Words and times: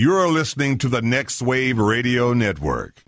You're 0.00 0.30
listening 0.30 0.78
to 0.78 0.88
the 0.88 1.02
Next 1.02 1.42
Wave 1.42 1.78
Radio 1.78 2.32
Network. 2.32 3.02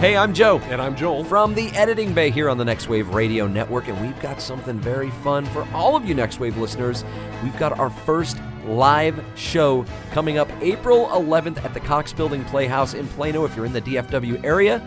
Hey, 0.00 0.16
I'm 0.16 0.34
Joe. 0.34 0.58
And 0.64 0.82
I'm 0.82 0.96
Joel. 0.96 1.22
From 1.22 1.54
the 1.54 1.68
Editing 1.68 2.12
Bay 2.12 2.30
here 2.30 2.50
on 2.50 2.58
the 2.58 2.64
Next 2.64 2.88
Wave 2.88 3.14
Radio 3.14 3.46
Network, 3.46 3.86
and 3.86 4.00
we've 4.00 4.18
got 4.20 4.42
something 4.42 4.80
very 4.80 5.10
fun 5.22 5.46
for 5.46 5.64
all 5.72 5.94
of 5.94 6.06
you 6.06 6.14
Next 6.16 6.40
Wave 6.40 6.56
listeners. 6.56 7.04
We've 7.44 7.56
got 7.56 7.78
our 7.78 7.90
first 7.90 8.36
live 8.66 9.22
show 9.36 9.86
coming 10.10 10.36
up 10.36 10.50
April 10.60 11.06
11th 11.10 11.64
at 11.64 11.72
the 11.72 11.78
Cox 11.78 12.12
Building 12.12 12.44
Playhouse 12.46 12.94
in 12.94 13.06
Plano 13.06 13.44
if 13.44 13.54
you're 13.54 13.64
in 13.64 13.72
the 13.72 13.82
DFW 13.82 14.42
area. 14.42 14.80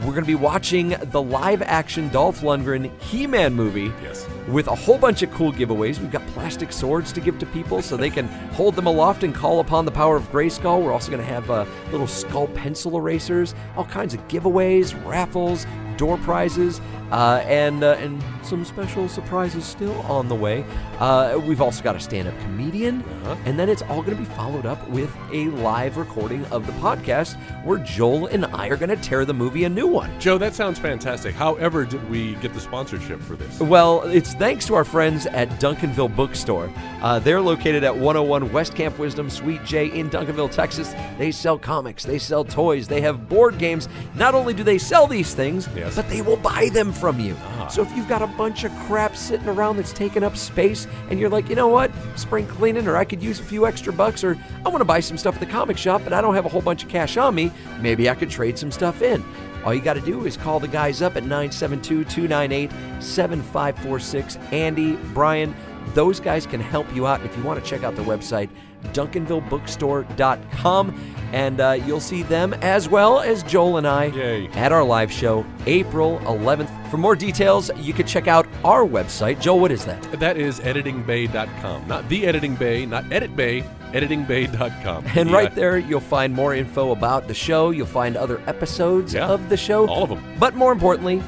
We're 0.00 0.12
going 0.12 0.22
to 0.22 0.26
be 0.26 0.36
watching 0.36 0.90
the 1.10 1.20
live 1.20 1.60
action 1.60 2.08
Dolph 2.10 2.42
Lundgren 2.42 2.88
He 3.02 3.26
Man 3.26 3.52
movie. 3.52 3.92
Yes. 4.00 4.28
With 4.46 4.68
a 4.68 4.74
whole 4.74 4.96
bunch 4.96 5.22
of 5.22 5.32
cool 5.32 5.52
giveaways. 5.52 5.98
We've 5.98 6.10
got 6.10 6.24
plastic 6.28 6.72
swords 6.72 7.12
to 7.14 7.20
give 7.20 7.38
to 7.40 7.46
people 7.46 7.82
so 7.82 7.96
they 7.96 8.08
can 8.08 8.28
hold 8.52 8.76
them 8.76 8.86
aloft 8.86 9.24
and 9.24 9.34
call 9.34 9.58
upon 9.58 9.84
the 9.84 9.90
power 9.90 10.14
of 10.14 10.30
Grayskull. 10.30 10.82
We're 10.82 10.92
also 10.92 11.10
going 11.10 11.22
to 11.22 11.28
have 11.28 11.50
uh, 11.50 11.66
little 11.90 12.06
skull 12.06 12.46
pencil 12.46 12.96
erasers, 12.96 13.56
all 13.76 13.86
kinds 13.86 14.14
of 14.14 14.26
giveaways, 14.28 14.94
raffles, 15.04 15.66
door 15.98 16.16
prizes, 16.18 16.80
uh, 17.10 17.42
and 17.46 17.84
uh, 17.84 17.96
and 17.98 18.22
some 18.42 18.64
special 18.64 19.08
surprises 19.08 19.64
still 19.64 19.94
on 20.02 20.28
the 20.28 20.34
way. 20.34 20.64
Uh, 20.98 21.38
we've 21.46 21.60
also 21.60 21.82
got 21.82 21.94
a 21.94 22.00
stand-up 22.00 22.38
comedian, 22.40 23.02
Uh-huh. 23.02 23.36
and 23.44 23.58
then 23.58 23.68
it's 23.68 23.82
all 23.82 24.00
going 24.02 24.16
to 24.16 24.22
be 24.22 24.28
followed 24.34 24.64
up 24.64 24.88
with 24.88 25.14
a 25.32 25.46
live 25.48 25.96
recording 25.98 26.44
of 26.46 26.66
the 26.66 26.72
podcast 26.74 27.36
where 27.64 27.78
Joel 27.78 28.26
and 28.28 28.46
I 28.46 28.68
are 28.68 28.76
going 28.76 28.88
to 28.88 28.96
tear 28.96 29.24
the 29.26 29.34
movie 29.34 29.64
a 29.64 29.68
new 29.68 29.86
one. 29.86 30.10
Joe, 30.18 30.38
that 30.38 30.54
sounds 30.54 30.78
fantastic. 30.78 31.34
However, 31.34 31.84
did 31.84 32.08
we 32.08 32.34
get 32.36 32.54
the 32.54 32.60
sponsorship 32.60 33.20
for 33.20 33.36
this? 33.36 33.60
Well, 33.60 34.02
it's 34.04 34.32
thanks 34.34 34.64
to 34.66 34.74
our 34.74 34.84
friends 34.84 35.26
at 35.26 35.48
Duncanville 35.60 36.14
Bookstore. 36.16 36.72
Uh, 37.02 37.18
they're 37.18 37.40
located 37.42 37.84
at 37.84 37.94
101 37.94 38.50
West 38.52 38.74
Camp 38.74 38.98
Wisdom, 38.98 39.28
Suite 39.28 39.62
J 39.64 39.86
in 39.88 40.08
Duncanville, 40.08 40.50
Texas. 40.50 40.94
They 41.18 41.30
sell 41.32 41.58
comics, 41.58 42.04
they 42.04 42.18
sell 42.18 42.44
toys, 42.44 42.88
they 42.88 43.00
have 43.02 43.28
board 43.28 43.58
games. 43.58 43.88
Not 44.14 44.34
only 44.34 44.54
do 44.54 44.62
they 44.62 44.78
sell 44.78 45.06
these 45.06 45.34
things, 45.34 45.66
Yes. 45.88 45.96
but 45.96 46.08
they 46.08 46.22
will 46.22 46.36
buy 46.36 46.68
them 46.72 46.92
from 46.92 47.18
you. 47.20 47.36
Ah. 47.40 47.68
So 47.68 47.82
if 47.82 47.94
you've 47.96 48.08
got 48.08 48.22
a 48.22 48.26
bunch 48.26 48.64
of 48.64 48.72
crap 48.80 49.16
sitting 49.16 49.48
around 49.48 49.76
that's 49.76 49.92
taking 49.92 50.22
up 50.22 50.36
space 50.36 50.86
and 51.10 51.18
you're 51.18 51.28
like, 51.28 51.48
you 51.48 51.54
know 51.54 51.68
what, 51.68 51.90
spring 52.16 52.46
cleaning, 52.46 52.86
or 52.86 52.96
I 52.96 53.04
could 53.04 53.22
use 53.22 53.40
a 53.40 53.42
few 53.42 53.66
extra 53.66 53.92
bucks, 53.92 54.24
or 54.24 54.38
I 54.64 54.68
want 54.68 54.78
to 54.80 54.84
buy 54.84 55.00
some 55.00 55.18
stuff 55.18 55.34
at 55.34 55.40
the 55.40 55.46
comic 55.46 55.76
shop, 55.76 56.02
but 56.04 56.12
I 56.12 56.20
don't 56.20 56.34
have 56.34 56.46
a 56.46 56.48
whole 56.48 56.62
bunch 56.62 56.82
of 56.82 56.88
cash 56.88 57.16
on 57.16 57.34
me, 57.34 57.50
maybe 57.80 58.08
I 58.08 58.14
could 58.14 58.30
trade 58.30 58.58
some 58.58 58.70
stuff 58.70 59.02
in. 59.02 59.24
All 59.64 59.74
you 59.74 59.80
got 59.80 59.94
to 59.94 60.00
do 60.00 60.24
is 60.24 60.36
call 60.36 60.60
the 60.60 60.68
guys 60.68 61.02
up 61.02 61.16
at 61.16 61.24
972 61.24 62.04
298 62.04 62.70
7546. 63.02 64.36
Andy, 64.52 64.96
Brian, 65.12 65.54
those 65.94 66.20
guys 66.20 66.46
can 66.46 66.60
help 66.60 66.86
you 66.94 67.06
out. 67.06 67.24
If 67.24 67.36
you 67.36 67.42
want 67.42 67.62
to 67.62 67.68
check 67.68 67.82
out 67.82 67.96
the 67.96 68.02
website, 68.02 68.48
duncanvillebookstore.com, 68.92 71.14
and 71.32 71.60
uh, 71.60 71.72
you'll 71.86 72.00
see 72.00 72.22
them 72.22 72.54
as 72.54 72.88
well 72.88 73.20
as 73.20 73.42
Joel 73.42 73.76
and 73.76 73.86
I 73.86 74.06
Yay. 74.06 74.48
at 74.48 74.72
our 74.72 74.82
live 74.84 75.12
show 75.12 75.44
April 75.66 76.18
11th. 76.20 76.70
For 76.90 76.96
more 76.96 77.14
details, 77.16 77.70
you 77.78 77.92
can 77.92 78.06
check 78.06 78.26
out 78.28 78.46
our 78.64 78.82
website. 78.84 79.40
Joel, 79.40 79.60
what 79.60 79.70
is 79.70 79.84
that? 79.84 80.00
That 80.18 80.36
is 80.38 80.58
editingbay.com. 80.60 81.86
Not 81.86 82.08
the 82.08 82.26
editing 82.26 82.54
bay, 82.54 82.86
not 82.86 83.10
edit 83.12 83.36
bay, 83.36 83.62
editingbay.com. 83.92 85.04
And 85.14 85.28
Yeah. 85.30 85.36
right 85.36 85.54
there, 85.54 85.76
you'll 85.78 86.00
find 86.00 86.32
more 86.34 86.54
info 86.54 86.92
about 86.92 87.28
the 87.28 87.34
show. 87.34 87.70
You'll 87.70 87.86
find 87.86 88.16
other 88.16 88.40
episodes 88.46 89.12
Yeah. 89.14 89.26
of 89.28 89.48
the 89.50 89.56
show. 89.56 89.86
All 89.86 90.04
of 90.04 90.08
them. 90.10 90.22
But 90.38 90.54
more 90.54 90.72
importantly, 90.72 91.22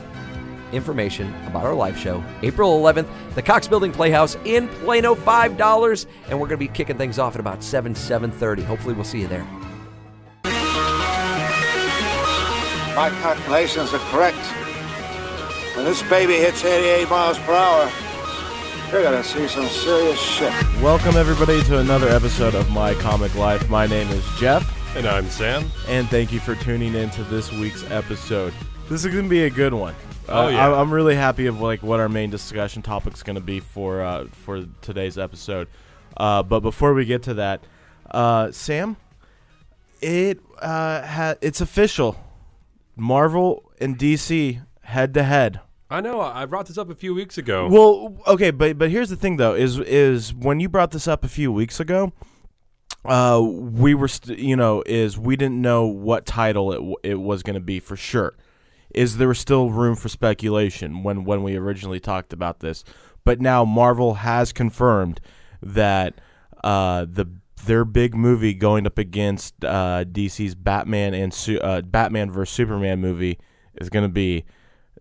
information 0.73 1.33
about 1.47 1.65
our 1.65 1.75
live 1.75 1.99
show, 1.99 2.23
April 2.43 2.81
11th, 2.81 3.09
the 3.35 3.43
Cox 3.43 3.67
Building 3.69 3.93
Playhouse 3.93 4.37
in 4.45 4.69
Plano, 4.69 5.15
$5. 5.15 6.07
And 6.29 6.41
we're 6.41 6.47
going 6.49 6.59
to 6.61 6.67
be 6.67 6.69
kicking 6.69 6.97
things 6.99 7.19
off 7.19 7.35
at 7.35 7.41
about 7.41 7.63
7, 7.63 7.95
7.30. 7.95 8.65
Hopefully 8.65 8.95
we'll 8.95 9.05
see 9.05 9.21
you 9.21 9.29
there. 9.29 9.47
My 12.97 13.09
calculations 13.23 13.95
are 13.95 13.99
correct. 14.11 14.37
When 15.77 15.85
this 15.85 16.03
baby 16.05 16.35
hits 16.35 16.65
88 16.65 17.09
miles 17.09 17.39
per 17.39 17.55
hour, 17.55 17.91
you're 18.91 19.03
gonna 19.03 19.23
see 19.23 19.47
some 19.47 19.67
serious 19.69 20.19
shit. 20.19 20.53
Welcome, 20.83 21.17
everybody, 21.17 21.63
to 21.63 21.79
another 21.79 22.09
episode 22.09 22.55
of 22.57 22.69
My 22.73 22.93
Comic 22.95 23.35
Life. 23.37 23.71
My 23.71 23.87
name 23.87 24.09
is 24.09 24.25
Jeff, 24.39 24.67
And 24.97 25.07
I'm 25.07 25.27
Sam. 25.31 25.71
and 25.89 26.09
thank 26.09 26.33
you 26.33 26.41
for 26.41 26.57
tuning 26.57 26.95
in 26.95 27.09
to 27.11 27.23
this 27.25 27.53
week's 27.53 27.89
episode. 27.91 28.53
This 28.89 29.05
is 29.05 29.13
going 29.13 29.25
to 29.25 29.31
be 29.31 29.45
a 29.45 29.51
good 29.51 29.73
one. 29.73 29.95
Oh, 30.31 30.49
yeah. 30.49 30.69
I, 30.69 30.81
I'm 30.81 30.93
really 30.93 31.15
happy 31.17 31.47
of 31.47 31.61
like 31.61 31.83
what 31.83 32.01
our 32.01 32.09
main 32.09 32.31
discussion 32.31 32.83
topic 32.83 33.15
is 33.15 33.23
going 33.23 33.35
to 33.37 33.41
be 33.43 33.61
for 33.61 34.03
uh, 34.03 34.27
for 34.33 34.65
today's 34.81 35.19
episode. 35.19 35.69
Uh, 36.17 36.43
but 36.43 36.61
before 36.61 36.95
we 36.95 37.05
get 37.05 37.23
to 37.25 37.35
that, 37.35 37.63
uh, 38.11 38.51
Sam, 38.53 38.97
it 40.01 40.41
uh, 40.61 41.03
ha- 41.07 41.35
it's 41.41 41.61
official. 41.61 42.17
Marvel 42.97 43.71
and 43.81 43.99
DC 43.99 44.61
head 44.83 45.15
to 45.15 45.23
head. 45.23 45.61
I 45.89 46.01
know, 46.01 46.21
I 46.21 46.43
I 46.43 46.47
brought 46.47 46.67
this 46.67 46.79
up 46.79 46.91
a 46.91 46.95
few 46.95 47.15
weeks 47.15 47.39
ago. 47.39 47.67
Well, 47.69 48.17
okay, 48.27 48.51
but 48.51 48.79
but 48.79 48.91
here's 48.91 49.09
the 49.11 49.17
thing 49.17 49.37
though 49.39 49.55
is 49.55 49.79
is 49.81 50.33
when 50.35 50.61
you 50.61 50.69
brought 50.69 50.91
this 50.93 51.09
up 51.09 51.25
a 51.25 51.29
few 51.29 51.51
weeks 51.51 51.81
ago, 51.81 52.13
uh, 53.05 53.41
we 53.43 53.95
were 53.95 54.09
st- 54.09 54.39
you 54.39 54.55
know 54.57 54.83
is 54.87 55.19
we 55.19 55.35
didn't 55.37 55.61
know 55.61 55.87
what 55.87 56.27
title 56.27 56.73
it 56.73 56.77
w- 56.77 56.97
it 57.03 57.15
was 57.21 57.43
going 57.43 57.55
to 57.55 57.61
be 57.61 57.81
for 57.81 57.97
sure. 57.97 58.35
Is 58.95 59.17
there 59.17 59.33
still 59.35 59.71
room 59.71 59.97
for 59.97 60.09
speculation 60.09 61.03
when 61.03 61.25
when 61.25 61.43
we 61.43 61.57
originally 61.57 62.01
talked 62.01 62.33
about 62.33 62.61
this, 62.61 62.85
but 63.25 63.41
now 63.41 63.65
Marvel 63.65 64.15
has 64.15 64.53
confirmed 64.53 65.21
that 65.63 66.21
uh 66.65 67.07
the 67.09 67.29
their 67.67 67.85
big 67.85 68.15
movie 68.15 68.55
going 68.55 68.87
up 68.87 68.99
against 68.99 69.65
uh, 69.65 70.05
DC's 70.05 70.55
Batman 70.55 71.15
and 71.15 71.59
uh, 71.63 71.83
Batman 71.83 72.31
vs 72.31 72.55
Superman 72.55 73.01
movie 73.01 73.39
is 73.75 73.89
going 73.89 74.05
to 74.05 74.09
be 74.09 74.45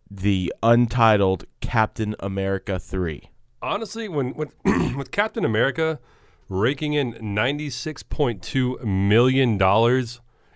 the 0.09 0.53
untitled 0.63 1.45
Captain 1.61 2.15
America 2.19 2.79
3. 2.79 3.29
Honestly, 3.61 4.07
when, 4.07 4.31
when 4.31 4.49
with 4.97 5.11
Captain 5.11 5.45
America 5.45 5.99
raking 6.47 6.93
in 6.93 7.13
$96.2 7.13 8.83
million 8.83 9.51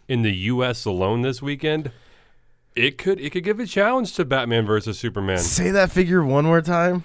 in 0.07 0.21
the 0.21 0.33
U.S. 0.33 0.85
alone 0.85 1.21
this 1.21 1.41
weekend, 1.41 1.91
it 2.75 2.97
could 2.97 3.19
it 3.19 3.31
could 3.31 3.43
give 3.43 3.59
a 3.59 3.65
challenge 3.65 4.13
to 4.15 4.25
Batman 4.25 4.65
versus 4.65 4.97
Superman. 4.99 5.37
Say 5.39 5.71
that 5.71 5.91
figure 5.91 6.23
one 6.23 6.45
more 6.45 6.61
time. 6.61 7.03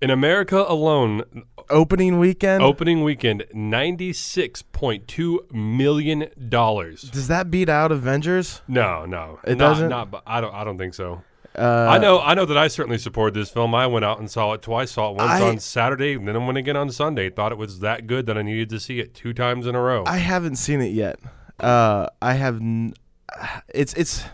In 0.00 0.10
America 0.10 0.64
alone, 0.68 1.22
Opening 1.70 2.18
weekend. 2.18 2.62
opening 2.62 3.02
weekend, 3.02 3.44
$96.2 3.54 5.52
million. 5.52 6.28
Does 6.50 7.28
that 7.28 7.50
beat 7.50 7.68
out 7.70 7.90
Avengers? 7.92 8.60
No, 8.68 9.06
no, 9.06 9.38
It 9.44 9.56
not, 9.56 9.70
doesn't? 9.70 9.88
Not, 9.88 10.22
I 10.26 10.40
don't. 10.40 10.54
I 10.54 10.64
don't 10.64 10.76
think 10.78 10.94
so. 10.94 11.22
Uh, 11.56 11.86
I 11.88 11.98
know. 11.98 12.20
I 12.20 12.34
know 12.34 12.44
that 12.44 12.58
I 12.58 12.66
certainly 12.68 12.98
support 12.98 13.32
this 13.32 13.48
film. 13.48 13.74
I 13.74 13.86
went 13.86 14.04
out 14.04 14.18
and 14.18 14.28
saw 14.30 14.52
it 14.54 14.62
twice. 14.62 14.90
Saw 14.92 15.10
it 15.10 15.16
once 15.16 15.30
I- 15.30 15.48
on 15.48 15.58
Saturday, 15.60 16.14
and 16.14 16.26
then 16.26 16.34
I 16.36 16.44
went 16.44 16.58
again 16.58 16.76
on 16.76 16.90
Sunday. 16.90 17.30
Thought 17.30 17.52
it 17.52 17.58
was 17.58 17.78
that 17.80 18.06
good 18.08 18.26
that 18.26 18.36
I 18.36 18.42
needed 18.42 18.68
to 18.70 18.80
see 18.80 18.98
it 18.98 19.14
two 19.14 19.32
times 19.32 19.66
in 19.66 19.74
a 19.76 19.80
row. 19.80 20.02
I 20.06 20.16
haven't 20.18 20.56
seen 20.56 20.80
it 20.80 20.92
yet. 20.92 21.18
Uh, 21.60 22.08
I 22.20 22.34
have. 22.34 22.56
N- 22.56 22.94
it's 23.72 23.94
it's. 23.94 24.24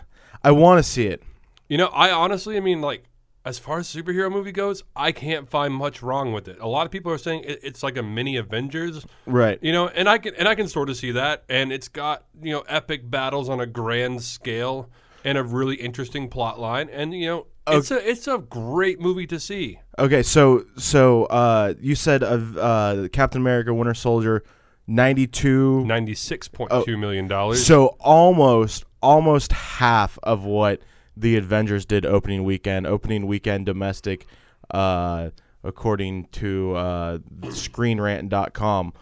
I 0.43 0.51
want 0.51 0.79
to 0.79 0.83
see 0.83 1.07
it. 1.07 1.21
you 1.69 1.77
know, 1.77 1.87
I 1.87 2.11
honestly, 2.11 2.57
I 2.57 2.59
mean, 2.59 2.81
like, 2.81 3.03
as 3.43 3.57
far 3.57 3.79
as 3.79 3.87
superhero 3.87 4.31
movie 4.31 4.51
goes, 4.51 4.83
I 4.95 5.11
can't 5.11 5.49
find 5.49 5.73
much 5.73 6.03
wrong 6.03 6.31
with 6.31 6.47
it. 6.47 6.57
A 6.59 6.67
lot 6.67 6.85
of 6.85 6.91
people 6.91 7.11
are 7.11 7.17
saying 7.17 7.43
it, 7.45 7.59
it's 7.63 7.81
like 7.81 7.97
a 7.97 8.03
mini 8.03 8.37
Avengers, 8.37 9.05
Right. 9.25 9.57
you 9.63 9.71
know, 9.71 9.87
and 9.87 10.07
I 10.07 10.19
can 10.19 10.35
and 10.35 10.47
I 10.47 10.53
can 10.53 10.67
sort 10.67 10.89
of 10.91 10.97
see 10.97 11.11
that. 11.13 11.43
And 11.49 11.71
it's 11.73 11.87
got 11.87 12.25
you 12.41 12.51
know 12.53 12.61
epic 12.67 13.09
battles 13.09 13.49
on 13.49 13.59
a 13.59 13.65
grand 13.65 14.21
scale 14.21 14.89
and 15.25 15.37
a 15.39 15.43
really 15.43 15.75
interesting 15.75 16.29
plot 16.29 16.59
line. 16.59 16.87
And 16.91 17.13
you 17.15 17.25
know, 17.27 17.47
it's 17.67 17.89
a 17.89 18.07
it's 18.07 18.27
a 18.27 18.37
great 18.37 18.99
movie 18.99 19.25
to 19.27 19.39
see. 19.39 19.79
Okay. 19.97 20.21
So 20.21 20.65
so 20.77 21.25
uh, 21.25 21.73
you 21.79 21.95
said 21.95 22.21
of 22.21 22.57
uh, 22.57 23.07
Captain 23.11 23.41
America: 23.41 23.73
Winter 23.73 23.95
Soldier, 23.95 24.43
ninety 24.85 25.25
two. 25.25 25.83
Ninety 25.85 26.13
six 26.13 26.47
point 26.47 26.71
two 26.85 26.95
million 26.97 27.27
dollars. 27.27 27.65
So 27.65 27.95
almost 27.99 28.85
almost 29.01 29.51
half 29.51 30.17
of 30.23 30.43
what 30.43 30.81
the 31.17 31.35
Avengers 31.37 31.85
did 31.85 32.05
opening 32.05 32.43
weekend. 32.43 32.87
Opening 32.87 33.27
weekend 33.27 33.65
domestic, 33.65 34.25
uh, 34.71 35.29
according 35.63 36.25
to 36.33 36.75
uh, 36.75 37.17
ScreenRant.com, 37.41 38.93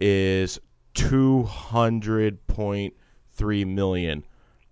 is 0.00 0.60
two 0.94 1.42
hundred 1.44 2.46
point 2.46 2.94
three 3.32 3.64
million 3.64 4.24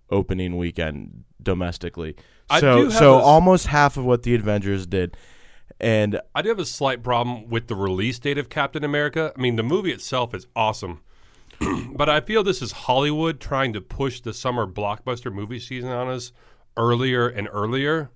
opening 0.09 0.57
weekend 0.57 1.23
domestically. 1.41 2.15
I 2.49 2.59
So 2.59 2.89
so 2.89 3.15
a- 3.15 3.21
almost 3.21 3.67
half 3.67 3.97
of 3.97 4.05
what 4.05 4.23
the 4.23 4.35
Avengers 4.35 4.85
did, 4.85 5.17
and 5.79 6.19
I 6.35 6.41
do 6.41 6.49
have 6.49 6.59
a 6.59 6.65
slight 6.65 7.03
problem 7.03 7.49
with 7.49 7.67
the 7.67 7.75
release 7.75 8.19
date 8.19 8.37
of 8.37 8.49
Captain 8.49 8.83
America. 8.83 9.33
I 9.35 9.41
mean, 9.41 9.55
the 9.55 9.63
movie 9.63 9.91
itself 9.91 10.33
is 10.33 10.45
awesome, 10.55 11.01
but 11.95 12.09
I 12.09 12.21
feel 12.21 12.43
this 12.43 12.61
is 12.61 12.71
Hollywood 12.71 13.39
trying 13.39 13.73
to 13.73 13.81
push 13.81 14.21
the 14.21 14.33
summer 14.33 14.65
blockbuster 14.67 15.31
movie 15.33 15.59
season 15.59 15.89
on 15.89 16.07
us 16.09 16.31
earlier 16.77 17.27
and 17.27 17.47
earlier. 17.51 18.09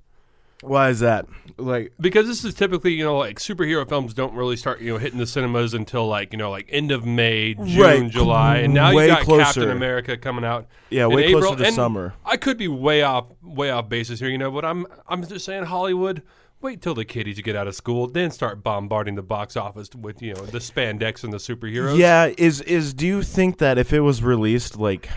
Why 0.64 0.90
is 0.90 1.02
that? 1.02 1.28
Like, 1.58 1.94
Because 2.00 2.26
this 2.26 2.44
is 2.44 2.56
typically, 2.56 2.94
you 2.94 3.04
know, 3.04 3.16
like 3.20 3.38
superhero 3.38 3.88
films 3.88 4.16
don't 4.16 4.34
really 4.34 4.56
start, 4.58 4.82
you 4.82 4.92
know, 4.92 4.98
hitting 4.98 5.20
the 5.20 5.28
cinemas 5.28 5.76
until 5.76 6.08
like, 6.08 6.32
you 6.34 6.38
know, 6.40 6.50
like 6.50 6.68
end 6.72 6.92
of 6.92 7.06
May, 7.06 7.54
June, 7.54 7.80
Right. 7.80 8.10
July, 8.10 8.58
and 8.58 8.74
now 8.74 8.92
Way 8.92 9.04
you 9.08 9.14
got 9.14 9.24
closer. 9.24 9.44
Captain 9.44 9.70
America 9.70 10.18
coming 10.18 10.44
out. 10.44 10.66
Yeah, 10.90 11.06
in 11.06 11.12
way 11.16 11.26
April. 11.26 11.42
closer 11.44 11.58
to 11.60 11.66
And 11.66 11.76
summer. 11.76 12.16
I 12.26 12.38
could 12.38 12.58
be 12.58 12.68
way 12.68 13.04
off, 13.04 13.26
way 13.44 13.70
off 13.70 13.88
basis 13.88 14.20
here, 14.20 14.30
you 14.30 14.40
know, 14.40 14.50
but 14.50 14.66
I'm, 14.66 14.88
I'm 15.08 15.24
just 15.28 15.46
saying 15.46 15.66
Hollywood. 15.66 16.24
Wait 16.60 16.82
till 16.82 16.96
the 16.96 17.06
kiddies 17.06 17.40
get 17.42 17.56
out 17.56 17.68
of 17.68 17.76
school, 17.76 18.08
then 18.08 18.32
start 18.32 18.64
bombarding 18.64 19.14
the 19.16 19.22
box 19.22 19.56
office 19.56 19.90
with, 19.96 20.22
you 20.24 20.34
know, 20.34 20.42
the 20.42 20.58
spandex 20.58 21.24
and 21.24 21.32
the 21.32 21.38
superheroes. 21.38 21.98
yeah, 21.98 22.32
is 22.38 22.62
is 22.62 22.94
do 22.96 23.06
you 23.06 23.22
think 23.22 23.60
that 23.60 23.78
if 23.78 23.94
it 23.94 24.00
was 24.02 24.24
released 24.24 24.78
like 24.78 25.08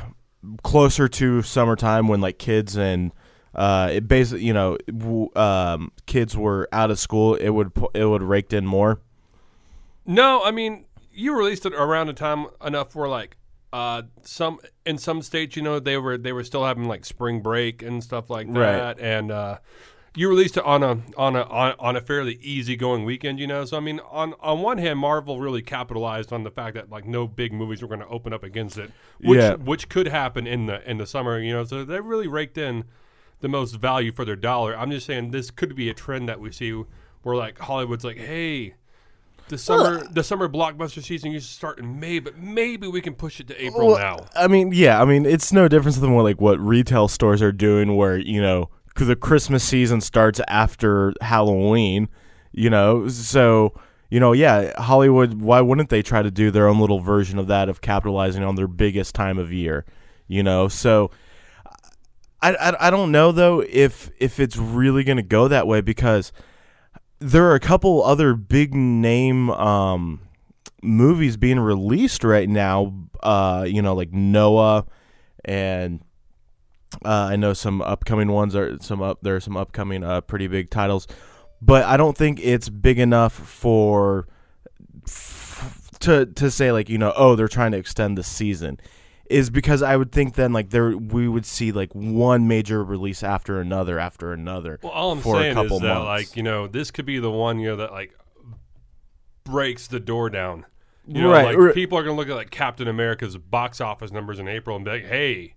closer 0.62 1.08
to 1.08 1.42
summertime 1.42 2.08
when 2.08 2.20
like 2.20 2.38
kids 2.38 2.76
and 2.76 3.12
uh, 3.54 3.88
it 3.92 4.06
basically 4.06 4.44
you 4.44 4.52
know 4.52 4.76
w- 4.87 5.28
um, 5.34 5.90
kids 6.06 6.37
were 6.37 6.69
out 6.72 6.90
of 6.90 6.98
school, 6.98 7.34
it 7.34 7.48
would 7.50 7.75
pu- 7.75 7.90
it 7.94 8.04
would 8.04 8.22
raked 8.22 8.52
in 8.52 8.66
more. 8.66 9.00
No, 10.06 10.42
I 10.44 10.50
mean 10.50 10.84
you 11.12 11.37
released 11.37 11.66
it 11.66 11.72
around 11.75 12.08
a 12.08 12.12
time 12.12 12.46
enough 12.64 12.94
where 12.94 13.08
like 13.08 13.37
uh 13.72 14.02
some 14.22 14.58
in 14.84 14.98
some 14.98 15.22
states, 15.22 15.56
you 15.56 15.62
know, 15.62 15.78
they 15.81 15.96
were 15.96 16.19
they 16.19 16.32
were 16.32 16.44
still 16.44 16.64
having 16.64 16.84
like 16.84 17.04
spring 17.04 17.40
break 17.40 17.82
and 17.82 18.02
stuff 18.04 18.28
like 18.31 18.46
Right. 18.48 18.76
that, 18.76 19.00
and 19.00 19.31
uh, 19.31 19.58
you 20.17 20.29
released 20.29 20.57
it 20.57 20.65
on 20.65 20.83
a 20.83 20.99
on 21.17 21.37
a 21.37 21.43
on, 21.43 21.97
a 21.97 22.01
fairly 22.01 22.35
easygoing 22.43 23.05
weekend, 23.05 23.39
you 23.39 23.47
know. 23.47 23.65
So 23.65 23.77
I 23.77 23.81
mean, 23.81 24.01
on 24.11 24.35
on 24.41 24.61
one 24.61 24.79
hand, 24.79 24.99
Marvel 24.99 25.39
really 25.41 25.62
capitalized 25.62 26.33
on 26.33 26.43
the 26.43 26.51
fact 26.51 26.75
that 26.75 26.91
like 26.91 27.07
no 27.07 27.27
big 27.29 27.53
movies 27.53 27.81
were 27.83 27.89
going 27.89 28.01
to 28.01 28.09
open 28.09 28.33
up 28.33 28.43
against 28.43 28.77
it, 28.79 28.91
which 29.21 29.39
Yeah. 29.39 29.55
which 29.55 29.89
could 29.89 30.09
happen 30.09 30.47
in 30.47 30.67
the 30.67 30.89
in 30.89 30.99
the 30.99 31.07
summer, 31.07 31.39
you 31.39 31.53
know. 31.53 31.65
So 31.65 31.85
they 31.85 32.01
really 32.01 32.27
raked 32.27 32.59
in 32.59 32.85
the 33.41 33.49
most 33.49 33.77
value 33.77 34.12
for 34.12 34.25
their 34.25 34.37
dollar. 34.37 34.77
I'm 34.77 34.91
just 34.91 35.07
saying 35.07 35.31
this 35.31 35.51
could 35.51 35.75
be 35.77 35.89
a 35.89 35.95
trend 35.95 36.29
that 36.29 36.41
we 36.41 36.51
see 36.51 36.83
where 37.23 37.37
like 37.37 37.59
Hollywood's 37.59 38.05
like, 38.05 38.19
hey. 38.19 38.75
The 39.49 39.59
summer, 39.59 40.07
the 40.12 40.23
summer 40.23 40.49
blockbuster 40.49 41.03
season 41.03 41.33
used 41.33 41.49
to 41.49 41.55
start 41.55 41.81
in 41.81 41.99
May, 41.99 42.21
but 42.21 42.39
maybe 42.39 42.87
we 42.87 43.01
can 43.01 43.15
push 43.15 43.41
it 43.41 43.49
to 43.49 43.61
April 43.65 43.89
Well, 43.89 43.99
now. 43.99 44.27
I 44.37 44.47
mean, 44.47 44.71
yeah, 44.73 45.03
I 45.03 45.05
mean, 45.05 45.27
it's 45.27 45.53
no 45.53 45.67
different 45.67 46.01
than 46.01 46.15
what 46.15 46.23
like 46.23 46.41
what 46.41 46.61
retail 46.61 47.09
stores 47.09 47.43
are 47.43 47.51
doing, 47.51 47.97
where 47.97 48.17
you 48.17 48.41
know 48.41 48.71
'cause 49.00 49.08
the 49.08 49.17
Christmas 49.17 49.64
season 49.64 50.00
starts 50.00 50.41
after 50.47 51.12
Halloween, 51.20 52.08
you 52.52 52.70
know. 52.70 53.08
So 53.08 53.75
you 54.11 54.20
know, 54.20 54.32
yeah, 54.32 54.81
Hollywood. 54.81 55.41
Why 55.41 55.61
wouldn't 55.61 55.88
they 55.88 56.02
try 56.02 56.23
to 56.23 56.31
do 56.31 56.50
their 56.50 56.69
own 56.69 56.81
little 56.81 57.00
version 57.00 57.38
of 57.38 57.47
that 57.47 57.69
of 57.69 57.81
capitalizing 57.81 58.43
on 58.43 58.56
their 58.56 58.67
biggest 58.67 59.14
time 59.14 59.38
of 59.38 59.52
year, 59.52 59.85
you 60.29 60.43
know? 60.43 60.69
So. 60.69 61.11
I, 62.43 62.55
I, 62.55 62.87
I 62.87 62.91
don't 62.91 63.12
know 63.12 63.32
though 63.32 63.61
if 63.61 64.11
if 64.19 64.41
it's 64.41 64.56
really 64.56 65.05
going 65.05 65.19
to 65.19 65.23
go 65.23 65.47
that 65.49 65.67
way 65.67 65.82
because 65.82 66.32
there 67.19 67.44
are 67.44 67.55
a 67.55 67.61
couple 67.61 68.02
other 68.02 68.32
big 68.32 68.75
name 68.75 69.50
um, 69.50 70.20
movies 70.82 71.37
being 71.37 71.61
released 71.61 72.25
right 72.25 72.49
now. 72.49 72.94
Uh, 73.23 73.67
you 73.69 73.82
know, 73.82 73.94
like 73.94 74.14
Noah, 74.14 74.87
and 75.44 76.00
uh, 77.04 77.08
I 77.08 77.37
know 77.37 77.52
some 77.52 77.82
upcoming 77.82 78.32
ones 78.32 78.54
are 78.56 78.78
some 78.81 79.00
up. 79.02 79.19
There 79.22 79.37
are 79.37 79.40
some 79.40 79.56
upcoming 79.56 80.02
uh, 80.04 80.20
pretty 80.22 80.46
big 80.48 80.70
titles, 80.70 81.06
but 81.62 81.84
I 81.84 81.96
don't 81.96 82.16
think 82.16 82.40
it's 82.42 82.69
big 82.69 82.98
enough 82.98 83.32
for 83.32 84.26
f- 85.06 85.90
to 86.00 86.26
to 86.26 86.50
say 86.50 86.72
like 86.72 86.88
you 86.88 86.98
know 86.98 87.12
oh 87.16 87.37
they're 87.37 87.48
trying 87.48 87.72
to 87.72 87.78
extend 87.78 88.16
the 88.19 88.22
season. 88.22 88.78
Is 89.28 89.48
because 89.48 89.81
I 89.81 89.96
would 89.96 90.10
think 90.10 90.34
then 90.34 90.52
like 90.52 90.70
there 90.70 90.96
we 90.96 91.28
would 91.28 91.46
see 91.46 91.70
like 91.70 91.92
one 91.94 92.48
major 92.48 92.82
release 92.82 93.22
after 93.22 93.60
another 93.60 93.96
after 94.00 94.32
another. 94.32 94.81
Well, 94.82 94.90
all 94.90 95.12
I'm 95.12 95.20
for 95.20 95.37
a 95.37 95.42
saying 95.42 95.54
couple 95.54 95.76
is 95.76 95.82
that, 95.82 95.94
months. 96.02 96.06
like, 96.31 96.37
you 96.37 96.42
know, 96.42 96.66
this 96.66 96.90
could 96.90 97.06
be 97.06 97.20
the 97.20 97.31
one, 97.31 97.60
you 97.60 97.69
know, 97.69 97.76
that 97.76 97.92
like 97.92 98.12
breaks 99.44 99.87
the 99.87 100.00
door 100.00 100.31
down. 100.31 100.66
You 101.06 101.22
know, 101.22 101.31
Right, 101.31 101.44
like 101.46 101.56
right. 101.56 101.75
people 101.75 101.96
are 101.98 102.02
gonna 102.02 102.16
look 102.16 102.28
at 102.28 102.34
like 102.37 102.50
Captain 102.50 102.87
America's 102.88 103.37
box 103.37 103.81
office 103.81 104.10
numbers 104.12 104.38
in 104.38 104.48
April 104.48 104.75
and 104.76 104.84
be 104.84 104.90
like, 104.92 105.06
"Hey, 105.06 105.54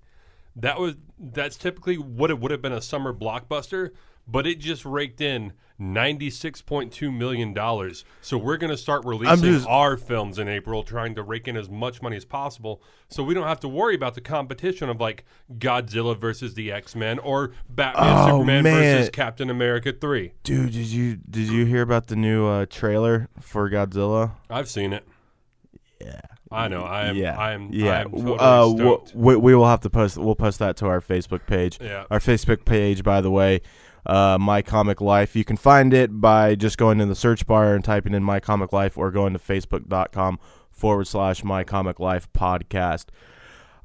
that 0.55 0.79
was 0.79 0.95
that's 1.19 1.55
typically 1.57 1.97
what 1.97 2.29
it 2.29 2.39
would 2.39 2.51
have 2.51 2.61
been 2.61 2.73
a 2.73 2.81
summer 2.81 3.13
blockbuster, 3.13 3.91
but 4.27 4.45
it 4.47 4.59
just 4.59 4.85
raked 4.85 5.19
in 5.21 5.53
ninety 5.79 6.29
six 6.29 6.61
point 6.61 6.93
two 6.93 7.11
million 7.11 7.53
dollars. 7.53 8.05
So 8.21 8.37
we're 8.37 8.57
gonna 8.57 8.77
start 8.77 9.03
releasing 9.05 9.43
just- 9.43 9.67
our 9.67 9.97
films 9.97 10.37
in 10.37 10.47
April, 10.47 10.83
trying 10.83 11.15
to 11.15 11.23
rake 11.23 11.47
in 11.47 11.57
as 11.57 11.69
much 11.69 12.01
money 12.01 12.15
as 12.15 12.23
possible, 12.23 12.81
so 13.09 13.23
we 13.23 13.33
don't 13.33 13.47
have 13.47 13.59
to 13.61 13.67
worry 13.67 13.95
about 13.95 14.13
the 14.13 14.21
competition 14.21 14.87
of 14.89 15.01
like 15.01 15.25
Godzilla 15.57 16.15
versus 16.17 16.53
the 16.53 16.71
X 16.71 16.95
Men 16.95 17.17
or 17.19 17.51
Batman 17.67 18.05
Oh, 18.17 18.27
Superman 18.37 18.63
man. 18.63 18.97
versus 18.97 19.09
Captain 19.09 19.49
America 19.49 19.91
three. 19.91 20.33
Dude, 20.43 20.71
did 20.71 20.85
you 20.85 21.15
did 21.15 21.47
you 21.49 21.65
hear 21.65 21.81
about 21.81 22.07
the 22.07 22.15
new 22.15 22.45
uh, 22.45 22.65
trailer 22.69 23.27
for 23.39 23.69
Godzilla? 23.69 24.33
I've 24.49 24.69
seen 24.69 24.93
it. 24.93 25.05
Yeah. 25.99 26.21
I 26.53 26.67
know. 26.67 26.83
I 26.83 27.07
am. 27.07 27.15
yeah, 27.15 27.37
I 27.37 27.51
am. 27.53 27.69
yeah. 27.71 27.91
I 27.91 28.01
am 28.01 28.11
totally 28.11 28.37
uh, 28.39 28.69
stoked. 28.69 29.15
we, 29.15 29.35
we 29.35 29.55
will 29.55 29.67
have 29.67 29.81
to 29.81 29.89
post. 29.89 30.17
We'll 30.17 30.35
post 30.35 30.59
that 30.59 30.77
to 30.77 30.87
our 30.87 31.01
Facebook 31.01 31.45
page. 31.47 31.79
Yeah. 31.81 32.05
Our 32.11 32.19
Facebook 32.19 32.65
page, 32.65 33.03
by 33.03 33.21
the 33.21 33.31
way, 33.31 33.61
uh, 34.05 34.37
My 34.39 34.61
Comic 34.61 35.01
Life. 35.01 35.35
You 35.35 35.43
can 35.43 35.57
find 35.57 35.93
it 35.93 36.21
by 36.21 36.55
just 36.55 36.77
going 36.77 37.01
in 37.01 37.09
the 37.09 37.15
search 37.15 37.45
bar 37.47 37.75
and 37.75 37.83
typing 37.83 38.13
in 38.13 38.23
My 38.23 38.39
Comic 38.39 38.71
Life, 38.73 38.97
or 38.97 39.11
going 39.11 39.33
to 39.33 39.39
Facebook.com 39.39 40.39
forward 40.71 41.07
slash 41.07 41.43
My 41.43 41.63
Comic 41.63 41.99
Life 41.99 42.31
podcast. 42.33 43.05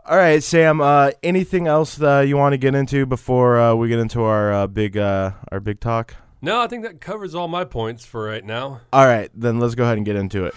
All 0.05 0.17
right, 0.17 0.43
Sam. 0.43 0.81
Uh, 0.81 1.11
anything 1.23 1.67
else 1.67 2.01
uh, 2.01 2.25
you 2.27 2.37
want 2.39 2.55
to 2.55 2.57
get 2.59 2.75
into 2.75 3.05
before 3.05 3.59
uh, 3.61 3.75
we 3.75 3.89
get 3.89 3.99
into 3.99 4.23
our 4.23 4.53
uh, 4.53 4.67
big 4.67 4.97
uh, 4.97 5.33
our 5.53 5.61
big 5.61 5.81
talk? 5.81 6.15
No, 6.41 6.61
I 6.61 6.67
think 6.67 6.85
that 6.85 7.01
covers 7.01 7.35
all 7.35 7.49
my 7.49 7.65
points 7.65 8.07
for 8.07 8.25
right 8.25 8.45
now. 8.45 8.81
All 8.93 9.07
right, 9.07 9.31
then 9.35 9.59
let's 9.59 9.75
go 9.75 9.85
ahead 9.85 9.97
and 9.97 10.07
get 10.07 10.17
into 10.17 10.45
it. 10.47 10.55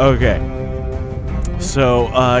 Okay. 0.00 0.38
So, 1.60 2.06
uh, 2.06 2.40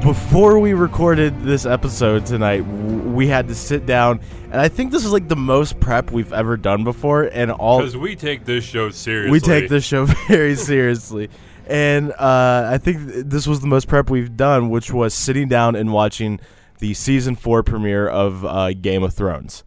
before 0.02 0.58
we 0.58 0.72
recorded 0.72 1.42
this 1.42 1.66
episode 1.66 2.24
tonight, 2.24 2.62
we 2.62 3.26
had 3.26 3.46
to 3.48 3.54
sit 3.54 3.84
down, 3.84 4.20
and 4.44 4.58
I 4.58 4.68
think 4.68 4.90
this 4.90 5.04
is 5.04 5.12
like 5.12 5.28
the 5.28 5.36
most 5.36 5.78
prep 5.78 6.12
we've 6.12 6.32
ever 6.32 6.56
done 6.56 6.82
before, 6.82 7.24
and 7.24 7.50
all 7.52 7.80
Because 7.80 7.94
we 7.94 8.16
take 8.16 8.46
this 8.46 8.64
show 8.64 8.88
seriously. 8.88 9.32
we 9.32 9.38
take 9.40 9.68
this 9.68 9.84
show 9.84 10.06
very 10.28 10.54
seriously. 10.56 11.28
And 11.66 12.12
uh, 12.12 12.70
I 12.72 12.78
think 12.78 13.12
th- 13.12 13.26
this 13.26 13.46
was 13.46 13.60
the 13.60 13.66
most 13.66 13.86
prep 13.86 14.08
we've 14.08 14.34
done, 14.38 14.70
which 14.70 14.90
was 14.90 15.12
sitting 15.12 15.46
down 15.48 15.76
and 15.76 15.92
watching 15.92 16.40
the 16.78 16.94
season 16.94 17.36
four 17.36 17.62
premiere 17.62 18.08
of 18.08 18.46
uh, 18.46 18.72
Game 18.72 19.02
of 19.02 19.12
Thrones, 19.12 19.62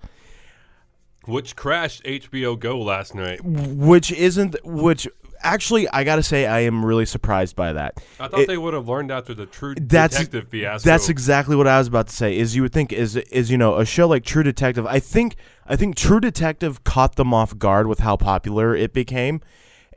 which 1.26 1.56
crashed 1.56 2.04
HBO 2.04 2.60
Go 2.60 2.80
last 2.82 3.14
night. 3.14 3.42
which 3.46 4.12
isn't 4.12 4.56
which. 4.66 5.08
Actually, 5.44 5.88
I 5.90 6.04
gotta 6.04 6.24
say, 6.24 6.46
I 6.46 6.62
am 6.62 6.86
really 6.86 7.06
surprised 7.06 7.56
by 7.56 7.74
that. 7.74 8.02
I 8.20 8.28
thought 8.28 8.40
It- 8.42 8.48
they 8.48 8.58
would 8.58 8.74
have 8.74 8.88
learned 8.88 9.12
after 9.12 9.34
the 9.34 9.46
True 9.46 9.76
That's- 9.76 10.12
Detective 10.18 10.48
fiasco. 10.50 10.90
That's 10.90 11.10
exactly 11.10 11.56
what 11.56 11.68
I 11.68 11.78
was 11.78 11.88
about 11.88 12.08
to 12.08 12.16
say. 12.16 12.38
Is 12.38 12.56
you 12.56 12.62
would 12.64 12.72
think 12.74 12.94
is 12.94 13.16
is 13.18 13.52
you 13.52 13.58
know 13.58 13.78
a 13.78 13.86
show 13.86 14.08
like 14.08 14.24
True 14.24 14.44
Detective. 14.44 14.86
I 14.88 15.00
think 15.00 15.36
I 15.68 15.76
think 15.76 15.96
True 15.96 16.20
Detective 16.20 16.84
caught 16.84 17.16
them 17.18 17.34
off 17.34 17.58
guard 17.58 17.88
with 17.88 18.00
how 18.00 18.16
popular 18.16 18.76
it 18.76 18.94
became, 18.94 19.42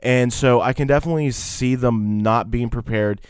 and 0.03 0.31
so 0.31 0.61
I 0.61 0.73
can 0.73 0.87
definitely 0.87 1.31
see 1.31 1.75
them 1.75 2.21
not 2.21 2.51
being 2.51 2.69
prepared 2.69 3.21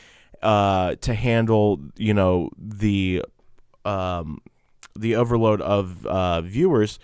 uh, 0.41 0.95
to 1.01 1.13
handle 1.13 1.79
you 1.95 2.13
know 2.13 2.49
the 2.57 3.23
um, 3.85 4.39
the 4.97 5.15
overload 5.15 5.61
of 5.61 6.05
uh, 6.05 6.41
viewers 6.41 6.99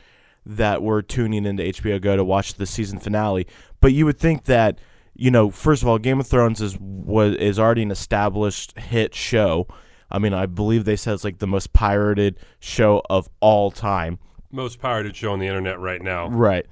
that 0.46 0.82
were 0.84 1.02
tuning 1.02 1.46
into 1.46 1.64
HBO 1.64 2.02
Go 2.02 2.18
to 2.18 2.24
watch 2.24 2.56
the 2.56 2.66
season 2.66 3.00
finale. 3.00 3.48
But 3.80 3.94
you 3.94 4.06
would 4.06 4.20
think 4.20 4.46
that 4.46 4.80
you 5.24 5.32
know, 5.32 5.50
first 5.50 5.82
of 5.82 5.88
all, 5.88 6.00
Game 6.00 6.20
of 6.20 6.28
Thrones 6.28 6.60
is 6.60 6.78
was 6.78 7.38
is 7.38 7.58
already 7.58 7.82
an 7.82 7.92
established 7.92 8.78
hit 8.78 9.16
show. 9.16 9.66
I 10.12 10.20
mean, 10.20 10.34
I 10.34 10.48
believe 10.48 10.84
they 10.84 10.98
said 10.98 11.14
it's 11.14 11.24
like 11.24 11.38
the 11.38 11.48
most 11.48 11.72
pirated 11.72 12.38
show 12.60 13.02
of 13.10 13.30
all 13.40 13.72
time. 13.72 14.20
most 14.52 14.82
pirated 14.82 15.16
show 15.16 15.32
on 15.32 15.40
the 15.40 15.48
internet 15.48 15.80
right 15.80 16.02
now. 16.02 16.28
Right. 16.28 16.66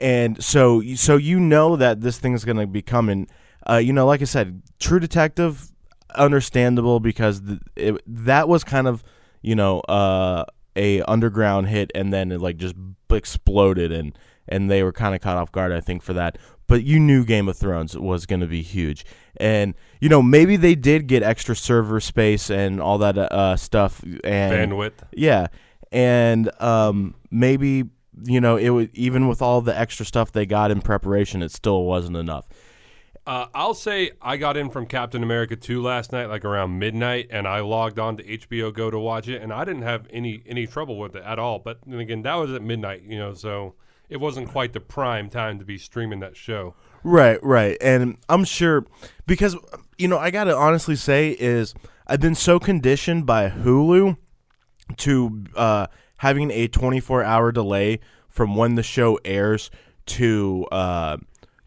And 0.00 0.42
so 0.42 0.82
so 0.96 1.16
you 1.16 1.38
know 1.38 1.76
that 1.76 2.00
this 2.00 2.18
thing 2.18 2.32
is 2.32 2.44
going 2.44 2.56
to 2.56 2.66
be 2.66 2.82
coming. 2.82 3.28
Uh, 3.70 3.76
you 3.76 3.92
know, 3.92 4.04
like 4.04 4.20
I 4.20 4.24
said, 4.24 4.62
True 4.80 4.98
Detective, 4.98 5.70
understandable 6.16 6.98
because 6.98 7.40
th- 7.40 7.60
it, 7.76 8.02
that 8.04 8.48
was 8.48 8.64
kind 8.64 8.88
of 8.88 9.04
you 9.42 9.54
know 9.54 9.78
uh, 9.82 10.44
a 10.74 11.02
underground 11.02 11.68
hit, 11.68 11.92
and 11.94 12.12
then 12.12 12.32
it 12.32 12.40
like 12.40 12.56
just 12.56 12.74
exploded, 13.12 13.92
and 13.92 14.18
and 14.48 14.68
they 14.68 14.82
were 14.82 14.92
kind 14.92 15.14
of 15.14 15.20
caught 15.20 15.36
off 15.36 15.52
guard, 15.52 15.70
I 15.70 15.80
think, 15.80 16.02
for 16.02 16.14
that. 16.14 16.36
But 16.72 16.84
you 16.84 16.98
knew 16.98 17.26
Game 17.26 17.50
of 17.50 17.58
Thrones 17.58 17.98
was 17.98 18.24
going 18.24 18.40
to 18.40 18.46
be 18.46 18.62
huge, 18.62 19.04
and 19.36 19.74
you 20.00 20.08
know 20.08 20.22
maybe 20.22 20.56
they 20.56 20.74
did 20.74 21.06
get 21.06 21.22
extra 21.22 21.54
server 21.54 22.00
space 22.00 22.48
and 22.48 22.80
all 22.80 22.96
that 22.96 23.18
uh, 23.18 23.58
stuff 23.58 24.02
and 24.02 24.72
Bandwidth. 24.72 24.94
yeah, 25.12 25.48
and 25.92 26.50
um, 26.62 27.14
maybe 27.30 27.84
you 28.24 28.40
know 28.40 28.56
it 28.56 28.70
would 28.70 28.88
even 28.94 29.28
with 29.28 29.42
all 29.42 29.60
the 29.60 29.78
extra 29.78 30.06
stuff 30.06 30.32
they 30.32 30.46
got 30.46 30.70
in 30.70 30.80
preparation, 30.80 31.42
it 31.42 31.50
still 31.50 31.84
wasn't 31.84 32.16
enough. 32.16 32.48
Uh, 33.26 33.48
I'll 33.54 33.74
say 33.74 34.12
I 34.22 34.38
got 34.38 34.56
in 34.56 34.70
from 34.70 34.86
Captain 34.86 35.22
America 35.22 35.56
2 35.56 35.82
last 35.82 36.10
night, 36.10 36.30
like 36.30 36.46
around 36.46 36.78
midnight, 36.78 37.28
and 37.30 37.46
I 37.46 37.60
logged 37.60 37.98
on 37.98 38.16
to 38.16 38.24
HBO 38.24 38.72
Go 38.72 38.90
to 38.90 38.98
watch 38.98 39.28
it, 39.28 39.42
and 39.42 39.52
I 39.52 39.66
didn't 39.66 39.82
have 39.82 40.06
any 40.08 40.42
any 40.46 40.66
trouble 40.66 40.98
with 40.98 41.16
it 41.16 41.22
at 41.22 41.38
all. 41.38 41.58
But 41.58 41.80
then 41.86 42.00
again, 42.00 42.22
that 42.22 42.36
was 42.36 42.50
at 42.50 42.62
midnight, 42.62 43.02
you 43.02 43.18
know, 43.18 43.34
so 43.34 43.74
it 44.08 44.18
wasn't 44.18 44.48
quite 44.48 44.72
the 44.72 44.80
prime 44.80 45.28
time 45.30 45.58
to 45.58 45.64
be 45.64 45.78
streaming 45.78 46.20
that 46.20 46.36
show. 46.36 46.74
Right, 47.04 47.42
right. 47.42 47.76
And 47.80 48.18
I'm 48.28 48.44
sure 48.44 48.86
because 49.26 49.56
you 49.98 50.08
know, 50.08 50.18
I 50.18 50.30
got 50.30 50.44
to 50.44 50.56
honestly 50.56 50.96
say 50.96 51.30
is 51.30 51.74
I've 52.06 52.20
been 52.20 52.34
so 52.34 52.58
conditioned 52.58 53.26
by 53.26 53.50
Hulu 53.50 54.16
to 54.98 55.44
uh 55.56 55.86
having 56.18 56.50
a 56.50 56.68
24-hour 56.68 57.52
delay 57.52 58.00
from 58.28 58.56
when 58.56 58.74
the 58.76 58.82
show 58.82 59.18
airs 59.24 59.70
to 60.06 60.66
uh 60.70 61.16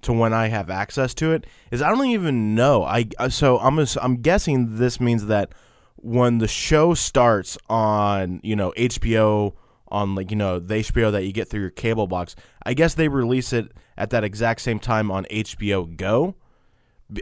to 0.01 0.13
when 0.13 0.33
I 0.33 0.47
have 0.47 0.69
access 0.69 1.13
to 1.15 1.31
it 1.31 1.45
is 1.71 1.81
I 1.81 1.89
don't 1.89 2.07
even 2.07 2.55
know. 2.55 2.83
I 2.83 3.07
uh, 3.17 3.29
so 3.29 3.57
I'm 3.59 3.79
ass- 3.79 3.97
I'm 4.01 4.17
guessing 4.17 4.77
this 4.77 4.99
means 4.99 5.25
that 5.25 5.53
when 5.95 6.37
the 6.37 6.47
show 6.47 6.93
starts 6.93 7.57
on, 7.67 8.39
you 8.43 8.55
know, 8.55 8.71
HBO 8.77 9.53
on 9.89 10.15
like, 10.15 10.31
you 10.31 10.37
know, 10.37 10.59
the 10.59 10.75
HBO 10.75 11.11
that 11.11 11.23
you 11.25 11.31
get 11.31 11.49
through 11.49 11.61
your 11.61 11.69
cable 11.69 12.07
box, 12.07 12.35
I 12.65 12.73
guess 12.73 12.93
they 12.93 13.07
release 13.07 13.53
it 13.53 13.71
at 13.97 14.09
that 14.09 14.23
exact 14.23 14.61
same 14.61 14.79
time 14.79 15.11
on 15.11 15.25
HBO 15.25 15.95
Go. 15.95 16.35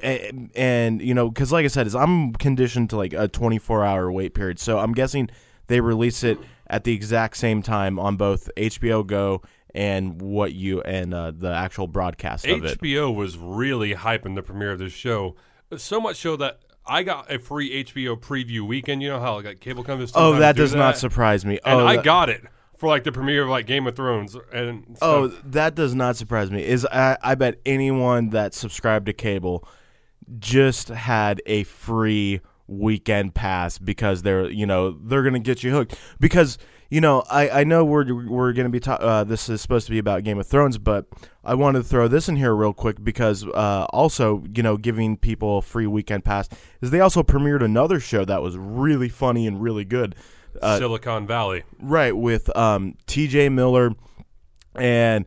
And, 0.02 0.50
and 0.56 1.02
you 1.02 1.14
know, 1.14 1.30
cuz 1.30 1.52
like 1.52 1.66
I 1.66 1.68
said 1.68 1.88
is 1.88 1.96
I'm 1.96 2.34
conditioned 2.34 2.90
to 2.92 2.98
like 2.98 3.14
a 3.14 3.28
24-hour 3.28 4.12
wait 4.12 4.34
period. 4.34 4.60
So 4.60 4.80
I'm 4.80 4.94
guessing 4.94 5.30
they 5.68 5.82
release 5.82 6.24
it 6.24 6.40
at 6.68 6.86
the 6.86 6.94
exact 6.94 7.38
same 7.38 7.62
time 7.62 8.00
on 8.00 8.16
both 8.16 8.50
HBO 8.56 9.06
Go 9.06 9.42
and 9.76 10.22
what 10.22 10.54
you 10.54 10.82
and 10.82 11.14
uh, 11.14 11.32
the 11.32 11.52
actual 11.52 11.88
broadcast 11.88 12.46
of 12.46 12.64
it. 12.64 12.80
HBO 12.80 13.14
was 13.14 13.38
really 13.38 13.94
hyping 13.94 14.36
the 14.36 14.44
premiere 14.44 14.72
of 14.72 14.80
this 14.80 14.94
show, 14.94 15.36
so 15.76 16.00
much 16.00 16.18
so 16.18 16.36
that 16.38 16.60
I 16.86 17.04
got 17.04 17.32
a 17.32 17.40
free 17.40 17.84
HBO 17.84 18.20
preview 18.20 18.62
weekend. 18.62 19.02
You 19.02 19.10
know 19.10 19.20
how 19.20 19.36
like 19.42 19.60
cable 19.60 19.84
companies. 19.84 20.12
Oh, 20.16 20.38
that 20.40 20.56
do 20.56 20.64
does 20.64 20.76
not 20.76 20.98
surprise 20.98 21.46
me. 21.46 21.60
And 21.66 21.80
oh, 21.82 21.86
I 21.88 21.96
that- 21.98 22.06
got 22.06 22.30
it 22.30 22.44
for 22.78 22.88
like 22.88 23.04
the 23.04 23.12
premiere 23.12 23.44
of 23.44 23.50
like 23.50 23.66
Game 23.66 23.88
of 23.88 23.96
Thrones 23.96 24.36
and 24.52 24.98
Oh, 25.02 25.28
that 25.46 25.76
does 25.76 25.96
not 25.96 26.18
surprise 26.18 26.52
me. 26.52 26.64
Is 26.66 26.86
I, 26.86 27.18
I 27.22 27.36
bet 27.36 27.60
anyone 27.66 28.30
that 28.30 28.54
subscribed 28.54 29.06
to 29.06 29.14
cable 29.14 29.68
just 30.40 30.90
had 30.90 31.42
a 31.46 31.64
free 31.64 32.42
weekend 32.68 33.36
pass 33.36 33.78
because 33.78 34.22
they're 34.22 34.50
you 34.50 34.66
know 34.66 34.92
they're 34.92 35.24
gonna 35.24 35.40
get 35.40 35.64
you 35.64 35.72
hooked 35.72 35.96
because 36.20 36.58
you 36.90 37.02
know 37.02 37.24
I, 37.30 37.50
I 37.50 37.64
know 37.64 37.84
we're 37.84 38.14
we're 38.26 38.54
gonna 38.54 38.70
be 38.70 38.80
ta- 38.80 38.94
uh, 38.96 39.24
this 39.24 39.50
is 39.50 39.62
supposed 39.62 39.86
to 39.88 39.92
be 39.92 40.00
about 40.00 40.24
Game 40.24 40.40
of 40.40 40.48
Thrones 40.48 40.78
but 40.78 41.06
I 41.44 41.56
wanted 41.56 41.80
to 41.80 41.84
throw 41.84 42.08
this 42.08 42.30
in 42.30 42.38
here 42.38 42.56
real 42.56 42.74
quick 42.74 43.04
because 43.04 43.46
uh, 43.46 43.86
also 43.90 44.44
you 44.56 44.64
know 44.64 44.78
giving 44.78 45.18
people 45.18 45.58
a 45.58 45.62
free 45.62 45.88
weekend 45.88 46.24
pass 46.24 46.48
is 46.82 46.92
they 46.92 47.02
also 47.02 47.22
premiered 47.22 47.64
another 47.64 48.00
show 48.00 48.24
that 48.26 48.42
was 48.42 48.58
really 48.58 49.10
funny 49.10 49.46
and 49.46 49.62
really 49.62 49.86
good 49.86 50.16
uh, 50.62 50.78
Silicon 50.78 51.28
Valley. 51.28 51.64
Right, 51.80 52.16
with 52.16 52.56
um, 52.56 52.96
T.J. 53.08 53.50
Miller, 53.50 53.94
and 54.76 55.26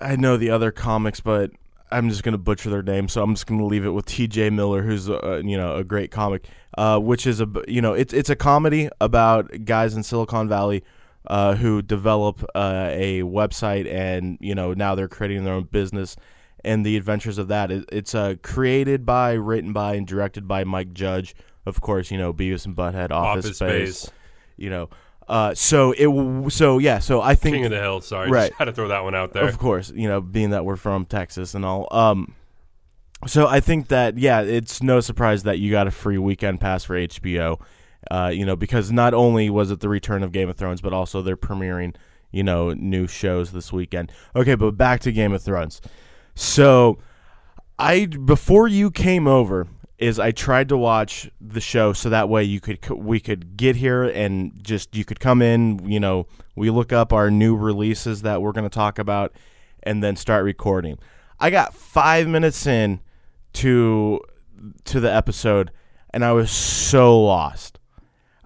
I 0.00 0.16
know 0.16 0.36
the 0.36 0.50
other 0.50 0.70
comics, 0.70 1.20
but 1.20 1.50
I'm 1.90 2.08
just 2.08 2.22
gonna 2.22 2.38
butcher 2.38 2.70
their 2.70 2.82
name, 2.82 3.08
so 3.08 3.22
I'm 3.22 3.34
just 3.34 3.46
gonna 3.46 3.64
leave 3.64 3.84
it 3.84 3.90
with 3.90 4.06
T.J. 4.06 4.50
Miller, 4.50 4.82
who's 4.82 5.08
uh, 5.08 5.42
you 5.44 5.56
know 5.56 5.76
a 5.76 5.84
great 5.84 6.10
comic, 6.10 6.48
uh, 6.76 6.98
which 6.98 7.26
is 7.26 7.40
a 7.40 7.48
you 7.68 7.80
know 7.80 7.92
it's 7.92 8.12
it's 8.12 8.30
a 8.30 8.36
comedy 8.36 8.88
about 9.00 9.64
guys 9.64 9.94
in 9.94 10.02
Silicon 10.02 10.48
Valley. 10.48 10.82
Uh, 11.26 11.54
who 11.54 11.80
develop 11.80 12.44
uh, 12.54 12.90
a 12.90 13.22
website 13.22 13.90
and 13.90 14.36
you 14.42 14.54
know 14.54 14.74
now 14.74 14.94
they're 14.94 15.08
creating 15.08 15.42
their 15.42 15.54
own 15.54 15.64
business 15.64 16.16
and 16.64 16.84
the 16.84 16.98
adventures 16.98 17.38
of 17.38 17.48
that. 17.48 17.70
It, 17.70 17.84
it's 17.90 18.14
uh, 18.14 18.34
created 18.42 19.06
by, 19.06 19.32
written 19.32 19.72
by, 19.72 19.94
and 19.94 20.06
directed 20.06 20.46
by 20.46 20.64
Mike 20.64 20.92
Judge. 20.92 21.34
Of 21.64 21.80
course, 21.80 22.10
you 22.10 22.18
know 22.18 22.34
Beavis 22.34 22.66
and 22.66 22.76
Butthead, 22.76 23.10
Office, 23.10 23.46
Office 23.46 23.56
Space 23.56 23.98
Space. 24.00 24.12
you 24.56 24.68
know. 24.68 24.90
Uh, 25.28 25.54
so 25.54 25.92
it 25.92 26.52
so 26.52 26.78
yeah, 26.78 26.98
so 26.98 27.20
I 27.22 27.34
think 27.34 27.56
King 27.56 27.64
of 27.64 27.70
the 27.70 27.80
Hill. 27.80 28.00
Sorry, 28.02 28.30
Right. 28.30 28.48
just 28.48 28.58
had 28.58 28.66
to 28.66 28.72
throw 28.72 28.88
that 28.88 29.04
one 29.04 29.14
out 29.14 29.32
there. 29.32 29.48
of 29.48 29.58
course, 29.58 29.90
you 29.94 30.06
know, 30.08 30.20
being 30.20 30.50
that 30.50 30.64
we're 30.64 30.76
from 30.76 31.06
Texas 31.06 31.54
and 31.54 31.64
all. 31.64 31.88
Um, 31.90 32.34
so 33.26 33.46
I 33.46 33.60
think 33.60 33.88
that 33.88 34.18
yeah, 34.18 34.42
it's 34.42 34.82
no 34.82 35.00
surprise 35.00 35.44
that 35.44 35.58
you 35.58 35.70
got 35.70 35.86
a 35.86 35.90
free 35.90 36.18
weekend 36.18 36.60
pass 36.60 36.84
for 36.84 36.94
HBO. 36.94 37.58
Uh, 38.10 38.30
you 38.34 38.44
know, 38.44 38.54
because 38.54 38.92
not 38.92 39.14
only 39.14 39.48
was 39.48 39.70
it 39.70 39.80
the 39.80 39.88
return 39.88 40.22
of 40.22 40.30
Game 40.30 40.50
of 40.50 40.56
Thrones, 40.56 40.82
but 40.82 40.92
also 40.92 41.22
they're 41.22 41.38
premiering 41.38 41.94
you 42.30 42.42
know 42.42 42.74
new 42.74 43.06
shows 43.06 43.52
this 43.52 43.72
weekend. 43.72 44.12
Okay, 44.36 44.54
but 44.56 44.72
back 44.72 45.00
to 45.00 45.12
Game 45.12 45.32
of 45.32 45.42
Thrones. 45.42 45.80
So 46.34 46.98
I 47.78 48.06
before 48.06 48.68
you 48.68 48.90
came 48.90 49.26
over 49.26 49.68
is 49.98 50.18
I 50.18 50.32
tried 50.32 50.68
to 50.70 50.76
watch 50.76 51.30
the 51.40 51.60
show 51.60 51.92
so 51.92 52.10
that 52.10 52.28
way 52.28 52.42
you 52.42 52.60
could 52.60 52.88
we 52.90 53.20
could 53.20 53.56
get 53.56 53.76
here 53.76 54.02
and 54.04 54.52
just 54.62 54.96
you 54.96 55.04
could 55.04 55.20
come 55.20 55.40
in, 55.40 55.88
you 55.88 56.00
know, 56.00 56.26
we 56.56 56.70
look 56.70 56.92
up 56.92 57.12
our 57.12 57.30
new 57.30 57.56
releases 57.56 58.22
that 58.22 58.42
we're 58.42 58.52
going 58.52 58.68
to 58.68 58.74
talk 58.74 58.98
about 58.98 59.32
and 59.82 60.02
then 60.02 60.16
start 60.16 60.44
recording. 60.44 60.98
I 61.38 61.50
got 61.50 61.74
5 61.74 62.26
minutes 62.26 62.66
in 62.66 63.00
to 63.54 64.20
to 64.84 65.00
the 65.00 65.12
episode 65.12 65.70
and 66.12 66.24
I 66.24 66.32
was 66.32 66.50
so 66.50 67.20
lost. 67.22 67.78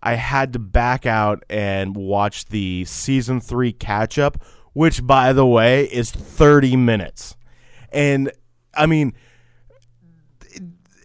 I 0.03 0.15
had 0.15 0.53
to 0.53 0.59
back 0.59 1.07
out 1.07 1.45
and 1.49 1.97
watch 1.97 2.47
the 2.47 2.85
season 2.85 3.41
3 3.41 3.73
catch 3.73 4.19
up, 4.19 4.43
which 4.75 5.07
by 5.07 5.33
the 5.33 5.47
way 5.47 5.85
is 5.85 6.11
30 6.11 6.77
minutes. 6.77 7.37
And 7.91 8.33
I 8.75 8.87
mean, 8.87 9.15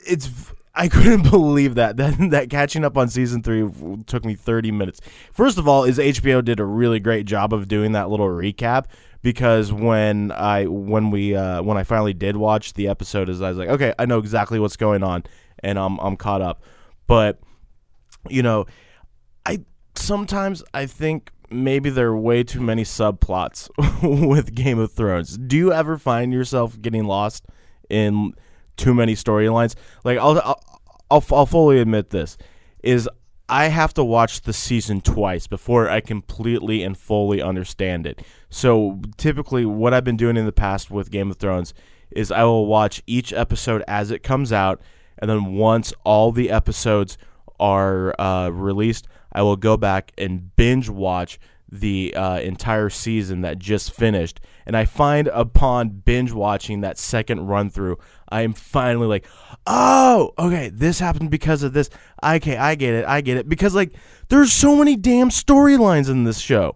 it's 0.08 0.30
I 0.76 0.88
couldn't 0.88 1.24
believe 1.30 1.76
that 1.76 1.98
that 1.98 2.16
that 2.32 2.50
catching 2.50 2.84
up 2.84 2.98
on 2.98 3.10
season 3.10 3.44
three 3.44 3.70
took 4.06 4.26
me 4.26 4.36
30 4.36 4.72
minutes. 4.72 5.00
First 5.32 5.58
of 5.58 5.68
all, 5.68 5.84
is 5.84 5.98
HBO 5.98 6.44
did 6.44 6.60
a 6.60 6.66
really 6.66 7.00
great 7.00 7.26
job 7.26 7.54
of 7.54 7.68
doing 7.68 7.92
that 7.94 8.10
little 8.10 8.28
recap 8.28 8.86
because 9.22 9.72
when 9.72 10.32
I 10.32 10.66
when 10.66 11.12
we 11.12 11.36
uh, 11.36 11.62
when 11.62 11.78
I 11.78 11.84
finally 11.84 12.14
did 12.14 12.38
watch 12.38 12.74
the 12.74 12.88
episode, 12.88 13.30
is 13.30 13.42
I 13.42 13.50
was 13.50 13.58
like, 13.58 13.70
okay, 13.70 13.94
I 13.98 14.06
know 14.06 14.20
exactly 14.20 14.60
what's 14.60 14.78
going 14.78 15.04
on, 15.04 15.24
and 15.60 15.80
I'm 15.80 16.00
I'm 16.00 16.16
caught 16.18 16.42
up. 16.42 16.62
But 17.08 17.40
you 18.30 18.44
know, 18.44 18.66
I 19.46 19.60
sometimes 19.96 20.64
I 20.74 20.86
think 20.86 21.32
maybe 21.50 21.90
there 21.90 22.08
are 22.08 22.18
way 22.18 22.44
too 22.44 22.62
many 22.62 22.84
subplots 22.84 23.70
with 24.28 24.56
Game 24.56 24.80
of 24.80 24.92
Thrones. 24.92 25.38
Do 25.38 25.56
you 25.56 25.72
ever 25.72 25.98
find 25.98 26.34
yourself 26.34 26.82
getting 26.82 27.06
lost 27.06 27.46
in 27.90 28.34
too 28.78 28.94
many 28.94 29.16
storylines? 29.16 29.76
Like 30.04 30.18
I'll, 30.18 30.40
I'll 30.40 30.64
I'll 31.12 31.26
I'll 31.32 31.46
fully 31.46 31.80
admit 31.80 32.10
this 32.10 32.38
is 32.84 33.10
I 33.50 33.66
have 33.66 33.94
to 33.96 34.04
watch 34.04 34.42
the 34.42 34.54
season 34.54 35.02
twice 35.02 35.48
before 35.48 35.90
I 35.90 36.02
completely 36.02 36.82
and 36.84 36.98
fully 36.98 37.42
understand 37.42 38.08
it. 38.08 38.22
So 38.50 39.02
typically 39.18 39.66
what 39.66 39.94
I've 39.94 40.04
been 40.04 40.18
doing 40.18 40.38
in 40.38 40.46
the 40.46 40.52
past 40.52 40.90
with 40.90 41.12
Game 41.12 41.30
of 41.30 41.38
Thrones 41.38 41.74
is 42.12 42.32
I 42.32 42.44
will 42.44 42.66
watch 42.66 43.04
each 43.06 43.34
episode 43.34 43.84
as 43.88 44.12
it 44.12 44.24
comes 44.24 44.54
out 44.54 44.82
and 45.18 45.30
then 45.30 45.54
once 45.54 45.94
all 46.04 46.32
the 46.32 46.50
episodes 46.50 47.18
are 47.60 48.20
uh, 48.20 48.50
released, 48.50 49.08
I 49.32 49.42
will 49.42 49.56
go 49.56 49.78
back 49.78 50.12
and 50.18 50.56
binge 50.56 50.90
watch 50.90 51.40
the 51.72 52.14
uh, 52.16 52.40
entire 52.40 52.90
season 52.90 53.42
that 53.42 53.60
just 53.60 53.94
finished. 53.94 54.40
And 54.66 54.78
I 54.78 54.86
find 54.86 55.28
upon 55.30 55.90
binge 55.90 56.32
watching 56.32 56.82
that 56.82 56.98
second 56.98 57.48
run 57.48 57.70
through, 57.70 57.98
I 58.30 58.42
am 58.42 58.54
finally 58.54 59.08
like, 59.08 59.26
oh, 59.68 60.32
okay, 60.40 60.70
this 60.70 61.00
happened 61.00 61.32
because 61.32 61.64
of 61.64 61.74
this. 61.74 61.90
Okay, 62.24 62.58
I 62.58 62.76
get 62.76 62.94
it, 62.94 63.06
I 63.06 63.22
get 63.22 63.38
it. 63.38 63.50
Because 63.50 63.76
like, 63.76 63.94
there's 64.30 64.54
so 64.54 64.76
many 64.76 64.96
damn 64.96 65.30
storylines 65.30 66.10
in 66.10 66.24
this 66.24 66.40
show. 66.40 66.76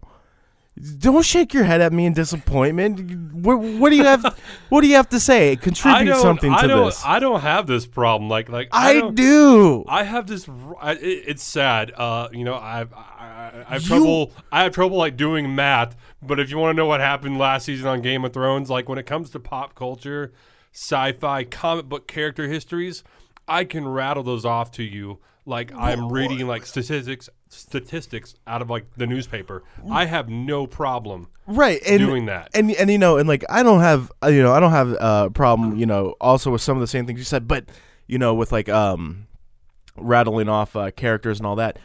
Don't 0.99 1.25
shake 1.25 1.53
your 1.53 1.63
head 1.63 1.81
at 1.81 1.91
me 1.91 2.05
in 2.05 2.13
disappointment. 2.13 3.33
What, 3.33 3.59
what 3.59 3.89
do 3.89 3.95
you 3.95 4.03
have? 4.03 4.37
what 4.69 4.81
do 4.81 4.87
you 4.87 4.95
have 4.95 5.09
to 5.09 5.19
say? 5.19 5.55
Contribute 5.55 6.15
something 6.17 6.51
to 6.51 6.57
I 6.57 6.67
don't. 6.67 6.85
this. 6.85 7.03
I 7.05 7.19
don't 7.19 7.39
have 7.41 7.65
this 7.67 7.85
problem. 7.87 8.29
Like 8.29 8.47
like 8.49 8.69
I, 8.71 8.89
I 8.89 8.93
don't- 8.99 9.85
I 9.89 10.03
have 10.03 10.27
this. 10.27 10.47
I, 10.79 10.91
it, 10.93 10.99
it's 11.27 11.43
sad. 11.43 11.91
Uh, 11.95 12.29
you 12.31 12.43
know, 12.43 12.55
I've 12.55 12.93
I, 12.93 13.63
I 13.67 13.73
have 13.73 13.81
You- 13.83 13.87
trouble. 13.87 14.31
I 14.51 14.63
have 14.63 14.73
trouble 14.73 14.97
like 14.97 15.17
doing 15.17 15.55
math. 15.55 15.95
But 16.21 16.39
if 16.39 16.49
you 16.51 16.57
want 16.57 16.75
to 16.75 16.77
know 16.77 16.85
what 16.87 16.99
happened 16.99 17.37
last 17.37 17.65
season 17.65 17.87
on 17.87 18.01
Game 18.01 18.23
of 18.25 18.33
Thrones, 18.33 18.69
like 18.69 18.87
when 18.89 18.97
it 18.97 19.05
comes 19.05 19.29
to 19.31 19.39
pop 19.39 19.73
culture, 19.75 20.31
sci-fi, 20.73 21.43
comic 21.43 21.85
book 21.85 22.07
character 22.07 22.47
histories, 22.47 23.03
I 23.47 23.63
can 23.63 23.87
rattle 23.87 24.23
those 24.23 24.45
off 24.45 24.71
to 24.71 24.83
you 24.83 25.19
like 25.47 25.71
I'm 25.73 26.11
reading 26.11 26.45
like 26.45 26.65
statistics 26.65 27.29
statistics 27.49 28.35
out 28.45 28.61
of 28.61 28.69
like 28.69 28.85
the 28.97 29.07
newspaper. 29.07 29.63
I 29.89 30.05
have 30.05 30.27
no 30.29 30.67
problem. 30.67 31.29
right 31.47 31.81
and, 31.87 31.99
doing 31.99 32.25
that. 32.25 32.49
and 32.53 32.69
and 32.71 32.91
you 32.91 32.97
know 32.97 33.17
and 33.17 33.27
like 33.27 33.45
i 33.49 33.63
don't 33.63 33.79
have 33.79 34.11
uh, 34.21 34.27
you 34.27 34.43
know 34.43 34.51
i 34.51 34.59
don't 34.59 34.71
have 34.71 34.91
a 34.99 35.29
problem 35.33 35.77
you 35.77 35.85
know 35.85 36.13
also 36.19 36.51
with 36.51 36.61
some 36.61 36.75
of 36.75 36.81
the 36.81 36.87
same 36.87 37.07
things 37.07 37.17
you 37.17 37.23
said 37.23 37.47
but 37.47 37.69
you 38.05 38.17
know 38.17 38.33
with 38.33 38.51
like 38.51 38.67
um 38.67 39.27
rattling 39.95 40.49
off 40.49 40.75
uh, 40.75 40.91
characters 40.91 41.39
and 41.39 41.47
all 41.47 41.55
that 41.55 41.79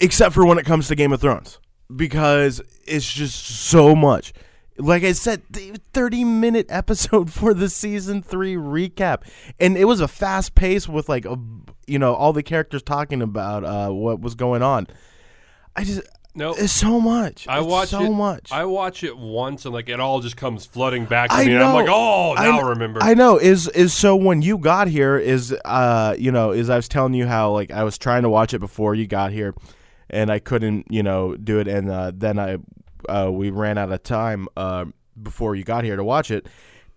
except 0.00 0.34
for 0.34 0.46
when 0.46 0.56
it 0.56 0.64
comes 0.64 0.88
to 0.88 0.94
game 0.94 1.12
of 1.12 1.20
thrones 1.20 1.58
because 1.94 2.62
it's 2.86 3.12
just 3.12 3.44
so 3.44 3.94
much 3.94 4.32
like 4.78 5.04
I 5.04 5.12
said, 5.12 5.42
the 5.50 5.80
30 5.92 6.24
minute 6.24 6.66
episode 6.68 7.30
for 7.32 7.54
the 7.54 7.68
season 7.68 8.22
three 8.22 8.54
recap, 8.54 9.22
and 9.58 9.76
it 9.76 9.84
was 9.86 10.00
a 10.00 10.08
fast 10.08 10.54
pace 10.54 10.88
with 10.88 11.08
like 11.08 11.24
a, 11.24 11.38
you 11.86 11.98
know, 11.98 12.14
all 12.14 12.32
the 12.32 12.42
characters 12.42 12.82
talking 12.82 13.22
about 13.22 13.64
uh, 13.64 13.88
what 13.90 14.20
was 14.20 14.34
going 14.34 14.62
on. 14.62 14.86
I 15.74 15.84
just 15.84 16.00
No, 16.34 16.54
it's 16.54 16.72
so 16.72 17.00
much. 17.00 17.46
I 17.48 17.58
It's 17.58 17.66
watch 17.66 17.88
so 17.88 18.04
it. 18.04 18.10
much. 18.10 18.50
I 18.52 18.64
watch 18.64 19.02
it 19.04 19.16
once, 19.16 19.64
and 19.64 19.74
like 19.74 19.88
it 19.88 20.00
all 20.00 20.20
just 20.20 20.36
comes 20.36 20.66
flooding 20.66 21.04
back 21.04 21.30
to 21.30 21.36
I 21.36 21.44
me, 21.44 21.52
and 21.52 21.60
know. 21.60 21.68
I'm 21.68 21.74
like, 21.74 21.88
oh, 21.88 22.34
I 22.36 22.44
now 22.44 22.50
I, 22.52 22.60
kn- 22.60 22.66
remember. 22.66 23.02
I 23.02 23.14
know. 23.14 23.38
Is 23.38 23.68
is 23.68 23.92
so 23.94 24.16
when 24.16 24.42
you 24.42 24.58
got 24.58 24.88
here 24.88 25.16
is 25.18 25.54
uh 25.64 26.14
you 26.18 26.32
know 26.32 26.50
is 26.52 26.68
I 26.70 26.76
was 26.76 26.88
telling 26.88 27.14
you 27.14 27.26
how 27.26 27.52
like 27.52 27.70
I 27.70 27.84
was 27.84 27.96
trying 27.98 28.22
to 28.22 28.28
watch 28.28 28.52
it 28.54 28.58
before 28.58 28.94
you 28.94 29.06
got 29.06 29.32
here, 29.32 29.54
and 30.10 30.30
I 30.30 30.38
couldn't 30.38 30.86
you 30.90 31.02
know 31.02 31.36
do 31.36 31.58
it, 31.60 31.68
and 31.68 31.90
uh, 31.90 32.12
then 32.14 32.38
I 32.38 32.58
uh, 33.08 33.30
we 33.30 33.50
ran 33.50 33.78
out 33.78 33.92
of 33.92 34.02
time 34.02 34.48
uh, 34.56 34.86
before 35.20 35.54
you 35.54 35.64
got 35.64 35.84
here 35.84 35.96
to 35.96 36.04
watch 36.04 36.30
it, 36.30 36.46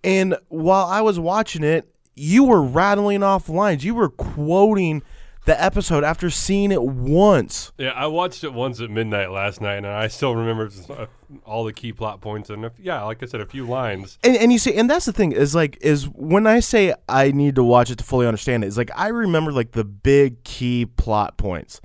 and 0.04 0.36
while 0.48 0.86
I 0.86 1.01
was 1.01 1.20
watching 1.20 1.63
it, 1.63 1.89
you 2.16 2.44
were 2.44 2.62
rattling 2.62 3.24
off 3.24 3.50
lines. 3.50 3.84
You 3.84 3.96
were 3.96 4.10
quoting 4.10 5.04
the 5.46 5.62
episode 5.62 6.04
after 6.04 6.30
seeing 6.30 6.72
it 6.72 6.84
once. 6.84 7.72
Yeah, 7.78 7.89
I 7.89 8.08
watched 8.08 8.44
it 8.44 8.54
once 8.54 8.82
at 8.82 8.89
midnight 8.89 9.32
last 9.32 9.62
night, 9.62 9.78
and 9.78 9.88
I 9.88 10.08
still 10.08 10.36
remember 10.36 10.70
uh, 10.89 11.06
all 11.46 11.63
the 11.63 11.74
key 11.74 11.94
plot 11.94 12.22
points. 12.22 12.50
And 12.50 12.70
yeah, 12.78 13.04
like 13.04 13.24
I 13.24 13.25
said, 13.25 13.42
a 13.42 13.46
few 13.46 13.66
lines. 13.66 14.20
And, 14.24 14.36
and 14.38 14.51
you 14.51 14.60
see, 14.60 14.75
and 14.75 14.89
that's 14.89 15.06
the 15.06 15.13
thing 15.13 15.32
is 15.32 15.56
like 15.56 15.78
is 15.82 16.08
when 16.10 16.46
I 16.46 16.60
say 16.60 16.94
I 17.08 17.32
need 17.32 17.56
to 17.56 17.63
watch 17.63 17.89
it 17.89 17.98
to 17.98 18.04
fully 18.04 18.28
understand 18.28 18.63
it, 18.63 18.68
is 18.68 18.78
like 18.78 18.92
I 18.96 19.08
remember 19.08 19.51
like 19.51 19.72
the 19.72 19.86
big 19.86 20.44
key 20.44 20.86
plot 20.86 21.38
points. 21.38 21.82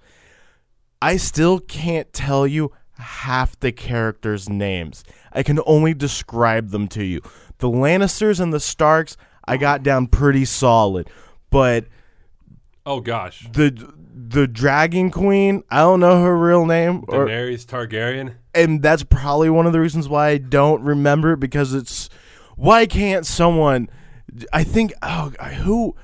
I 1.01 1.17
still 1.17 1.61
can't 1.61 2.13
tell 2.13 2.47
you 2.47 2.73
half 2.99 3.59
the 3.61 3.73
characters' 3.73 4.49
names. 4.49 5.05
I 5.33 5.43
can 5.43 5.61
only 5.67 5.95
describe 5.95 6.71
them 6.71 6.89
to 6.89 7.05
you. 7.05 7.21
The 7.59 7.69
Lannisters 7.69 8.41
and 8.41 8.53
the 8.53 8.61
Starks, 8.61 9.17
I 9.47 9.57
got 9.57 9.83
down 9.83 10.07
pretty 10.09 10.45
solid, 10.45 11.09
but 11.51 11.87
Oh 12.87 13.01
gosh, 13.01 13.49
the 13.53 13.93
the 14.15 14.47
Dragon 14.47 15.11
Queen, 15.11 15.63
I 15.71 15.79
don't 15.79 16.01
know 16.01 16.23
her 16.23 16.37
real 16.37 16.67
name, 16.67 17.05
or 17.09 17.27
Daenerys 17.27 17.65
Targaryen. 17.65 18.35
and 18.55 18.83
that's 18.83 19.03
probably 19.03 19.49
one 19.51 19.67
of 19.67 19.73
the 19.73 19.81
reasons 19.81 20.09
why 20.09 20.29
I 20.31 20.39
don't 20.39 20.83
remember 20.83 21.33
it 21.33 21.41
because 21.41 21.73
it's 21.75 22.09
why 22.57 22.87
can't 22.87 23.25
someone 23.27 23.89
I 24.53 24.65
think 24.65 24.93
oh 25.03 25.31
who 25.63 25.97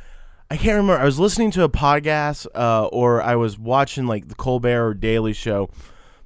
I 0.51 0.57
can't 0.57 0.77
remember 0.77 0.99
I 1.01 1.05
was 1.05 1.19
listening 1.21 1.51
to 1.53 1.65
a 1.65 1.69
podcast 1.69 2.47
uh, 2.55 2.87
or 2.87 3.23
I 3.23 3.37
was 3.37 3.59
watching 3.59 4.07
like 4.07 4.29
the 4.29 4.35
Colbert 4.35 4.87
or 4.89 4.95
Daily 4.95 5.33
Show 5.35 5.69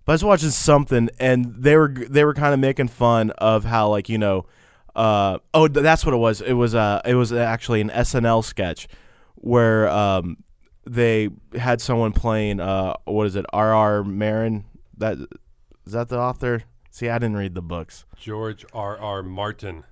but 0.04 0.12
I 0.12 0.14
was 0.14 0.25
watching 0.25 0.50
something 0.50 1.11
and 1.18 1.54
they 1.58 1.76
were 1.76 1.88
they 1.88 2.25
were 2.25 2.34
kind 2.34 2.54
of 2.54 2.61
making 2.61 2.88
fun 2.88 3.30
of 3.32 3.64
how 3.64 3.88
like 3.88 4.08
you 4.08 4.18
know 4.18 4.46
uh, 4.94 5.38
oh 5.52 5.66
that's 5.68 6.04
what 6.04 6.14
it 6.14 6.18
was 6.18 6.40
it 6.40 6.52
was 6.52 6.75
uh 6.75 7.00
it 7.04 7.14
was 7.14 7.32
actually 7.32 7.80
an 7.80 7.90
SNL 7.90 8.44
sketch 8.44 8.87
where 9.34 9.88
um 9.88 10.37
they 10.87 11.30
had 11.58 11.80
someone 11.80 12.12
playing 12.12 12.61
uh 12.61 12.94
what 13.04 13.26
is 13.26 13.37
it 13.37 13.44
R.R. 13.52 14.04
Marin 14.04 14.64
that 14.96 15.18
is 15.87 15.92
that 15.92 16.08
the 16.08 16.18
author? 16.18 16.64
See, 16.90 17.08
I 17.08 17.18
didn't 17.18 17.37
read 17.37 17.54
the 17.54 17.62
books. 17.62 18.04
George 18.16 18.64
R. 18.73 18.96
R. 18.96 19.23
Martin. 19.23 19.84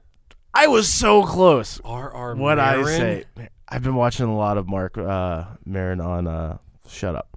I 0.54 0.69
was 0.69 0.88
so 0.88 1.25
close. 1.25 1.81
R. 1.85 2.11
R. 2.11 2.35
What 2.37 2.59
I 2.59 2.83
say? 2.85 3.25
I've 3.69 3.83
been 3.83 3.95
watching 3.95 4.26
a 4.26 4.37
lot 4.37 4.57
of 4.57 4.69
Marc 4.69 4.97
uh, 4.97 5.45
Maron 5.64 6.00
on 6.00 6.26
uh, 6.26 6.59
Shut 6.87 7.16
Up. 7.16 7.31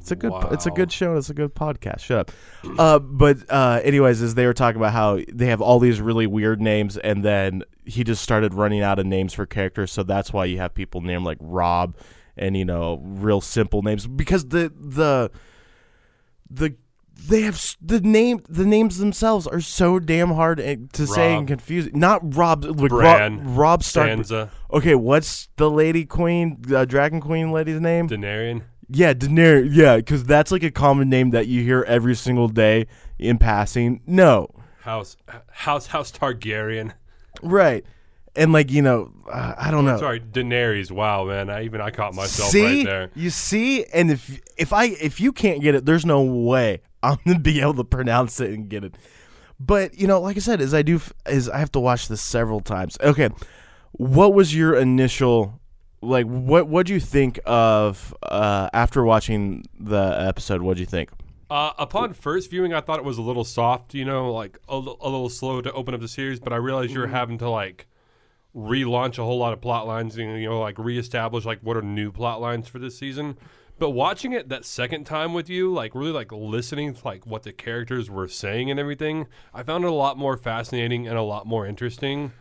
It's 0.00 0.10
a 0.10 0.16
good. 0.16 0.32
It's 0.50 0.66
a 0.66 0.70
good 0.70 0.90
show. 0.92 1.16
It's 1.16 1.30
a 1.30 1.34
good 1.34 1.54
podcast. 1.54 2.00
Shut 2.00 2.18
up. 2.18 2.30
Uh, 2.78 2.98
but 2.98 3.38
uh, 3.50 3.80
anyways, 3.84 4.22
as 4.22 4.34
they 4.34 4.46
were 4.46 4.54
talking 4.54 4.80
about 4.80 4.92
how 4.92 5.20
they 5.32 5.46
have 5.46 5.60
all 5.60 5.78
these 5.78 6.00
really 6.00 6.26
weird 6.26 6.60
names, 6.60 6.96
and 6.96 7.24
then 7.24 7.62
he 7.84 8.04
just 8.04 8.22
started 8.22 8.54
running 8.54 8.82
out 8.82 8.98
of 8.98 9.06
names 9.06 9.32
for 9.34 9.46
characters, 9.46 9.92
so 9.92 10.02
that's 10.02 10.32
why 10.32 10.44
you 10.44 10.58
have 10.58 10.74
people 10.74 11.00
named 11.00 11.24
like 11.24 11.38
Robb, 11.40 11.96
and 12.36 12.56
you 12.56 12.64
know, 12.64 13.00
real 13.02 13.40
simple 13.40 13.82
names 13.82 14.06
because 14.06 14.48
the 14.48 14.72
the 14.78 15.30
the 16.50 16.74
they 17.20 17.40
have 17.42 17.54
s- 17.54 17.76
the 17.82 18.00
name 18.00 18.40
the 18.48 18.64
names 18.64 18.98
themselves 18.98 19.46
are 19.48 19.60
so 19.60 19.98
damn 19.98 20.30
hard 20.30 20.58
to 20.92 21.06
say 21.06 21.34
and 21.34 21.48
confusing. 21.48 21.98
Not 21.98 22.36
Robb, 22.36 22.64
like 22.64 22.90
Bran. 22.90 23.38
Robb, 23.38 23.58
Robb 23.58 23.82
Stark. 23.82 24.10
Sansa. 24.10 24.50
Okay, 24.72 24.94
what's 24.94 25.48
the 25.56 25.68
lady 25.70 26.04
queen, 26.04 26.62
uh, 26.72 26.84
dragon 26.84 27.20
queen 27.20 27.50
lady's 27.50 27.80
name? 27.80 28.08
Daenerys. 28.08 28.62
Yeah, 28.88 29.12
Daenerys. 29.12 29.70
Yeah, 29.72 29.96
because 29.96 30.24
that's 30.24 30.50
like 30.50 30.62
a 30.62 30.70
common 30.70 31.08
name 31.08 31.30
that 31.30 31.46
you 31.46 31.62
hear 31.62 31.84
every 31.86 32.14
single 32.14 32.48
day 32.48 32.86
in 33.18 33.38
passing. 33.38 34.00
No, 34.06 34.48
House 34.80 35.16
House 35.50 35.86
House 35.88 36.10
Targaryen. 36.10 36.92
right, 37.42 37.84
and 38.34 38.52
like 38.52 38.70
you 38.70 38.82
know, 38.82 39.12
uh, 39.30 39.54
I 39.58 39.70
don't 39.70 39.84
know. 39.84 39.98
Sorry, 39.98 40.20
Daenerys. 40.20 40.90
Wow, 40.90 41.26
man. 41.26 41.50
I 41.50 41.64
even 41.64 41.80
I 41.80 41.90
caught 41.90 42.14
myself 42.14 42.50
see, 42.50 42.78
right 42.78 42.86
there. 42.86 43.10
you 43.14 43.30
see, 43.30 43.84
and 43.84 44.10
if 44.10 44.40
if 44.56 44.72
I 44.72 44.86
if 44.86 45.20
you 45.20 45.32
can't 45.32 45.60
get 45.60 45.74
it, 45.74 45.84
there's 45.84 46.06
no 46.06 46.22
way 46.22 46.80
I'm 47.02 47.18
gonna 47.26 47.38
be 47.38 47.60
able 47.60 47.74
to 47.74 47.84
pronounce 47.84 48.40
it 48.40 48.52
and 48.52 48.68
get 48.68 48.84
it. 48.84 48.94
But 49.60 49.98
you 49.98 50.06
know, 50.06 50.20
like 50.20 50.36
I 50.36 50.40
said, 50.40 50.60
as 50.60 50.72
I 50.72 50.82
do 50.82 51.00
is 51.26 51.48
I 51.48 51.58
have 51.58 51.72
to 51.72 51.80
watch 51.80 52.08
this 52.08 52.22
several 52.22 52.60
times. 52.60 52.96
Okay, 53.02 53.28
what 53.92 54.32
was 54.32 54.54
your 54.54 54.76
initial 54.76 55.60
like? 56.00 56.26
What 56.26 56.68
what 56.68 56.86
do 56.86 56.94
you 56.94 57.00
think 57.00 57.40
of 57.46 58.14
uh, 58.22 58.68
after 58.72 59.04
watching 59.04 59.64
the 59.78 60.16
episode? 60.20 60.62
What 60.62 60.76
do 60.76 60.80
you 60.80 60.86
think? 60.86 61.10
Uh, 61.50 61.72
upon 61.78 62.12
first 62.12 62.50
viewing, 62.50 62.74
I 62.74 62.80
thought 62.82 62.98
it 62.98 63.04
was 63.06 63.16
a 63.16 63.22
little 63.22 63.44
soft, 63.44 63.94
you 63.94 64.04
know, 64.04 64.32
like 64.32 64.58
a, 64.68 64.76
little 64.76 65.30
slow 65.30 65.62
to 65.62 65.72
open 65.72 65.94
up 65.94 66.00
the 66.00 66.08
series. 66.08 66.40
But 66.40 66.52
I 66.52 66.56
realized 66.56 66.90
Mm-hmm. 66.90 66.98
you're 66.98 67.06
having 67.08 67.38
to 67.38 67.48
like 67.48 67.86
relaunch 68.54 69.18
a 69.18 69.24
whole 69.24 69.38
lot 69.38 69.52
of 69.52 69.60
plot 69.60 69.86
lines, 69.86 70.16
and, 70.18 70.40
you 70.40 70.48
know, 70.48 70.60
like 70.60 70.78
reestablish 70.78 71.44
like 71.44 71.60
what 71.62 71.76
are 71.76 71.82
new 71.82 72.10
plot 72.12 72.40
lines 72.40 72.68
for 72.68 72.78
this 72.78 72.98
season. 72.98 73.36
But 73.78 73.90
watching 73.90 74.32
it 74.32 74.48
that 74.48 74.64
second 74.64 75.04
time 75.04 75.34
with 75.34 75.48
you, 75.48 75.72
like 75.72 75.94
really 75.94 76.10
like 76.10 76.32
listening 76.32 76.94
to 76.94 77.04
like 77.04 77.24
what 77.26 77.44
the 77.44 77.52
characters 77.52 78.10
were 78.10 78.26
saying 78.26 78.70
and 78.70 78.80
everything, 78.80 79.26
I 79.54 79.62
found 79.62 79.84
it 79.84 79.88
a 79.88 79.92
lot 79.94 80.18
more 80.18 80.36
fascinating 80.36 81.06
and 81.06 81.16
a 81.16 81.22
lot 81.22 81.46
more 81.46 81.64
interesting. 81.66 82.32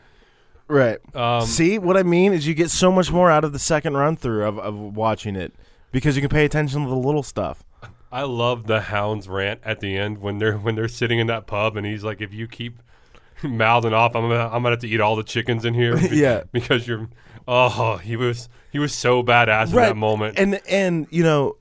Right. 0.68 0.98
Um, 1.16 1.46
See 1.46 1.78
what 1.80 1.96
I 1.98 2.04
mean 2.04 2.34
is 2.34 2.46
you 2.48 2.54
get 2.54 2.70
so 2.70 2.92
much 2.92 3.12
more 3.12 3.32
out 3.32 3.44
of 3.44 3.54
the 3.54 3.60
second 3.60 3.96
run 3.96 4.16
through 4.18 4.46
of, 4.46 4.60
of 4.60 4.76
watching 4.78 5.36
it 5.36 5.54
because 5.92 6.16
you 6.16 6.22
can 6.22 6.30
pay 6.30 6.44
attention 6.46 6.84
to 6.84 6.90
the 6.90 6.96
little 6.96 7.24
stuff. 7.24 7.64
I 8.12 8.24
love 8.24 8.68
the 8.68 8.82
Hound's 8.82 9.28
rant 9.28 9.62
at 9.64 9.80
the 9.80 9.98
end 9.98 10.18
when 10.20 10.38
they're 10.40 10.58
when 10.58 10.76
they're 10.76 10.88
sitting 10.88 11.20
in 11.20 11.28
that 11.28 11.46
pub 11.48 11.76
and 11.78 11.86
he's 11.86 12.04
like, 12.04 12.22
if 12.22 12.34
you 12.34 12.48
keep 12.48 12.80
mouthing 13.44 13.94
off, 13.94 14.16
I'm 14.16 14.24
gonna 14.30 14.46
I'm 14.46 14.64
gonna 14.64 14.72
have 14.72 14.80
to 14.80 14.88
eat 14.88 15.00
all 15.02 15.16
the 15.16 15.24
chickens 15.24 15.64
in 15.66 15.74
here. 15.74 15.96
be- 16.10 16.18
Yeah. 16.18 16.44
because 16.52 16.88
you're. 16.88 17.08
Oh, 17.48 17.96
he 17.98 18.18
was 18.18 18.50
he 18.72 18.80
was 18.80 18.94
so 18.94 19.24
badass 19.24 19.68
in 19.70 19.76
that 19.76 19.96
moment. 19.98 20.38
And 20.38 20.60
and 20.70 21.08
you 21.12 21.24
know, 21.24 21.56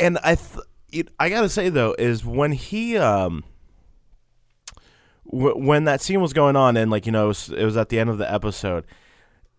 and 0.00 0.18
I 0.24 0.34
th- 0.34 0.64
it, 0.90 1.08
I 1.18 1.28
gotta 1.30 1.48
say 1.48 1.68
though 1.68 1.94
is 1.98 2.24
when 2.24 2.50
he 2.52 2.96
um 2.96 3.44
when 5.32 5.84
that 5.84 6.00
scene 6.00 6.20
was 6.20 6.32
going 6.32 6.56
on 6.56 6.76
and 6.76 6.90
like 6.90 7.06
you 7.06 7.12
know 7.12 7.26
it 7.26 7.28
was, 7.28 7.48
it 7.50 7.64
was 7.64 7.76
at 7.76 7.88
the 7.88 7.98
end 7.98 8.10
of 8.10 8.18
the 8.18 8.32
episode 8.32 8.84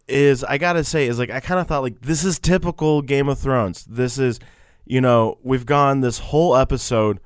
is 0.08 0.44
I 0.44 0.58
gotta 0.58 0.84
say 0.84 1.08
is 1.08 1.18
like 1.18 1.32
I 1.32 1.40
kind 1.40 1.60
of 1.60 1.68
thought 1.68 1.82
like 1.82 2.02
this 2.02 2.24
is 2.24 2.40
typical 2.40 3.02
Game 3.02 3.30
of 3.30 3.40
Thrones. 3.40 3.86
This 3.86 4.18
is 4.18 4.40
you 4.86 5.02
know 5.02 5.38
we've 5.44 5.66
gone 5.66 6.02
this 6.02 6.20
whole 6.20 6.56
episode, 6.56 7.20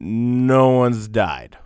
no 0.00 0.70
one's 0.70 1.08
died. 1.08 1.56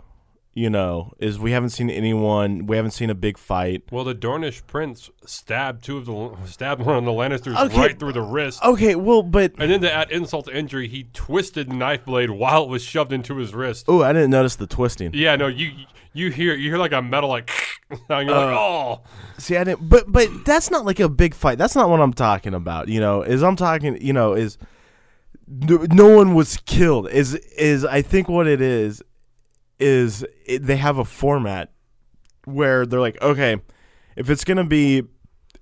You 0.57 0.71
know, 0.71 1.13
is 1.19 1.37
we 1.37 1.51
haven't 1.51 1.69
seen 1.69 1.91
anyone. 1.91 2.65
We 2.65 2.77
haven't 2.77 2.89
seen 2.89 3.11
a 3.11 3.13
big 3.13 3.37
fight. 3.37 3.83
well, 3.91 4.03
the 4.03 4.15
Dornish 4.15 4.65
prince 4.65 5.11
stabbed 5.23 5.83
two 5.83 5.97
of 5.97 6.07
the 6.07 6.35
stabbed 6.47 6.81
one 6.81 6.97
of 6.97 7.05
the 7.05 7.11
Lannisters 7.11 7.55
Okay. 7.55 7.77
right 7.77 7.99
through 7.99 8.13
the 8.13 8.23
wrist. 8.23 8.63
Okay, 8.63 8.95
well, 8.95 9.21
but 9.21 9.53
And 9.59 9.69
then 9.69 9.81
to 9.81 9.93
add 9.93 10.09
insult 10.09 10.45
to 10.45 10.57
injury, 10.57 10.87
he 10.87 11.09
twisted 11.13 11.69
the 11.69 11.75
knife 11.75 12.05
blade 12.05 12.31
while 12.31 12.63
it 12.63 12.69
was 12.69 12.83
shoved 12.83 13.13
into 13.13 13.35
his 13.37 13.53
wrist. 13.53 13.85
oh, 13.87 14.01
I 14.01 14.13
didn't 14.13 14.31
notice 14.31 14.55
the 14.55 14.65
twisting. 14.65 15.11
Yeah, 15.13 15.35
no, 15.35 15.45
you 15.45 15.73
you 16.13 16.31
hear 16.31 16.55
you 16.55 16.71
hear 16.71 16.79
like 16.79 16.91
a 16.91 17.03
metal 17.03 17.29
like, 17.29 17.51
and 17.91 18.27
you're 18.27 18.35
like, 18.35 18.55
uh, 18.55 18.59
oh, 18.59 19.01
See, 19.37 19.57
I 19.57 19.63
didn't, 19.63 19.87
but 19.87 20.11
but 20.11 20.27
that's 20.43 20.71
not 20.71 20.85
like 20.85 20.99
a 20.99 21.07
big 21.07 21.35
fight. 21.35 21.59
That's 21.59 21.75
not 21.75 21.87
what 21.87 22.01
I'm 22.01 22.13
talking 22.13 22.55
about. 22.55 22.87
You 22.87 22.99
know, 22.99 23.21
is 23.21 23.43
I'm 23.43 23.57
talking. 23.57 24.01
You 24.01 24.13
know, 24.13 24.33
is 24.33 24.57
no, 25.47 25.85
no 25.91 26.15
one 26.17 26.33
was 26.33 26.57
killed. 26.65 27.11
Is 27.11 27.35
is 27.35 27.85
I 27.85 28.01
think 28.01 28.27
what 28.27 28.47
it 28.47 28.59
is 28.59 29.03
is 29.79 30.25
it, 30.45 30.63
they 30.63 30.77
have 30.77 30.97
a 30.97 31.05
format 31.05 31.71
where 32.45 32.85
they're 32.85 32.99
like, 32.99 33.21
okay, 33.21 33.57
if 34.15 34.29
it's 34.29 34.43
gonna 34.43 34.65
be 34.65 35.03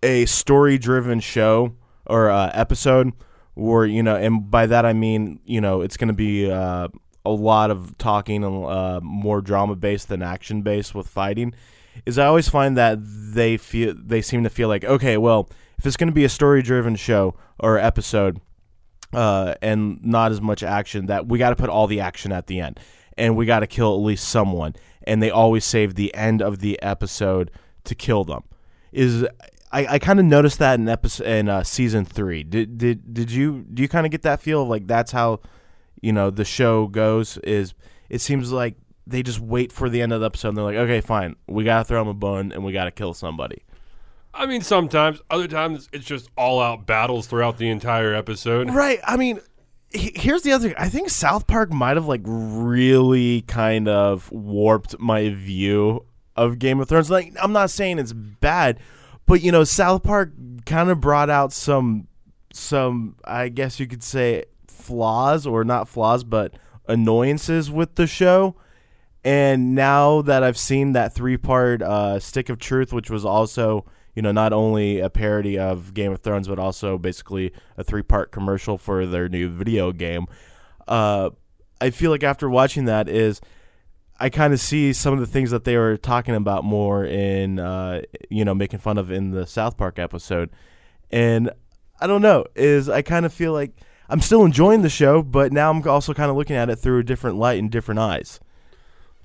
a 0.04 0.26
story 0.26 0.78
driven 0.78 1.20
show 1.20 1.76
or 2.06 2.30
uh, 2.30 2.52
episode, 2.54 3.14
or 3.56 3.86
you 3.86 4.04
know, 4.04 4.16
and 4.16 4.50
by 4.50 4.66
that 4.66 4.86
I 4.86 4.94
mean 4.94 5.40
you 5.46 5.62
know 5.62 5.82
it's 5.82 5.98
gonna 5.98 6.14
be 6.14 6.50
uh, 6.50 6.88
a 7.26 7.32
lot 7.32 7.72
of 7.72 7.98
talking 7.98 8.44
and 8.44 8.66
uh, 8.66 9.00
more 9.02 9.42
drama 9.42 9.76
based 9.76 10.08
than 10.08 10.22
action 10.22 10.62
based 10.62 10.94
with 10.94 11.08
fighting 11.08 11.54
is 12.06 12.18
I 12.18 12.26
always 12.26 12.50
find 12.50 12.78
that 12.78 13.00
they 13.02 13.58
feel 13.58 13.94
they 13.98 14.22
seem 14.22 14.44
to 14.44 14.50
feel 14.50 14.68
like 14.68 14.84
okay, 14.84 15.18
well, 15.18 15.50
if 15.78 15.86
it's 15.86 15.98
going 15.98 16.10
to 16.10 16.14
be 16.14 16.26
a 16.26 16.30
story 16.30 16.62
driven 16.62 16.96
show 16.96 17.36
or 17.60 17.78
episode, 17.78 18.42
uh, 19.14 19.56
and 19.62 20.04
not 20.04 20.32
as 20.32 20.42
much 20.42 20.64
action, 20.64 21.06
that 21.08 21.28
we 21.28 21.40
got 21.40 21.52
to 21.52 21.56
put 21.56 21.70
all 21.70 21.88
the 21.88 22.00
action 22.00 22.32
at 22.32 22.48
the 22.48 22.60
end, 22.60 22.80
and 23.18 23.36
we 23.36 23.46
got 23.46 23.60
to 23.60 23.68
kill 23.68 23.94
at 23.94 24.02
least 24.02 24.28
someone, 24.28 24.76
and 25.04 25.22
they 25.22 25.30
always 25.30 25.66
save 25.66 25.96
the 25.96 26.14
end 26.16 26.42
of 26.42 26.60
the 26.60 26.82
episode 26.82 27.52
to 27.86 27.96
kill 27.96 28.24
them. 28.24 28.44
Is 28.92 29.26
I, 29.72 29.88
I 29.88 30.00
kind 30.00 30.20
of 30.20 30.26
noticed 30.26 30.60
that 30.60 30.80
in 30.80 30.88
episode 30.88 31.28
in 31.28 31.50
uh, 31.50 31.64
season 31.64 32.06
three. 32.06 32.44
Did 32.44 32.78
did 32.78 33.14
did 33.14 33.32
you 33.32 33.66
do 33.74 33.82
you 33.82 33.90
kind 33.90 34.06
of 34.06 34.12
get 34.12 34.22
that 34.24 34.42
feel 34.42 34.64
of 34.64 34.70
like 34.70 34.88
that's 34.88 35.12
how 35.12 35.42
you 36.02 36.14
know 36.14 36.30
the 36.30 36.46
show 36.46 36.88
goes? 36.88 37.38
Is 37.40 37.74
it 38.10 38.22
seems 38.22 38.52
like 38.52 38.76
they 39.08 39.22
just 39.22 39.40
wait 39.40 39.72
for 39.72 39.90
the 39.90 40.02
end 40.02 40.14
of 40.14 40.20
the 40.20 40.26
episode 40.26 40.50
and 40.50 40.58
they're 40.58 40.66
like, 40.66 40.78
okay, 40.78 41.02
fine, 41.02 41.36
we 41.48 41.64
gotta 41.64 41.84
throw 41.84 42.00
them 42.00 42.08
a 42.08 42.14
bone 42.14 42.52
and 42.52 42.64
we 42.64 42.72
gotta 42.72 42.92
kill 42.92 43.14
somebody. 43.14 43.64
I 44.34 44.46
mean, 44.46 44.62
sometimes, 44.62 45.22
other 45.30 45.48
times, 45.48 45.90
it's 45.94 46.06
just 46.06 46.30
all 46.38 46.62
out 46.62 46.86
battles 46.86 47.26
throughout 47.28 47.58
the 47.58 47.70
entire 47.70 48.14
episode. 48.14 48.70
Right. 48.70 49.00
I 49.06 49.16
mean, 49.16 49.40
here's 49.96 50.42
the 50.44 50.52
other. 50.52 50.70
Thing. 50.70 50.78
I 50.78 50.90
think 50.90 51.10
South 51.10 51.48
Park 51.48 51.72
might 51.72 51.98
have 51.98 52.08
like 52.08 52.22
really 52.26 53.42
kind 53.42 53.88
of 53.88 54.32
warped 54.32 55.00
my 55.00 55.30
view 55.30 56.06
of 56.36 56.60
Game 56.60 56.80
of 56.80 56.90
Thrones. 56.90 57.10
Like, 57.10 57.34
I'm 57.42 57.54
not 57.54 57.70
saying 57.70 58.00
it's 58.00 58.14
bad, 58.14 58.80
but 59.26 59.42
you 59.42 59.52
know, 59.52 59.64
South 59.64 60.04
Park 60.04 60.32
kind 60.66 60.90
of 60.90 61.00
brought 61.02 61.30
out 61.30 61.54
some, 61.54 62.08
some 62.54 63.16
I 63.24 63.50
guess 63.50 63.80
you 63.80 63.88
could 63.88 64.04
say 64.04 64.46
flaws 64.68 65.48
or 65.48 65.64
not 65.64 65.88
flaws, 65.88 66.24
but 66.24 66.54
annoyances 66.88 67.72
with 67.72 67.96
the 67.96 68.08
show. 68.08 68.56
And 69.24 69.74
now 69.74 70.22
that 70.22 70.44
I've 70.44 70.58
seen 70.58 70.92
that 70.92 71.14
three 71.14 71.38
part 71.38 71.82
uh, 71.82 72.20
Stick 72.20 72.50
of 72.50 72.60
Truth, 72.60 72.94
which 72.94 73.10
was 73.10 73.26
also, 73.26 73.86
you 74.16 74.22
know, 74.22 74.32
not 74.32 74.54
only 74.54 75.00
a 75.00 75.10
parody 75.10 75.60
of 75.60 75.94
Game 75.94 76.12
of 76.12 76.22
Thrones, 76.22 76.48
but 76.48 76.58
also 76.58 76.98
basically 76.98 77.52
a 77.78 77.84
three 77.84 78.04
part 78.04 78.32
commercial 78.32 78.78
for 78.78 79.06
their 79.06 79.30
new 79.30 79.50
video 79.50 79.92
game, 79.92 80.26
uh, 80.88 81.30
I 81.82 81.90
feel 81.90 82.12
like 82.12 82.24
after 82.24 82.50
watching 82.50 82.86
that 82.86 83.10
is 83.10 83.42
I 84.20 84.30
kind 84.30 84.54
of 84.54 84.60
see 84.60 84.94
some 84.94 85.14
of 85.14 85.20
the 85.20 85.26
things 85.26 85.52
that 85.52 85.66
they 85.66 85.78
were 85.78 85.98
talking 85.98 86.36
about 86.36 86.64
more 86.64 87.04
in, 87.04 87.60
uh, 87.60 88.02
you 88.30 88.46
know, 88.46 88.56
making 88.56 88.80
fun 88.80 88.98
of 88.98 89.12
in 89.12 89.32
the 89.32 89.46
South 89.46 89.76
Park 89.76 90.00
episode. 90.00 90.52
And 91.12 91.52
I 92.00 92.08
don't 92.08 92.22
know, 92.22 92.46
is 92.56 92.88
I 92.88 93.02
kind 93.02 93.26
of 93.26 93.34
feel 93.34 93.52
like 93.52 93.72
I'm 94.08 94.22
still 94.22 94.46
enjoying 94.46 94.84
the 94.84 94.90
show, 94.90 95.22
but 95.22 95.52
now 95.52 95.70
I'm 95.70 95.86
also 95.88 96.14
kind 96.14 96.32
of 96.32 96.38
looking 96.38 96.56
at 96.56 96.70
it 96.70 96.78
through 96.78 97.00
a 97.00 97.04
different 97.04 97.38
light 97.38 97.60
and 97.60 97.70
different 97.70 98.00
eyes. 98.00 98.40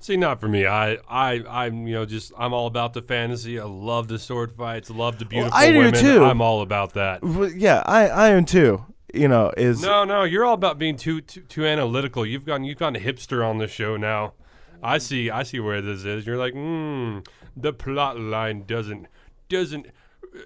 See, 0.01 0.17
not 0.17 0.39
for 0.39 0.47
me. 0.47 0.65
I, 0.65 0.97
I, 1.07 1.43
I'm, 1.47 1.85
you 1.85 1.93
know, 1.93 2.05
just 2.05 2.33
I'm 2.35 2.53
all 2.53 2.65
about 2.65 2.93
the 2.93 3.03
fantasy. 3.03 3.59
I 3.59 3.65
love 3.65 4.07
the 4.07 4.17
sword 4.17 4.51
fights. 4.51 4.89
Love 4.89 5.19
the 5.19 5.25
beautiful 5.25 5.55
I 5.55 5.71
do 5.71 5.77
women. 5.77 5.93
too. 5.93 6.23
I'm 6.23 6.41
all 6.41 6.61
about 6.61 6.93
that. 6.93 7.23
Well, 7.23 7.51
Yeah, 7.51 7.83
I 7.85 8.07
I 8.07 8.29
am 8.29 8.45
too. 8.45 8.83
You 9.13 9.27
know, 9.27 9.51
is 9.57 9.81
No, 9.81 10.03
no, 10.03 10.23
you're 10.23 10.45
all 10.45 10.53
about 10.53 10.79
being 10.79 10.95
too, 10.95 11.21
too, 11.21 11.41
too 11.41 11.65
analytical. 11.65 12.25
You've 12.25 12.45
gone, 12.45 12.63
you've 12.63 12.77
gone 12.77 12.95
hipster 12.95 13.45
on 13.47 13.57
the 13.57 13.67
show 13.67 13.97
now. 13.97 14.33
I 14.81 14.97
see, 14.97 15.29
I 15.29 15.43
see 15.43 15.59
where 15.59 15.81
this 15.81 16.05
is. 16.05 16.25
You're 16.25 16.37
like, 16.37 16.53
hmm, 16.53 17.19
the 17.55 17.73
plot 17.73 18.19
line 18.19 18.63
doesn't, 18.65 19.07
doesn't 19.49 19.87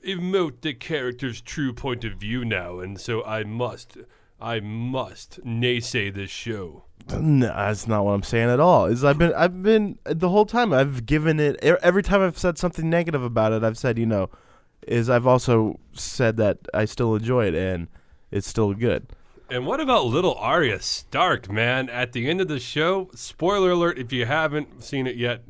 emote 0.06 0.62
the 0.62 0.74
character's 0.74 1.42
true 1.42 1.74
point 1.74 2.04
of 2.04 2.14
view 2.14 2.44
now, 2.44 2.80
and 2.80 3.00
so 3.00 3.24
I 3.24 3.44
must, 3.44 3.98
I 4.42 4.60
must 4.60 5.40
naysay 5.46 6.14
this 6.14 6.32
show. 6.32 6.86
No, 7.14 7.48
that's 7.48 7.88
not 7.88 8.04
what 8.04 8.14
I'm 8.14 8.24
saying 8.24 8.50
at 8.50 8.60
all. 8.60 8.86
Is 8.86 9.04
I've 9.04 9.18
been 9.18 9.34
I've 9.34 9.62
been 9.62 10.00
the 10.06 10.30
whole 10.30 10.46
time 10.46 10.74
I've 10.74 11.06
given 11.06 11.40
it 11.40 11.58
every 11.64 12.02
time 12.02 12.22
I've 12.22 12.38
said 12.38 12.58
something 12.58 12.90
negative 12.90 13.24
about 13.24 13.54
it. 13.54 13.64
I've 13.64 13.78
said 13.78 14.00
you 14.00 14.06
know, 14.06 14.30
is 14.88 15.10
I've 15.10 15.28
also 15.28 15.80
said 15.94 16.38
that 16.38 16.60
I 16.74 16.86
still 16.86 17.16
enjoy 17.16 17.48
it 17.48 17.56
and 17.56 17.88
it's 18.32 18.48
still 18.48 18.74
good. 18.74 19.08
And 19.50 19.68
what 19.68 19.80
about 19.80 20.06
little 20.06 20.34
Arya 20.36 20.82
Stark, 20.82 21.52
man? 21.52 21.88
At 21.90 22.14
the 22.14 22.28
end 22.28 22.42
of 22.42 22.48
the 22.48 22.60
show, 22.60 23.12
spoiler 23.14 23.72
alert 23.72 24.00
if 24.00 24.12
you 24.12 24.26
haven't 24.26 24.84
seen 24.84 25.06
it 25.06 25.16
yet, 25.16 25.44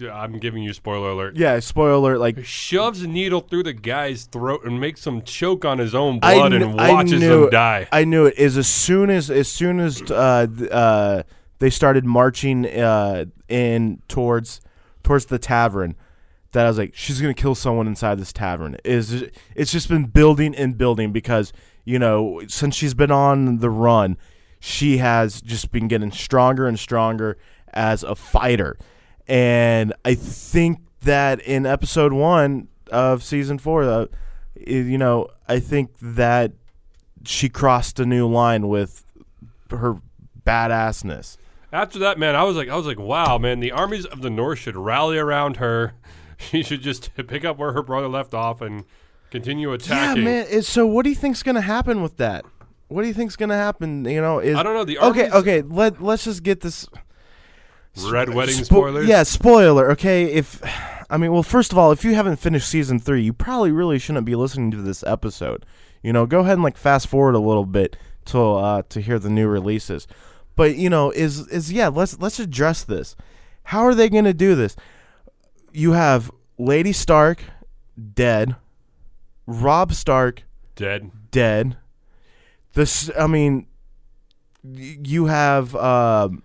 I'm 0.00 0.38
giving 0.38 0.62
you 0.62 0.72
spoiler 0.72 1.10
alert. 1.10 1.36
Yeah, 1.36 1.58
spoiler 1.60 1.92
alert. 1.92 2.18
Like 2.18 2.44
Shoves 2.44 3.02
a 3.02 3.08
needle 3.08 3.40
through 3.40 3.64
the 3.64 3.72
guy's 3.72 4.24
throat 4.24 4.64
and 4.64 4.80
makes 4.80 5.06
him 5.06 5.22
choke 5.22 5.64
on 5.64 5.78
his 5.78 5.94
own 5.94 6.18
blood 6.20 6.52
kn- 6.52 6.62
and 6.62 6.74
watches 6.74 7.20
knew 7.20 7.44
him 7.44 7.50
die. 7.50 7.88
I 7.92 8.04
knew 8.04 8.26
it. 8.26 8.38
Is 8.38 8.56
as 8.56 8.68
soon 8.68 9.10
as 9.10 9.30
as 9.30 9.48
soon 9.48 9.80
as 9.80 10.02
uh, 10.10 10.46
uh, 10.70 11.22
they 11.58 11.70
started 11.70 12.04
marching 12.04 12.66
uh, 12.66 13.26
in 13.48 14.00
towards 14.08 14.60
towards 15.02 15.26
the 15.26 15.38
tavern, 15.38 15.96
that 16.52 16.64
I 16.64 16.68
was 16.68 16.78
like, 16.78 16.94
she's 16.94 17.20
gonna 17.20 17.34
kill 17.34 17.54
someone 17.54 17.86
inside 17.86 18.18
this 18.18 18.32
tavern. 18.32 18.76
Is 18.84 19.24
it's 19.54 19.72
just 19.72 19.88
been 19.88 20.04
building 20.06 20.54
and 20.54 20.78
building 20.78 21.12
because 21.12 21.52
you 21.84 21.98
know 21.98 22.42
since 22.48 22.74
she's 22.74 22.94
been 22.94 23.10
on 23.10 23.58
the 23.58 23.70
run, 23.70 24.16
she 24.60 24.98
has 24.98 25.40
just 25.40 25.70
been 25.72 25.88
getting 25.88 26.12
stronger 26.12 26.66
and 26.66 26.78
stronger 26.78 27.36
as 27.74 28.02
a 28.02 28.14
fighter, 28.14 28.76
and 29.28 29.92
I 30.04 30.14
think 30.14 30.78
that 31.02 31.40
in 31.40 31.66
episode 31.66 32.12
one 32.12 32.68
of 32.90 33.22
season 33.22 33.58
four, 33.58 33.84
uh, 33.84 34.06
you 34.54 34.98
know, 34.98 35.28
I 35.48 35.58
think 35.58 35.90
that 36.00 36.52
she 37.24 37.48
crossed 37.48 38.00
a 38.00 38.06
new 38.06 38.28
line 38.28 38.68
with 38.68 39.04
her 39.70 39.96
badassness. 40.46 41.36
After 41.72 41.98
that, 42.00 42.18
man, 42.18 42.36
I 42.36 42.42
was 42.42 42.56
like, 42.56 42.68
I 42.68 42.76
was 42.76 42.86
like, 42.86 42.98
wow, 42.98 43.38
man, 43.38 43.60
the 43.60 43.72
armies 43.72 44.04
of 44.04 44.20
the 44.20 44.30
North 44.30 44.58
should 44.58 44.76
rally 44.76 45.18
around 45.18 45.56
her. 45.56 45.94
She 46.50 46.64
should 46.64 46.82
just 46.82 47.14
pick 47.28 47.44
up 47.44 47.56
where 47.56 47.72
her 47.72 47.84
brother 47.84 48.08
left 48.08 48.34
off 48.34 48.60
and 48.62 48.84
continue 49.30 49.72
attacking. 49.72 50.24
Yeah, 50.24 50.44
man. 50.44 50.62
So, 50.62 50.88
what 50.88 51.04
do 51.04 51.10
you 51.10 51.14
think's 51.14 51.40
gonna 51.40 51.60
happen 51.60 52.02
with 52.02 52.16
that? 52.16 52.44
What 52.88 53.02
do 53.02 53.08
you 53.08 53.14
think's 53.14 53.36
gonna 53.36 53.56
happen? 53.56 54.04
You 54.04 54.20
know, 54.20 54.40
is 54.40 54.56
I 54.56 54.64
don't 54.64 54.74
know, 54.74 54.82
the 54.84 54.98
okay, 54.98 55.30
okay. 55.30 55.62
Let 55.62 56.02
Let's 56.02 56.24
just 56.24 56.42
get 56.42 56.60
this. 56.60 56.88
Red 57.96 58.32
wedding 58.32 58.56
Spo- 58.56 58.64
spoilers. 58.64 59.06
Yeah, 59.06 59.22
spoiler. 59.22 59.90
Okay, 59.92 60.24
if 60.24 60.62
I 61.10 61.18
mean, 61.18 61.32
well, 61.32 61.42
first 61.42 61.72
of 61.72 61.78
all, 61.78 61.92
if 61.92 62.04
you 62.04 62.14
haven't 62.14 62.36
finished 62.36 62.68
season 62.68 62.98
three, 62.98 63.22
you 63.22 63.32
probably 63.32 63.70
really 63.70 63.98
shouldn't 63.98 64.24
be 64.24 64.34
listening 64.34 64.70
to 64.70 64.78
this 64.78 65.04
episode. 65.04 65.66
You 66.02 66.12
know, 66.12 66.24
go 66.26 66.40
ahead 66.40 66.54
and 66.54 66.62
like 66.62 66.78
fast 66.78 67.06
forward 67.06 67.34
a 67.34 67.38
little 67.38 67.66
bit 67.66 67.96
till 68.24 68.56
uh, 68.56 68.82
to 68.88 69.00
hear 69.00 69.18
the 69.18 69.28
new 69.30 69.46
releases. 69.46 70.06
But 70.56 70.76
you 70.76 70.88
know, 70.88 71.10
is 71.10 71.46
is 71.48 71.70
yeah, 71.70 71.88
let's 71.88 72.18
let's 72.18 72.38
address 72.40 72.82
this. 72.82 73.14
How 73.64 73.82
are 73.82 73.94
they 73.94 74.08
going 74.08 74.24
to 74.24 74.34
do 74.34 74.54
this? 74.54 74.74
You 75.72 75.92
have 75.92 76.30
Lady 76.58 76.92
Stark 76.92 77.44
dead, 78.14 78.56
Robb 79.46 79.92
Stark 79.92 80.44
dead. 80.74 81.10
dead. 81.30 81.76
This, 82.74 83.10
I 83.18 83.26
mean, 83.26 83.66
you 84.64 85.26
have 85.26 85.76
um, 85.76 86.42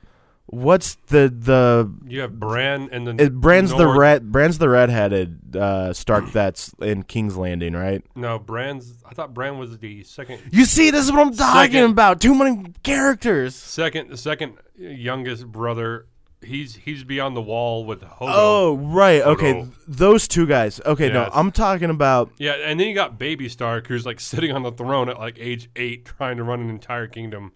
what's 0.48 0.96
the 1.08 1.30
the 1.30 1.92
You 2.08 2.22
have 2.22 2.40
Bran 2.40 2.90
and 2.92 3.06
the 3.08 3.26
it, 3.26 3.34
Bran's 3.36 3.74
the 3.74 3.88
red. 3.88 4.32
Bran's 4.32 4.58
the 4.58 4.70
redheaded 4.70 5.56
uh, 5.56 5.94
Stark 5.94 6.32
that's 6.34 6.74
in 6.82 7.04
King's 7.04 7.38
Landing, 7.38 7.74
right? 7.74 8.04
No, 8.16 8.40
Bran's. 8.40 8.96
I 9.06 9.14
thought 9.14 9.34
Bran 9.34 9.58
was 9.58 9.78
the 9.78 10.04
second, 10.04 10.42
You 10.52 10.66
see, 10.66 10.92
this 10.92 11.06
is 11.06 11.12
what 11.12 11.22
I'm 11.22 11.34
talking 11.36 11.72
Second. 11.74 11.92
about. 11.92 12.22
Too 12.22 12.34
many 12.36 12.74
characters. 12.84 13.56
second, 13.56 14.10
the 14.10 14.18
second 14.18 14.58
youngest 14.76 15.48
brother. 15.48 16.08
He's 16.40 16.76
he's 16.76 17.04
beyond 17.04 17.36
the 17.36 17.42
wall 17.42 17.84
with 17.84 18.02
Hodor. 18.02 18.30
Oh, 18.32 18.78
right. 18.78 19.24
Okay, 19.24 19.66
those 19.88 20.28
two 20.28 20.46
guys. 20.46 20.80
Okay, 20.86 21.10
no, 21.10 21.28
I'm 21.34 21.52
talking 21.52 21.90
about. 21.90 22.32
Yeah, 22.38 22.52
and 22.54 22.80
then 22.80 22.88
you 22.88 22.94
got 22.94 23.18
Baby 23.18 23.50
Stark, 23.50 23.88
who's 23.88 24.06
like 24.06 24.20
sitting 24.20 24.52
on 24.52 24.62
the 24.62 24.72
throne 24.72 25.10
at 25.10 25.18
like 25.18 25.38
age 25.40 25.68
eight, 25.76 26.06
trying 26.06 26.38
to 26.38 26.44
run 26.44 26.62
an 26.62 26.70
entire 26.70 27.08
kingdom 27.08 27.54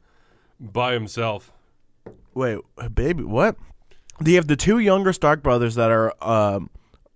by 0.59 0.93
himself. 0.93 1.51
Wait, 2.33 2.59
baby, 2.93 3.23
what? 3.23 3.55
Do 4.21 4.31
you 4.31 4.37
have 4.37 4.47
the 4.47 4.55
two 4.55 4.79
younger 4.79 5.13
Stark 5.13 5.41
brothers 5.41 5.75
that 5.75 5.91
are 5.91 6.13
um, 6.23 6.69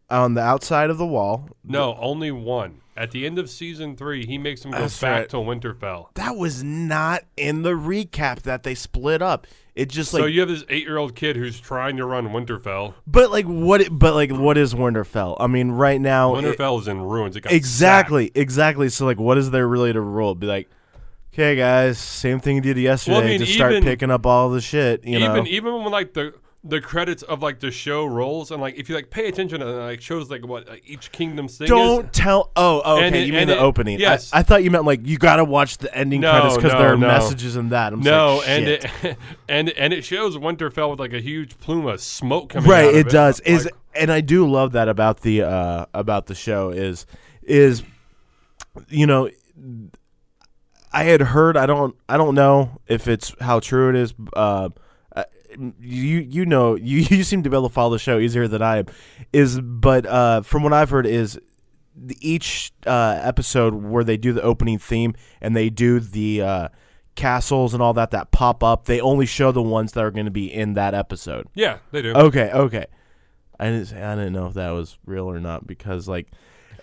on 0.10 0.34
the 0.34 0.42
outside 0.42 0.90
of 0.90 0.98
the 0.98 1.06
wall. 1.06 1.50
No, 1.64 1.96
only 2.00 2.32
one. 2.32 2.82
At 2.98 3.12
the 3.12 3.26
end 3.26 3.38
of 3.38 3.50
season 3.50 3.98
three, 3.98 4.26
he 4.26 4.38
makes 4.38 4.64
him 4.64 4.72
go 4.72 4.80
That's 4.80 5.00
back 5.02 5.20
right. 5.20 5.30
to 5.30 5.38
Winterfell. 5.38 6.14
That 6.14 6.38
was 6.38 6.64
not 6.64 7.24
in 7.36 7.64
the 7.64 7.72
recap 7.72 8.44
that 8.44 8.64
they 8.64 8.74
split 8.74 9.22
up. 9.22 9.48
It 9.76 9.90
just 9.90 10.14
like 10.14 10.22
so 10.22 10.28
you 10.28 10.40
have 10.40 10.48
this 10.48 10.64
eight-year-old 10.70 11.16
kid 11.16 11.36
who's 11.36 11.60
trying 11.60 11.98
to 11.98 12.06
run 12.06 12.30
Winterfell. 12.30 12.94
But 13.06 13.32
like 13.32 13.46
what? 13.46 13.86
But 13.92 14.14
like 14.14 14.32
what 14.32 14.58
is 14.58 14.74
Winterfell? 14.74 15.36
I 15.42 15.48
mean, 15.48 15.72
right 15.72 16.00
now, 16.00 16.34
Winterfell 16.34 16.80
is 16.80 16.88
in 16.88 17.02
ruins. 17.02 17.36
It 17.36 17.42
got 17.42 17.52
exactly, 17.52 18.32
exactly. 18.34 18.88
So 18.88 19.06
like, 19.06 19.20
what 19.20 19.38
is 19.38 19.52
there 19.52 19.68
really 19.68 19.92
to 19.92 20.00
rule? 20.00 20.34
Be 20.34 20.48
like, 20.48 20.70
okay, 21.36 21.56
guys, 21.56 21.98
same 22.00 22.40
thing 22.40 22.56
you 22.56 22.62
did 22.62 22.78
yesterday. 22.78 23.28
mean, 23.28 23.40
just 23.40 23.54
start 23.54 23.74
even- 23.74 23.84
picking 23.84 24.10
up 24.12 24.26
all 24.26 24.50
the 24.50 24.62
shit. 24.62 25.04
You 25.06 25.18
even 25.20 25.34
know, 25.36 25.46
even 25.46 25.74
when 25.84 25.92
like 25.92 26.14
the 26.14 26.34
the 26.68 26.82
credits 26.82 27.22
of 27.22 27.44
like 27.44 27.60
the 27.60 27.70
show 27.70 28.08
rolls 28.08 28.50
and 28.50 28.60
like 28.60 28.76
if 28.76 28.90
you 28.90 28.96
like 28.96 29.12
pay 29.12 29.28
attention 29.28 29.60
to 29.60 29.66
like 29.68 30.02
shows 30.02 30.32
like 30.32 30.44
what 30.48 30.68
like, 30.68 30.82
each 30.88 31.12
kingdom 31.12 31.48
thing 31.48 31.68
don't 31.68 32.06
is. 32.06 32.12
tell. 32.12 32.50
Oh, 32.56 32.82
oh, 32.84 32.98
okay. 33.06 33.22
It- 33.22 33.28
you 33.28 33.34
mean 33.34 33.48
the 33.48 33.54
it- 33.54 33.60
opening? 33.60 34.00
yes. 34.00 34.34
I, 34.34 34.40
I 34.40 34.44
thought 34.44 34.64
you 34.64 34.72
meant 34.72 34.86
like 34.86 35.06
you 35.06 35.18
got 35.20 35.36
to 35.36 35.44
watch 35.44 35.78
the 35.78 35.96
ending 35.96 36.22
No, 36.22 36.32
credits 36.32 36.56
because 36.56 36.74
no, 36.74 36.80
there 36.80 36.94
are 36.94 36.98
no. 36.98 37.08
messages 37.08 37.56
in 37.56 37.70
that. 37.70 37.94
I'm 37.94 38.00
No, 38.00 38.38
like, 38.38 38.48
and 38.50 38.68
it 38.68 38.86
and 39.50 39.70
and 39.70 39.94
it 39.94 40.04
shows 40.04 40.38
Winterfell 40.38 40.90
with 40.90 41.00
like 41.00 41.14
a 41.14 41.22
huge 41.22 41.60
plume 41.60 41.86
of 41.86 42.02
smoke 42.02 42.50
coming 42.50 42.68
right 42.70 42.86
out 42.86 42.90
of 42.96 42.96
it 42.96 43.10
does 43.10 43.40
Like, 43.42 43.48
is 43.50 43.70
and 43.94 44.12
i 44.12 44.20
do 44.22 44.50
love 44.50 44.72
that 44.72 44.90
about 44.90 45.22
the 45.22 45.44
uh 45.44 45.86
about 45.94 46.26
the 46.26 46.34
show 46.36 46.70
is 46.72 47.06
is 47.44 47.84
you 48.90 49.06
know 49.06 49.30
i 50.96 51.04
had 51.04 51.22
heard 51.22 51.56
i 51.58 51.66
don't 51.66 51.96
i 52.10 52.18
don't 52.18 52.34
know 52.34 52.80
if 52.88 53.08
it's 53.08 53.34
how 53.40 53.60
true 53.60 53.90
it 53.90 53.96
is 53.96 54.14
uh 54.36 54.70
uh, 55.16 55.24
you 55.80 56.20
you 56.20 56.46
know 56.46 56.76
you 56.90 57.00
you 57.00 57.24
seem 57.24 57.44
to 57.44 57.50
be 57.50 57.56
able 57.56 57.70
to 57.70 57.74
follow 57.74 57.92
the 57.92 58.00
show 58.00 58.20
easier 58.20 58.48
than 58.48 58.62
I 58.62 58.78
am. 58.80 58.86
Is 59.32 59.62
but 59.62 60.06
uh, 60.06 60.42
from 60.42 60.64
what 60.64 60.74
I've 60.74 60.90
heard 60.90 61.06
is 61.06 61.40
the- 61.96 62.18
each 62.20 62.74
uh, 62.86 63.18
episode 63.24 63.74
where 63.74 64.04
they 64.04 64.18
do 64.18 64.34
the 64.34 64.42
opening 64.42 64.78
theme 64.80 65.14
and 65.40 65.56
they 65.56 65.70
do 65.70 66.02
the 66.02 66.42
uh, 66.42 66.68
castles 67.16 67.74
and 67.74 67.82
all 67.82 67.94
that 67.94 68.12
that 68.12 68.32
pop 68.32 68.62
up. 68.62 68.84
They 68.86 69.00
only 69.00 69.26
show 69.26 69.54
the 69.54 69.62
ones 69.62 69.94
that 69.94 70.04
are 70.04 70.12
going 70.12 70.26
to 70.26 70.32
be 70.32 70.54
in 70.54 70.74
that 70.74 70.94
episode. 70.94 71.48
Yeah, 71.54 71.78
they 71.92 72.02
do. 72.02 72.12
Okay, 72.14 72.52
okay. 72.52 72.88
I 73.58 73.70
didn't 73.70 73.94
I 73.94 74.16
didn't 74.16 74.34
know 74.34 74.48
if 74.48 74.56
that 74.56 74.72
was 74.72 74.98
real 75.06 75.32
or 75.32 75.40
not 75.40 75.66
because 75.66 76.10
like 76.10 76.28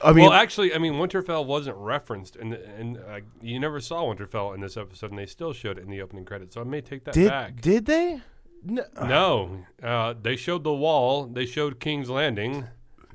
I 0.04 0.12
mean 0.12 0.24
well, 0.24 0.32
actually, 0.32 0.74
I 0.74 0.78
mean, 0.78 0.94
Winterfell 0.94 1.44
wasn't 1.46 1.76
referenced, 1.76 2.36
and 2.36 2.54
and 2.54 2.98
uh, 2.98 3.20
you 3.40 3.58
never 3.60 3.80
saw 3.80 4.02
Winterfell 4.04 4.54
in 4.54 4.60
this 4.60 4.76
episode, 4.76 5.10
and 5.10 5.18
they 5.18 5.26
still 5.26 5.52
showed 5.52 5.78
it 5.78 5.84
in 5.84 5.90
the 5.90 6.00
opening 6.02 6.24
credits. 6.24 6.54
So 6.54 6.60
I 6.60 6.64
may 6.64 6.80
take 6.80 7.04
that 7.04 7.14
did 7.14 7.28
back. 7.28 7.60
did 7.60 7.86
they? 7.86 8.20
No. 8.64 8.84
no, 9.04 9.66
uh, 9.82 10.14
they 10.20 10.36
showed 10.36 10.62
the 10.62 10.72
wall. 10.72 11.26
They 11.26 11.46
showed 11.46 11.80
King's 11.80 12.08
Landing. 12.08 12.66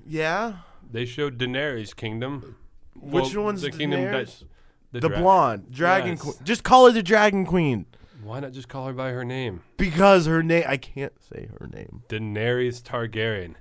Yeah. 0.06 0.58
They 0.92 1.06
showed 1.06 1.38
Daenerys' 1.38 1.96
kingdom. 1.96 2.58
Which 3.00 3.36
one's 3.36 3.62
the 3.62 3.72
kingdom 3.72 4.02
Daenerys? 4.02 4.12
that's 4.12 4.44
the, 4.92 5.00
The 5.02 5.08
dra- 5.10 5.18
blonde 5.20 5.72
dragon 5.72 6.12
Yes. 6.12 6.22
queen. 6.22 6.34
Just 6.44 6.64
call 6.64 6.88
her 6.88 6.92
the 6.92 7.04
dragon 7.04 7.46
queen 7.46 7.86
Why 8.24 8.40
not 8.42 8.52
just 8.52 8.68
call 8.68 8.88
her 8.88 8.94
by 8.94 9.12
her 9.12 9.24
name? 9.24 9.62
because 9.78 10.26
her 10.26 10.44
name. 10.44 10.64
I 10.68 10.76
can't 10.78 11.14
say 11.22 11.50
her 11.60 11.68
name. 11.68 12.04
Daenerys 12.10 12.82
Targaryen. 12.82 13.56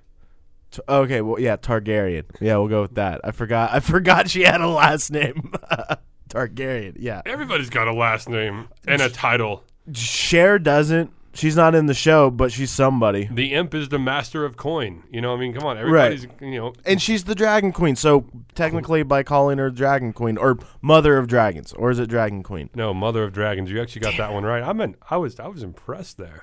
Okay, 0.89 1.21
well, 1.21 1.41
yeah, 1.41 1.57
Targaryen. 1.57 2.25
Yeah, 2.41 2.59
we'll 2.59 2.69
go 2.69 2.83
with 2.83 2.95
that. 2.95 3.21
I 3.25 3.31
forgot. 3.31 3.73
I 3.73 3.81
forgot 3.81 4.31
she 4.31 4.43
had 4.43 4.61
a 4.61 4.69
last 4.69 5.11
name. 5.11 5.53
Targaryen. 6.29 6.97
Yeah. 6.99 7.23
Everybody's 7.25 7.71
got 7.71 7.89
a 7.89 7.93
last 7.93 8.29
name 8.29 8.69
and 8.87 9.01
a 9.01 9.09
title. 9.09 9.65
Cher 9.93 10.59
doesn't. 10.59 11.13
She's 11.37 11.55
not 11.55 11.75
in 11.75 11.85
the 11.85 11.95
show, 11.95 12.31
but 12.31 12.51
she's 12.51 12.71
somebody. 12.71 13.29
The 13.31 13.53
imp 13.53 13.75
is 13.75 13.91
the 13.91 13.99
master 13.99 14.47
of 14.47 14.57
coin. 14.57 15.03
You 15.11 15.21
know, 15.21 15.35
I 15.35 15.37
mean, 15.37 15.53
come 15.53 15.65
on, 15.65 15.77
everybody's 15.77 16.27
you 16.41 16.59
know. 16.59 16.73
And 16.87 17.01
she's 17.01 17.25
the 17.25 17.35
dragon 17.35 17.73
queen. 17.73 17.95
So 17.95 18.25
technically, 18.55 19.03
by 19.03 19.23
calling 19.23 19.59
her 19.59 19.71
dragon 19.71 20.15
queen 20.15 20.39
or 20.39 20.59
mother 20.81 21.19
of 21.19 21.27
dragons, 21.27 21.75
or 21.75 21.91
is 21.91 21.99
it 21.99 22.09
dragon 22.09 22.43
queen? 22.43 22.71
No, 22.75 22.95
mother 22.95 23.23
of 23.23 23.35
dragons. 23.35 23.71
You 23.71 23.83
actually 23.83 24.01
got 24.01 24.17
that 24.17 24.33
one 24.33 24.45
right. 24.45 24.63
I 24.63 24.73
mean, 24.73 24.97
I 25.11 25.19
was 25.19 25.39
I 25.39 25.49
was 25.49 25.63
impressed 25.63 26.17
there. 26.17 26.43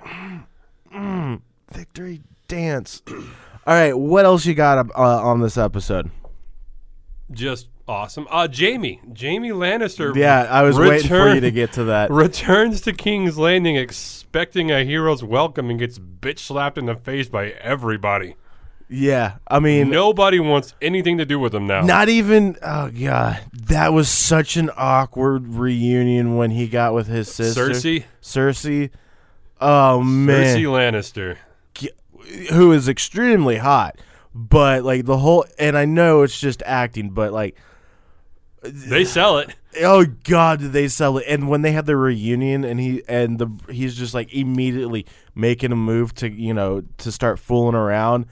Victory 1.71 2.21
dance. 2.47 3.01
All 3.65 3.73
right, 3.73 3.97
what 3.97 4.25
else 4.25 4.45
you 4.45 4.53
got 4.53 4.89
uh, 4.93 5.23
on 5.23 5.39
this 5.41 5.57
episode? 5.57 6.11
Just 7.31 7.69
awesome. 7.87 8.27
Uh 8.29 8.47
Jaime, 8.53 8.99
Jaime 9.17 9.49
Lannister. 9.49 10.15
Yeah, 10.15 10.41
I 10.49 10.63
was 10.63 10.77
waiting 10.77 11.07
for 11.07 11.33
you 11.33 11.39
to 11.41 11.51
get 11.51 11.71
to 11.73 11.85
that. 11.85 12.11
Returns 12.11 12.81
to 12.81 12.93
King's 12.93 13.37
Landing 13.37 13.75
expecting 13.75 14.71
a 14.71 14.83
hero's 14.83 15.23
welcome 15.23 15.69
and 15.69 15.79
gets 15.79 15.97
bitch 15.97 16.39
slapped 16.39 16.77
in 16.77 16.85
the 16.85 16.95
face 16.95 17.29
by 17.29 17.49
everybody. 17.51 18.35
Yeah, 18.89 19.37
I 19.47 19.59
mean, 19.59 19.89
Nobody 19.89 20.39
wants 20.39 20.75
anything 20.81 21.17
to 21.17 21.25
do 21.25 21.39
with 21.39 21.55
him 21.55 21.65
now. 21.65 21.81
Not 21.81 22.09
even. 22.09 22.57
Oh 22.61 22.91
god, 22.91 23.39
that 23.53 23.93
was 23.93 24.09
such 24.09 24.57
an 24.57 24.69
awkward 24.75 25.47
reunion 25.47 26.35
when 26.35 26.51
he 26.51 26.67
got 26.67 26.93
with 26.93 27.07
his 27.07 27.33
sister, 27.33 27.69
Cersei, 27.69 28.03
Cersei. 28.21 28.89
Oh 29.59 30.01
man, 30.01 30.57
Cersei 30.57 30.63
Lannister. 30.65 31.37
Who 32.51 32.71
is 32.71 32.87
extremely 32.89 33.57
hot, 33.57 33.99
but 34.33 34.83
like 34.83 35.05
the 35.05 35.17
whole. 35.17 35.45
And 35.59 35.77
I 35.77 35.85
know 35.85 36.23
it's 36.23 36.39
just 36.39 36.61
acting, 36.65 37.09
but 37.11 37.31
like, 37.33 37.55
They 38.61 39.05
sell 39.05 39.37
it. 39.39 39.55
oh 39.81 40.05
god, 40.23 40.59
did 40.59 40.71
they 40.73 40.87
sell 40.87 41.17
it? 41.17 41.25
And 41.27 41.49
when 41.49 41.61
they 41.63 41.71
had 41.71 41.85
the 41.85 41.97
reunion, 41.97 42.63
and 42.63 42.79
he 42.79 43.03
and 43.07 43.39
the 43.39 43.47
he's 43.71 43.95
just 43.95 44.13
like 44.13 44.33
immediately 44.33 45.05
making 45.35 45.71
a 45.71 45.75
move 45.75 46.13
to 46.15 46.29
you 46.31 46.53
know 46.53 46.83
to 46.99 47.11
start 47.11 47.39
fooling 47.39 47.75
around. 47.75 48.25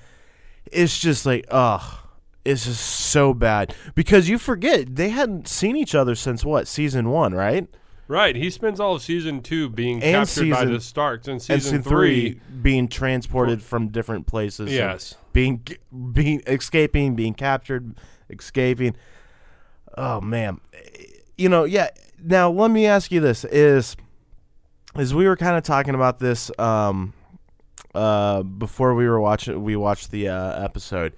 It's 0.72 0.98
just 1.00 1.26
like, 1.26 1.46
ugh. 1.50 1.98
It's 2.44 2.66
just 2.66 2.82
so 2.82 3.36
bad 3.36 3.76
because 3.94 4.28
you 4.28 4.40
forget 4.40 4.96
they 4.96 5.10
hadn't 5.10 5.48
seen 5.48 5.76
each 5.76 5.94
other 5.94 6.16
since 6.16 6.44
what 6.44 6.68
season 6.68 7.10
one, 7.10 7.36
right? 7.36 7.68
Right. 8.12 8.36
He 8.36 8.50
spends 8.50 8.82
all 8.82 8.96
of 8.96 9.02
season 9.02 9.42
two 9.42 9.70
being 9.70 10.04
And 10.04 10.28
captured 10.28 10.50
by 10.50 10.66
the 10.66 10.82
Starks, 10.82 11.30
and 11.30 11.36
and 11.36 11.42
season, 11.42 11.62
season 11.62 11.82
three, 11.84 12.32
three 12.32 12.42
being 12.62 12.90
transported 12.90 13.64
from 13.64 13.88
different 13.88 14.28
places. 14.28 14.70
Yes. 14.70 15.16
being 15.32 15.66
being 16.12 16.42
escaping, 16.46 17.16
being 17.16 17.34
captured, 17.34 17.96
escaping. 18.30 18.98
Oh 19.98 20.20
man, 20.20 20.60
you 21.38 21.48
know, 21.48 21.64
yeah. 21.64 21.92
Now 22.22 22.52
let 22.52 22.70
me 22.70 22.86
ask 22.86 23.14
you 23.14 23.22
this: 23.22 23.46
is 23.46 23.96
is 24.98 25.14
we 25.14 25.26
were 25.26 25.38
kind 25.38 25.56
of 25.56 25.64
talking 25.64 25.96
about 25.96 26.20
this 26.20 26.52
um, 26.60 27.14
uh, 27.96 28.44
before 28.44 28.94
we 28.94 29.08
were 29.08 29.22
watching 29.22 29.64
we 29.64 29.78
watched 29.78 30.12
the 30.12 30.28
uh, 30.28 30.62
episode. 30.62 31.14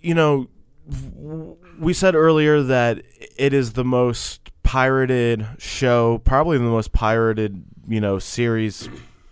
You 0.00 0.14
know, 0.14 0.48
w- 0.88 1.58
we 1.78 1.92
said 1.92 2.14
earlier 2.14 2.62
that 2.62 3.02
it 3.36 3.52
is 3.52 3.74
the 3.74 3.84
most 3.84 4.50
pirated 4.62 5.46
show, 5.58 6.18
probably 6.18 6.58
the 6.58 6.64
most 6.64 6.92
pirated, 6.92 7.64
you 7.88 8.00
know, 8.00 8.18
series 8.18 8.88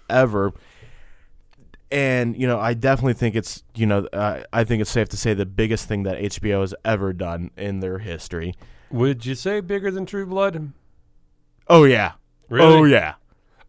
ever. 0.09 0.53
And 1.91 2.37
you 2.37 2.47
know, 2.47 2.59
I 2.59 2.75
definitely 2.75 3.15
think 3.15 3.35
it's 3.35 3.63
you 3.75 3.87
know, 3.87 4.07
uh, 4.13 4.43
I 4.53 4.65
think 4.65 4.83
it's 4.83 4.91
safe 4.91 5.09
to 5.11 5.17
say 5.17 5.33
the 5.33 5.47
biggest 5.47 5.89
thing 5.89 6.03
that 6.03 6.19
HBO 6.19 6.61
has 6.61 6.75
ever 6.85 7.13
done 7.15 7.51
in 7.57 7.81
their 7.81 7.99
history. 7.99 8.55
would 8.91 9.25
you 9.25 9.35
say 9.35 9.61
bigger 9.61 9.91
than 9.91 10.05
True 10.05 10.27
Blood? 10.27 10.73
Oh 11.67 11.85
yeah, 11.85 12.13
Really? 12.51 12.75
oh 12.75 12.85
yeah. 12.85 13.15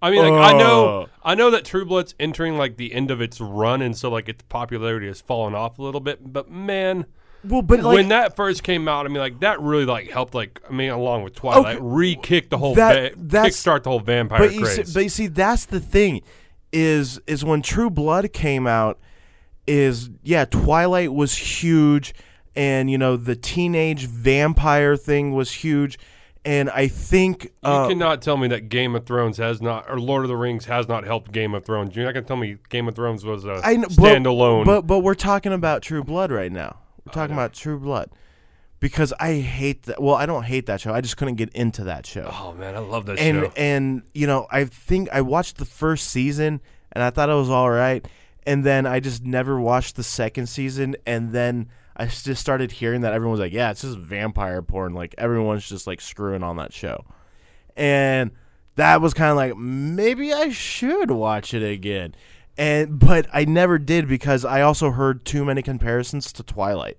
I 0.01 0.11
mean, 0.11 0.21
like 0.21 0.53
I 0.53 0.57
know, 0.57 0.85
Oh. 0.85 1.07
I 1.23 1.35
know 1.35 1.51
that 1.51 1.65
True 1.65 1.85
Blood's 1.85 2.13
entering 2.19 2.57
like 2.57 2.75
the 2.77 2.93
end 2.93 3.09
of 3.11 3.19
its 3.21 3.39
run, 3.41 3.81
and 3.81 3.97
so 3.97 4.09
like 4.09 4.27
its 4.29 4.43
popularity 4.49 5.07
has 5.07 5.19
fallen 5.21 5.53
off 5.55 5.77
a 5.79 5.81
little 5.81 5.99
bit. 6.01 6.31
But 6.33 6.49
man, 6.49 7.05
Well, 7.43 7.61
but 7.61 7.81
like 7.81 7.93
when 7.95 8.09
that 8.09 8.35
first 8.35 8.63
came 8.63 8.87
out, 8.87 9.05
I 9.05 9.09
mean, 9.09 9.19
like 9.19 9.39
that 9.39 9.61
really 9.61 9.85
like 9.85 10.09
helped, 10.09 10.33
like 10.35 10.61
I 10.69 10.73
mean, 10.73 10.89
along 10.89 11.23
with 11.23 11.35
Twilight, 11.35 11.77
Okay. 11.77 11.79
re-kick 11.81 12.49
the 12.49 12.57
whole, 12.57 12.75
That- 12.75 13.15
va- 13.15 13.43
kickstart 13.43 13.83
the 13.83 13.89
whole 13.91 13.99
vampire 14.01 14.39
but 14.39 14.53
you, 14.53 14.61
craze. 14.63 14.87
see, 14.87 14.93
but 14.93 15.03
you 15.03 15.09
see, 15.09 15.27
that's 15.27 15.65
the 15.65 15.79
thing, 15.79 16.21
is 16.73 17.19
is 17.27 17.45
when 17.45 17.61
True 17.61 17.89
Blood 17.89 18.33
came 18.33 18.67
out, 18.67 18.99
is 19.67 20.09
yeah, 20.23 20.45
Twilight 20.45 21.13
was 21.13 21.35
huge, 21.61 22.13
and 22.55 22.89
you 22.91 22.97
know 22.97 23.15
the 23.15 23.35
teenage 23.35 24.05
vampire 24.05 24.97
thing 24.97 25.33
was 25.33 25.51
huge, 25.51 25.97
and 26.43 26.69
I 26.71 26.87
think 26.89 27.43
you 27.45 27.49
uh, 27.63 27.87
cannot 27.87 28.21
tell 28.21 28.35
me 28.35 28.47
that 28.49 28.67
Game 28.69 28.95
of 28.95 29.05
Thrones 29.05 29.37
has 29.37 29.61
not, 29.61 29.85
or 29.89 29.97
Lord 29.99 30.23
of 30.25 30.27
the 30.29 30.35
Rings 30.35 30.65
has 30.65 30.87
not 30.89 31.05
helped 31.05 31.31
Game 31.31 31.53
of 31.53 31.63
Thrones. 31.65 31.95
You're 31.95 32.03
not 32.05 32.13
gonna 32.13 32.25
tell 32.25 32.35
me 32.37 32.57
Game 32.69 32.87
of 32.89 32.95
Thrones 32.95 33.23
was 33.23 33.45
a 33.45 33.61
I 33.63 33.75
know, 33.77 33.87
but- 33.87 33.95
standalone. 33.97 34.65
But, 34.65 34.81
but 34.87 34.99
we're 34.99 35.13
talking 35.15 35.53
about 35.53 35.81
True 35.83 36.03
Blood 36.03 36.31
right 36.31 36.51
now. 36.51 36.77
We're 37.05 37.13
talking 37.13 37.35
oh, 37.35 37.39
about 37.39 37.53
True 37.53 37.79
Blood 37.79 38.09
because 38.79 39.13
I 39.19 39.35
hate 39.35 39.83
that. 39.83 40.01
Well, 40.01 40.15
I 40.15 40.25
don't 40.25 40.43
hate 40.43 40.65
that 40.67 40.81
show. 40.81 40.93
I 40.93 41.01
just 41.01 41.17
couldn't 41.17 41.35
get 41.35 41.49
into 41.49 41.85
that 41.85 42.05
show. 42.05 42.29
oh 42.31 42.53
man, 42.53 42.75
I 42.75 42.79
love 42.79 43.05
that 43.07 43.19
and 43.19 43.45
show. 43.45 43.51
and 43.55 44.03
you 44.13 44.27
know, 44.27 44.47
I 44.49 44.65
think 44.65 45.09
I 45.11 45.21
watched 45.21 45.57
the 45.57 45.65
first 45.65 46.07
season 46.09 46.61
and 46.91 47.03
I 47.03 47.09
thought 47.09 47.29
it 47.29 47.33
was 47.33 47.49
all 47.49 47.69
right, 47.69 48.05
and 48.45 48.63
then 48.63 48.85
I 48.85 48.99
just 48.99 49.23
never 49.23 49.59
watched 49.59 49.95
the 49.95 50.03
second 50.03 50.47
season, 50.47 50.95
and 51.05 51.31
then 51.31 51.69
I 51.95 52.05
just 52.05 52.41
started 52.41 52.71
hearing 52.71 53.01
that 53.01 53.13
everyone 53.13 53.31
was 53.31 53.39
like, 53.39 53.53
"Yeah, 53.53 53.71
it's 53.71 53.81
just 53.81 53.97
vampire 53.97 54.61
porn." 54.61 54.93
Like 54.93 55.13
everyone's 55.17 55.67
just 55.67 55.85
like 55.85 56.01
screwing 56.01 56.43
on 56.43 56.57
that 56.57 56.73
show, 56.73 57.05
and 57.75 58.31
that 58.75 59.01
was 59.01 59.13
kind 59.13 59.29
of 59.29 59.37
like 59.37 59.57
maybe 59.57 60.33
I 60.33 60.49
should 60.49 61.11
watch 61.11 61.53
it 61.53 61.63
again. 61.63 62.15
And 62.59 62.99
but 62.99 63.25
I 63.33 63.45
never 63.45 63.79
did 63.79 64.09
because 64.09 64.43
I 64.43 64.61
also 64.61 64.91
heard 64.91 65.23
too 65.23 65.45
many 65.45 65.61
comparisons 65.61 66.33
to 66.33 66.43
Twilight. 66.43 66.97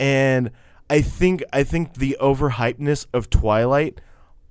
And 0.00 0.50
I 0.90 1.02
think 1.02 1.44
I 1.52 1.62
think 1.62 1.94
the 1.94 2.16
overhypeness 2.20 3.06
of 3.14 3.30
Twilight 3.30 4.00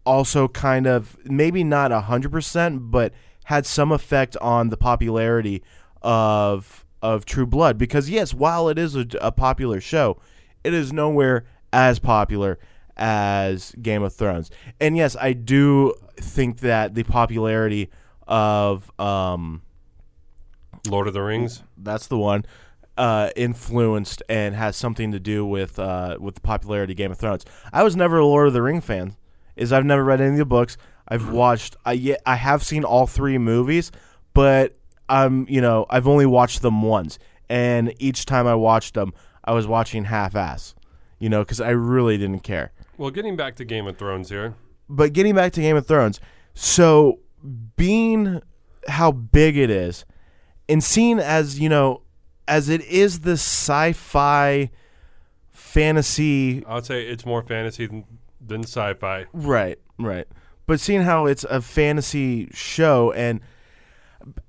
also 0.05 0.47
kind 0.47 0.87
of 0.87 1.17
maybe 1.25 1.65
not 1.65 1.91
hundred 1.91 2.31
percent, 2.31 2.91
but 2.91 3.13
had 3.45 3.65
some 3.65 3.91
effect 3.91 4.37
on 4.37 4.69
the 4.69 4.77
popularity 4.77 5.61
of 6.01 6.85
of 7.01 7.25
True 7.25 7.45
Blood. 7.45 7.77
Because 7.77 8.09
yes, 8.09 8.33
while 8.33 8.69
it 8.69 8.79
is 8.79 8.95
a, 8.95 9.05
a 9.19 9.33
popular 9.33 9.81
show, 9.81 10.17
it 10.63 10.73
is 10.73 10.93
nowhere 10.93 11.43
as 11.73 11.99
popular 11.99 12.57
as 12.95 13.73
Game 13.81 14.01
of 14.01 14.13
Thrones. 14.13 14.49
And 14.79 14.95
yes, 14.95 15.17
I 15.19 15.33
do 15.33 15.93
think 16.15 16.59
that 16.61 16.95
the 16.95 17.03
popularity 17.03 17.89
of 18.29 18.89
um, 18.97 19.61
Lord 20.87 21.07
of 21.07 21.13
the 21.13 21.21
Rings. 21.21 21.63
that's 21.77 22.07
the 22.07 22.17
one 22.17 22.45
uh, 22.97 23.29
influenced 23.35 24.23
and 24.29 24.55
has 24.55 24.75
something 24.75 25.11
to 25.11 25.19
do 25.19 25.45
with 25.45 25.77
uh, 25.79 26.17
with 26.19 26.35
the 26.35 26.41
popularity 26.41 26.93
of 26.93 26.97
Game 26.97 27.11
of 27.11 27.17
Thrones. 27.17 27.45
I 27.73 27.83
was 27.83 27.95
never 27.95 28.17
a 28.19 28.25
Lord 28.25 28.47
of 28.47 28.53
the 28.53 28.61
Ring 28.61 28.81
fan. 28.81 29.15
Is 29.55 29.71
I've 29.73 29.85
never 29.85 30.03
read 30.03 30.21
any 30.21 30.31
of 30.31 30.37
the 30.37 30.45
books. 30.45 30.77
I've 31.07 31.31
watched. 31.31 31.75
I 31.85 31.93
yeah, 31.93 32.15
I 32.25 32.35
have 32.35 32.63
seen 32.63 32.83
all 32.83 33.07
three 33.07 33.37
movies, 33.37 33.91
but 34.33 34.77
um, 35.09 35.45
you 35.49 35.61
know, 35.61 35.85
I've 35.89 36.07
only 36.07 36.25
watched 36.25 36.61
them 36.61 36.81
once, 36.81 37.19
and 37.49 37.93
each 37.99 38.25
time 38.25 38.47
I 38.47 38.55
watched 38.55 38.95
them, 38.95 39.13
I 39.43 39.53
was 39.53 39.67
watching 39.67 40.05
half-ass. 40.05 40.73
You 41.19 41.29
know, 41.29 41.43
because 41.43 41.61
I 41.61 41.69
really 41.69 42.17
didn't 42.17 42.41
care. 42.41 42.71
Well, 42.97 43.11
getting 43.11 43.35
back 43.35 43.55
to 43.57 43.65
Game 43.65 43.87
of 43.87 43.97
Thrones 43.97 44.29
here. 44.29 44.55
but 44.89 45.13
getting 45.13 45.35
back 45.35 45.53
to 45.53 45.61
Game 45.61 45.75
of 45.77 45.85
Thrones, 45.87 46.19
so 46.53 47.19
being 47.75 48.41
how 48.87 49.11
big 49.11 49.57
it 49.57 49.69
is, 49.69 50.05
and 50.67 50.83
seen 50.83 51.19
as 51.19 51.59
you 51.59 51.69
know, 51.69 52.01
as 52.47 52.69
it 52.69 52.81
is 52.85 53.21
this 53.21 53.41
sci-fi 53.41 54.69
fantasy 55.51 56.63
I 56.65 56.75
would 56.75 56.85
say 56.85 57.03
it's 57.03 57.25
more 57.25 57.41
fantasy 57.41 57.85
than, 57.87 58.05
than 58.45 58.63
sci-fi. 58.63 59.25
Right, 59.33 59.79
right. 59.97 60.27
But 60.67 60.79
seeing 60.79 61.01
how 61.01 61.25
it's 61.25 61.43
a 61.43 61.61
fantasy 61.61 62.49
show, 62.51 63.11
and 63.11 63.39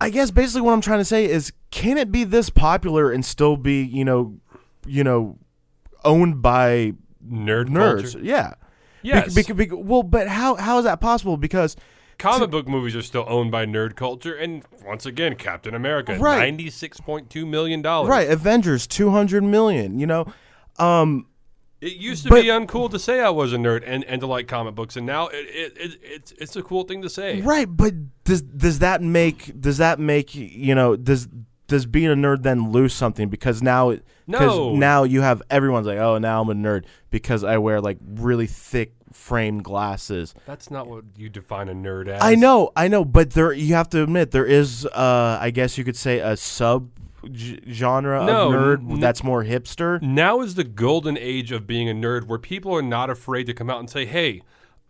I 0.01 0.11
guess 0.11 0.31
basically 0.31 0.63
what 0.63 0.73
I'm 0.73 0.81
trying 0.81 1.01
to 1.01 1.05
say 1.05 1.27
is, 1.27 1.53
can 1.71 1.99
it 1.99 2.11
be 2.11 2.25
this 2.25 2.49
popular 2.49 3.11
and 3.11 3.25
still 3.25 3.57
be, 3.57 3.83
you 3.83 4.05
know, 4.05 4.39
you 4.87 5.05
know, 5.05 5.39
owned 6.05 6.41
by 6.41 6.95
Nerd 7.29 7.67
nerds? 7.67 8.13
culture. 8.13 8.21
Yeah. 8.23 8.55
Yes. 9.03 9.35
Bec- 9.35 9.49
bec- 9.49 9.57
bec- 9.57 9.79
well, 9.79 10.03
but 10.03 10.29
how 10.29 10.55
how 10.55 10.79
is 10.79 10.85
that 10.85 11.01
possible? 11.01 11.37
Because 11.37 11.77
Comic 12.19 12.51
book 12.51 12.67
movies 12.67 12.97
are 12.97 13.03
still 13.03 13.25
owned 13.29 13.51
by 13.51 13.67
nerd 13.67 13.95
culture, 13.97 14.35
and 14.35 14.63
once 14.85 15.05
again, 15.07 15.37
Captain 15.37 15.75
America, 15.75 16.17
Right. 16.19 16.39
ninety-six 16.39 16.99
point 17.01 17.29
two 17.31 17.45
million 17.47 17.83
dollars. 17.83 18.09
right, 18.09 18.29
Avengers, 18.31 18.87
two 18.87 19.11
hundred 19.11 19.43
million. 19.45 19.99
You 19.99 20.07
know, 20.07 20.27
um, 20.79 21.27
It 21.81 21.97
used 21.99 22.23
to 22.25 22.31
But- 22.31 22.41
be 22.43 22.49
uncool 22.49 22.91
to 22.91 22.99
say 22.99 23.21
I 23.21 23.29
was 23.29 23.53
a 23.53 23.57
nerd 23.59 23.83
and, 23.87 24.03
and 24.05 24.21
to 24.23 24.27
like 24.27 24.49
comic 24.49 24.75
books, 24.75 24.97
and 24.97 25.05
now 25.07 25.27
it, 25.29 25.47
it, 25.47 25.77
it 25.79 25.99
it's 26.03 26.33
it's 26.33 26.57
a 26.57 26.63
cool 26.63 26.85
thing 26.85 27.03
to 27.03 27.11
say. 27.11 27.43
Right, 27.43 27.69
but 27.69 27.93
does 28.25 28.41
does 28.41 28.79
that 28.79 29.03
make 29.03 29.61
does 29.61 29.77
that 29.79 29.99
make 30.01 30.35
you 30.35 30.75
know 30.75 30.97
does 30.97 31.29
does 31.69 31.85
being 31.85 32.07
a 32.07 32.15
nerd 32.15 32.43
then 32.45 32.71
lose 32.73 32.95
something 32.95 33.29
because 33.29 33.61
now 33.63 33.91
it 33.91 34.05
No. 34.27 34.75
now 34.75 35.03
you 35.03 35.21
have 35.21 35.43
everyone's 35.51 35.87
like 35.87 35.99
oh 35.99 36.17
now 36.17 36.41
I'm 36.41 36.49
a 36.49 36.55
nerd 36.55 36.85
because 37.11 37.43
I 37.45 37.59
wear 37.59 37.81
like 37.81 37.99
really 38.07 38.47
thick 38.47 38.95
framed 39.17 39.65
glasses. 39.65 40.35
That's 40.47 40.71
not 40.71 40.87
what 40.87 41.05
you 41.17 41.29
define 41.29 41.69
a 41.69 41.75
nerd 41.75 42.09
as. 42.09 42.23
I 42.23 42.35
know, 42.35 42.71
I 42.77 42.89
know, 42.89 43.05
but 43.05 43.31
there 43.31 43.53
you 43.53 43.75
have 43.75 43.89
to 43.91 44.03
admit 44.03 44.31
there 44.31 44.45
is 44.45 44.87
uh 44.87 45.39
I 45.41 45.51
guess 45.51 45.77
you 45.79 45.85
could 45.85 45.97
say 45.97 46.21
a 46.21 46.37
sub 46.37 46.91
g- 47.33 47.61
genre 47.71 48.25
No, 48.25 48.49
of 48.49 48.55
nerd 48.55 48.91
n- 48.93 49.01
that's 49.01 49.25
more 49.25 49.45
hipster. 49.45 50.01
Now 50.03 50.41
is 50.41 50.55
the 50.55 50.65
golden 50.65 51.17
age 51.19 51.51
of 51.53 51.67
being 51.67 51.89
a 51.89 51.95
nerd 51.95 52.25
where 52.29 52.39
people 52.39 52.73
are 52.75 52.83
not 52.83 53.11
afraid 53.11 53.45
to 53.47 53.55
come 53.55 53.71
out 53.71 53.81
and 53.81 53.91
say, 53.91 54.05
hey, 54.07 54.43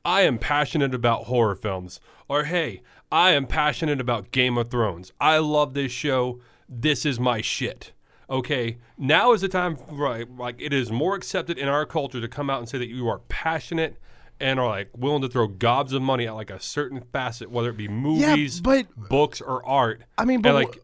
I 0.05 0.23
am 0.23 0.39
passionate 0.39 0.95
about 0.95 1.25
horror 1.25 1.55
films. 1.55 2.01
Or, 2.29 2.45
hey, 2.45 2.83
I 3.11 3.31
am 3.31 3.47
passionate 3.47 4.01
about 4.01 4.31
Game 4.31 4.59
of 4.59 4.71
Thrones. 4.71 5.13
I 5.21 5.39
love 5.39 5.75
this 5.75 5.93
show. 5.93 6.41
This 6.69 7.05
is 7.07 7.19
my 7.19 7.41
shit. 7.41 7.93
Okay, 8.29 8.79
now 8.99 9.33
is 9.33 9.41
the 9.41 9.49
time, 9.49 9.79
right? 9.89 10.29
Like, 10.37 10.57
it 10.61 10.73
is 10.73 10.91
more 10.91 11.15
accepted 11.15 11.59
in 11.59 11.69
our 11.69 11.87
culture 11.87 12.21
to 12.21 12.27
come 12.29 12.51
out 12.51 12.59
and 12.59 12.69
say 12.69 12.79
that 12.79 12.89
you 12.89 13.09
are 13.09 13.21
passionate 13.29 13.97
and 14.41 14.61
are 14.61 14.69
like 14.69 14.91
willing 14.97 15.23
to 15.23 15.29
throw 15.29 15.47
gobs 15.47 15.93
of 15.93 16.03
money 16.03 16.27
at 16.27 16.35
like 16.35 16.51
a 16.51 16.61
certain 16.61 17.01
facet, 17.13 17.51
whether 17.51 17.71
it 17.71 17.77
be 17.77 17.89
movies, 17.89 18.61
but- 18.61 18.87
books, 18.97 19.41
or 19.41 19.67
art. 19.67 20.03
I 20.19 20.25
mean, 20.25 20.37
and 20.37 20.43
but 20.43 20.55
like, 20.55 20.79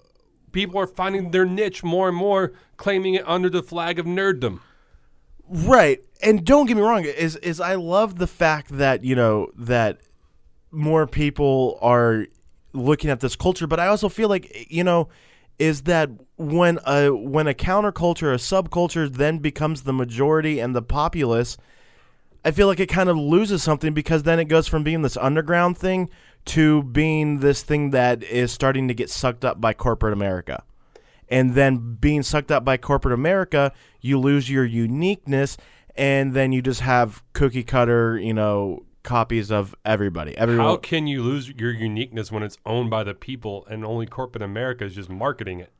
people 0.52 0.78
are 0.80 0.86
finding 0.86 1.30
their 1.30 1.44
niche 1.44 1.82
more 1.82 2.08
and 2.08 2.16
more, 2.16 2.52
claiming 2.76 3.14
it 3.14 3.24
under 3.26 3.48
the 3.50 3.62
flag 3.62 3.98
of 3.98 4.06
nerddom. 4.06 4.60
Right. 5.48 6.02
And 6.22 6.44
don't 6.44 6.66
get 6.66 6.76
me 6.76 6.82
wrong, 6.82 7.04
is 7.04 7.36
is 7.36 7.60
I 7.60 7.74
love 7.74 8.18
the 8.18 8.26
fact 8.26 8.68
that, 8.78 9.04
you 9.04 9.14
know, 9.14 9.50
that 9.56 10.00
more 10.70 11.06
people 11.06 11.78
are 11.82 12.26
looking 12.72 13.10
at 13.10 13.20
this 13.20 13.36
culture, 13.36 13.66
but 13.66 13.78
I 13.78 13.88
also 13.88 14.08
feel 14.08 14.28
like 14.28 14.66
you 14.70 14.84
know, 14.84 15.08
is 15.58 15.82
that 15.82 16.10
when 16.36 16.78
a 16.86 17.10
when 17.10 17.46
a 17.46 17.54
counterculture, 17.54 18.32
a 18.32 18.38
subculture 18.38 19.12
then 19.12 19.38
becomes 19.38 19.82
the 19.82 19.92
majority 19.92 20.58
and 20.58 20.74
the 20.74 20.82
populace, 20.82 21.56
I 22.44 22.50
feel 22.50 22.66
like 22.66 22.80
it 22.80 22.88
kind 22.88 23.08
of 23.08 23.16
loses 23.16 23.62
something 23.62 23.94
because 23.94 24.24
then 24.24 24.40
it 24.40 24.46
goes 24.46 24.66
from 24.66 24.82
being 24.82 25.02
this 25.02 25.16
underground 25.16 25.78
thing 25.78 26.10
to 26.46 26.82
being 26.82 27.38
this 27.38 27.62
thing 27.62 27.90
that 27.90 28.22
is 28.24 28.50
starting 28.50 28.88
to 28.88 28.94
get 28.94 29.10
sucked 29.10 29.44
up 29.44 29.60
by 29.60 29.72
corporate 29.72 30.12
America. 30.12 30.64
And 31.28 31.54
then 31.54 31.96
being 32.00 32.22
sucked 32.22 32.50
up 32.50 32.64
by 32.64 32.76
corporate 32.76 33.14
America, 33.14 33.72
you 34.00 34.18
lose 34.18 34.50
your 34.50 34.64
uniqueness 34.64 35.56
and 35.94 36.34
then 36.34 36.52
you 36.52 36.62
just 36.62 36.80
have 36.80 37.22
cookie 37.32 37.62
cutter, 37.62 38.18
you 38.18 38.34
know, 38.34 38.84
copies 39.02 39.50
of 39.50 39.74
everybody. 39.84 40.36
Everyone 40.36 40.66
How 40.66 40.76
can 40.76 41.06
you 41.06 41.22
lose 41.22 41.48
your 41.48 41.72
uniqueness 41.72 42.32
when 42.32 42.42
it's 42.42 42.56
owned 42.66 42.90
by 42.90 43.04
the 43.04 43.14
people 43.14 43.66
and 43.70 43.84
only 43.84 44.06
corporate 44.06 44.42
America 44.42 44.84
is 44.84 44.94
just 44.94 45.10
marketing 45.10 45.60
it? 45.60 45.72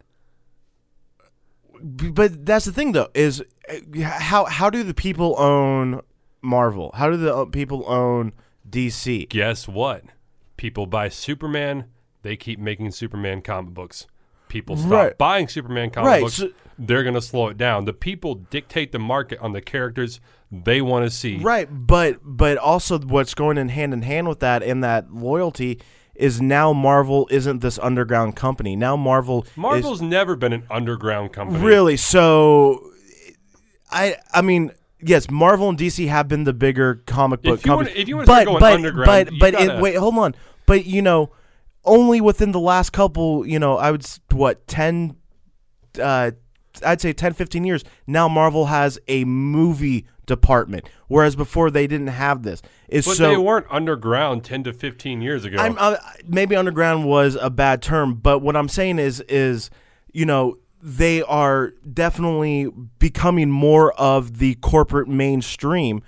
But 1.82 2.46
that's 2.46 2.64
the 2.64 2.72
thing 2.72 2.92
though 2.92 3.08
is 3.12 3.42
uh, 3.68 4.02
how 4.02 4.44
how 4.44 4.70
do 4.70 4.84
the 4.84 4.94
people 4.94 5.34
own 5.36 6.00
Marvel? 6.42 6.90
How 6.94 7.08
do 7.10 7.16
the 7.16 7.34
uh, 7.34 7.44
people 7.46 7.84
own 7.86 8.32
DC? 8.68 9.28
Guess 9.28 9.68
what? 9.68 10.04
People 10.56 10.86
buy 10.86 11.08
Superman, 11.08 11.86
they 12.22 12.36
keep 12.36 12.58
making 12.58 12.90
Superman 12.92 13.42
comic 13.42 13.74
books. 13.74 14.06
People 14.48 14.76
stop 14.76 14.90
Right. 14.92 15.18
buying 15.18 15.48
Superman 15.48 15.90
comic 15.90 16.08
Right, 16.08 16.20
books, 16.22 16.34
so- 16.34 16.50
they're 16.78 17.02
going 17.02 17.14
to 17.14 17.22
slow 17.22 17.48
it 17.48 17.56
down. 17.56 17.84
The 17.84 17.92
people 17.92 18.34
dictate 18.34 18.92
the 18.92 18.98
market 18.98 19.38
on 19.40 19.52
the 19.52 19.60
characters 19.60 20.20
they 20.50 20.80
want 20.82 21.04
to 21.06 21.10
see. 21.10 21.38
Right, 21.38 21.66
but 21.70 22.18
but 22.22 22.58
also 22.58 22.98
what's 22.98 23.34
going 23.34 23.56
in 23.56 23.68
hand 23.70 23.92
in 23.94 24.02
hand 24.02 24.28
with 24.28 24.40
that 24.40 24.62
and 24.62 24.82
that 24.84 25.12
loyalty 25.12 25.80
is 26.14 26.42
now 26.42 26.72
Marvel 26.74 27.26
isn't 27.30 27.60
this 27.60 27.78
underground 27.78 28.36
company. 28.36 28.76
Now 28.76 28.96
Marvel 28.96 29.44
is 29.44 29.56
Marvel's 29.56 30.02
never 30.02 30.36
been 30.36 30.52
an 30.52 30.64
underground 30.70 31.32
company. 31.32 31.64
really 31.64 31.96
so 31.96 32.90
I 33.90 34.16
I 34.32 34.42
mean 34.42 34.72
yes, 35.02 35.30
Marvel 35.30 35.68
and 35.68 35.78
DC 35.78 36.08
have 36.08 36.28
been 36.28 36.44
the 36.44 36.52
bigger 36.52 37.02
comic 37.06 37.42
book 37.42 37.58
If 37.60 37.66
you 37.66 37.72
wanna- 37.72 37.84
companies. 37.86 38.02
if 38.02 38.08
you 38.08 38.16
wanna 38.16 38.26
but, 38.26 38.46
but, 38.60 38.72
underground, 38.74 39.06
but 39.30 39.38
but 39.38 39.52
gotta- 39.52 39.80
wait, 39.80 39.96
hold 39.96 40.16
on. 40.18 40.34
But 40.66 40.86
you 40.86 41.02
know, 41.02 41.30
only 41.84 42.20
within 42.20 42.52
the 42.52 42.60
last 42.60 42.90
couple, 42.90 43.46
you 43.46 43.58
know, 43.58 43.76
I 43.76 43.90
would 43.90 44.06
what 44.30 44.66
10 44.66 45.16
uh 46.00 46.30
I'd 46.84 47.00
say 47.02 47.12
10 47.12 47.34
15 47.34 47.64
years 47.64 47.84
now 48.06 48.28
Marvel 48.28 48.66
has 48.66 48.98
a 49.06 49.24
movie 49.24 50.06
department 50.24 50.88
whereas 51.08 51.36
before 51.36 51.70
they 51.70 51.86
didn't 51.86 52.06
have 52.06 52.44
this. 52.44 52.62
Is 52.88 53.04
But 53.04 53.16
so 53.16 53.28
they 53.28 53.36
weren't 53.36 53.66
underground 53.70 54.44
10 54.44 54.64
to 54.64 54.72
15 54.72 55.20
years 55.20 55.44
ago. 55.44 55.58
I'm 55.58 55.76
uh, 55.78 55.96
maybe 56.26 56.56
underground 56.56 57.04
was 57.04 57.36
a 57.38 57.50
bad 57.50 57.82
term, 57.82 58.14
but 58.14 58.38
what 58.38 58.56
I'm 58.56 58.68
saying 58.68 58.98
is 58.98 59.20
is 59.28 59.68
you 60.12 60.24
know 60.24 60.56
they 60.82 61.22
are 61.22 61.72
definitely 61.92 62.68
becoming 62.98 63.50
more 63.50 63.92
of 63.94 64.38
the 64.38 64.54
corporate 64.56 65.08
mainstream 65.08 66.02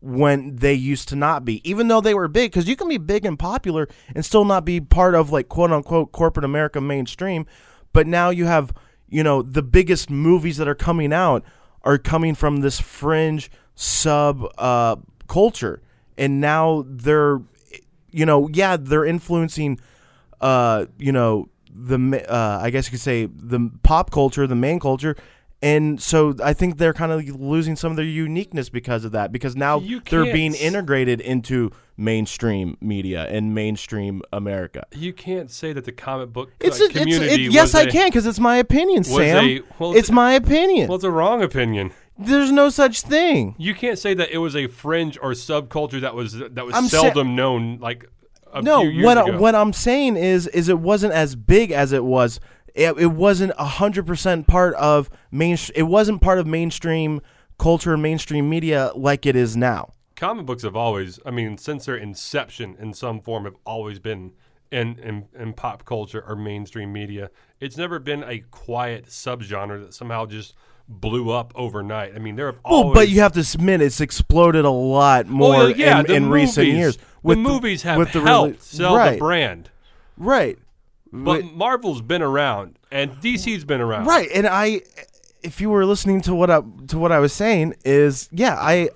when 0.00 0.56
they 0.56 0.74
used 0.74 1.08
to 1.08 1.16
not 1.16 1.44
be. 1.44 1.68
Even 1.68 1.88
though 1.88 2.00
they 2.00 2.14
were 2.14 2.28
big 2.28 2.52
cuz 2.52 2.68
you 2.68 2.76
can 2.76 2.88
be 2.88 2.98
big 2.98 3.24
and 3.24 3.38
popular 3.38 3.88
and 4.14 4.24
still 4.24 4.44
not 4.44 4.64
be 4.64 4.80
part 4.80 5.14
of 5.14 5.32
like 5.32 5.48
quote 5.48 5.72
unquote 5.72 6.12
corporate 6.12 6.44
America 6.44 6.80
mainstream, 6.80 7.46
but 7.92 8.06
now 8.06 8.30
you 8.30 8.44
have 8.44 8.72
you 9.08 9.22
know 9.24 9.42
the 9.42 9.62
biggest 9.62 10.10
movies 10.10 10.58
that 10.58 10.68
are 10.68 10.74
coming 10.74 11.12
out 11.12 11.42
are 11.82 11.98
coming 11.98 12.34
from 12.34 12.58
this 12.60 12.78
fringe 12.78 13.50
sub 13.74 14.44
uh, 14.58 14.96
culture 15.26 15.80
and 16.18 16.40
now 16.40 16.84
they're 16.86 17.40
you 18.10 18.26
know, 18.26 18.48
yeah, 18.52 18.76
they're 18.76 19.04
influencing, 19.04 19.78
uh, 20.40 20.86
you 20.98 21.12
know, 21.12 21.48
the 21.86 22.24
uh, 22.32 22.58
I 22.60 22.70
guess 22.70 22.86
you 22.86 22.90
could 22.92 23.00
say 23.00 23.26
the 23.26 23.70
pop 23.82 24.10
culture, 24.10 24.46
the 24.46 24.54
main 24.56 24.80
culture, 24.80 25.16
and 25.62 26.00
so 26.00 26.34
I 26.42 26.52
think 26.52 26.78
they're 26.78 26.92
kind 26.94 27.12
of 27.12 27.40
losing 27.40 27.76
some 27.76 27.90
of 27.92 27.96
their 27.96 28.04
uniqueness 28.04 28.68
because 28.68 29.04
of 29.04 29.12
that. 29.12 29.32
Because 29.32 29.56
now 29.56 29.80
they're 30.10 30.24
being 30.32 30.54
integrated 30.54 31.20
into 31.20 31.70
mainstream 31.96 32.76
media 32.80 33.26
and 33.26 33.54
mainstream 33.54 34.22
America. 34.32 34.86
you 34.94 35.12
can't 35.12 35.50
say 35.50 35.72
that 35.72 35.84
the 35.84 35.90
comic 35.90 36.32
book 36.32 36.52
It's, 36.60 36.80
uh, 36.80 36.84
a, 36.84 36.86
it's 36.86 36.96
community 36.98 37.46
it, 37.46 37.52
yes, 37.52 37.74
I 37.74 37.82
a- 37.82 37.90
can 37.90 38.08
because 38.08 38.24
it's 38.24 38.38
my 38.38 38.56
opinion, 38.56 39.02
Sam. 39.04 39.44
a- 39.44 39.60
well, 39.80 39.96
it's 39.96 40.10
my 40.10 40.32
opinion. 40.34 40.88
Well, 40.88 40.96
it's 40.96 41.04
a 41.04 41.10
wrong 41.10 41.42
opinion. 41.42 41.92
There's 42.16 42.50
no 42.52 42.68
such 42.68 43.00
thing. 43.02 43.54
You 43.58 43.74
can't 43.74 43.98
say 43.98 44.14
that 44.14 44.30
it 44.30 44.38
was 44.38 44.56
a 44.56 44.66
fringe 44.68 45.18
or 45.20 45.32
subculture 45.32 46.00
that 46.00 46.14
was 46.14 46.32
that 46.34 46.64
was 46.66 46.74
I'm 46.74 46.86
sa- 46.88 47.00
seldom 47.02 47.34
known 47.36 47.78
like 47.80 48.04
a 48.04 48.17
no 48.62 48.84
what. 49.02 49.18
I, 49.18 49.36
what 49.36 49.54
I'm 49.54 49.72
saying 49.72 50.16
is 50.16 50.46
is 50.48 50.68
it 50.68 50.78
wasn't 50.78 51.12
as 51.12 51.34
big 51.36 51.70
as 51.70 51.92
it 51.92 52.04
was. 52.04 52.40
It, 52.74 52.96
it 52.98 53.12
wasn't 53.12 53.52
hundred 53.54 54.06
percent 54.06 54.46
part 54.46 54.74
of 54.74 55.10
main. 55.30 55.56
It 55.74 55.84
wasn't 55.84 56.20
part 56.20 56.38
of 56.38 56.46
mainstream 56.46 57.20
culture 57.58 57.92
and 57.94 58.02
mainstream 58.02 58.48
media 58.48 58.92
like 58.94 59.26
it 59.26 59.34
is 59.34 59.56
now. 59.56 59.92
comic 60.14 60.46
books 60.46 60.62
have 60.62 60.76
always, 60.76 61.18
I 61.26 61.30
mean, 61.30 61.58
since 61.58 61.86
their 61.86 61.96
inception 61.96 62.76
in 62.78 62.92
some 62.94 63.20
form, 63.20 63.44
have 63.44 63.56
always 63.64 63.98
been 63.98 64.32
in, 64.70 64.98
in, 64.98 65.26
in 65.36 65.54
pop 65.54 65.84
culture 65.84 66.22
or 66.26 66.36
mainstream 66.36 66.92
media. 66.92 67.30
It's 67.58 67.76
never 67.76 67.98
been 67.98 68.22
a 68.22 68.40
quiet 68.50 69.06
subgenre 69.06 69.80
that 69.84 69.94
somehow 69.94 70.26
just 70.26 70.54
blew 70.88 71.30
up 71.30 71.52
overnight. 71.54 72.14
I 72.14 72.18
mean, 72.18 72.36
there 72.36 72.46
have 72.46 72.56
Well, 72.64 72.94
but 72.94 73.08
you 73.08 73.20
have 73.20 73.32
to 73.32 73.40
admit 73.40 73.82
it's 73.82 74.00
exploded 74.00 74.64
a 74.64 74.70
lot 74.70 75.26
more 75.26 75.50
Well, 75.50 75.70
yeah, 75.70 76.00
in, 76.00 76.10
in 76.10 76.28
recent 76.30 76.66
movies- 76.66 76.78
years. 76.78 76.98
the 77.24 77.36
movies 77.36 77.82
have 77.82 77.98
with 77.98 78.12
the 78.12 78.20
helped 78.20 78.62
sell 78.62 78.96
right, 78.96 79.12
the 79.12 79.18
brand. 79.18 79.70
right, 80.16 80.58
But 81.12 81.44
Marvel's 81.44 82.00
been 82.00 82.22
around 82.22 82.78
and 82.90 83.12
DC's 83.20 83.64
been 83.64 83.80
around. 83.82 84.06
right. 84.06 84.28
And 84.34 84.46
I, 84.46 84.80
if 85.42 85.60
you 85.60 85.68
were 85.70 85.84
listening 85.84 86.20
to 86.22 86.34
what 86.34 86.50
I 86.50 86.60
to 86.88 86.98
what 86.98 87.12
I 87.12 87.18
was 87.18 87.32
saying, 87.34 87.74
is 87.84 88.28
yeah, 88.32 88.54
I, 88.58 88.88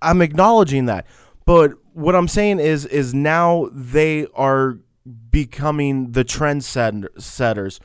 I'm 0.00 0.22
acknowledging 0.22 0.86
that. 0.86 1.06
But 1.44 1.72
what 1.92 2.14
I'm 2.14 2.28
saying 2.28 2.60
is 2.60 2.86
is 2.86 3.12
now 3.14 3.68
they 3.72 4.26
are 4.34 4.78
becoming 5.30 6.12
the 6.12 6.24
trend 6.24 6.64
setters, 6.64 7.80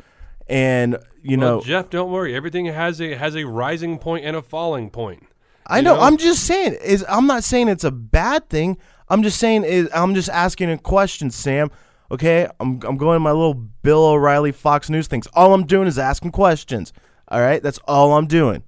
and 0.47 0.97
you 1.21 1.37
Well, 1.37 1.57
know, 1.57 1.61
Jeff, 1.61 1.89
don't 1.89 2.11
worry. 2.11 2.35
Everything 2.35 2.65
has 2.65 2.99
a 3.01 3.15
has 3.15 3.35
a 3.35 3.45
rising 3.45 3.97
point 3.97 4.25
and 4.25 4.35
a 4.35 4.41
falling 4.41 4.89
point. 4.89 5.27
I 5.67 5.81
know, 5.81 5.95
know? 5.95 6.01
I'm 6.01 6.17
just 6.17 6.45
saying 6.45 6.77
is 6.83 7.05
I'm 7.07 7.27
not 7.27 7.43
saying 7.43 7.67
it's 7.67 7.83
a 7.83 7.91
bad 7.91 8.49
thing. 8.49 8.77
I'm 9.09 9.23
just 9.23 9.39
saying 9.39 9.63
is 9.63 9.89
I'm 9.93 10.15
just 10.15 10.29
asking 10.29 10.71
a 10.71 10.77
question, 10.77 11.31
Sam. 11.31 11.69
Okay, 12.11 12.47
I'm 12.59 12.79
I'm 12.83 12.97
going 12.97 13.21
my 13.21 13.31
little 13.31 13.53
Bill 13.53 14.03
O'Reilly 14.03 14.51
Fox 14.51 14.89
News 14.89 15.07
things. 15.07 15.27
All 15.33 15.53
I'm 15.53 15.65
doing 15.65 15.87
is 15.87 15.97
asking 15.97 16.31
questions. 16.31 16.91
All 17.27 17.39
right, 17.39 17.63
that's 17.63 17.79
all 17.87 18.17
I'm 18.17 18.27
doing, 18.27 18.63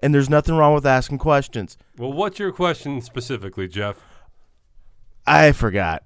and 0.00 0.14
there's 0.14 0.30
nothing 0.30 0.56
wrong 0.56 0.72
with 0.74 0.86
asking 0.86 1.18
questions. 1.18 1.76
Well, 1.98 2.12
what's 2.12 2.38
your 2.38 2.52
question 2.52 3.02
specifically, 3.02 3.68
Jeff? 3.68 3.96
I 5.26 5.52
forgot. 5.52 6.02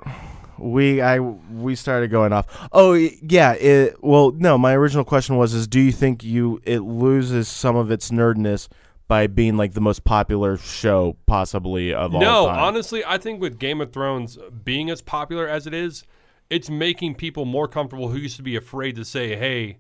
We 0.63 1.01
I 1.03 1.19
we 1.19 1.75
started 1.75 2.11
going 2.11 2.33
off. 2.33 2.47
Oh 2.73 2.93
yeah. 2.95 3.53
It, 3.55 4.03
well, 4.03 4.31
no. 4.33 4.57
My 4.57 4.75
original 4.75 5.05
question 5.05 5.37
was: 5.37 5.55
Is 5.55 5.67
do 5.67 5.81
you 5.81 5.93
think 5.93 6.23
you 6.23 6.61
it 6.65 6.81
loses 6.81 7.49
some 7.49 7.75
of 7.77 7.91
its 7.91 8.11
nerdness 8.11 8.69
by 9.09 9.27
being 9.27 9.57
like 9.57 9.75
the 9.75 9.81
most 9.81 10.05
popular 10.05 10.57
show 10.57 11.17
possibly 11.27 11.93
of 11.93 12.15
all 12.15 12.21
No, 12.21 12.47
time? 12.47 12.59
honestly, 12.61 13.05
I 13.05 13.19
think 13.19 13.41
with 13.41 13.59
Game 13.59 13.81
of 13.81 13.93
Thrones 13.93 14.39
being 14.65 14.89
as 14.89 15.03
popular 15.03 15.47
as 15.49 15.67
it 15.67 15.75
is, 15.75 16.05
it's 16.49 16.71
making 16.71 17.17
people 17.17 17.45
more 17.45 17.67
comfortable 17.69 18.09
who 18.09 18.17
used 18.19 18.37
to 18.37 18.43
be 18.43 18.57
afraid 18.57 18.95
to 18.97 19.05
say, 19.05 19.35
"Hey, 19.37 19.79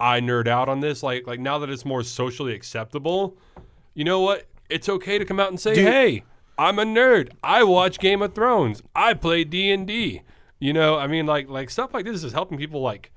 I 0.00 0.20
nerd 0.20 0.48
out 0.48 0.68
on 0.68 0.80
this." 0.80 1.02
Like, 1.02 1.26
like 1.26 1.40
now 1.40 1.58
that 1.58 1.70
it's 1.70 1.84
more 1.84 2.02
socially 2.02 2.52
acceptable, 2.52 3.38
you 3.94 4.04
know 4.04 4.20
what? 4.20 4.46
It's 4.68 4.88
okay 4.88 5.16
to 5.18 5.24
come 5.24 5.38
out 5.38 5.48
and 5.50 5.60
say, 5.60 5.74
Dude. 5.76 5.86
"Hey, 5.86 6.24
I'm 6.58 6.78
a 6.78 6.84
nerd. 6.84 7.30
I 7.42 7.64
watch 7.64 7.98
Game 7.98 8.22
of 8.22 8.34
Thrones. 8.34 8.82
I 8.94 9.14
play 9.14 9.44
D 9.44 9.70
and 9.70 9.86
D." 9.86 10.22
You 10.58 10.72
know, 10.72 10.96
I 10.96 11.06
mean, 11.06 11.26
like, 11.26 11.48
like 11.48 11.68
stuff 11.68 11.92
like 11.92 12.06
this 12.06 12.24
is 12.24 12.32
helping 12.32 12.56
people 12.56 12.80
like 12.80 13.12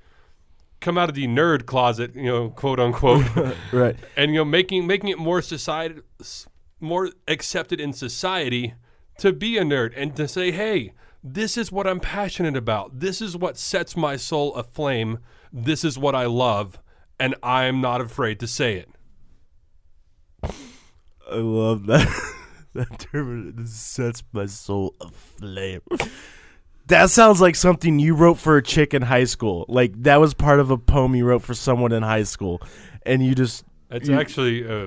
come 0.80 0.98
out 0.98 1.08
of 1.08 1.14
the 1.14 1.26
nerd 1.26 1.66
closet, 1.66 2.14
you 2.14 2.24
know, 2.24 2.50
quote 2.50 2.78
unquote. 2.80 3.24
right. 3.72 3.96
and 4.16 4.32
you 4.32 4.38
know 4.38 4.44
making 4.44 4.86
making 4.86 5.08
it 5.08 5.18
more 5.18 5.40
society 5.42 6.00
more 6.80 7.10
accepted 7.28 7.80
in 7.80 7.92
society 7.92 8.74
to 9.18 9.32
be 9.32 9.58
a 9.58 9.62
nerd 9.62 9.92
and 9.96 10.16
to 10.16 10.26
say 10.26 10.50
hey 10.50 10.92
this 11.22 11.58
is 11.58 11.70
what 11.70 11.86
i'm 11.86 12.00
passionate 12.00 12.56
about 12.56 13.00
this 13.00 13.20
is 13.20 13.36
what 13.36 13.58
sets 13.58 13.94
my 13.94 14.16
soul 14.16 14.54
aflame 14.54 15.18
this 15.52 15.84
is 15.84 15.98
what 15.98 16.14
i 16.14 16.24
love 16.24 16.78
and 17.18 17.34
i'm 17.42 17.82
not 17.82 18.00
afraid 18.00 18.40
to 18.40 18.46
say 18.46 18.76
it 18.76 18.88
I 21.30 21.36
love 21.36 21.86
that. 21.86 22.08
that 22.80 22.98
term 23.12 23.66
sets 23.66 24.22
my 24.32 24.46
soul 24.46 24.94
aflame. 25.00 25.80
That 26.86 27.10
sounds 27.10 27.40
like 27.40 27.54
something 27.54 27.98
you 27.98 28.14
wrote 28.14 28.38
for 28.38 28.56
a 28.56 28.62
chick 28.62 28.94
in 28.94 29.02
high 29.02 29.24
school. 29.24 29.64
Like 29.68 29.92
that 30.02 30.16
was 30.20 30.34
part 30.34 30.58
of 30.60 30.70
a 30.70 30.76
poem 30.78 31.14
you 31.14 31.24
wrote 31.24 31.42
for 31.42 31.54
someone 31.54 31.92
in 31.92 32.02
high 32.02 32.24
school, 32.24 32.60
and 33.06 33.24
you 33.24 33.34
just. 33.34 33.64
it's 33.90 34.08
you- 34.08 34.18
actually 34.18 34.64
a, 34.64 34.86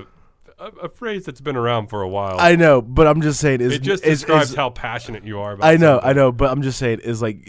a, 0.58 0.66
a 0.82 0.88
phrase 0.88 1.24
that's 1.24 1.40
been 1.40 1.56
around 1.56 1.86
for 1.88 2.02
a 2.02 2.08
while 2.08 2.36
I 2.38 2.56
know, 2.56 2.82
but 2.82 3.06
I'm 3.06 3.22
just 3.22 3.40
saying. 3.40 3.60
Is, 3.62 3.72
it 3.74 3.82
just 3.82 4.04
is- 4.04 4.20
describes 4.20 4.50
is- 4.50 4.56
how 4.56 4.70
passionate 4.70 5.24
you 5.24 5.38
are 5.40 5.52
about 5.52 5.66
I 5.66 5.76
know, 5.76 5.94
something. 5.96 6.10
I 6.10 6.12
know, 6.12 6.30
but 6.32 6.50
I'm 6.50 6.62
just 6.62 6.78
saying 6.78 7.00
is 7.00 7.22
like 7.22 7.48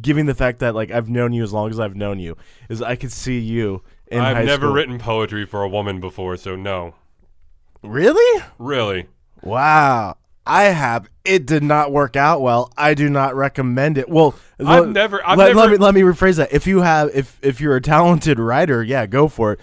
giving 0.00 0.24
the 0.26 0.34
fact 0.34 0.60
that 0.60 0.74
like 0.74 0.90
I've 0.90 1.10
known 1.10 1.32
you 1.34 1.42
as 1.42 1.52
long 1.52 1.68
as 1.68 1.78
I've 1.78 1.94
known 1.94 2.18
you 2.18 2.36
is 2.70 2.80
I 2.80 2.96
could 2.96 3.12
see 3.12 3.38
you 3.38 3.82
in 4.06 4.18
i've 4.18 4.46
never 4.46 4.62
school. 4.62 4.72
written 4.72 4.98
poetry 4.98 5.44
for 5.44 5.62
a 5.62 5.68
woman 5.68 6.00
before 6.00 6.36
so 6.38 6.56
no 6.56 6.94
Really? 7.82 8.42
really 8.58 9.06
Wow. 9.42 10.16
I 10.46 10.64
have. 10.64 11.08
It 11.24 11.46
did 11.46 11.62
not 11.62 11.92
work 11.92 12.16
out 12.16 12.40
well. 12.40 12.72
I 12.76 12.94
do 12.94 13.08
not 13.08 13.36
recommend 13.36 13.98
it. 13.98 14.08
Well, 14.08 14.34
I've 14.58 14.88
never- 14.88 15.24
I've 15.26 15.38
let, 15.38 15.54
let 15.54 15.70
me 15.70 15.76
let 15.76 15.94
me 15.94 16.00
rephrase 16.00 16.36
that. 16.38 16.52
If 16.52 16.66
you 16.66 16.80
have, 16.80 17.10
if 17.14 17.38
if 17.42 17.60
you're 17.60 17.76
a 17.76 17.80
talented 17.80 18.38
writer, 18.40 18.82
yeah, 18.82 19.06
go 19.06 19.28
for 19.28 19.52
it. 19.52 19.60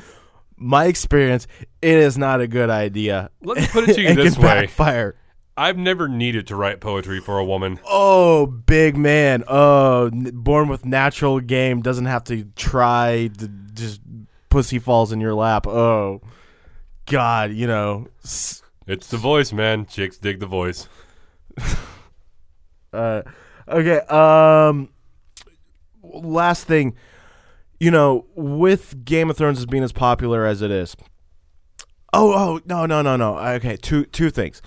My 0.56 0.86
experience, 0.86 1.46
it 1.82 1.96
is 1.98 2.18
not 2.18 2.42
a 2.42 2.48
good 2.48 2.70
idea. 2.70 3.30
Let 3.44 3.58
me 3.58 3.68
put 3.68 3.90
it 3.90 3.96
to 3.96 4.02
you 4.02 4.14
this 4.16 4.38
way. 4.38 4.44
backfire. 4.44 5.16
i've 5.58 5.78
never 5.78 6.08
needed 6.08 6.48
to 6.48 6.56
write 6.56 6.80
poetry 6.80 7.20
for 7.20 7.38
a 7.40 7.44
woman 7.46 7.80
Oh, 7.88 8.46
big 8.46 8.96
man. 8.98 9.44
Oh, 9.48 10.06
n- 10.08 10.30
born 10.34 10.68
with 10.70 10.86
natural 10.86 11.40
game 11.40 11.82
doesn't 11.82 12.06
have 12.06 12.24
to 12.26 12.46
try. 12.56 13.30
To 13.40 13.48
just 13.74 14.00
pussy 14.50 14.80
falls 14.80 15.12
in 15.12 15.20
your 15.20 15.34
lap. 15.34 15.68
Oh, 15.68 16.22
God, 17.08 17.52
you 17.52 17.68
know. 17.68 18.08
s- 18.24 18.62
It's 18.88 19.08
the 19.08 19.18
voice, 19.18 19.52
man. 19.52 19.86
Chicks 19.86 20.18
dig 20.18 20.40
the 20.40 20.48
voice. 20.48 20.88
Uh, 22.94 23.22
okay. 23.68 24.00
Um, 24.08 24.90
last 26.02 26.66
thing, 26.66 26.96
you 27.80 27.92
know, 27.92 28.26
with 28.34 29.04
Game 29.06 29.30
of 29.30 29.38
Thrones 29.38 29.60
as 29.60 29.66
being 29.66 29.84
as 29.84 29.92
popular 29.92 30.46
as 30.46 30.62
it 30.62 30.72
is. 30.72 30.96
Oh, 32.14 32.32
oh, 32.34 32.62
no, 32.66 32.86
no, 32.86 33.02
no, 33.02 33.18
no. 33.18 33.38
Okay, 33.38 33.76
two 33.76 34.06
two 34.06 34.30
things. 34.30 34.62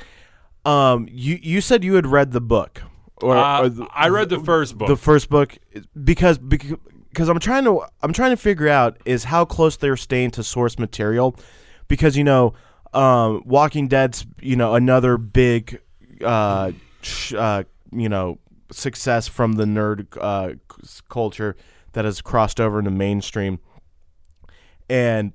Um, 0.66 1.08
you 1.10 1.38
you 1.42 1.60
said 1.62 1.82
you 1.82 1.94
had 1.94 2.06
read 2.06 2.32
the 2.32 2.42
book, 2.42 2.82
or, 3.22 3.36
Uh, 3.36 3.62
or 3.62 3.68
the- 3.70 3.86
I 3.94 4.08
read 4.10 4.28
the 4.28 4.38
first 4.38 4.76
book. 4.76 4.88
the 4.88 4.96
first 4.96 5.30
book, 5.30 5.56
because 6.04 6.36
because 6.38 7.28
I'm 7.30 7.40
trying 7.40 7.64
to 7.64 7.82
I'm 8.02 8.12
trying 8.12 8.30
to 8.30 8.36
figure 8.36 8.68
out 8.68 8.98
is 9.06 9.24
how 9.24 9.46
close 9.46 9.76
they're 9.78 9.96
staying 9.96 10.32
to 10.32 10.42
source 10.44 10.78
material, 10.78 11.34
because 11.88 12.16
you 12.18 12.22
know, 12.22 12.52
um, 12.92 13.42
Walking 13.46 13.88
Dead's 13.88 14.26
you 14.40 14.56
know 14.56 14.74
another 14.74 15.16
big, 15.16 15.80
uh, 16.24 16.72
sh- 17.02 17.34
uh, 17.34 17.64
you 17.92 18.08
know, 18.08 18.38
success 18.70 19.28
from 19.28 19.54
the 19.54 19.64
nerd 19.64 20.06
uh, 20.20 20.54
c- 20.84 21.02
culture 21.08 21.56
that 21.92 22.04
has 22.04 22.20
crossed 22.20 22.60
over 22.60 22.78
into 22.78 22.90
mainstream, 22.90 23.58
and 24.88 25.32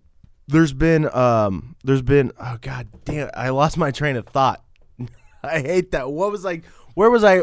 there's 0.47 0.73
been 0.73 1.13
um 1.15 1.75
there's 1.83 2.01
been 2.03 2.31
oh 2.39 2.57
god 2.61 2.87
damn 3.03 3.29
I 3.33 3.49
lost 3.49 3.77
my 3.77 3.91
train 3.91 4.15
of 4.15 4.27
thought. 4.27 4.63
I 5.43 5.59
hate 5.61 5.91
that. 5.91 6.11
What 6.11 6.31
was 6.31 6.43
like? 6.43 6.65
Where 6.93 7.09
was 7.09 7.23
I? 7.23 7.39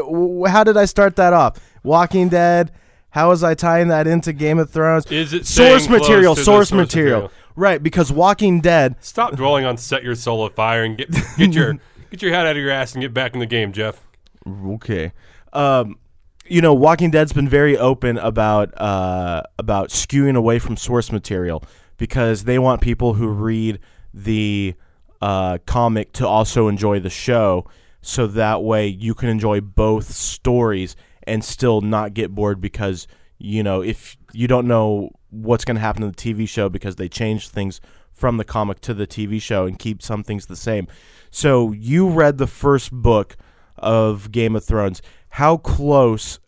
How 0.49 0.63
did 0.63 0.77
I 0.77 0.85
start 0.85 1.15
that 1.17 1.33
off? 1.33 1.57
Walking 1.83 2.29
Dead. 2.29 2.71
How 3.09 3.29
was 3.29 3.43
I 3.43 3.53
tying 3.53 3.89
that 3.89 4.07
into 4.07 4.33
Game 4.33 4.57
of 4.57 4.71
Thrones? 4.71 5.05
Is 5.11 5.33
it 5.33 5.45
source 5.45 5.87
material? 5.87 6.33
Source, 6.35 6.45
source 6.45 6.71
material. 6.71 7.21
material? 7.23 7.31
Right, 7.55 7.81
because 7.81 8.11
Walking 8.11 8.61
Dead. 8.61 8.95
Stop 8.99 9.35
dwelling 9.35 9.65
on 9.65 9.77
set 9.77 10.03
your 10.03 10.15
soul 10.15 10.45
afire 10.45 10.83
and 10.83 10.97
get 10.97 11.11
get 11.37 11.53
your 11.53 11.73
get 12.11 12.21
your 12.21 12.31
head 12.33 12.45
out 12.45 12.55
of 12.55 12.61
your 12.61 12.71
ass 12.71 12.93
and 12.93 13.01
get 13.01 13.13
back 13.13 13.33
in 13.33 13.39
the 13.39 13.45
game, 13.45 13.71
Jeff. 13.71 14.01
Okay. 14.47 15.13
Um, 15.51 15.97
you 16.45 16.61
know, 16.61 16.73
Walking 16.73 17.11
Dead's 17.11 17.33
been 17.33 17.47
very 17.47 17.77
open 17.77 18.17
about 18.17 18.73
uh 18.79 19.43
about 19.59 19.89
skewing 19.89 20.35
away 20.35 20.59
from 20.59 20.77
source 20.77 21.11
material 21.11 21.63
because 21.97 22.43
they 22.43 22.59
want 22.59 22.81
people 22.81 23.13
who 23.13 23.27
read 23.27 23.79
the 24.13 24.75
uh, 25.21 25.57
comic 25.65 26.11
to 26.13 26.27
also 26.27 26.67
enjoy 26.67 26.99
the 26.99 27.09
show, 27.09 27.65
so 28.01 28.27
that 28.27 28.61
way 28.63 28.87
you 28.87 29.13
can 29.13 29.29
enjoy 29.29 29.61
both 29.61 30.11
stories 30.11 30.95
and 31.25 31.43
still 31.43 31.81
not 31.81 32.13
get 32.13 32.35
bored 32.35 32.59
because 32.59 33.07
you 33.37 33.63
know 33.63 33.81
if 33.81 34.17
you 34.33 34.47
don't 34.47 34.67
know 34.67 35.09
what's 35.33 35.65
going 35.65 35.75
to 35.75 35.81
happen 35.81 36.03
in 36.03 36.09
the 36.09 36.15
TV 36.15 36.47
show 36.47 36.69
because 36.69 36.95
they 36.95 37.09
changed 37.09 37.51
things 37.51 37.81
from 38.11 38.37
the 38.37 38.45
comic 38.45 38.79
to 38.81 38.93
the 38.93 39.07
TV 39.07 39.41
show 39.41 39.65
and 39.65 39.79
keep 39.79 40.01
some 40.01 40.23
things 40.23 40.45
the 40.45 40.55
same. 40.55 40.87
So 41.31 41.71
you 41.71 42.07
read 42.09 42.37
the 42.37 42.47
first 42.47 42.91
book 42.91 43.35
of 43.77 44.31
Game 44.31 44.55
of 44.55 44.63
Thrones. 44.63 45.01
How 45.29 45.57
close 45.57 46.39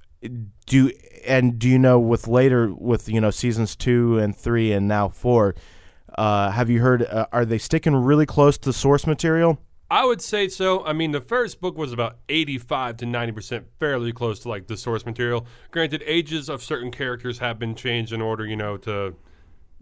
do 0.67 0.91
and 1.25 1.57
do 1.57 1.67
you 1.67 1.79
know 1.79 1.99
with 1.99 2.27
later 2.27 2.73
with 2.73 3.09
you 3.09 3.19
know 3.19 3.31
seasons 3.31 3.75
two 3.75 4.19
and 4.19 4.35
three 4.35 4.71
and 4.71 4.87
now 4.87 5.09
four? 5.09 5.55
Uh, 6.17 6.51
have 6.51 6.69
you 6.69 6.81
heard? 6.81 7.03
Uh, 7.03 7.25
are 7.31 7.45
they 7.45 7.57
sticking 7.57 7.95
really 7.95 8.25
close 8.25 8.57
to 8.59 8.71
source 8.71 9.07
material? 9.07 9.59
I 9.89 10.03
would 10.05 10.21
say 10.21 10.47
so. 10.47 10.83
I 10.85 10.93
mean, 10.93 11.11
the 11.11 11.21
first 11.21 11.61
book 11.61 11.77
was 11.77 11.93
about 11.93 12.17
85 12.29 12.97
to 12.97 13.05
90% 13.05 13.65
fairly 13.79 14.11
close 14.11 14.39
to 14.41 14.49
like 14.49 14.67
the 14.67 14.77
source 14.77 15.05
material. 15.05 15.45
Granted, 15.71 16.03
ages 16.05 16.49
of 16.49 16.63
certain 16.63 16.91
characters 16.91 17.39
have 17.39 17.59
been 17.59 17.75
changed 17.75 18.11
in 18.11 18.21
order, 18.21 18.45
you 18.45 18.55
know, 18.55 18.77
to 18.77 19.15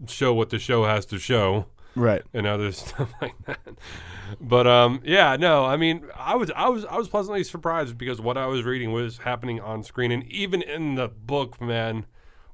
show 0.06 0.34
what 0.34 0.50
the 0.50 0.58
show 0.58 0.84
has 0.84 1.06
to 1.06 1.18
show 1.18 1.66
Right. 1.96 2.22
and 2.34 2.46
other 2.46 2.72
stuff 2.72 3.12
like 3.22 3.34
that. 3.46 3.60
But 4.40 4.66
um, 4.66 5.00
yeah, 5.04 5.36
no, 5.36 5.64
I 5.64 5.76
mean, 5.76 6.06
I 6.16 6.34
was 6.34 6.50
I 6.54 6.68
was 6.68 6.84
I 6.84 6.96
was 6.96 7.08
pleasantly 7.08 7.44
surprised 7.44 7.96
because 7.96 8.20
what 8.20 8.36
I 8.36 8.46
was 8.46 8.64
reading 8.64 8.92
was 8.92 9.18
happening 9.18 9.60
on 9.60 9.82
screen, 9.84 10.10
and 10.10 10.24
even 10.24 10.60
in 10.62 10.96
the 10.96 11.08
book, 11.08 11.60
man, 11.60 12.06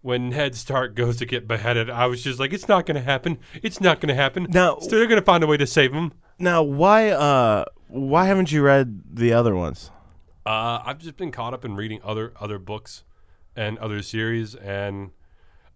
when 0.03 0.28
Ned 0.30 0.55
Stark 0.55 0.94
goes 0.94 1.16
to 1.18 1.26
get 1.26 1.48
beheaded, 1.48 1.88
I 1.90 2.07
was 2.07 2.22
just 2.22 2.38
like, 2.38 2.53
it's 2.53 2.68
not 2.68 2.86
going 2.86 2.96
to 2.96 3.03
happen. 3.03 3.38
It's 3.62 3.80
not 3.80 4.01
going 4.01 4.09
to 4.09 4.14
happen. 4.14 4.46
No. 4.51 4.78
so 4.80 4.90
they're 4.90 5.07
going 5.07 5.20
to 5.20 5.24
find 5.24 5.42
a 5.42 5.46
way 5.46 5.57
to 5.57 5.66
save 5.66 5.92
him. 5.92 6.12
Now, 6.41 6.62
why? 6.62 7.11
Uh, 7.11 7.66
why 7.88 8.24
haven't 8.24 8.51
you 8.51 8.62
read 8.62 9.03
the 9.14 9.32
other 9.32 9.55
ones? 9.55 9.91
Uh, 10.47 10.80
I've 10.84 10.99
just 10.99 11.16
been 11.18 11.30
caught 11.30 11.53
up 11.53 11.64
in 11.66 11.76
reading 11.76 12.01
other 12.03 12.32
other 12.41 12.59
books 12.59 13.05
and 13.55 13.78
other 13.78 14.01
series, 14.01 14.55
and 14.55 15.11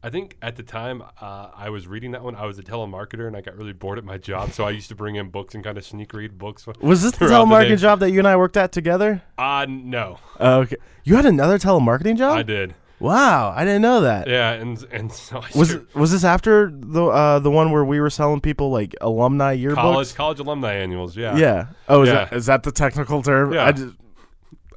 I 0.03 0.09
think 0.09 0.39
at 0.41 0.57
the 0.57 0.63
time 0.63 1.03
uh, 1.21 1.51
I 1.55 1.69
was 1.69 1.87
reading 1.87 2.13
that 2.13 2.23
one, 2.23 2.35
I 2.35 2.47
was 2.47 2.59
a 2.59 2.63
telemarketer, 2.63 3.27
and 3.27 3.37
I 3.37 3.43
got 3.43 3.57
really 3.57 3.75
bored 3.75 3.99
at 3.99 4.05
my 4.05 4.17
job, 4.17 4.53
so 4.53 4.65
I 4.65 4.71
used 4.71 4.89
to 4.89 4.95
bring 4.95 5.17
in 5.17 5.29
books 5.29 5.55
and 5.55 5.63
kind 5.63 5.77
of 5.77 5.85
sneak 5.85 6.15
read 6.15 6.39
books. 6.39 6.67
Was 6.81 7.03
this 7.03 7.13
the 7.13 7.19
throughout 7.19 7.45
the 7.47 7.55
telemarketing 7.55 7.79
job 7.79 8.01
that 8.01 8.11
you 8.11 8.19
and 8.19 8.29
I 8.29 8.37
worked 8.37 8.57
at 8.57 8.73
together? 8.73 9.23
Uh, 9.37 9.67
no, 9.69 10.19
okay. 10.41 10.77
You 11.05 11.17
had 11.17 11.27
another 11.27 11.59
telemarketing 11.59 12.17
job? 12.17 12.39
I 12.39 12.43
did. 12.43 12.75
Wow, 13.01 13.53
I 13.55 13.65
didn't 13.65 13.83
know 13.83 14.03
that. 14.03 14.29
Yeah, 14.29 14.53
and 14.53 14.83
and 14.93 15.13
so 15.13 15.39
I 15.39 15.49
Was 15.59 15.71
started- 15.71 15.95
was 15.95 16.13
this 16.13 16.25
after 16.25 16.71
the 16.73 17.05
uh, 17.07 17.39
the 17.41 17.51
one 17.51 17.71
where 17.73 17.85
we 17.85 18.01
were 18.01 18.11
selling 18.11 18.41
people 18.41 18.71
like 18.71 18.95
alumni 19.01 19.57
yearbooks? 19.57 19.75
college 19.75 20.15
college 20.15 20.39
alumni 20.39 20.75
annuals. 20.75 21.17
Yeah. 21.17 21.37
Yeah. 21.37 21.67
Oh, 21.89 22.03
is 22.03 22.09
Yeah. 22.09 22.15
that 22.27 22.33
is 22.33 22.47
that 22.47 22.63
the 22.63 22.73
technical 22.73 23.23
term? 23.23 23.53
Yeah. 23.53 23.67
I 23.67 23.73
just, 23.73 23.95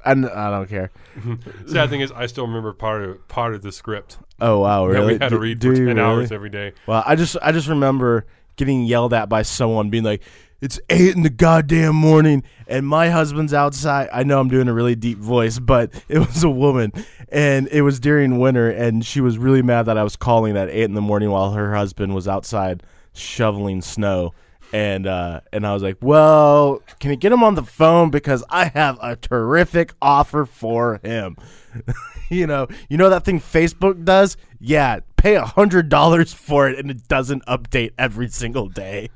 I, 0.04 0.10
n- 0.12 0.24
I 0.32 0.50
don't 0.50 0.68
care. 0.68 0.90
Sad 1.66 1.90
thing 1.90 2.00
is, 2.00 2.12
I 2.12 2.26
still 2.26 2.46
remember 2.46 2.72
part 2.72 3.02
of 3.04 3.28
part 3.28 3.54
of 3.54 3.62
the 3.62 3.72
script 3.72 4.18
Oh 4.40 4.60
wow, 4.60 4.86
that 4.86 4.92
really? 4.92 5.06
we 5.14 5.18
had 5.18 5.28
to 5.28 5.30
Do- 5.30 5.38
read 5.38 5.58
do 5.58 5.74
for 5.74 5.80
you 5.80 5.86
ten 5.86 5.96
really? 5.96 6.08
hours 6.08 6.32
every 6.32 6.50
day. 6.50 6.72
Well, 6.86 7.02
I 7.06 7.14
just 7.16 7.36
I 7.42 7.52
just 7.52 7.68
remember 7.68 8.26
getting 8.56 8.84
yelled 8.84 9.14
at 9.14 9.28
by 9.28 9.42
someone 9.42 9.88
being 9.90 10.04
like, 10.04 10.22
"It's 10.60 10.80
eight 10.90 11.14
in 11.14 11.22
the 11.22 11.30
goddamn 11.30 11.94
morning," 11.96 12.42
and 12.66 12.86
my 12.86 13.10
husband's 13.10 13.54
outside. 13.54 14.08
I 14.12 14.22
know 14.22 14.40
I'm 14.40 14.48
doing 14.48 14.68
a 14.68 14.74
really 14.74 14.94
deep 14.94 15.18
voice, 15.18 15.58
but 15.58 15.92
it 16.08 16.18
was 16.18 16.42
a 16.42 16.50
woman, 16.50 16.92
and 17.28 17.68
it 17.68 17.82
was 17.82 18.00
during 18.00 18.38
winter, 18.38 18.70
and 18.70 19.04
she 19.04 19.20
was 19.20 19.38
really 19.38 19.62
mad 19.62 19.84
that 19.86 19.98
I 19.98 20.02
was 20.02 20.16
calling 20.16 20.56
at 20.56 20.68
eight 20.68 20.84
in 20.84 20.94
the 20.94 21.00
morning 21.00 21.30
while 21.30 21.52
her 21.52 21.74
husband 21.74 22.14
was 22.14 22.28
outside 22.28 22.82
shoveling 23.12 23.82
snow. 23.82 24.32
And 24.72 25.06
uh, 25.06 25.40
and 25.50 25.66
I 25.66 25.72
was 25.72 25.82
like, 25.82 25.96
well, 26.02 26.82
can 27.00 27.10
you 27.10 27.16
get 27.16 27.32
him 27.32 27.42
on 27.42 27.54
the 27.54 27.62
phone 27.62 28.10
because 28.10 28.44
I 28.50 28.66
have 28.66 28.98
a 29.00 29.16
terrific 29.16 29.94
offer 30.02 30.44
for 30.44 31.00
him. 31.02 31.36
you 32.28 32.46
know, 32.46 32.68
you 32.90 32.98
know 32.98 33.08
that 33.08 33.24
thing 33.24 33.40
Facebook 33.40 34.04
does? 34.04 34.36
Yeah, 34.60 35.00
pay 35.16 35.36
a 35.36 35.44
hundred 35.46 35.88
dollars 35.88 36.34
for 36.34 36.68
it 36.68 36.78
and 36.78 36.90
it 36.90 37.08
doesn't 37.08 37.46
update 37.46 37.92
every 37.98 38.28
single 38.28 38.68
day. 38.68 39.08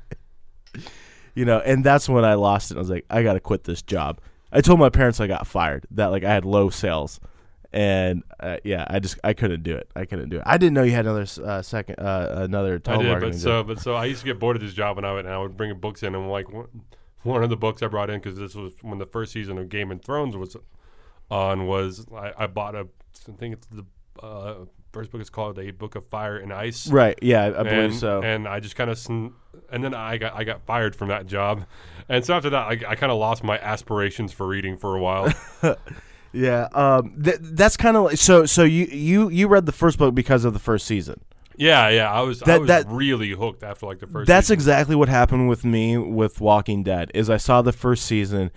you 1.35 1.45
know, 1.45 1.59
and 1.59 1.83
that's 1.83 2.07
when 2.07 2.25
I 2.25 2.35
lost 2.35 2.71
it. 2.71 2.75
I 2.75 2.79
was 2.79 2.89
like, 2.89 3.05
I 3.09 3.23
gotta 3.23 3.39
quit 3.39 3.63
this 3.63 3.81
job. 3.81 4.19
I 4.51 4.61
told 4.61 4.79
my 4.79 4.89
parents 4.89 5.19
I 5.19 5.27
got 5.27 5.47
fired, 5.47 5.87
that 5.91 6.07
like 6.07 6.23
I 6.23 6.33
had 6.33 6.45
low 6.45 6.69
sales, 6.69 7.19
and 7.71 8.23
uh, 8.39 8.57
yeah, 8.63 8.85
I 8.87 8.99
just 8.99 9.17
I 9.23 9.33
couldn't 9.33 9.63
do 9.63 9.75
it. 9.75 9.89
I 9.95 10.05
couldn't 10.05 10.29
do 10.29 10.37
it. 10.37 10.43
I 10.45 10.57
didn't 10.57 10.73
know 10.73 10.83
you 10.83 10.91
had 10.91 11.05
another 11.05 11.25
uh, 11.43 11.61
second, 11.61 11.95
uh, 11.99 12.29
another 12.37 12.81
I 12.85 12.97
did, 12.97 13.19
but 13.19 13.31
job. 13.31 13.35
so 13.35 13.63
but 13.63 13.79
so 13.79 13.95
I 13.95 14.05
used 14.05 14.21
to 14.21 14.25
get 14.25 14.39
bored 14.39 14.55
of 14.55 14.61
this 14.61 14.73
job, 14.73 14.97
and 14.97 15.07
I 15.07 15.13
would 15.13 15.25
and 15.25 15.33
I 15.33 15.39
would 15.39 15.57
bring 15.57 15.73
books 15.79 16.03
in, 16.03 16.13
and 16.13 16.29
like 16.29 16.51
one, 16.51 16.67
one 17.23 17.43
of 17.43 17.49
the 17.49 17.57
books 17.57 17.81
I 17.81 17.87
brought 17.87 18.09
in 18.09 18.19
because 18.19 18.37
this 18.37 18.53
was 18.53 18.73
when 18.81 18.99
the 18.99 19.05
first 19.05 19.31
season 19.31 19.57
of 19.57 19.69
Game 19.69 19.91
of 19.91 20.01
Thrones 20.03 20.37
was 20.37 20.55
on 21.31 21.65
was 21.65 22.05
I, 22.15 22.33
I 22.37 22.47
bought 22.47 22.75
a 22.75 22.87
I 23.27 23.31
think 23.37 23.55
it's 23.55 23.67
the 23.67 23.85
uh, 24.21 24.65
first 24.93 25.11
book 25.11 25.19
is 25.21 25.29
called 25.29 25.59
A 25.59 25.71
Book 25.71 25.95
of 25.95 26.05
Fire 26.05 26.37
and 26.37 26.53
Ice. 26.53 26.87
right? 26.87 27.19
Yeah, 27.21 27.47
I 27.47 27.63
believe 27.63 27.73
and, 27.91 27.95
so. 27.95 28.21
And 28.23 28.47
I 28.47 28.59
just 28.61 28.75
kind 28.77 28.89
of, 28.89 28.97
sn- 28.97 29.33
and 29.71 29.83
then 29.83 29.93
I 29.93 30.17
got 30.17 30.33
I 30.35 30.43
got 30.45 30.61
fired 30.65 30.95
from 30.95 31.09
that 31.09 31.25
job, 31.25 31.65
and 32.07 32.23
so 32.23 32.33
after 32.35 32.49
that, 32.51 32.67
I, 32.67 32.71
I 32.87 32.95
kind 32.95 33.11
of 33.11 33.17
lost 33.17 33.43
my 33.43 33.57
aspirations 33.59 34.31
for 34.31 34.47
reading 34.47 34.77
for 34.77 34.95
a 34.95 34.99
while. 35.01 35.33
yeah, 36.31 36.67
um, 36.73 37.21
th- 37.23 37.37
that's 37.41 37.75
kind 37.77 37.97
of 37.97 38.03
like 38.05 38.17
so. 38.17 38.45
So 38.45 38.63
you 38.63 38.85
you 38.85 39.29
you 39.29 39.47
read 39.47 39.65
the 39.65 39.71
first 39.71 39.97
book 39.97 40.15
because 40.15 40.45
of 40.45 40.53
the 40.53 40.59
first 40.59 40.85
season. 40.87 41.21
yeah, 41.55 41.89
yeah, 41.89 42.11
I 42.11 42.21
was 42.21 42.41
I 42.43 42.45
That- 42.45 42.59
was 42.61 42.67
that- 42.67 42.85
really 42.87 43.31
hooked 43.31 43.63
after 43.63 43.85
like 43.85 43.99
the 43.99 44.07
first. 44.07 44.27
That's 44.27 44.47
season. 44.47 44.55
exactly 44.55 44.95
what 44.95 45.09
happened 45.09 45.49
with 45.49 45.63
me 45.65 45.97
with 45.97 46.41
Walking 46.41 46.83
Dead. 46.83 47.11
Is 47.13 47.29
I 47.29 47.37
saw 47.37 47.61
the 47.61 47.71
first 47.73 48.05
season, 48.05 48.51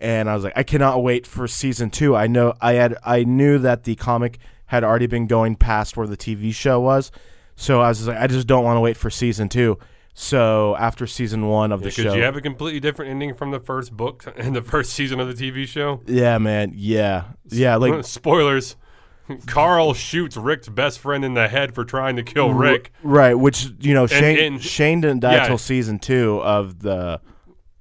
and 0.00 0.28
I 0.30 0.34
was 0.34 0.44
like, 0.44 0.54
I 0.56 0.62
cannot 0.62 1.02
wait 1.02 1.26
for 1.26 1.46
season 1.48 1.90
two. 1.90 2.14
I 2.16 2.26
know 2.26 2.54
I 2.60 2.72
had 2.74 2.96
I 3.04 3.24
knew 3.24 3.58
that 3.58 3.84
the 3.84 3.94
comic 3.94 4.38
had 4.68 4.84
already 4.84 5.06
been 5.06 5.26
going 5.26 5.56
past 5.56 5.96
where 5.96 6.06
the 6.06 6.16
TV 6.16 6.54
show 6.54 6.80
was, 6.80 7.10
so 7.56 7.80
I 7.80 7.88
was 7.88 7.98
just 7.98 8.08
like, 8.08 8.18
I 8.18 8.26
just 8.26 8.46
don't 8.46 8.64
want 8.64 8.76
to 8.76 8.80
wait 8.80 8.96
for 8.96 9.10
season 9.10 9.48
two. 9.48 9.78
So 10.14 10.74
after 10.76 11.06
season 11.06 11.46
one 11.46 11.70
of 11.70 11.82
the 11.82 11.90
show, 11.90 12.14
you 12.14 12.22
have 12.22 12.36
a 12.36 12.40
completely 12.40 12.80
different 12.80 13.10
ending 13.12 13.34
from 13.34 13.50
the 13.52 13.60
first 13.60 13.96
book 13.96 14.24
and 14.36 14.54
the 14.56 14.62
first 14.62 14.92
season 14.92 15.20
of 15.20 15.36
the 15.36 15.50
TV 15.50 15.66
show. 15.66 16.00
yeah, 16.06 16.38
man, 16.38 16.72
yeah, 16.74 17.24
yeah, 17.50 17.76
like 17.76 18.04
Spoilers. 18.06 18.76
Carl 19.46 19.92
shoots 19.92 20.38
Rick's 20.38 20.70
best 20.70 21.00
friend 21.00 21.22
in 21.24 21.34
the 21.34 21.48
head 21.48 21.74
for 21.74 21.84
trying 21.84 22.16
to 22.16 22.22
kill 22.22 22.52
Rick. 22.54 22.92
right, 23.02 23.34
which 23.34 23.68
you 23.78 23.92
know 23.92 24.06
Shane 24.06 24.38
and- 24.38 24.62
Shane 24.62 25.02
didn't 25.02 25.20
die 25.20 25.34
yeah. 25.34 25.48
till 25.48 25.58
season 25.58 25.98
two 25.98 26.40
of 26.42 26.80
the 26.80 27.20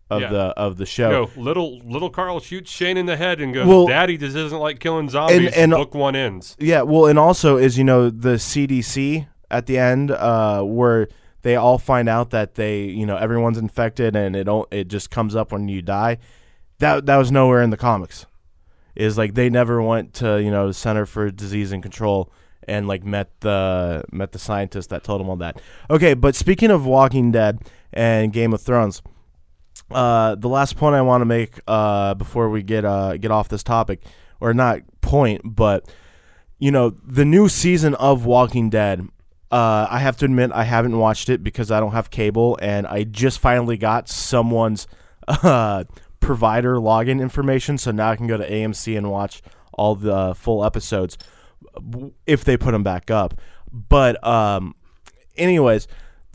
of 0.09 0.21
Yeah. 0.21 0.29
the 0.29 0.39
of 0.57 0.77
the 0.77 0.85
show. 0.85 1.09
No, 1.11 1.29
little 1.41 1.79
little 1.79 2.09
Carl 2.09 2.39
shoots 2.39 2.71
Shane 2.71 2.97
in 2.97 3.05
the 3.05 3.17
head 3.17 3.41
and 3.41 3.53
goes, 3.53 3.67
Well- 3.67 3.87
"Daddy 3.87 4.17
just 4.17 4.35
doesn't 4.35 4.59
like 4.59 4.79
killing 4.79 5.09
zombies." 5.09 5.51
and- 5.53 5.71
book 5.71 5.93
one 5.93 6.15
ends. 6.15 6.55
Yeah, 6.59 6.83
well, 6.83 7.05
and 7.07 7.19
also 7.19 7.57
is 7.57 7.77
you 7.77 7.83
know 7.83 8.09
the 8.09 8.37
CDC 8.39 9.27
at 9.51 9.65
the 9.65 9.77
end 9.77 10.11
uh, 10.11 10.61
where 10.61 11.07
they 11.41 11.55
all 11.55 11.77
find 11.77 12.07
out 12.09 12.29
that 12.31 12.55
they 12.55 12.83
you 12.83 13.05
know 13.05 13.17
everyone's 13.17 13.57
infected 13.57 14.15
and 14.15 14.35
it 14.35 14.45
don't 14.45 14.67
it 14.71 14.87
just 14.87 15.09
comes 15.11 15.35
up 15.35 15.51
when 15.51 15.67
you 15.67 15.81
die. 15.81 16.17
That 16.79 17.05
that 17.05 17.17
was 17.17 17.31
nowhere 17.31 17.61
in 17.61 17.69
the 17.69 17.77
comics. 17.77 18.25
Is 18.95 19.17
like 19.17 19.35
they 19.35 19.49
never 19.49 19.81
went 19.81 20.13
to 20.15 20.41
you 20.41 20.49
know 20.51 20.67
the 20.67 20.73
Center 20.73 21.05
for 21.05 21.29
Disease 21.29 21.71
and 21.71 21.83
Control 21.83 22.31
and 22.67 22.87
like 22.87 23.03
met 23.05 23.29
the 23.41 24.03
met 24.11 24.31
the 24.31 24.39
scientist 24.39 24.89
that 24.89 25.03
told 25.03 25.21
them 25.21 25.29
all 25.29 25.35
that. 25.37 25.61
Okay, 25.89 26.13
but 26.13 26.33
speaking 26.35 26.71
of 26.71 26.85
Walking 26.85 27.31
Dead 27.31 27.59
and 27.93 28.33
Game 28.33 28.53
of 28.53 28.61
Thrones, 28.61 29.01
uh, 29.91 30.35
the 30.35 30.49
last 30.49 30.75
point 30.75 30.95
I 30.95 31.01
want 31.01 31.21
to 31.21 31.25
make 31.25 31.59
uh, 31.67 32.13
before 32.13 32.49
we 32.49 32.63
get 32.63 32.85
uh, 32.85 33.17
get 33.17 33.31
off 33.31 33.49
this 33.49 33.63
topic, 33.63 34.03
or 34.39 34.53
not 34.53 34.81
point, 35.01 35.41
but 35.43 35.89
you 36.59 36.71
know 36.71 36.89
the 36.89 37.25
new 37.25 37.49
season 37.49 37.95
of 37.95 38.25
Walking 38.25 38.69
Dead. 38.69 39.07
Uh, 39.49 39.87
I 39.89 39.99
have 39.99 40.17
to 40.17 40.25
admit 40.25 40.51
I 40.53 40.65
haven't 40.65 40.97
watched 40.97 41.29
it 41.29 41.41
because 41.41 41.71
I 41.71 41.79
don't 41.79 41.93
have 41.93 42.09
cable, 42.09 42.57
and 42.61 42.85
I 42.85 43.03
just 43.03 43.39
finally 43.39 43.77
got 43.77 44.09
someone's 44.09 44.87
uh, 45.27 45.85
provider 46.19 46.75
login 46.75 47.21
information, 47.21 47.77
so 47.77 47.91
now 47.91 48.11
I 48.11 48.15
can 48.17 48.27
go 48.27 48.37
to 48.37 48.49
AMC 48.49 48.97
and 48.97 49.09
watch 49.09 49.41
all 49.71 49.95
the 49.95 50.35
full 50.35 50.65
episodes 50.65 51.17
if 52.25 52.43
they 52.43 52.57
put 52.57 52.71
them 52.71 52.83
back 52.83 53.09
up. 53.09 53.39
But 53.71 54.25
um, 54.25 54.75
anyways, 55.37 55.87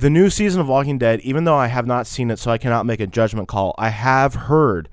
the 0.03 0.11
new 0.11 0.29
season 0.29 0.61
of 0.61 0.69
Walking 0.69 0.99
Dead, 0.99 1.21
even 1.21 1.45
though 1.45 1.55
I 1.55 1.69
have 1.69 1.87
not 1.87 2.09
seen 2.09 2.31
it, 2.31 2.39
so 2.41 2.51
I 2.51 2.59
cannot 2.59 2.87
make 2.87 2.99
a 2.99 3.07
judgment 3.07 3.47
call, 3.47 3.73
I 3.79 3.89
have 3.91 4.35
heard 4.35 4.89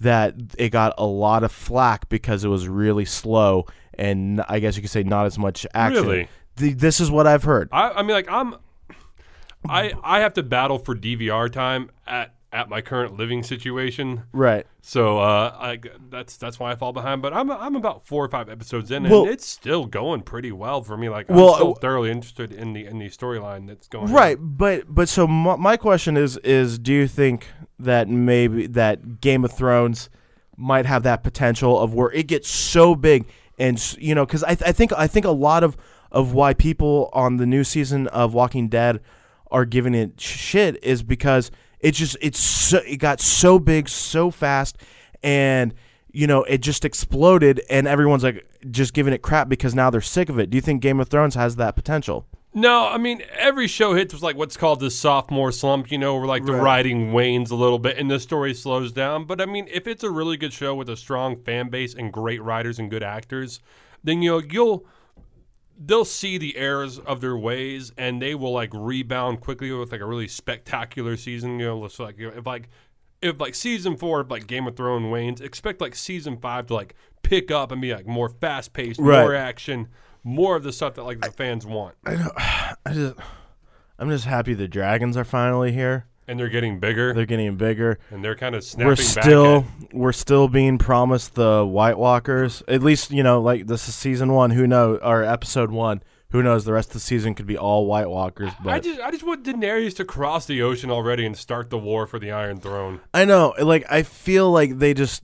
that 0.00 0.34
it 0.56 0.70
got 0.70 0.94
a 0.96 1.04
lot 1.04 1.42
of 1.42 1.50
flack 1.50 2.08
because 2.08 2.44
it 2.44 2.48
was 2.48 2.68
really 2.68 3.04
slow 3.04 3.66
and 3.98 4.44
I 4.48 4.60
guess 4.60 4.76
you 4.76 4.82
could 4.82 4.90
say 4.90 5.02
not 5.02 5.26
as 5.26 5.38
much 5.38 5.66
action. 5.74 6.02
Really? 6.02 6.28
Th- 6.56 6.76
this 6.76 7.00
is 7.00 7.10
what 7.10 7.26
I've 7.26 7.42
heard. 7.42 7.68
I, 7.72 7.90
I 7.90 8.02
mean, 8.02 8.12
like 8.12 8.30
I'm, 8.30 8.54
I 9.68 9.92
I 10.02 10.20
have 10.20 10.34
to 10.34 10.42
battle 10.42 10.78
for 10.78 10.94
DVR 10.94 11.50
time 11.50 11.90
at 12.06 12.33
at 12.54 12.68
my 12.68 12.80
current 12.80 13.16
living 13.18 13.42
situation. 13.42 14.22
Right. 14.32 14.64
So 14.80 15.18
uh, 15.18 15.54
I 15.58 15.80
that's 16.08 16.36
that's 16.36 16.58
why 16.60 16.70
I 16.70 16.76
fall 16.76 16.92
behind. 16.92 17.20
But 17.20 17.34
I'm 17.34 17.50
I'm 17.50 17.74
about 17.74 18.06
four 18.06 18.24
or 18.24 18.28
five 18.28 18.48
episodes 18.48 18.90
in, 18.90 19.04
and 19.04 19.10
Well- 19.12 19.26
it's 19.26 19.44
still 19.46 19.86
going 19.86 20.22
pretty 20.22 20.52
well 20.52 20.80
for 20.82 20.96
me. 20.96 21.08
Like 21.08 21.28
I'm 21.28 21.36
Well, 21.36 21.54
still 21.56 21.70
uh, 21.72 21.80
thoroughly 21.80 22.10
interested 22.10 22.52
in 22.52 22.72
the 22.72 22.86
in 22.86 22.98
the 22.98 23.08
storyline 23.10 23.66
that's 23.66 23.88
going. 23.88 24.06
on. 24.08 24.12
Right, 24.12 24.36
but 24.40 24.84
but 24.88 25.08
so 25.08 25.26
my, 25.26 25.56
my 25.56 25.76
question 25.76 26.16
is 26.16 26.36
is 26.38 26.78
do 26.78 26.92
you 26.92 27.08
think 27.08 27.48
that 27.78 28.08
maybe 28.08 28.68
that 28.68 29.20
Game 29.20 29.44
of 29.44 29.52
Thrones 29.52 30.08
might 30.56 30.86
have 30.86 31.02
that 31.02 31.24
potential 31.24 31.78
of 31.80 31.92
where 31.92 32.12
it 32.12 32.28
gets 32.28 32.48
so 32.48 32.94
big 32.94 33.26
and 33.58 33.96
you 33.98 34.14
know 34.14 34.24
cuz 34.24 34.44
I, 34.44 34.54
th- 34.54 34.68
I 34.68 34.70
think 34.72 34.92
I 34.92 35.08
think 35.08 35.26
a 35.26 35.32
lot 35.32 35.64
of 35.64 35.76
of 36.12 36.32
why 36.32 36.54
people 36.54 37.10
on 37.12 37.38
the 37.38 37.46
new 37.46 37.64
season 37.64 38.06
of 38.08 38.32
Walking 38.32 38.68
Dead 38.68 39.00
are 39.50 39.64
giving 39.64 39.94
it 39.94 40.20
shit 40.20 40.82
is 40.84 41.02
because 41.02 41.50
it 41.84 41.92
just 41.92 42.16
it's 42.20 42.40
so, 42.40 42.78
it 42.78 42.96
got 42.96 43.20
so 43.20 43.58
big 43.58 43.88
so 43.88 44.30
fast 44.30 44.76
and 45.22 45.74
you 46.12 46.26
know 46.26 46.42
it 46.44 46.58
just 46.58 46.84
exploded 46.84 47.60
and 47.68 47.86
everyone's 47.86 48.24
like 48.24 48.46
just 48.70 48.94
giving 48.94 49.12
it 49.12 49.22
crap 49.22 49.48
because 49.48 49.74
now 49.74 49.90
they're 49.90 50.00
sick 50.00 50.28
of 50.28 50.38
it. 50.38 50.48
Do 50.50 50.56
you 50.56 50.62
think 50.62 50.80
Game 50.80 50.98
of 50.98 51.08
Thrones 51.08 51.34
has 51.34 51.56
that 51.56 51.76
potential? 51.76 52.26
No, 52.54 52.86
I 52.88 52.98
mean 52.98 53.22
every 53.36 53.66
show 53.66 53.94
hits 53.94 54.14
with 54.14 54.22
like 54.22 54.36
what's 54.36 54.56
called 54.56 54.80
the 54.80 54.90
sophomore 54.90 55.52
slump, 55.52 55.90
you 55.90 55.98
know, 55.98 56.16
where 56.16 56.26
like 56.26 56.44
the 56.46 56.52
Right. 56.52 56.62
writing 56.62 57.12
wanes 57.12 57.50
a 57.50 57.56
little 57.56 57.78
bit 57.80 57.98
and 57.98 58.10
the 58.10 58.20
story 58.20 58.54
slows 58.54 58.92
down. 58.92 59.24
But 59.24 59.40
I 59.40 59.46
mean, 59.46 59.68
if 59.70 59.86
it's 59.86 60.04
a 60.04 60.10
really 60.10 60.36
good 60.36 60.52
show 60.52 60.74
with 60.74 60.88
a 60.88 60.96
strong 60.96 61.36
fan 61.36 61.68
base 61.68 61.94
and 61.94 62.12
great 62.12 62.42
writers 62.42 62.78
and 62.78 62.90
good 62.90 63.02
actors, 63.02 63.60
then 64.04 64.22
you 64.22 64.30
know 64.30 64.38
you'll 64.38 64.86
they'll 65.78 66.04
see 66.04 66.38
the 66.38 66.56
errors 66.56 66.98
of 66.98 67.20
their 67.20 67.36
ways 67.36 67.92
and 67.98 68.20
they 68.22 68.34
will 68.34 68.52
like 68.52 68.70
rebound 68.72 69.40
quickly 69.40 69.70
with 69.72 69.90
like 69.92 70.00
a 70.00 70.06
really 70.06 70.28
spectacular 70.28 71.16
season. 71.16 71.58
You 71.58 71.66
know, 71.66 71.88
so 71.88 72.04
like 72.04 72.16
if 72.18 72.46
like 72.46 72.68
if 73.22 73.40
like 73.40 73.54
season 73.54 73.96
four 73.96 74.20
of 74.20 74.30
like 74.30 74.46
Game 74.46 74.66
of 74.66 74.76
Thrones 74.76 75.10
wanes, 75.10 75.40
expect 75.40 75.80
like 75.80 75.94
season 75.94 76.36
five 76.38 76.66
to 76.66 76.74
like 76.74 76.94
pick 77.22 77.50
up 77.50 77.72
and 77.72 77.80
be 77.80 77.92
like 77.94 78.06
more 78.06 78.28
fast 78.28 78.72
paced, 78.72 79.00
Right. 79.00 79.20
more 79.22 79.34
action, 79.34 79.88
more 80.22 80.56
of 80.56 80.62
the 80.62 80.72
stuff 80.72 80.94
that 80.94 81.04
like 81.04 81.20
the 81.20 81.30
fans 81.32 81.64
want. 81.66 81.94
I 82.04 82.16
know. 82.16 82.30
I 82.36 82.92
just, 82.92 83.16
I'm 83.98 84.10
just 84.10 84.24
happy 84.26 84.54
the 84.54 84.68
dragons 84.68 85.16
are 85.16 85.24
finally 85.24 85.72
here. 85.72 86.06
And 86.28 86.38
they're 86.38 86.48
getting 86.48 86.78
bigger 86.80 87.12
They're 87.12 87.26
getting 87.26 87.56
bigger. 87.56 87.98
and 88.10 88.24
they're 88.24 88.36
kind 88.36 88.54
of 88.54 88.64
snapping 88.64 88.86
We're 88.86 88.96
back. 88.96 89.24
still, 89.24 89.64
we're 89.92 90.12
still 90.12 90.48
being 90.48 90.78
promised 90.78 91.34
the 91.34 91.64
White 91.64 91.98
Walkers. 91.98 92.62
At 92.68 92.82
least 92.82 93.10
you 93.10 93.22
know, 93.22 93.40
like 93.40 93.66
this 93.66 93.88
is 93.88 93.94
season 93.94 94.32
one. 94.32 94.50
Who 94.50 94.66
knows? 94.66 95.00
Or 95.02 95.22
episode 95.22 95.70
one. 95.70 96.02
Who 96.30 96.42
knows? 96.42 96.64
The 96.64 96.72
rest 96.72 96.88
of 96.88 96.94
the 96.94 97.00
season 97.00 97.34
could 97.36 97.46
be 97.46 97.56
all 97.56 97.86
White 97.86 98.08
Walkers. 98.10 98.50
But 98.62 98.72
I 98.72 98.80
just 98.80 99.00
I 99.00 99.10
just 99.12 99.22
want 99.22 99.44
Daenerys 99.44 99.94
to 99.96 100.04
cross 100.04 100.46
the 100.46 100.62
ocean 100.62 100.90
already 100.90 101.24
and 101.26 101.36
start 101.36 101.70
the 101.70 101.78
war 101.78 102.06
for 102.08 102.18
the 102.18 102.32
Iron 102.32 102.58
Throne. 102.58 103.00
I 103.12 103.24
know, 103.24 103.54
like 103.60 103.84
I 103.90 104.02
feel 104.02 104.50
like 104.50 104.78
they 104.78 104.94
just 104.94 105.22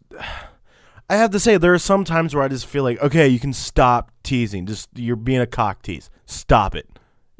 I 1.08 1.16
have 1.16 1.32
to 1.32 1.40
say 1.40 1.56
there 1.56 1.74
are 1.74 1.78
some 1.78 2.04
times 2.04 2.32
where 2.34 2.44
I 2.44 2.48
just 2.48 2.66
feel 2.66 2.84
like, 2.84 3.00
okay, 3.02 3.26
you 3.26 3.40
can 3.40 3.52
stop 3.52 4.12
teasing. 4.22 4.66
Just 4.66 4.88
you're 4.94 5.16
being 5.16 5.40
a 5.40 5.46
cock 5.46 5.82
tease. 5.82 6.10
Stop 6.26 6.76
it. 6.76 6.88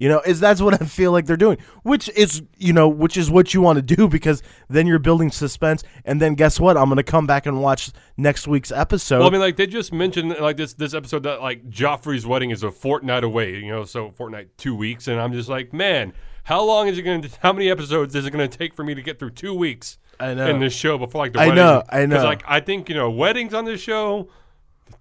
You 0.00 0.08
know, 0.08 0.20
is 0.20 0.40
that's 0.40 0.62
what 0.62 0.80
I 0.80 0.86
feel 0.86 1.12
like 1.12 1.26
they're 1.26 1.36
doing, 1.36 1.58
which 1.82 2.08
is 2.16 2.42
you 2.56 2.72
know, 2.72 2.88
which 2.88 3.18
is 3.18 3.30
what 3.30 3.52
you 3.52 3.60
want 3.60 3.76
to 3.76 3.82
do 3.82 4.08
because 4.08 4.42
then 4.70 4.86
you're 4.86 4.98
building 4.98 5.30
suspense, 5.30 5.84
and 6.06 6.22
then 6.22 6.34
guess 6.34 6.58
what? 6.58 6.78
I'm 6.78 6.88
gonna 6.88 7.02
come 7.02 7.26
back 7.26 7.44
and 7.44 7.60
watch 7.60 7.92
next 8.16 8.48
week's 8.48 8.72
episode. 8.72 9.18
Well, 9.18 9.28
I 9.28 9.30
mean, 9.30 9.42
like 9.42 9.56
they 9.56 9.66
just 9.66 9.92
mentioned, 9.92 10.36
like 10.40 10.56
this 10.56 10.72
this 10.72 10.94
episode 10.94 11.24
that 11.24 11.42
like 11.42 11.68
Joffrey's 11.68 12.26
wedding 12.26 12.48
is 12.48 12.62
a 12.62 12.70
fortnight 12.70 13.24
away. 13.24 13.56
You 13.56 13.68
know, 13.68 13.84
so 13.84 14.10
fortnight, 14.10 14.56
two 14.56 14.74
weeks, 14.74 15.06
and 15.06 15.20
I'm 15.20 15.34
just 15.34 15.50
like, 15.50 15.74
man, 15.74 16.14
how 16.44 16.64
long 16.64 16.88
is 16.88 16.96
it 16.96 17.02
going 17.02 17.20
to? 17.20 17.30
How 17.42 17.52
many 17.52 17.68
episodes 17.70 18.14
is 18.14 18.24
it 18.24 18.30
going 18.30 18.48
to 18.48 18.58
take 18.58 18.74
for 18.74 18.82
me 18.82 18.94
to 18.94 19.02
get 19.02 19.18
through 19.18 19.32
two 19.32 19.52
weeks? 19.54 19.98
I 20.18 20.34
know. 20.34 20.48
in 20.48 20.60
this 20.60 20.74
show 20.74 20.96
before 20.98 21.20
like 21.20 21.32
the 21.34 21.40
I 21.40 21.48
wedding. 21.48 21.56
know, 21.56 21.82
I 21.90 22.00
know. 22.00 22.08
Because 22.08 22.24
like 22.24 22.42
I 22.46 22.60
think 22.60 22.88
you 22.88 22.94
know 22.94 23.10
weddings 23.10 23.52
on 23.52 23.66
this 23.66 23.80
show. 23.82 24.30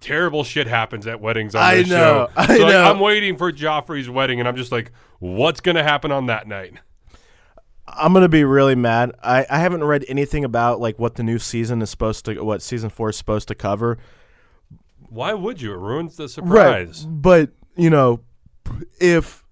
Terrible 0.00 0.44
shit 0.44 0.66
happens 0.66 1.06
at 1.06 1.20
weddings 1.20 1.54
on 1.54 1.62
I 1.62 1.82
know, 1.82 1.84
show. 1.84 2.30
I 2.36 2.46
so 2.46 2.52
like, 2.64 2.72
know. 2.72 2.90
I'm 2.90 3.00
waiting 3.00 3.36
for 3.36 3.52
Joffrey's 3.52 4.08
wedding, 4.08 4.38
and 4.40 4.48
I'm 4.48 4.56
just 4.56 4.72
like, 4.72 4.92
what's 5.18 5.60
gonna 5.60 5.82
happen 5.82 6.10
on 6.10 6.26
that 6.26 6.48
night? 6.48 6.74
I'm 7.86 8.12
gonna 8.12 8.28
be 8.28 8.44
really 8.44 8.74
mad. 8.74 9.12
I, 9.22 9.44
I 9.50 9.58
haven't 9.58 9.84
read 9.84 10.04
anything 10.08 10.44
about 10.44 10.80
like 10.80 10.98
what 10.98 11.16
the 11.16 11.22
new 11.22 11.38
season 11.38 11.82
is 11.82 11.90
supposed 11.90 12.24
to, 12.24 12.42
what 12.42 12.62
season 12.62 12.88
four 12.88 13.10
is 13.10 13.16
supposed 13.16 13.48
to 13.48 13.54
cover. 13.54 13.98
Why 15.08 15.34
would 15.34 15.60
you? 15.60 15.72
It 15.72 15.78
ruins 15.78 16.16
the 16.16 16.28
surprise. 16.28 17.04
Right. 17.04 17.22
But 17.22 17.50
you 17.76 17.90
know, 17.90 18.20
if 19.00 19.44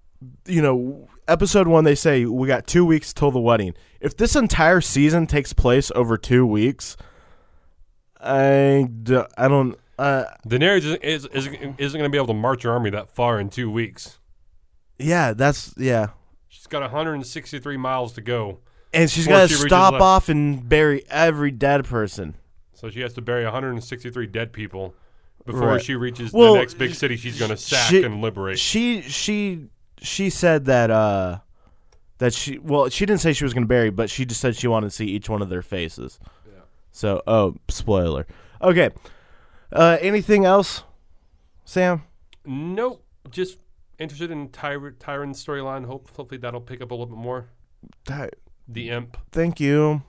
you 0.45 0.61
know, 0.61 1.07
episode 1.27 1.67
one, 1.67 1.83
they 1.83 1.95
say 1.95 2.25
we 2.25 2.47
got 2.47 2.65
two 2.65 2.85
weeks 2.85 3.13
till 3.13 3.31
the 3.31 3.39
wedding. 3.39 3.73
If 3.99 4.15
this 4.17 4.35
entire 4.35 4.81
season 4.81 5.27
takes 5.27 5.53
place 5.53 5.91
over 5.93 6.17
two 6.17 6.45
weeks, 6.45 6.95
I, 8.21 8.87
d- 9.03 9.23
I 9.37 9.47
don't. 9.47 9.77
Uh, 9.99 10.25
Daenerys 10.47 10.77
is, 11.03 11.25
is, 11.25 11.25
isn't, 11.27 11.55
isn't 11.79 11.97
going 11.99 12.03
to 12.03 12.09
be 12.09 12.17
able 12.17 12.27
to 12.27 12.33
march 12.33 12.63
her 12.63 12.71
army 12.71 12.89
that 12.91 13.09
far 13.09 13.39
in 13.39 13.49
two 13.49 13.69
weeks. 13.69 14.17
yeah, 14.97 15.33
that's 15.33 15.73
yeah. 15.77 16.07
She's 16.47 16.67
got 16.67 16.81
163 16.81 17.77
miles 17.77 18.13
to 18.13 18.21
go, 18.21 18.59
And 18.93 19.09
she's 19.09 19.27
got 19.27 19.41
to 19.41 19.47
she 19.49 19.55
stop 19.55 19.95
off 19.95 20.29
and 20.29 20.67
bury 20.67 21.03
every 21.09 21.51
dead 21.51 21.85
person. 21.85 22.35
so 22.73 22.89
she 22.89 23.01
has 23.01 23.13
to 23.13 23.21
bury 23.21 23.43
163 23.43 24.27
dead 24.27 24.53
people 24.53 24.93
before 25.45 25.67
Right. 25.67 25.81
she 25.83 25.95
reaches 25.95 26.31
Well, 26.33 26.53
the 26.53 26.59
next 26.59 26.75
big 26.75 26.93
city 26.95 27.15
she's 27.17 27.37
going 27.37 27.51
to 27.51 27.57
sack 27.57 27.89
she- 27.89 28.03
and 28.03 28.21
liberate. 28.21 28.57
She 28.59 29.01
she 29.01 29.67
she 30.01 30.29
said 30.29 30.65
that 30.65 30.89
uh 30.91 31.39
that 32.19 32.33
she 32.33 32.57
well 32.57 32.87
she 32.89 33.05
didn't 33.05 33.21
say 33.21 33.33
she 33.33 33.43
was 33.43 33.53
going 33.53 33.63
to 33.63 33.67
bury, 33.67 33.89
but 33.89 34.09
she 34.09 34.25
just 34.25 34.39
said 34.41 34.55
she 34.55 34.67
wanted 34.67 34.87
to 34.87 34.95
see 34.95 35.05
each 35.05 35.27
one 35.29 35.41
of 35.41 35.49
their 35.49 35.61
faces. 35.61 36.19
So 36.91 37.21
oh 37.27 37.55
spoiler. 37.67 38.25
Okay. 38.61 38.89
Uh, 39.71 39.97
anything 40.01 40.45
else, 40.45 40.83
Sam? 41.65 42.03
nope, 42.45 43.03
just 43.29 43.59
interested 43.99 44.31
in 44.31 44.49
Tyr- 44.49 44.95
Tyrion's 44.99 45.43
storyline. 45.43 45.85
Hope, 45.85 46.09
hopefully 46.15 46.39
that'll 46.39 46.61
pick 46.61 46.81
up 46.81 46.89
a 46.91 46.93
little 46.93 47.05
bit 47.07 47.17
more. 47.17 47.49
That- 48.05 48.35
The 48.67 48.89
imp. 48.89 49.17
Thank 49.31 49.59
you. 49.59 50.01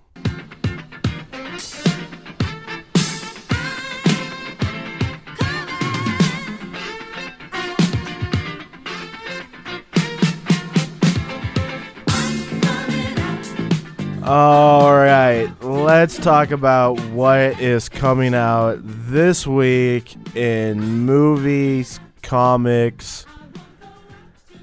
All 14.23 14.93
right, 14.95 15.49
let's 15.81 16.18
talk 16.18 16.51
about 16.51 17.01
what 17.11 17.59
is 17.59 17.89
coming 17.89 18.35
out 18.35 18.78
this 18.83 19.47
week 19.47 20.14
in 20.37 20.78
movies, 20.81 21.99
comics. 22.22 23.24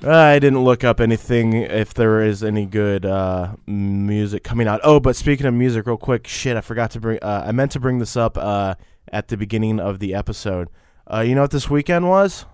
I 0.04 0.38
didn't 0.38 0.64
look 0.64 0.84
up 0.84 1.00
anything 1.00 1.54
if 1.54 1.96
there 1.96 2.22
is 2.22 2.44
any 2.44 2.68
good 2.68 3.04
uh, 3.04 3.56
music 3.66 4.44
coming 4.44 4.68
out. 4.68 4.80
Oh, 4.84 5.00
but 5.00 5.16
speaking 5.16 5.48
of 5.48 5.56
music, 5.56 5.88
real 5.88 5.98
quick, 5.98 6.28
shit, 6.28 6.56
I 6.56 6.62
forgot 6.62 6.92
to 6.92 7.00
bring. 7.00 7.20
Uh, 7.22 7.46
I 7.48 7.52
meant 7.52 7.72
to 7.72 7.80
bring 7.80 7.98
this 7.98 8.16
up 8.16 8.38
uh, 8.38 8.76
at 9.12 9.30
the 9.30 9.38
beginning 9.38 9.80
of 9.80 9.98
the 9.98 10.14
episode. 10.14 10.70
Uh, 11.12 11.22
you 11.22 11.34
know 11.34 11.42
what 11.42 11.52
this 11.52 11.70
weekend 11.70 12.08
was? 12.08 12.46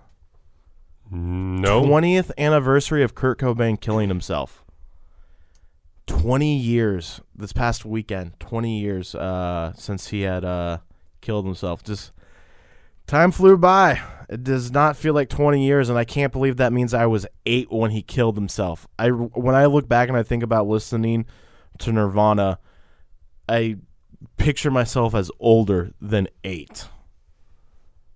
No. 1.12 1.86
Twentieth 1.86 2.32
anniversary 2.38 3.04
of 3.04 3.14
Kurt 3.14 3.40
Cobain 3.40 3.80
killing 3.80 4.08
himself. 4.08 4.63
Twenty 6.06 6.58
years 6.58 7.22
this 7.36 7.54
past 7.54 7.86
weekend. 7.86 8.40
Twenty 8.40 8.80
years 8.80 9.16
uh, 9.16 9.74
since 9.76 10.08
he 10.08 10.22
had 10.22 10.44
uh, 10.44 10.80
killed 11.22 11.46
himself. 11.46 11.84
Just 11.84 12.12
time 13.08 13.32
flew 13.32 13.58
by. 13.58 14.02
It 14.30 14.44
does 14.44 14.72
not 14.72 14.98
feel 14.98 15.14
like 15.14 15.30
twenty 15.30 15.66
years, 15.66 15.90
and 15.90 15.98
I 15.98 16.06
can't 16.06 16.34
believe 16.34 16.58
that 16.58 16.74
means 16.74 16.94
I 16.94 17.06
was 17.06 17.26
eight 17.46 17.72
when 17.72 17.92
he 17.92 18.02
killed 18.02 18.36
himself. 18.36 18.88
I 18.98 19.10
when 19.10 19.56
I 19.56 19.66
look 19.66 19.88
back 19.88 20.10
and 20.10 20.18
I 20.18 20.24
think 20.24 20.44
about 20.44 20.68
listening 20.68 21.26
to 21.80 21.92
Nirvana, 21.92 22.60
I 23.48 23.78
picture 24.38 24.72
myself 24.72 25.16
as 25.16 25.32
older 25.40 25.92
than 26.02 26.28
eight. 26.44 26.88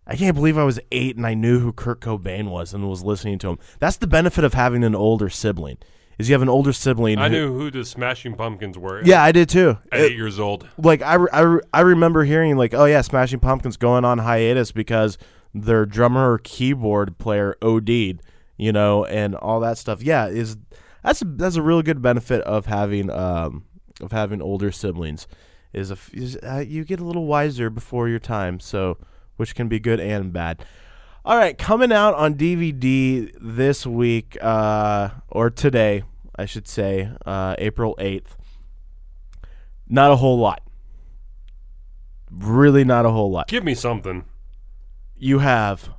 I 0.05 0.15
can't 0.15 0.35
believe 0.35 0.57
I 0.57 0.63
was 0.63 0.79
eight 0.91 1.17
and 1.17 1.27
I 1.27 1.33
knew 1.33 1.59
who 1.59 1.73
Kurt 1.73 1.99
Cobain 1.99 2.49
was 2.49 2.73
and 2.73 2.89
was 2.89 3.03
listening 3.03 3.39
to 3.39 3.49
him. 3.49 3.59
That's 3.79 3.97
the 3.97 4.07
benefit 4.07 4.45
of 4.45 4.53
having 4.53 4.83
an 4.85 4.95
older 4.95 5.29
sibling. 5.29 5.77
Is 6.17 6.27
you 6.29 6.33
have 6.33 6.41
an 6.41 6.49
older 6.49 6.73
sibling. 6.73 7.19
I 7.19 7.29
who- 7.29 7.35
knew 7.35 7.53
who 7.53 7.71
the 7.71 7.85
Smashing 7.85 8.33
Pumpkins 8.35 8.77
were. 8.77 9.01
Yeah, 9.03 9.21
I 9.23 9.31
did 9.31 9.49
too. 9.49 9.77
At 9.91 9.99
It- 9.99 10.11
eight 10.11 10.15
years 10.17 10.39
old. 10.39 10.67
like 10.77 11.01
I, 11.03 11.13
re- 11.15 11.29
I, 11.31 11.39
re- 11.41 11.61
I 11.73 11.81
remember 11.81 12.23
hearing 12.23 12.57
like, 12.57 12.73
oh 12.73 12.85
yeah, 12.85 13.01
Smashing 13.01 13.39
Pumpkins 13.39 13.77
going 13.77 14.03
on 14.03 14.17
hiatus 14.19 14.71
because 14.71 15.17
their 15.53 15.85
drummer 15.85 16.33
or 16.33 16.37
keyboard 16.39 17.17
player 17.19 17.55
OD'd, 17.61 18.21
you 18.57 18.71
know, 18.73 19.05
and 19.05 19.35
all 19.35 19.59
that 19.59 19.77
stuff. 19.77 20.01
Yeah, 20.01 20.25
is 20.27 20.57
that's 21.03 21.21
a, 21.21 21.25
that's 21.25 21.55
a 21.55 21.61
really 21.61 21.83
good 21.83 22.01
benefit 22.01 22.41
of 22.41 22.65
having 22.65 23.09
um 23.11 23.63
of 24.01 24.11
having 24.11 24.41
older 24.41 24.71
siblings. 24.71 25.27
Is 25.73 25.91
a 25.91 25.97
is, 26.13 26.35
uh, 26.37 26.63
you 26.67 26.83
get 26.83 26.99
a 26.99 27.03
little 27.03 27.27
wiser 27.27 27.69
before 27.69 28.09
your 28.09 28.19
time, 28.19 28.59
so 28.59 28.97
which 29.35 29.53
can 29.53 29.67
be 29.67 29.79
good 29.79 29.99
and 29.99 30.33
bad. 30.33 30.65
All 31.27 31.35
right, 31.35 31.57
coming 31.57 31.91
out 31.91 32.13
on 32.13 32.35
DVD 32.35 33.29
this 33.41 33.85
week, 33.85 34.37
uh, 34.39 35.09
or 35.27 35.49
today, 35.49 36.03
I 36.37 36.45
should 36.45 36.69
say, 36.69 37.11
uh, 37.25 37.53
April 37.57 37.97
8th. 37.99 38.37
Not 39.89 40.09
a 40.11 40.15
whole 40.15 40.39
lot. 40.39 40.61
Really, 42.31 42.85
not 42.85 43.05
a 43.05 43.09
whole 43.09 43.29
lot. 43.29 43.49
Give 43.49 43.65
me 43.65 43.73
something. 43.75 44.23
You 45.17 45.39
have 45.39 45.89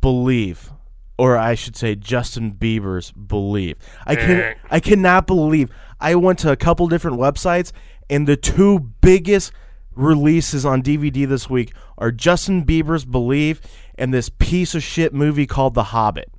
Believe, 0.00 0.70
or 1.18 1.36
I 1.36 1.56
should 1.56 1.74
say, 1.74 1.96
Justin 1.96 2.52
Bieber's 2.52 3.10
Believe. 3.10 3.78
I 4.06 4.12
Eh. 4.12 4.16
can 4.26 4.54
I 4.70 4.78
cannot 4.78 5.26
believe. 5.26 5.70
I 6.00 6.14
went 6.14 6.38
to 6.40 6.52
a 6.52 6.56
couple 6.56 6.86
different 6.86 7.18
websites, 7.18 7.72
and 8.08 8.28
the 8.28 8.36
two 8.36 8.92
biggest 9.00 9.50
releases 9.96 10.64
on 10.64 10.82
DVD 10.82 11.24
this 11.26 11.50
week 11.50 11.72
are 11.96 12.12
Justin 12.12 12.64
Bieber's 12.64 13.04
Believe 13.04 13.60
and 13.98 14.12
this 14.14 14.28
piece 14.28 14.74
of 14.74 14.82
shit 14.82 15.12
movie 15.12 15.46
called 15.46 15.74
The 15.74 15.84
Hobbit. 15.84 16.30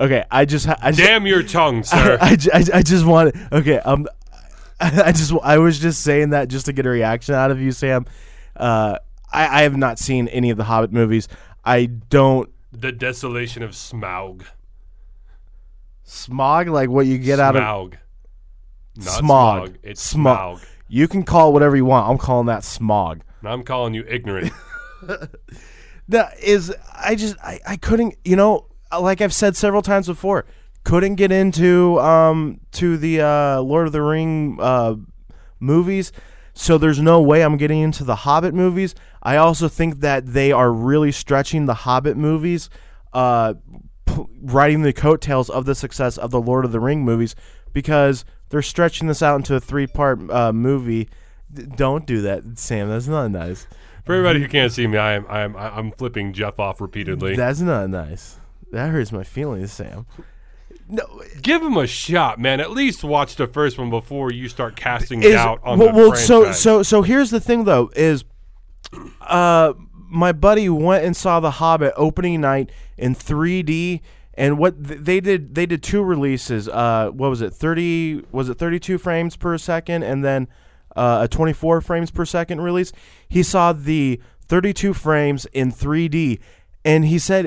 Okay, 0.00 0.24
I 0.30 0.44
just, 0.44 0.68
I 0.68 0.90
just 0.90 0.98
damn 0.98 1.26
your 1.26 1.42
tongue, 1.42 1.82
sir. 1.84 2.18
I, 2.20 2.36
I, 2.52 2.64
I 2.74 2.82
just 2.82 3.06
want 3.06 3.34
okay 3.52 3.78
um 3.78 4.06
I 4.80 5.12
just 5.12 5.32
I 5.42 5.58
was 5.58 5.78
just 5.78 6.02
saying 6.02 6.30
that 6.30 6.48
just 6.48 6.66
to 6.66 6.72
get 6.72 6.84
a 6.84 6.88
reaction 6.90 7.34
out 7.34 7.50
of 7.52 7.60
you 7.60 7.70
Sam 7.72 8.04
uh 8.56 8.98
I, 9.32 9.60
I 9.60 9.62
have 9.62 9.76
not 9.76 9.98
seen 9.98 10.26
any 10.28 10.50
of 10.50 10.56
the 10.56 10.64
Hobbit 10.64 10.92
movies 10.92 11.28
I 11.64 11.86
don't 11.86 12.50
the 12.72 12.90
desolation 12.90 13.62
of 13.62 13.70
Smaug. 13.70 14.42
smog 16.02 16.68
like 16.68 16.88
what 16.88 17.06
you 17.06 17.18
get 17.18 17.38
out 17.38 17.54
of 17.56 17.62
Not 18.96 19.06
smog 19.06 19.66
smog. 19.66 19.78
It's 19.84 20.02
Smog. 20.02 20.58
Smaug. 20.58 20.64
you 20.88 21.06
can 21.08 21.22
call 21.22 21.50
it 21.50 21.52
whatever 21.52 21.76
you 21.76 21.84
want 21.84 22.08
I'm 22.10 22.18
calling 22.18 22.46
that 22.46 22.64
smog 22.64 23.22
I'm 23.44 23.62
calling 23.62 23.94
you 23.94 24.04
ignorant. 24.08 24.52
that 26.08 26.38
is 26.40 26.74
I 26.94 27.14
just 27.14 27.36
I, 27.42 27.60
I 27.66 27.76
couldn't 27.76 28.14
you 28.24 28.36
know 28.36 28.66
like 28.98 29.20
I've 29.20 29.34
said 29.34 29.56
several 29.56 29.82
times 29.82 30.06
before 30.06 30.44
couldn't 30.84 31.14
get 31.14 31.32
into 31.32 31.98
um 32.00 32.60
to 32.72 32.96
the 32.96 33.20
uh 33.20 33.60
Lord 33.60 33.86
of 33.86 33.92
the 33.92 34.02
Ring 34.02 34.58
uh 34.60 34.96
movies. 35.60 36.12
So 36.56 36.78
there's 36.78 37.00
no 37.00 37.20
way 37.20 37.42
I'm 37.42 37.56
getting 37.56 37.80
into 37.80 38.04
the 38.04 38.14
Hobbit 38.14 38.54
movies. 38.54 38.94
I 39.22 39.36
also 39.36 39.66
think 39.66 40.00
that 40.00 40.26
they 40.26 40.52
are 40.52 40.72
really 40.72 41.10
stretching 41.10 41.66
the 41.66 41.74
Hobbit 41.74 42.16
movies 42.16 42.68
uh 43.12 43.54
p- 44.04 44.26
riding 44.42 44.82
the 44.82 44.92
coattails 44.92 45.48
of 45.48 45.64
the 45.64 45.74
success 45.74 46.18
of 46.18 46.30
the 46.30 46.40
Lord 46.40 46.64
of 46.64 46.72
the 46.72 46.80
Ring 46.80 47.04
movies 47.04 47.34
because 47.72 48.24
they're 48.50 48.62
stretching 48.62 49.08
this 49.08 49.22
out 49.22 49.36
into 49.36 49.56
a 49.56 49.60
three 49.60 49.86
part 49.86 50.30
uh, 50.30 50.52
movie. 50.52 51.08
D- 51.52 51.64
don't 51.64 52.06
do 52.06 52.20
that 52.22 52.58
Sam. 52.58 52.88
That's 52.88 53.08
not 53.08 53.28
nice 53.28 53.66
For 54.04 54.14
everybody 54.14 54.40
who 54.40 54.48
can't 54.48 54.70
see 54.70 54.86
me, 54.86 54.98
I 54.98 55.14
am 55.14 55.26
I 55.28 55.40
am 55.40 55.56
I- 55.56 55.76
I'm 55.76 55.90
flipping 55.90 56.32
Jeff 56.32 56.58
off 56.60 56.80
repeatedly. 56.80 57.36
That's 57.36 57.60
not 57.60 57.88
nice. 57.88 58.38
That 58.72 58.90
hurts 58.90 59.12
my 59.12 59.24
feelings, 59.24 59.72
Sam. 59.72 60.06
No, 60.88 61.04
Give 61.40 61.62
him 61.62 61.76
a 61.78 61.86
shot, 61.86 62.38
man. 62.38 62.60
At 62.60 62.70
least 62.70 63.02
watch 63.04 63.36
the 63.36 63.46
first 63.46 63.78
one 63.78 63.88
before 63.88 64.30
you 64.30 64.48
start 64.48 64.76
casting 64.76 65.22
is 65.22 65.32
doubt 65.32 65.60
on 65.64 65.78
well, 65.78 65.88
the 65.88 65.94
well 65.94 66.08
franchise. 66.10 66.26
so 66.26 66.52
so 66.52 66.82
so 66.82 67.02
here's 67.02 67.30
the 67.30 67.40
thing 67.40 67.64
though 67.64 67.90
is 67.96 68.24
uh, 69.22 69.72
my 70.08 70.32
buddy 70.32 70.68
went 70.68 71.04
and 71.04 71.16
saw 71.16 71.40
The 71.40 71.52
Hobbit 71.52 71.94
opening 71.96 72.42
night 72.42 72.70
in 72.98 73.14
3D, 73.14 74.00
and 74.34 74.58
what 74.58 74.86
th- 74.86 75.00
they 75.00 75.20
did, 75.20 75.54
they 75.54 75.66
did 75.66 75.82
two 75.82 76.02
releases. 76.02 76.68
Uh, 76.68 77.10
what 77.12 77.30
was 77.30 77.40
it? 77.40 77.54
30 77.54 78.26
was 78.30 78.48
it 78.48 78.58
32 78.58 78.98
frames 78.98 79.36
per 79.36 79.56
second, 79.58 80.02
and 80.02 80.24
then 80.24 80.46
uh, 80.96 81.20
a 81.22 81.28
24 81.28 81.80
frames 81.80 82.10
per 82.10 82.24
second 82.24 82.60
release. 82.60 82.92
He 83.28 83.42
saw 83.42 83.72
the 83.72 84.20
32 84.46 84.94
frames 84.94 85.46
in 85.46 85.70
3D, 85.70 86.40
and 86.84 87.04
he 87.04 87.18
said 87.18 87.46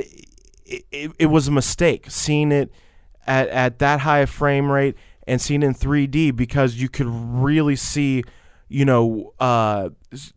it, 0.66 0.86
it, 0.91 1.12
it 1.20 1.26
was 1.28 1.48
a 1.48 1.52
mistake 1.52 2.06
seeing 2.10 2.52
it 2.52 2.72
at, 3.26 3.48
at 3.50 3.80
that 3.80 4.02
high 4.02 4.20
a 4.20 4.28
frame 4.28 4.72
rate 4.72 4.95
and 5.26 5.41
seeing 5.41 5.64
in 5.64 5.74
3D 5.74 6.36
because 6.36 6.76
you 6.76 6.89
could 6.89 7.08
really 7.08 7.76
see, 7.76 8.24
you 8.70 8.86
know, 8.86 9.34
uh, 9.39 9.89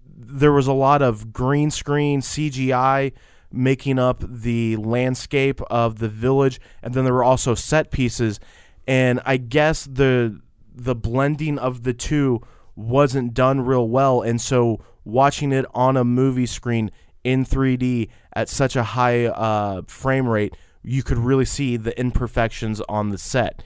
there 0.06 0.52
was 0.52 0.66
a 0.66 0.72
lot 0.72 1.02
of 1.02 1.32
green 1.32 1.70
screen 1.70 2.20
CGI 2.20 3.12
making 3.52 3.98
up 3.98 4.22
the 4.28 4.76
landscape 4.76 5.60
of 5.62 5.98
the 5.98 6.08
village, 6.08 6.60
and 6.82 6.94
then 6.94 7.04
there 7.04 7.14
were 7.14 7.24
also 7.24 7.54
set 7.54 7.90
pieces, 7.90 8.38
and 8.86 9.20
I 9.24 9.38
guess 9.38 9.84
the 9.84 10.40
the 10.72 10.94
blending 10.94 11.58
of 11.58 11.82
the 11.82 11.92
two 11.92 12.40
wasn't 12.80 13.34
done 13.34 13.60
real 13.60 13.88
well, 13.88 14.22
and 14.22 14.40
so 14.40 14.80
watching 15.04 15.52
it 15.52 15.64
on 15.74 15.96
a 15.96 16.04
movie 16.04 16.46
screen 16.46 16.90
in 17.24 17.44
3D 17.44 18.08
at 18.34 18.48
such 18.48 18.76
a 18.76 18.82
high 18.82 19.26
uh, 19.26 19.82
frame 19.86 20.26
rate, 20.28 20.54
you 20.82 21.02
could 21.02 21.18
really 21.18 21.44
see 21.44 21.76
the 21.76 21.98
imperfections 21.98 22.80
on 22.88 23.10
the 23.10 23.18
set. 23.18 23.62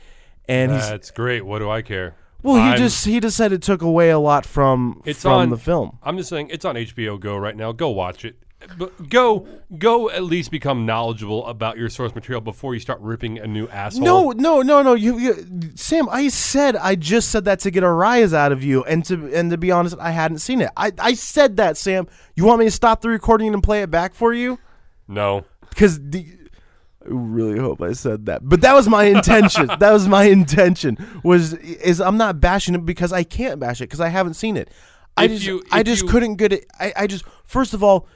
And 0.48 0.72
That's 0.72 1.10
great. 1.10 1.46
What 1.46 1.60
do 1.60 1.70
I 1.70 1.82
care? 1.82 2.16
well, 2.42 2.56
he 2.56 2.62
I'm- 2.62 2.78
just 2.78 3.04
he 3.06 3.18
just 3.20 3.36
said 3.36 3.52
it 3.52 3.62
took 3.62 3.80
away 3.82 4.10
a 4.10 4.18
lot 4.18 4.44
from 4.44 5.00
It's 5.04 5.22
from 5.22 5.32
on 5.32 5.50
the 5.50 5.56
film. 5.56 5.98
I'm 6.02 6.18
just 6.18 6.28
saying 6.28 6.48
it's 6.50 6.64
on 6.64 6.76
HBO 6.76 7.18
Go 7.18 7.36
right 7.36 7.56
now. 7.56 7.72
Go 7.72 7.90
watch 7.90 8.24
it. 8.24 8.36
But 8.78 9.08
go 9.08 9.46
go 9.78 10.10
at 10.10 10.22
least 10.24 10.50
become 10.50 10.86
knowledgeable 10.86 11.46
about 11.46 11.76
your 11.76 11.88
source 11.88 12.14
material 12.14 12.40
before 12.40 12.74
you 12.74 12.80
start 12.80 13.00
ripping 13.00 13.38
a 13.38 13.46
new 13.46 13.68
asshole. 13.68 14.02
No, 14.04 14.30
no, 14.32 14.62
no, 14.62 14.82
no. 14.82 14.94
You, 14.94 15.18
you, 15.18 15.72
Sam. 15.74 16.08
I 16.10 16.28
said 16.28 16.76
I 16.76 16.94
just 16.94 17.30
said 17.30 17.44
that 17.46 17.60
to 17.60 17.70
get 17.70 17.82
a 17.82 17.90
rise 17.90 18.32
out 18.34 18.52
of 18.52 18.62
you, 18.64 18.84
and 18.84 19.04
to 19.06 19.34
and 19.34 19.50
to 19.50 19.58
be 19.58 19.70
honest, 19.70 19.96
I 20.00 20.10
hadn't 20.10 20.38
seen 20.38 20.60
it. 20.60 20.70
I, 20.76 20.92
I 20.98 21.14
said 21.14 21.56
that, 21.58 21.76
Sam. 21.76 22.06
You 22.36 22.44
want 22.44 22.58
me 22.60 22.64
to 22.66 22.70
stop 22.70 23.00
the 23.00 23.08
recording 23.08 23.52
and 23.54 23.62
play 23.62 23.82
it 23.82 23.90
back 23.90 24.14
for 24.14 24.32
you? 24.32 24.58
No. 25.08 25.44
Because 25.68 25.98
I 26.14 26.26
really 27.06 27.58
hope 27.58 27.82
I 27.82 27.92
said 27.92 28.26
that, 28.26 28.48
but 28.48 28.60
that 28.62 28.74
was 28.74 28.88
my 28.88 29.04
intention. 29.04 29.66
that 29.78 29.92
was 29.92 30.08
my 30.08 30.24
intention. 30.24 30.96
Was 31.22 31.52
is 31.52 32.00
I'm 32.00 32.16
not 32.16 32.40
bashing 32.40 32.74
it 32.74 32.86
because 32.86 33.12
I 33.12 33.24
can't 33.24 33.60
bash 33.60 33.80
it 33.80 33.84
because 33.84 34.00
I 34.00 34.08
haven't 34.08 34.34
seen 34.34 34.56
it. 34.56 34.70
I 35.16 35.24
If 35.24 35.32
just 35.32 35.44
you- 35.46 35.62
I 35.70 35.82
just 35.82 36.02
you- 36.02 36.08
couldn't 36.08 36.36
get 36.36 36.52
it. 36.52 36.66
I, 36.80 36.92
I 36.96 37.06
just 37.06 37.24
first 37.44 37.74
of 37.74 37.82
all 37.82 38.06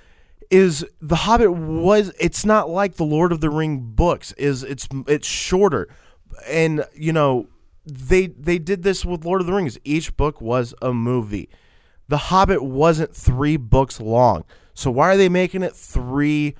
is 0.51 0.84
the 1.01 1.16
Hobbit 1.16 1.53
was 1.53 2.12
it's 2.18 2.45
not 2.45 2.68
like 2.68 2.97
the 2.97 3.05
Lord 3.05 3.32
of 3.32 3.41
the 3.41 3.51
Ring 3.51 3.80
books 3.80 4.32
is 4.32 4.62
it's 4.62 4.89
it's 5.07 5.26
shorter, 5.26 5.89
and 6.47 6.84
you 6.95 7.12
know 7.12 7.49
they 7.84 8.26
they 8.26 8.59
did 8.59 8.82
this 8.82 9.05
with 9.05 9.24
Lord 9.24 9.41
of 9.41 9.47
the 9.47 9.53
Rings. 9.53 9.78
Each 9.84 10.16
book 10.16 10.41
was 10.41 10.74
a 10.80 10.93
movie. 10.93 11.49
The 12.09 12.16
Hobbit 12.16 12.62
wasn't 12.62 13.14
three 13.14 13.57
books 13.57 14.01
long, 14.01 14.45
so 14.74 14.91
why 14.91 15.12
are 15.12 15.16
they 15.16 15.28
making 15.28 15.62
it 15.62 15.76
three 15.76 16.55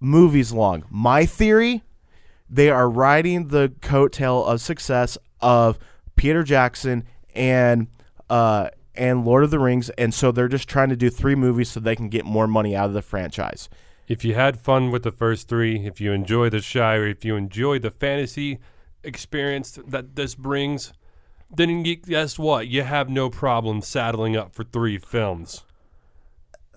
movies 0.00 0.52
long? 0.52 0.84
My 0.90 1.24
theory: 1.24 1.82
they 2.50 2.70
are 2.70 2.90
riding 2.90 3.48
the 3.48 3.72
coattail 3.80 4.46
of 4.46 4.60
success 4.60 5.16
of 5.40 5.78
Peter 6.16 6.42
Jackson 6.42 7.04
and 7.34 7.88
uh 8.28 8.68
and 8.94 9.24
Lord 9.24 9.44
of 9.44 9.50
the 9.50 9.58
Rings, 9.58 9.90
and 9.90 10.12
so 10.12 10.30
they're 10.32 10.48
just 10.48 10.68
trying 10.68 10.88
to 10.90 10.96
do 10.96 11.10
three 11.10 11.34
movies 11.34 11.70
so 11.70 11.80
they 11.80 11.96
can 11.96 12.08
get 12.08 12.24
more 12.24 12.46
money 12.46 12.76
out 12.76 12.86
of 12.86 12.94
the 12.94 13.02
franchise. 13.02 13.68
If 14.08 14.24
you 14.24 14.34
had 14.34 14.58
fun 14.60 14.90
with 14.90 15.02
the 15.04 15.12
first 15.12 15.48
three, 15.48 15.86
if 15.86 16.00
you 16.00 16.12
enjoy 16.12 16.50
the 16.50 16.60
Shire, 16.60 17.06
if 17.06 17.24
you 17.24 17.36
enjoy 17.36 17.78
the 17.78 17.90
fantasy 17.90 18.58
experience 19.04 19.78
that 19.86 20.16
this 20.16 20.34
brings, 20.34 20.92
then 21.54 21.84
you, 21.84 21.96
guess 21.96 22.38
what? 22.38 22.68
You 22.68 22.82
have 22.82 23.08
no 23.08 23.30
problem 23.30 23.80
saddling 23.80 24.36
up 24.36 24.54
for 24.54 24.64
three 24.64 24.98
films. 24.98 25.64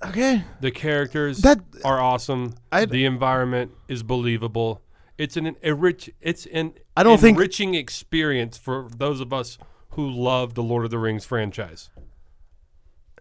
Okay. 0.06 0.44
The 0.62 0.72
characters 0.72 1.40
That- 1.40 1.62
are 1.84 2.00
awesome. 2.00 2.56
I- 2.72 2.86
the 2.86 3.06
environment 3.06 3.72
is 3.88 4.04
believable. 4.04 4.82
It's 5.18 5.38
an 5.38 5.56
enrich. 5.62 6.10
It's 6.22 6.46
an 6.48 6.74
I 6.96 7.04
don't 7.04 7.20
think- 7.20 7.38
enriching 7.38 7.74
experience 7.74 8.58
for 8.58 8.90
those 8.96 9.22
of 9.22 9.32
us 9.34 9.58
who 9.92 10.10
love 10.10 10.54
the 10.56 10.64
Lord 10.64 10.84
of 10.86 10.92
the 10.92 11.00
Rings 11.00 11.26
franchise. 11.26 11.90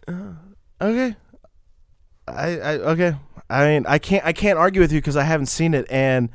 Okay. 0.07 1.15
I, 2.27 2.59
I 2.59 2.71
okay. 2.77 3.15
I 3.49 3.65
mean, 3.67 3.85
I 3.87 3.99
can't 3.99 4.25
I 4.25 4.33
can't 4.33 4.57
argue 4.57 4.81
with 4.81 4.91
you 4.91 4.99
because 4.99 5.15
I 5.15 5.23
haven't 5.23 5.45
seen 5.47 5.73
it, 5.73 5.85
and 5.89 6.29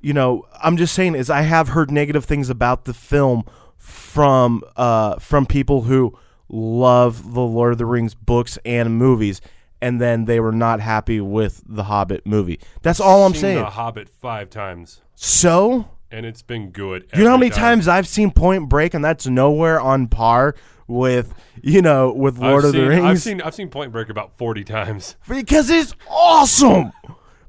you 0.00 0.12
know, 0.12 0.44
I'm 0.62 0.76
just 0.76 0.94
saying 0.94 1.14
is 1.14 1.30
I 1.30 1.42
have 1.42 1.68
heard 1.68 1.90
negative 1.90 2.24
things 2.24 2.50
about 2.50 2.84
the 2.84 2.94
film 2.94 3.44
from 3.78 4.62
uh 4.76 5.16
from 5.18 5.46
people 5.46 5.82
who 5.82 6.16
love 6.48 7.32
the 7.34 7.40
Lord 7.40 7.72
of 7.72 7.78
the 7.78 7.86
Rings 7.86 8.14
books 8.14 8.58
and 8.64 8.96
movies, 8.98 9.40
and 9.80 10.00
then 10.00 10.24
they 10.24 10.40
were 10.40 10.52
not 10.52 10.80
happy 10.80 11.20
with 11.20 11.62
the 11.66 11.84
Hobbit 11.84 12.26
movie. 12.26 12.58
That's 12.82 13.00
all 13.00 13.24
I'm 13.24 13.32
Seen 13.32 13.40
saying. 13.40 13.58
The 13.58 13.70
Hobbit 13.70 14.08
five 14.08 14.50
times, 14.50 15.00
So 15.14 15.88
and 16.10 16.26
it's 16.26 16.42
been 16.42 16.70
good. 16.70 17.06
you 17.14 17.22
know 17.24 17.30
how 17.30 17.36
many 17.36 17.50
time. 17.50 17.60
times 17.78 17.88
I've 17.88 18.08
seen 18.08 18.32
Point 18.32 18.68
Break, 18.68 18.94
and 18.94 19.04
that's 19.04 19.26
nowhere 19.28 19.80
on 19.80 20.08
par 20.08 20.56
with 20.88 21.34
you 21.62 21.82
know 21.82 22.12
with 22.12 22.38
Lord 22.38 22.64
I've 22.64 22.68
of 22.68 22.72
seen, 22.72 22.80
the 22.82 22.88
Rings. 22.88 23.04
I've 23.04 23.20
seen 23.20 23.40
I've 23.42 23.54
seen 23.54 23.68
Point 23.68 23.92
Break 23.92 24.08
about 24.08 24.36
forty 24.36 24.64
times. 24.64 25.16
because 25.28 25.70
it's 25.70 25.94
awesome. 26.08 26.92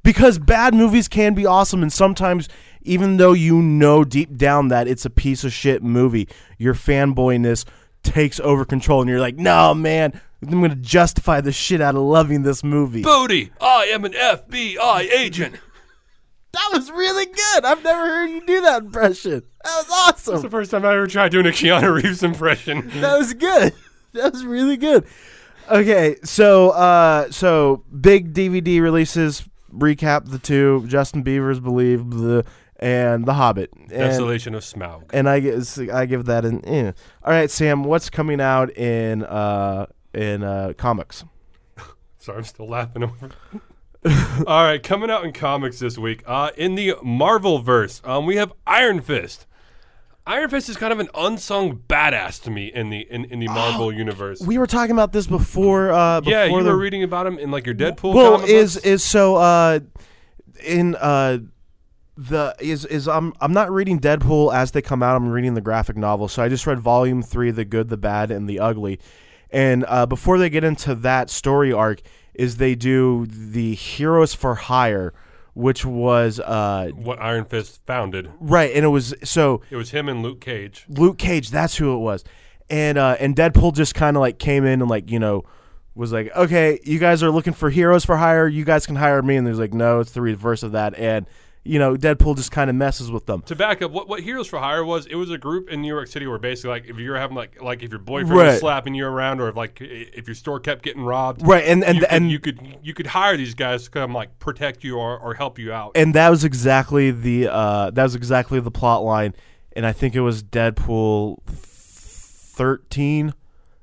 Because 0.04 0.40
bad 0.40 0.74
movies 0.74 1.10
can 1.10 1.34
be 1.34 1.46
awesome, 1.46 1.82
and 1.84 1.92
sometimes, 1.92 2.48
even 2.82 3.18
though 3.18 3.34
you 3.34 3.62
know 3.62 4.06
deep 4.06 4.38
down 4.38 4.70
that 4.70 4.88
it's 4.88 5.04
a 5.04 5.10
piece 5.10 5.44
of 5.44 5.52
shit 5.52 5.84
movie, 5.84 6.30
your 6.58 6.74
fanboyness 6.74 7.66
takes 8.04 8.40
over 8.40 8.64
control, 8.64 9.02
and 9.02 9.10
you're 9.10 9.20
like, 9.20 9.36
"No, 9.36 9.74
man, 9.74 10.22
I'm 10.42 10.62
gonna 10.62 10.76
justify 10.76 11.42
the 11.42 11.52
shit 11.52 11.82
out 11.82 11.96
of 11.96 12.02
loving 12.04 12.44
this 12.44 12.64
movie." 12.64 13.02
Bodhi, 13.04 13.52
I 13.60 13.88
am 13.92 14.06
an 14.06 14.14
FBI 14.14 15.10
agent. 15.14 15.56
that 16.54 16.70
was 16.72 16.90
really 16.90 17.26
good. 17.26 17.66
I've 17.66 17.84
never 17.84 18.00
heard 18.08 18.30
you 18.30 18.46
do 18.48 18.62
that 18.62 18.84
impression. 18.84 19.44
That 19.68 19.86
was 19.86 19.90
awesome. 19.92 20.34
It's 20.36 20.44
the 20.44 20.50
first 20.50 20.72
time 20.72 20.86
I 20.86 20.96
ever 20.96 21.08
tried 21.08 21.32
doing 21.32 21.46
a 21.46 21.50
Keanu 21.50 22.02
Reeves 22.02 22.24
impression. 22.24 22.90
That 23.02 23.18
was 23.18 23.34
good. 23.34 23.74
That 24.14 24.32
was 24.32 24.46
really 24.46 24.78
good. 24.78 25.06
Okay, 25.70 26.16
so 26.24 26.70
uh, 26.70 27.30
so 27.32 27.84
big 28.00 28.34
DVD 28.34 28.82
releases. 28.82 29.44
Recap 29.74 30.32
the 30.32 30.40
two: 30.40 30.86
Justin 30.88 31.22
Bieber's 31.22 31.60
"Believe" 31.60 32.10
the 32.12 32.46
and 32.78 33.26
The 33.26 33.34
Hobbit. 33.34 33.72
And, 33.74 33.90
Desolation 33.90 34.56
of 34.56 34.64
Smaug. 34.64 35.04
and 35.12 35.28
I 35.28 35.42
guess 35.42 35.78
I 35.78 36.06
give 36.06 36.26
that 36.26 36.46
an. 36.46 36.64
Eh. 36.66 36.94
All 37.24 37.34
right, 37.34 37.52
Sam. 37.52 37.84
What's 37.84 38.10
coming 38.10 38.40
out 38.40 38.70
in 38.78 39.24
uh 39.24 39.88
in 40.14 40.44
uh 40.44 40.74
comics? 40.78 41.26
Sorry, 42.18 42.38
I'm 42.38 42.44
still 42.46 42.70
laughing 42.70 43.04
over. 43.04 43.32
All 44.48 44.64
right, 44.64 44.82
coming 44.82 45.10
out 45.12 45.26
in 45.26 45.34
comics 45.34 45.80
this 45.80 45.98
week. 45.98 46.24
Uh, 46.26 46.52
in 46.56 46.76
the 46.76 46.96
Marvel 47.04 47.60
verse, 47.60 48.02
um, 48.06 48.26
we 48.26 48.38
have 48.38 48.54
Iron 48.66 49.02
Fist. 49.02 49.47
Iron 50.28 50.50
Fist 50.50 50.68
is 50.68 50.76
kind 50.76 50.92
of 50.92 51.00
an 51.00 51.08
unsung 51.16 51.78
badass 51.88 52.44
to 52.44 52.52
me 52.52 52.68
in 52.68 52.90
the 52.90 53.08
in, 53.10 53.24
in 53.26 53.40
the 53.40 53.48
Marvel 53.48 53.94
universe. 53.94 54.42
We 54.42 54.58
were 54.58 54.68
talking 54.68 54.92
about 54.92 55.14
this 55.14 55.26
before. 55.26 55.92
Uh, 55.92 56.20
before 56.20 56.32
yeah, 56.32 56.46
you 56.46 56.64
the, 56.64 56.70
were 56.70 56.78
reading 56.78 57.02
about 57.04 57.26
him 57.26 57.40
in 57.40 57.50
like 57.50 57.66
your 57.66 57.76
Deadpool. 57.76 58.14
well 58.14 58.44
is 58.44 58.76
books? 58.76 58.86
is 58.86 59.04
so 59.04 59.38
uh 59.38 59.80
in 60.66 60.96
uh 60.96 61.38
the 62.18 62.54
is 62.60 62.84
is 62.86 63.08
I'm 63.08 63.34
I'm 63.40 63.54
not 63.54 63.72
reading 63.72 64.02
Deadpool 64.02 64.54
as 64.54 64.72
they 64.72 64.82
come 64.82 65.02
out. 65.02 65.16
I'm 65.16 65.30
reading 65.30 65.54
the 65.54 65.62
graphic 65.62 65.96
novel. 65.96 66.28
So 66.28 66.44
I 66.44 66.50
just 66.50 66.68
read 66.68 66.80
volume 66.80 67.22
three, 67.24 67.52
the 67.52 67.66
good, 67.66 67.88
the 67.88 67.98
bad, 67.98 68.30
and 68.30 68.50
the 68.50 68.60
ugly. 68.60 69.00
And 69.50 69.86
uh, 69.88 70.06
before 70.06 70.38
they 70.38 70.50
get 70.50 70.66
into 70.66 70.94
that 70.94 71.30
story 71.30 71.72
arc, 71.72 72.02
is 72.34 72.58
they 72.58 72.76
do 72.76 73.26
the 73.28 73.76
Heroes 73.76 74.34
for 74.34 74.56
Hire, 74.56 75.14
which 75.58 75.84
was 75.86 76.40
uh 76.40 76.90
what 76.94 77.20
Iron 77.22 77.46
Fist 77.46 77.82
founded. 77.86 78.30
right, 78.40 78.72
and 78.74 78.86
it 78.86 78.90
was 78.90 79.14
so 79.24 79.62
It 79.70 79.76
was 79.76 79.90
him 79.92 80.08
and 80.08 80.22
Luke 80.22 80.40
Cage. 80.40 80.86
Luke 80.88 81.18
Cage, 81.18 81.50
that's 81.50 81.76
who 81.76 81.96
it 81.96 82.00
was. 82.00 82.24
And 82.70 82.98
uh 82.98 83.18
and 83.20 83.36
Deadpool 83.36 83.74
just 83.76 83.96
kind 83.96 84.16
of 84.16 84.22
like 84.22 84.40
came 84.40 84.66
in 84.66 84.82
and 84.82 84.90
like, 84.90 85.10
you 85.10 85.20
know, 85.20 85.44
was 85.96 86.14
like, 86.14 86.34
"Okay, 86.36 86.80
you 86.84 87.00
guys 87.00 87.24
are 87.24 87.32
looking 87.32 87.54
for 87.54 87.70
heroes 87.72 88.06
for 88.06 88.18
hire. 88.18 88.48
You 88.48 88.64
guys 88.64 88.86
can 88.86 88.96
hire 88.96 89.22
me." 89.24 89.36
And 89.36 89.48
there's 89.48 89.58
like, 89.60 89.74
"No, 89.74 90.00
it's 90.00 90.12
the 90.12 90.22
reverse 90.22 90.62
of 90.62 90.74
that." 90.74 90.94
And 90.98 91.26
you 91.68 91.80
know, 91.80 91.96
Deadpool 91.96 92.36
just 92.38 92.52
kind 92.52 92.70
of 92.70 92.76
messes 92.76 93.12
with 93.12 93.26
them. 93.26 93.42
To 93.44 93.56
back 93.56 93.82
up, 93.82 93.92
what, 93.92 94.08
what 94.08 94.22
Heroes 94.22 94.48
for 94.48 94.60
Hire 94.60 94.84
was, 94.86 95.06
it 95.08 95.16
was 95.16 95.30
a 95.30 95.38
group 95.38 95.70
in 95.70 95.82
New 95.82 95.88
York 95.94 96.08
City 96.08 96.26
where 96.28 96.38
basically, 96.40 96.70
like, 96.72 96.86
if 96.88 96.98
you're 96.98 97.18
having 97.18 97.36
like, 97.36 97.62
like 97.62 97.84
if 97.84 97.90
your 97.92 98.00
boyfriend 98.00 98.36
Right. 98.38 98.46
was 98.52 98.60
slapping 98.60 98.96
you 98.96 99.06
around, 99.06 99.42
or 99.42 99.50
if 99.50 99.56
like, 99.56 99.78
if 99.82 100.28
your 100.28 100.36
store 100.36 100.60
kept 100.60 100.82
getting 100.84 101.04
robbed, 101.04 101.46
Right, 101.46 101.64
and 101.66 101.84
and 101.84 101.96
you 101.98 102.02
could, 102.02 102.12
and 102.12 102.32
you 102.32 102.40
could 102.40 102.78
you 102.84 102.94
could 102.94 103.08
hire 103.08 103.38
these 103.38 103.54
guys 103.54 103.84
to 103.86 103.90
come 103.92 104.14
like 104.14 104.40
protect 104.40 104.84
you 104.84 104.98
or, 104.98 105.18
or 105.20 105.34
help 105.34 105.60
you 105.60 105.72
out. 105.74 105.92
and 105.96 106.14
that 106.14 106.30
was 106.30 106.44
exactly 106.44 107.12
the 107.12 107.48
uh 107.52 107.92
that 107.92 108.04
was 108.04 108.16
exactly 108.16 108.60
the 108.60 108.72
plot 108.72 109.04
line 109.04 109.34
and 109.76 109.86
I 109.86 109.92
think 109.92 110.16
it 110.16 110.22
was 110.22 110.42
Deadpool 110.44 111.38
13 111.48 113.34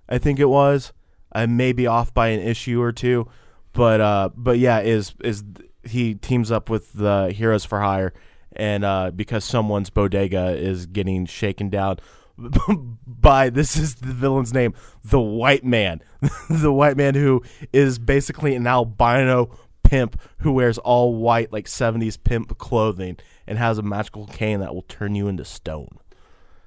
I 0.08 0.18
think 0.18 0.38
it 0.38 0.46
was 0.48 0.92
I 1.32 1.46
may 1.46 1.72
be 1.72 1.86
off 1.86 2.12
by 2.14 2.28
an 2.28 2.40
issue 2.40 2.80
or 2.80 2.92
two 2.92 3.28
but 3.72 4.00
uh, 4.00 4.30
but 4.36 4.58
yeah, 4.60 4.78
is 4.80 5.14
is 5.24 5.42
he 5.86 6.14
teams 6.14 6.50
up 6.50 6.70
with 6.70 6.92
the 6.92 7.32
Heroes 7.34 7.64
for 7.64 7.80
Hire, 7.80 8.12
and 8.52 8.84
uh, 8.84 9.10
because 9.10 9.44
someone's 9.44 9.90
bodega 9.90 10.56
is 10.56 10.86
getting 10.86 11.26
shaken 11.26 11.70
down 11.70 11.98
by 13.06 13.50
this 13.50 13.76
is 13.76 13.96
the 13.96 14.12
villain's 14.12 14.52
name, 14.52 14.74
the 15.04 15.20
White 15.20 15.64
Man, 15.64 16.02
the 16.50 16.72
White 16.72 16.96
Man 16.96 17.14
who 17.14 17.42
is 17.72 17.98
basically 17.98 18.54
an 18.54 18.66
albino 18.66 19.56
pimp 19.82 20.20
who 20.40 20.52
wears 20.52 20.78
all 20.78 21.14
white 21.14 21.52
like 21.52 21.66
70s 21.66 22.18
pimp 22.22 22.56
clothing 22.58 23.18
and 23.46 23.58
has 23.58 23.78
a 23.78 23.82
magical 23.82 24.26
cane 24.26 24.60
that 24.60 24.74
will 24.74 24.82
turn 24.82 25.14
you 25.14 25.28
into 25.28 25.44
stone. 25.44 25.98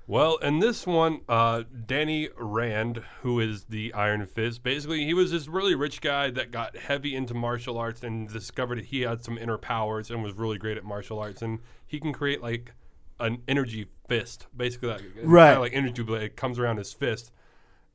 Well, 0.09 0.37
in 0.37 0.59
this 0.59 0.87
one, 0.87 1.19
uh, 1.27 1.63
Danny 1.85 2.29
Rand, 2.37 3.03
who 3.23 3.41
is 3.41 3.65
the 3.65 3.93
Iron 3.93 4.25
Fist, 4.25 4.63
basically 4.63 5.03
he 5.03 5.13
was 5.13 5.31
this 5.31 5.49
really 5.49 5.75
rich 5.75 5.99
guy 5.99 6.29
that 6.31 6.49
got 6.49 6.77
heavy 6.77 7.13
into 7.13 7.33
martial 7.33 7.77
arts 7.77 8.03
and 8.03 8.29
discovered 8.29 8.77
that 8.77 8.85
he 8.85 9.01
had 9.01 9.25
some 9.25 9.37
inner 9.37 9.57
powers 9.57 10.09
and 10.09 10.23
was 10.23 10.33
really 10.33 10.57
great 10.57 10.77
at 10.77 10.85
martial 10.85 11.19
arts, 11.19 11.41
and 11.41 11.59
he 11.85 11.99
can 11.99 12.13
create 12.13 12.41
like 12.41 12.71
an 13.19 13.41
energy 13.49 13.87
fist, 14.07 14.47
basically 14.55 14.87
like 14.89 15.01
Right. 15.23 15.47
kinda 15.49 15.59
like 15.59 15.73
energy 15.73 16.03
blade 16.03 16.23
it 16.23 16.35
comes 16.37 16.57
around 16.57 16.77
his 16.77 16.93
fist, 16.93 17.33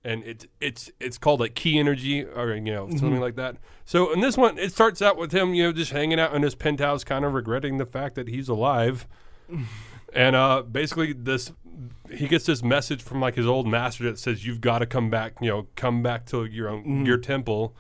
and 0.05 0.23
it's 0.25 0.47
it's 0.61 0.91
it's 1.01 1.17
called 1.17 1.41
like 1.41 1.55
key 1.55 1.79
energy 1.79 2.25
or 2.25 2.53
you 2.55 2.61
know 2.61 2.91
something 2.91 3.21
like 3.21 3.37
that. 3.37 3.57
So 3.87 4.13
in 4.13 4.21
this 4.21 4.37
one, 4.37 4.59
it 4.59 4.71
starts 4.71 5.01
out 5.01 5.17
with 5.17 5.33
him, 5.33 5.55
you 5.55 5.63
know, 5.63 5.73
just 5.73 5.93
hanging 5.93 6.21
out 6.21 6.35
in 6.35 6.43
his 6.43 6.55
penthouse, 6.55 7.05
kind 7.05 7.25
of 7.25 7.33
regretting 7.33 7.79
the 7.79 7.87
fact 7.87 8.17
that 8.17 8.29
he's 8.29 8.51
alive. 8.51 9.07
And 10.15 10.37
uh, 10.37 10.61
basically, 10.61 11.15
this 11.15 11.53
he 12.11 12.28
gets 12.28 12.47
this 12.47 12.62
message 12.62 13.03
from 13.03 13.20
like 13.20 13.35
his 13.35 13.47
old 13.47 13.66
master 13.66 14.05
that 14.05 14.18
says, 14.18 14.47
"You've 14.47 14.61
got 14.61 14.78
to 14.78 14.87
come 14.87 15.11
back. 15.11 15.35
You 15.41 15.49
know, 15.49 15.66
come 15.76 16.03
back 16.03 16.26
to 16.26 16.45
your 16.45 16.68
own, 16.68 16.85
mm. 16.85 17.07
your 17.07 17.18
temple." 17.18 17.74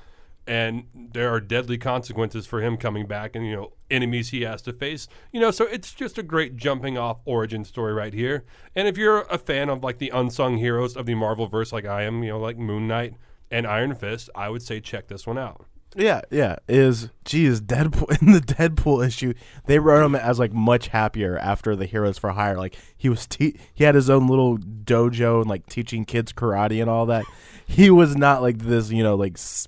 And 0.44 0.86
there 0.94 1.32
are 1.32 1.40
deadly 1.40 1.78
consequences 1.78 2.46
for 2.46 2.60
him 2.60 2.76
coming 2.76 3.06
back, 3.06 3.36
and 3.36 3.46
you 3.46 3.54
know 3.54 3.72
enemies 3.90 4.30
he 4.30 4.42
has 4.42 4.62
to 4.62 4.72
face. 4.72 5.06
You 5.32 5.40
know, 5.40 5.50
so 5.50 5.66
it's 5.66 5.92
just 5.92 6.18
a 6.18 6.22
great 6.22 6.56
jumping 6.56 6.98
off 6.98 7.20
origin 7.24 7.64
story 7.64 7.92
right 7.92 8.12
here. 8.14 8.44
And 8.74 8.88
if 8.88 8.96
you're 8.96 9.22
a 9.22 9.38
fan 9.38 9.68
of 9.68 9.84
like 9.84 9.98
the 9.98 10.10
unsung 10.10 10.58
heroes 10.58 10.96
of 10.96 11.06
the 11.06 11.14
Marvel 11.14 11.46
verse, 11.46 11.72
like 11.72 11.86
I 11.86 12.02
am, 12.02 12.22
you 12.24 12.30
know, 12.30 12.40
like 12.40 12.58
Moon 12.58 12.88
Knight 12.88 13.14
and 13.50 13.66
Iron 13.66 13.94
Fist, 13.94 14.30
I 14.34 14.48
would 14.48 14.62
say 14.62 14.80
check 14.80 15.08
this 15.08 15.26
one 15.26 15.38
out. 15.38 15.66
Yeah, 15.94 16.22
yeah. 16.30 16.56
Is 16.68 17.10
geez, 17.24 17.60
Deadpool 17.60 18.20
in 18.22 18.32
the 18.32 18.40
Deadpool 18.40 19.06
issue, 19.06 19.34
they 19.66 19.78
wrote 19.78 20.04
him 20.04 20.14
as 20.14 20.38
like 20.38 20.52
much 20.52 20.88
happier 20.88 21.38
after 21.38 21.76
the 21.76 21.86
Heroes 21.86 22.18
for 22.18 22.30
Hire. 22.30 22.56
Like 22.56 22.76
he 22.96 23.08
was, 23.08 23.26
te- 23.26 23.58
he 23.74 23.84
had 23.84 23.94
his 23.94 24.08
own 24.08 24.26
little 24.26 24.58
dojo 24.58 25.40
and 25.40 25.50
like 25.50 25.66
teaching 25.66 26.04
kids 26.04 26.32
karate 26.32 26.80
and 26.80 26.90
all 26.90 27.06
that. 27.06 27.24
He 27.64 27.90
was 27.90 28.16
not 28.16 28.42
like 28.42 28.58
this, 28.58 28.90
you 28.90 29.02
know, 29.02 29.14
like 29.14 29.34
s- 29.38 29.66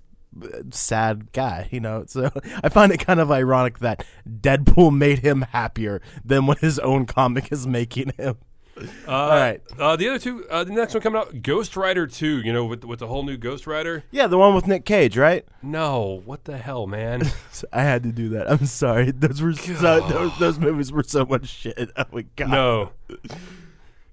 sad 0.72 1.32
guy, 1.32 1.68
you 1.70 1.80
know. 1.80 2.04
So 2.06 2.30
I 2.62 2.68
find 2.68 2.92
it 2.92 2.98
kind 2.98 3.18
of 3.18 3.30
ironic 3.30 3.78
that 3.78 4.04
Deadpool 4.28 4.94
made 4.94 5.20
him 5.20 5.42
happier 5.52 6.02
than 6.22 6.46
what 6.46 6.58
his 6.58 6.78
own 6.80 7.06
comic 7.06 7.50
is 7.50 7.66
making 7.66 8.12
him. 8.18 8.36
Uh, 8.76 9.10
All 9.10 9.28
right. 9.28 9.62
Uh, 9.78 9.96
the 9.96 10.08
other 10.08 10.18
two, 10.18 10.48
uh, 10.48 10.64
the 10.64 10.72
next 10.72 10.94
one 10.94 11.02
coming 11.02 11.20
out, 11.20 11.42
Ghost 11.42 11.76
Rider 11.76 12.06
2, 12.06 12.40
you 12.40 12.52
know, 12.52 12.64
with, 12.64 12.84
with 12.84 12.98
the 12.98 13.06
whole 13.06 13.22
new 13.22 13.36
Ghost 13.36 13.66
Rider. 13.66 14.04
Yeah, 14.10 14.26
the 14.26 14.38
one 14.38 14.54
with 14.54 14.66
Nick 14.66 14.84
Cage, 14.84 15.16
right? 15.16 15.44
No, 15.62 16.22
what 16.24 16.44
the 16.44 16.58
hell, 16.58 16.86
man? 16.86 17.22
I 17.72 17.82
had 17.82 18.02
to 18.02 18.12
do 18.12 18.30
that. 18.30 18.50
I'm 18.50 18.66
sorry. 18.66 19.10
Those 19.12 19.40
were 19.40 19.52
so, 19.52 20.06
those, 20.08 20.38
those 20.38 20.58
movies 20.58 20.92
were 20.92 21.04
so 21.04 21.24
much 21.24 21.46
shit. 21.46 21.90
Oh 21.96 22.04
my 22.12 22.24
god. 22.36 22.50
no. 22.50 22.92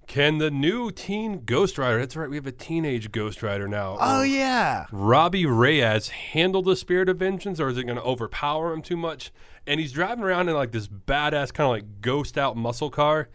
Can 0.08 0.40
the 0.40 0.52
new 0.52 0.92
teen 0.92 1.46
Ghost 1.46 1.78
Rider, 1.78 2.00
that's 2.00 2.18
right, 2.18 2.30
we 2.30 2.36
have 2.36 2.46
a 2.46 2.52
teenage 2.52 3.12
Ghost 3.12 3.42
Rider 3.42 3.68
now. 3.68 3.98
Oh 4.00 4.24
yeah. 4.24 4.86
Robbie 4.92 5.46
Reyes 5.46 6.10
handle 6.10 6.62
the 6.62 6.76
spirit 6.76 7.08
of 7.08 7.18
vengeance, 7.18 7.60
or 7.60 7.70
is 7.70 7.78
it 7.78 7.86
going 7.86 7.96
to 7.96 8.04
overpower 8.04 8.74
him 8.74 8.82
too 8.82 8.98
much? 8.98 9.32
And 9.68 9.80
he's 9.80 9.92
driving 9.92 10.24
around 10.24 10.50
in 10.50 10.56
like 10.56 10.72
this 10.72 10.88
badass 10.88 11.54
kind 11.54 11.66
of 11.66 11.72
like 11.72 12.02
ghost 12.02 12.38
out 12.38 12.58
muscle 12.58 12.90
car. 12.90 13.30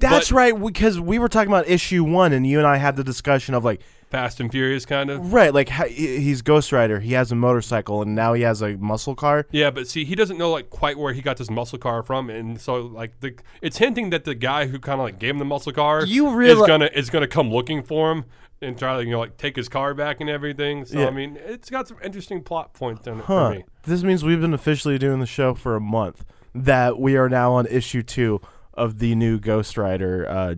That's 0.00 0.30
But- 0.30 0.36
right. 0.36 0.58
Because 0.66 1.00
we 1.00 1.18
were 1.18 1.28
talking 1.28 1.48
about 1.48 1.68
issue 1.68 2.04
one, 2.04 2.32
and 2.32 2.46
you 2.46 2.58
and 2.58 2.66
I 2.66 2.76
had 2.76 2.96
the 2.96 3.04
discussion 3.04 3.54
of 3.54 3.64
like, 3.64 3.80
Fast 4.10 4.38
and 4.38 4.48
Furious 4.52 4.86
kind 4.86 5.10
of. 5.10 5.32
right, 5.32 5.52
like 5.52 5.68
he's 5.88 6.40
Ghost 6.40 6.70
Rider. 6.70 7.00
He 7.00 7.14
has 7.14 7.32
a 7.32 7.34
motorcycle, 7.34 8.00
and 8.00 8.14
now 8.14 8.32
he 8.34 8.42
has 8.42 8.62
a 8.62 8.76
muscle 8.76 9.16
car. 9.16 9.44
Yeah, 9.50 9.70
but 9.72 9.88
see, 9.88 10.04
he 10.04 10.14
doesn't 10.14 10.38
know 10.38 10.52
like 10.52 10.70
quite 10.70 10.96
where 10.96 11.12
he 11.12 11.20
got 11.20 11.36
this 11.36 11.50
muscle 11.50 11.78
car 11.80 12.04
from, 12.04 12.30
and 12.30 12.60
so 12.60 12.76
like 12.82 13.18
the 13.18 13.34
it's 13.60 13.78
hinting 13.78 14.10
that 14.10 14.22
the 14.22 14.36
guy 14.36 14.68
who 14.68 14.78
kind 14.78 15.00
of 15.00 15.04
like 15.06 15.18
gave 15.18 15.30
him 15.30 15.38
the 15.40 15.44
muscle 15.44 15.72
car 15.72 16.04
You 16.04 16.38
is 16.40 16.58
gonna 16.64 16.90
is 16.94 17.10
gonna 17.10 17.26
come 17.26 17.50
looking 17.50 17.82
for 17.82 18.12
him 18.12 18.24
and 18.62 18.78
try 18.78 18.96
to 18.96 19.04
you 19.04 19.10
know 19.12 19.18
like 19.20 19.36
take 19.36 19.56
his 19.56 19.68
car 19.68 19.94
back 19.94 20.20
and 20.20 20.28
everything. 20.30 20.84
So 20.84 20.98
Yeah. 21.00 21.06
I 21.06 21.10
mean, 21.10 21.36
it's 21.44 21.70
got 21.70 21.88
some 21.88 21.98
interesting 22.02 22.42
plot 22.42 22.72
points 22.74 23.06
in 23.06 23.18
it 23.20 23.24
Huh. 23.24 23.50
for 23.50 23.54
me. 23.56 23.64
This 23.84 24.02
means 24.02 24.24
we've 24.24 24.40
been 24.40 24.54
officially 24.54 24.98
doing 24.98 25.20
the 25.20 25.26
show 25.26 25.54
for 25.54 25.76
a 25.76 25.80
month. 25.80 26.24
That 26.54 26.98
we 26.98 27.16
are 27.16 27.28
now 27.28 27.52
on 27.54 27.66
issue 27.66 28.02
two 28.02 28.40
of 28.74 28.98
the 29.00 29.14
new 29.14 29.38
Ghost 29.40 29.76
Rider. 29.76 30.26
Uh, 30.28 30.54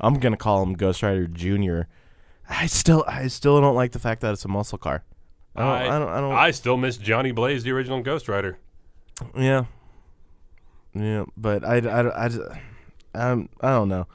I'm 0.00 0.14
gonna 0.20 0.36
call 0.36 0.62
him 0.62 0.74
Ghost 0.74 1.02
Rider 1.02 1.26
Junior. 1.26 1.88
I 2.48 2.66
still, 2.66 3.04
I 3.08 3.28
still 3.28 3.60
don't 3.60 3.74
like 3.74 3.92
the 3.92 3.98
fact 3.98 4.20
that 4.20 4.32
it's 4.32 4.44
a 4.44 4.48
muscle 4.48 4.78
car. 4.78 5.04
I 5.56 5.60
don't, 5.62 5.70
I, 5.92 5.98
don't, 5.98 6.08
I 6.08 6.20
don't. 6.20 6.32
I 6.34 6.50
still 6.50 6.76
miss 6.76 6.96
Johnny 6.96 7.30
Blaze, 7.32 7.62
the 7.62 7.70
original 7.72 8.00
Ghost 8.02 8.28
Rider. 8.28 8.58
Yeah. 9.36 9.64
Yeah, 10.94 11.24
but 11.36 11.64
I, 11.64 11.76
I, 11.78 12.24
I, 12.24 12.28
just- 12.28 12.40
I'm, 13.14 13.48
I 13.60 13.70
don't 13.70 13.88
know. 13.88 14.06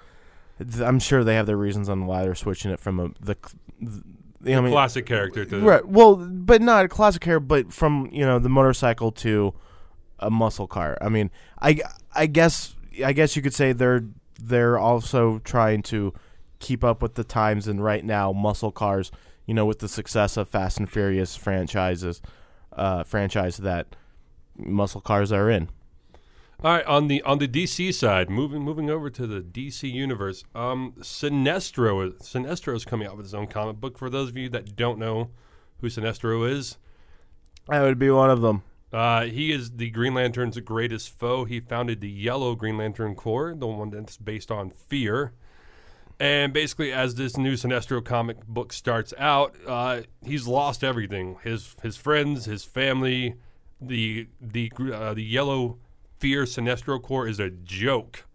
I'm 0.82 1.00
sure 1.00 1.24
they 1.24 1.36
have 1.36 1.46
their 1.46 1.58
reasons 1.58 1.90
on 1.90 2.06
why 2.06 2.24
they're 2.24 2.36
switching 2.36 2.72
it 2.72 2.80
from 2.80 3.00
a, 3.00 3.10
the, 3.20 3.38
the 4.42 4.56
I 4.56 4.62
mean, 4.62 4.72
Classic 4.72 5.06
character 5.06 5.46
to 5.46 5.60
right? 5.60 5.88
Well, 5.88 6.16
but 6.16 6.62
not 6.62 6.86
a 6.86 6.88
classic 6.88 7.22
car, 7.22 7.40
but 7.40 7.72
from 7.72 8.10
you 8.12 8.26
know 8.26 8.40
the 8.40 8.50
motorcycle 8.50 9.12
to 9.14 9.54
a 10.20 10.30
muscle 10.30 10.68
car. 10.68 10.98
I 11.02 11.10
mean, 11.10 11.30
I, 11.62 11.80
I 12.14 12.26
guess, 12.26 12.76
I 13.04 13.14
guess 13.14 13.36
you 13.36 13.42
could 13.42 13.54
say 13.54 13.72
they're 13.72 14.06
they're 14.40 14.78
also 14.78 15.40
trying 15.40 15.82
to 15.84 16.14
keep 16.60 16.84
up 16.84 17.02
with 17.02 17.16
the 17.16 17.24
times, 17.24 17.68
and 17.68 17.84
right 17.84 18.04
now, 18.04 18.32
muscle 18.32 18.72
cars, 18.72 19.12
you 19.46 19.54
know, 19.54 19.66
with 19.66 19.80
the 19.80 19.88
success 19.88 20.38
of 20.38 20.48
Fast 20.48 20.80
and 20.80 20.90
Furious 20.90 21.36
franchises, 21.36 22.22
uh, 22.74 23.04
franchise 23.04 23.58
that 23.58 23.96
muscle 24.56 25.02
cars 25.02 25.32
are 25.32 25.50
in. 25.50 25.70
All 26.64 26.74
right, 26.74 26.86
on 26.88 27.08
the 27.08 27.22
on 27.22 27.38
the 27.38 27.48
DC 27.48 27.94
side, 27.94 28.32
moving 28.32 28.64
moving 28.64 28.90
over 28.90 29.12
to 29.12 29.28
the 29.28 29.42
DC 29.42 29.92
universe, 29.92 30.44
um, 30.56 30.94
Sinestro 31.00 32.18
Sinestro 32.20 32.76
is 32.76 32.84
coming 32.84 33.08
out 33.08 33.16
with 33.16 33.28
his 33.28 33.36
own 33.36 33.46
comic 33.46 33.76
book. 33.80 33.96
For 33.96 34.10
those 34.10 34.30
of 34.30 34.38
you 34.38 34.50
that 34.50 34.76
don't 34.76 34.98
know 34.98 35.30
who 35.82 35.88
Sinestro 35.88 36.50
is, 36.50 36.78
I 37.70 37.82
would 37.82 38.00
be 38.00 38.10
one 38.10 38.32
of 38.32 38.42
them. 38.42 38.64
uh, 38.92 39.26
he 39.26 39.52
is 39.52 39.70
the 39.78 39.92
Green 39.92 40.16
Lantern's 40.16 40.58
greatest 40.62 41.18
foe. 41.20 41.46
He 41.46 41.60
founded 41.60 42.02
the 42.02 42.10
Yellow 42.10 42.56
Green 42.56 42.78
Lantern 42.78 43.14
Corps, 43.14 43.54
the 43.54 43.68
one 43.68 43.92
that's 43.92 44.18
based 44.18 44.50
on 44.50 44.72
fear. 44.72 45.34
And 46.20 46.52
basically, 46.54 46.92
as 46.92 47.14
this 47.14 47.38
new 47.38 47.54
Sinestro 47.54 48.04
comic 48.04 48.48
book 48.48 48.74
starts 48.74 49.14
out, 49.20 49.56
uh, 49.68 50.02
he's 50.26 50.48
lost 50.48 50.84
everything: 50.84 51.38
his 51.44 51.76
his 51.84 51.98
friends, 51.98 52.46
his 52.46 52.64
family. 52.64 53.36
The 53.80 54.28
the 54.42 54.72
uh, 54.92 55.14
the 55.14 55.24
Yellow 55.24 55.78
Fear 56.20 56.44
Sinestro 56.44 57.02
Corps 57.02 57.28
is 57.28 57.40
a 57.40 57.50
joke 57.50 58.26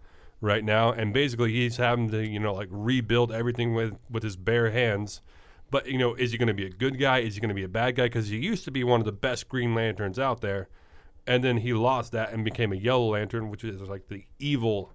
right 0.41 0.65
now, 0.65 0.93
and 0.93 1.15
basically 1.15 1.53
he's 1.53 1.79
having 1.79 2.11
to 2.11 2.27
you 2.27 2.39
know 2.39 2.53
like 2.53 2.69
rebuild 2.71 3.33
everything 3.33 3.75
with 3.75 3.95
with 4.11 4.23
his 4.23 4.37
bare 4.37 4.71
hands. 4.71 5.23
But 5.71 5.87
you 5.87 5.97
know, 5.97 6.15
is 6.15 6.33
he 6.33 6.39
going 6.39 6.49
to 6.49 6.55
be 6.55 6.67
a 6.67 6.71
good 6.71 6.99
guy? 6.99 7.21
Is 7.21 7.35
he 7.35 7.41
going 7.41 7.49
to 7.49 7.55
be 7.55 7.65
a 7.65 7.69
bad 7.69 7.97
guy? 7.97 8.05
Because 8.05 8.29
he 8.29 8.37
used 8.37 8.65
to 8.65 8.71
be 8.71 8.85
one 8.85 9.01
of 9.01 9.07
the 9.07 9.13
best 9.13 9.49
Green 9.49 9.75
Lanterns 9.75 10.19
out 10.19 10.43
there, 10.43 10.69
and 11.27 11.43
then 11.43 11.59
he 11.59 11.73
lost 11.73 12.13
that 12.13 12.33
and 12.33 12.45
became 12.45 12.73
a 12.73 12.77
Yellow 12.77 13.13
Lantern, 13.13 13.51
which 13.51 13.65
is 13.65 13.81
like 13.81 14.09
the 14.09 14.27
evil, 14.39 14.93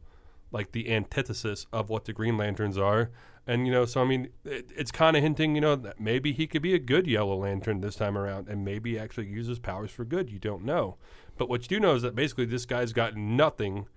like 0.51 0.73
the 0.73 0.93
antithesis 0.93 1.65
of 1.73 1.89
what 1.89 2.05
the 2.05 2.13
Green 2.13 2.37
Lanterns 2.37 2.77
are. 2.77 3.09
And 3.47 3.65
you 3.65 3.71
know, 3.71 3.85
so 3.85 4.01
I 4.01 4.05
mean, 4.05 4.27
it, 4.43 4.69
it's 4.75 4.91
kind 4.91 5.15
of 5.15 5.23
hinting, 5.23 5.55
you 5.55 5.61
know, 5.61 5.75
that 5.77 5.99
maybe 5.99 6.33
he 6.33 6.47
could 6.47 6.61
be 6.61 6.75
a 6.75 6.79
good 6.79 7.07
Yellow 7.07 7.37
Lantern 7.37 7.81
this 7.81 7.95
time 7.95 8.17
around, 8.17 8.47
and 8.47 8.63
maybe 8.63 8.99
actually 8.99 9.27
use 9.27 9.47
his 9.47 9.57
powers 9.57 9.89
for 9.89 10.03
good. 10.03 10.29
You 10.29 10.37
don't 10.37 10.63
know, 10.63 10.97
but 11.37 11.49
what 11.49 11.63
you 11.63 11.67
do 11.67 11.79
know 11.79 11.95
is 11.95 12.01
that 12.01 12.15
basically 12.15 12.45
this 12.45 12.65
guy's 12.65 12.93
got 12.93 13.15
nothing, 13.15 13.87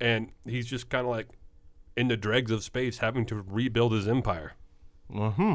and 0.00 0.30
he's 0.44 0.66
just 0.66 0.88
kind 0.88 1.06
of 1.06 1.10
like 1.10 1.28
in 1.96 2.08
the 2.08 2.16
dregs 2.16 2.50
of 2.50 2.62
space, 2.62 2.98
having 2.98 3.26
to 3.26 3.36
rebuild 3.36 3.92
his 3.92 4.08
empire. 4.08 4.52
Mm-hmm. 5.12 5.54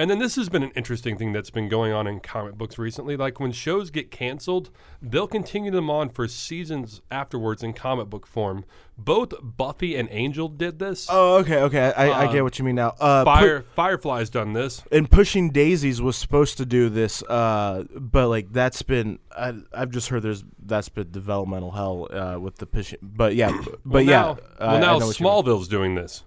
And 0.00 0.10
then 0.10 0.18
this 0.18 0.36
has 0.36 0.48
been 0.48 0.62
an 0.62 0.70
interesting 0.74 1.18
thing 1.18 1.32
that's 1.32 1.50
been 1.50 1.68
going 1.68 1.92
on 1.92 2.06
in 2.06 2.20
comic 2.20 2.54
books 2.54 2.78
recently. 2.78 3.16
Like 3.18 3.38
when 3.38 3.52
shows 3.52 3.90
get 3.90 4.10
canceled, 4.10 4.70
they'll 5.02 5.26
continue 5.26 5.70
them 5.70 5.90
on 5.90 6.08
for 6.08 6.26
seasons 6.26 7.02
afterwards 7.10 7.62
in 7.62 7.74
comic 7.74 8.08
book 8.08 8.26
form. 8.26 8.64
Both 8.96 9.34
Buffy 9.42 9.96
and 9.96 10.08
Angel 10.10 10.48
did 10.48 10.78
this. 10.78 11.06
Oh, 11.10 11.36
okay, 11.38 11.58
okay. 11.62 11.92
I, 11.94 12.08
I 12.08 12.26
Uh, 12.26 12.32
get 12.32 12.42
what 12.44 12.58
you 12.58 12.64
mean 12.64 12.76
now. 12.76 12.94
Uh, 12.98 13.24
pu- 13.24 13.30
Fire 13.30 13.62
Firefly's 13.76 14.30
done 14.30 14.54
this. 14.54 14.82
and 14.90 15.10
pushing 15.10 15.50
daisies 15.50 16.00
was 16.00 16.16
supposed 16.16 16.56
to 16.56 16.64
do 16.66 16.88
this 16.88 17.22
uh 17.24 17.84
but 17.94 18.28
like 18.28 18.52
that's 18.52 18.80
been 18.82 19.18
I, 19.36 19.54
i've 19.74 19.90
just 19.90 20.08
heard 20.08 20.22
there's 20.22 20.44
that's 20.64 20.88
been 20.88 21.10
developmental 21.10 21.72
hell 21.72 22.08
uh 22.10 22.38
with 22.38 22.56
the 22.56 22.66
pushing 22.66 22.98
but 23.02 23.34
yeah 23.34 23.50
but 23.64 23.80
Well, 23.84 24.02
yeah 24.02 24.20
now, 24.22 24.38
I- 24.58 24.66
well 24.78 24.98
now. 25.00 25.06
Smallville's 25.06 25.68
doing 25.68 25.94
this. 25.94 26.24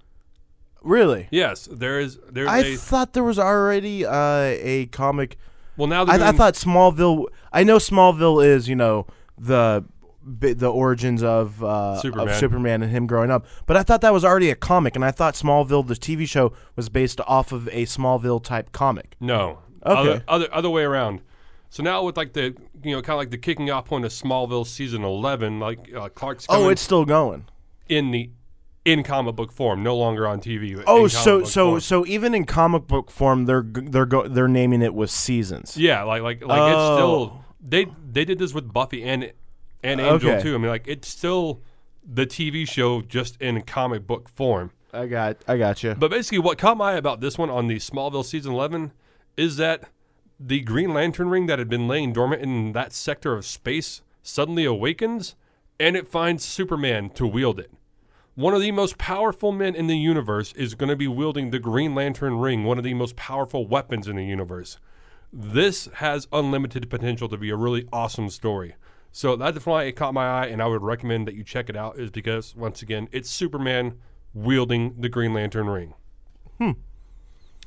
Really 0.83 1.27
Yes, 1.31 1.67
there 1.71 1.99
is 1.99 2.19
There. 2.31 2.47
I 2.47 2.59
a, 2.59 2.75
thought 2.75 3.13
there 3.13 3.23
was 3.23 3.39
already 3.39 4.05
uh 4.05 4.11
a 4.75 4.87
comic 4.91 5.37
Well, 5.77 5.87
now 5.87 6.05
I, 6.05 6.29
I 6.29 6.31
thought 6.31 6.53
Smallville. 6.53 7.25
I 7.51 7.63
know 7.63 7.77
Smallville 7.77 8.45
is 8.45 8.67
you 8.67 8.75
know 8.75 9.07
the 9.37 9.85
the 10.25 10.71
origins 10.71 11.21
of 11.21 11.61
uh, 11.63 11.99
Superman. 11.99 12.29
of 12.29 12.35
Superman 12.35 12.81
and 12.83 12.91
him 12.91 13.07
growing 13.07 13.29
up, 13.29 13.45
but 13.65 13.75
I 13.75 13.83
thought 13.83 13.99
that 14.01 14.13
was 14.13 14.23
already 14.23 14.49
a 14.49 14.55
comic, 14.55 14.95
and 14.95 15.03
I 15.03 15.11
thought 15.11 15.33
Smallville, 15.33 15.85
the 15.85 15.95
TV 15.95 16.25
show, 16.25 16.53
was 16.77 16.87
based 16.87 17.19
off 17.27 17.51
of 17.51 17.67
a 17.67 17.85
Smallville 17.85 18.41
type 18.41 18.71
comic. 18.71 19.17
No. 19.19 19.59
Okay. 19.85 19.99
Other, 19.99 20.23
other 20.29 20.47
other 20.53 20.69
way 20.69 20.83
around. 20.83 21.19
So 21.69 21.83
now 21.83 22.03
with 22.05 22.15
like 22.15 22.31
the 22.33 22.55
you 22.83 22.95
know 22.95 23.01
kind 23.01 23.15
of 23.15 23.17
like 23.17 23.31
the 23.31 23.37
kicking 23.37 23.69
off 23.69 23.83
point 23.85 24.05
of 24.05 24.11
Smallville 24.13 24.65
season 24.65 25.03
eleven, 25.03 25.59
like 25.59 25.93
uh, 25.93 26.07
Clark's 26.07 26.45
Oh, 26.47 26.69
it's 26.69 26.81
still 26.81 27.03
going. 27.03 27.45
in 27.89 28.11
the 28.11 28.29
in 28.85 29.03
comic 29.03 29.35
book 29.35 29.51
form, 29.51 29.81
no 29.83 29.95
longer 29.95 30.27
on 30.27 30.39
TV. 30.41 30.81
Oh, 30.87 31.07
so 31.07 31.43
so 31.43 31.69
form. 31.71 31.79
so 31.79 32.05
even 32.05 32.33
in 32.35 32.45
comic 32.45 32.87
book 32.87 33.09
form, 33.11 33.45
they're 33.45 33.63
they're 33.65 34.05
go, 34.05 34.27
they're 34.27 34.47
naming 34.47 34.81
it 34.81 34.93
with 34.93 35.09
seasons. 35.09 35.77
yeah, 35.77 36.03
like 36.03 36.21
like 36.21 36.43
like 36.45 36.71
it's 36.71 36.77
Oh. 36.77 36.95
still 36.95 37.45
they 37.65 37.87
they 38.11 38.25
did 38.25 38.39
this 38.39 38.53
with 38.53 38.71
Buffy 38.73 39.03
and 39.03 39.31
and 39.83 40.01
Angel 40.01 40.31
Okay. 40.31 40.41
too. 40.43 40.55
I 40.55 40.57
mean, 40.57 40.67
like 40.69 40.87
it's 40.87 41.07
still 41.07 41.61
the 42.05 42.25
TV 42.25 42.67
show 42.67 43.01
just 43.01 43.41
in 43.41 43.61
comic 43.61 44.05
book 44.05 44.27
form. 44.29 44.71
I 44.93 45.07
got 45.07 45.37
I 45.47 45.57
got 45.57 45.81
you. 45.83 45.95
But 45.95 46.11
basically, 46.11 46.39
what 46.39 46.57
caught 46.57 46.77
my 46.77 46.91
eye 46.93 46.97
about 46.97 47.21
this 47.21 47.37
one 47.37 47.49
on 47.49 47.67
the 47.67 47.77
Smallville 47.77 48.25
season 48.25 48.51
11 48.53 48.91
is 49.37 49.55
that 49.57 49.85
the 50.39 50.59
Green 50.59 50.93
Lantern 50.93 51.29
ring 51.29 51.45
that 51.47 51.57
had 51.57 51.69
been 51.69 51.87
laying 51.87 52.11
dormant 52.11 52.41
in 52.41 52.73
that 52.73 52.91
sector 52.91 53.33
of 53.33 53.45
space 53.45 54.01
suddenly 54.21 54.65
awakens 54.65 55.35
and 55.79 55.95
it 55.95 56.07
finds 56.07 56.43
Superman 56.43 57.09
to 57.11 57.25
wield 57.25 57.59
it. 57.59 57.71
One 58.35 58.55
of 58.55 58.61
the 58.61 58.71
most 58.71 58.97
powerful 58.97 59.51
men 59.51 59.75
in 59.75 59.85
the 59.85 59.97
universe 59.97 60.53
is 60.53 60.73
going 60.73 60.89
to 60.89 60.95
be 60.95 61.07
wielding 61.07 61.51
the 61.51 61.59
Green 61.59 61.93
Lantern 61.93 62.39
ring, 62.39 62.63
one 62.63 62.79
of 62.79 62.83
the 62.83 62.95
most 62.95 63.15
powerful 63.15 63.67
weapons 63.67 64.07
in 64.07 64.15
the 64.15 64.25
universe. 64.25 64.79
This 65.31 65.87
has 65.95 66.27
unlimited 66.33 66.89
potential 66.89 67.29
to 67.29 67.37
be 67.37 67.51
a 67.51 67.55
really 67.55 67.87
awesome 67.93 68.31
story. 68.31 68.73
So 69.11 69.35
that's 69.35 69.67
why 69.67 69.83
it 69.83 69.91
caught 69.91 70.15
my 70.15 70.25
eye, 70.25 70.45
and 70.47 70.63
I 70.63 70.65
would 70.65 70.81
recommend 70.81 71.27
that 71.27 71.35
you 71.35 71.43
check 71.43 71.69
it 71.69 71.75
out, 71.75 71.99
is 71.99 72.09
because, 72.09 72.55
once 72.55 72.81
again, 72.81 73.07
it's 73.11 73.29
Superman 73.29 73.99
wielding 74.33 74.99
the 74.99 75.09
Green 75.09 75.35
Lantern 75.35 75.69
ring. 75.69 75.93
Hmm. 76.57 76.71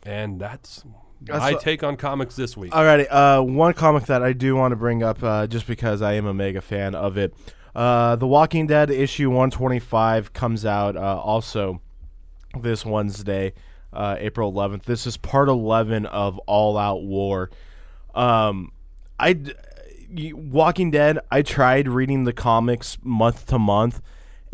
And 0.03 0.41
that's, 0.41 0.85
my 1.21 1.51
a- 1.51 1.59
take 1.61 1.85
on 1.85 1.97
comics 1.97 2.35
this 2.35 2.57
week. 2.57 2.73
Alrighty, 2.73 3.07
uh, 3.09 3.41
one 3.41 3.73
comic 3.73 4.07
that 4.07 4.25
I 4.25 4.33
do 4.33 4.57
want 4.57 4.73
to 4.73 4.77
bring 4.77 5.05
up, 5.05 5.23
uh, 5.23 5.47
just 5.47 5.69
because 5.69 6.03
I 6.03 6.15
am 6.15 6.27
a 6.27 6.35
mega 6.35 6.61
fan 6.61 6.97
of 6.97 7.17
it. 7.17 7.35
Uh, 7.77 8.17
the 8.17 8.27
Walking 8.27 8.67
Dead 8.67 8.91
issue 8.91 9.29
125 9.29 10.33
comes 10.33 10.65
out 10.65 10.97
uh, 10.97 11.21
also 11.21 11.83
this 12.59 12.87
Wednesday, 12.87 13.53
uh, 13.93 14.17
April 14.19 14.51
11th. 14.51 14.85
This 14.85 15.07
is 15.07 15.19
part 15.19 15.51
11 15.51 16.07
of 16.07 16.39
All 16.47 16.79
Out 16.79 17.03
War. 17.03 17.51
Um, 18.15 18.73
I 19.21 19.39
Walking 20.11 20.91
Dead. 20.91 21.19
I 21.31 21.43
tried 21.43 21.87
reading 21.87 22.25
the 22.25 22.33
comics 22.33 22.97
month 23.03 23.45
to 23.49 23.59
month, 23.59 24.01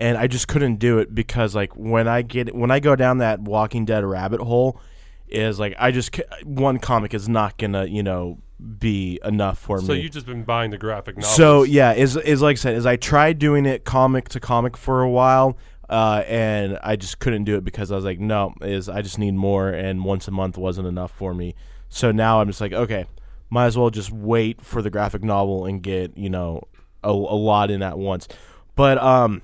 and 0.01 0.19
I 0.19 0.27
just 0.27 0.49
couldn't 0.49 0.81
do 0.81 0.99
it 0.99 1.15
because 1.15 1.55
like 1.55 1.77
when 1.77 2.09
I 2.09 2.23
get 2.23 2.53
when 2.53 2.73
I 2.73 2.81
go 2.81 2.97
down 2.97 3.19
that 3.19 3.39
Walking 3.39 3.85
Dead 3.85 4.05
rabbit 4.05 4.41
hole, 4.41 4.81
is 5.29 5.61
like 5.61 5.77
I 5.79 5.93
just 5.93 6.21
one 6.43 6.81
comic 6.81 7.15
is 7.15 7.29
not 7.29 7.57
gonna 7.57 7.85
you 7.85 8.03
know 8.03 8.39
be 8.63 9.19
enough 9.25 9.59
for 9.59 9.79
so 9.79 9.83
me. 9.83 9.87
So 9.87 9.93
you've 9.95 10.13
just 10.13 10.27
been 10.27 10.45
buying 10.45 10.71
the 10.71 10.79
graphic 10.79 11.17
novels. 11.17 11.35
So 11.35 11.63
yeah, 11.63 11.93
is 11.93 12.17
is 12.17 12.43
like 12.43 12.55
I 12.55 12.59
said, 12.59 12.75
is 12.77 12.87
I 12.87 12.97
tried 12.97 13.39
doing 13.39 13.67
it 13.67 13.85
comic 13.85 14.29
to 14.31 14.41
comic 14.41 14.77
for 14.77 15.03
a 15.03 15.11
while, 15.11 15.57
uh, 15.89 16.23
and 16.27 16.79
I 16.83 16.97
just 16.97 17.19
couldn't 17.19 17.45
do 17.45 17.57
it 17.57 17.65
because 17.65 17.91
I 17.91 17.97
was 17.97 18.05
like, 18.05 18.21
no, 18.21 18.55
is 18.61 18.89
I 18.89 19.03
just 19.03 19.19
need 19.19 19.35
more, 19.35 19.69
and 19.69 20.05
once 20.05 20.29
a 20.29 20.31
month 20.31 20.57
wasn't 20.57 20.87
enough 20.87 21.11
for 21.11 21.35
me. 21.35 21.55
So 21.89 22.13
now 22.13 22.41
I'm 22.41 22.47
just 22.47 22.61
like, 22.61 22.73
okay, 22.73 23.07
might 23.51 23.67
as 23.67 23.77
well 23.77 23.91
just 23.91 24.11
wait 24.11 24.63
for 24.63 24.81
the 24.81 24.91
graphic 24.91 25.23
novel 25.23 25.67
and 25.67 25.83
get 25.83 26.17
you 26.17 26.31
know 26.31 26.63
a, 27.03 27.11
a 27.11 27.11
lot 27.11 27.71
in 27.71 27.83
at 27.83 27.99
once. 27.99 28.29
But 28.77 28.99
um, 28.99 29.43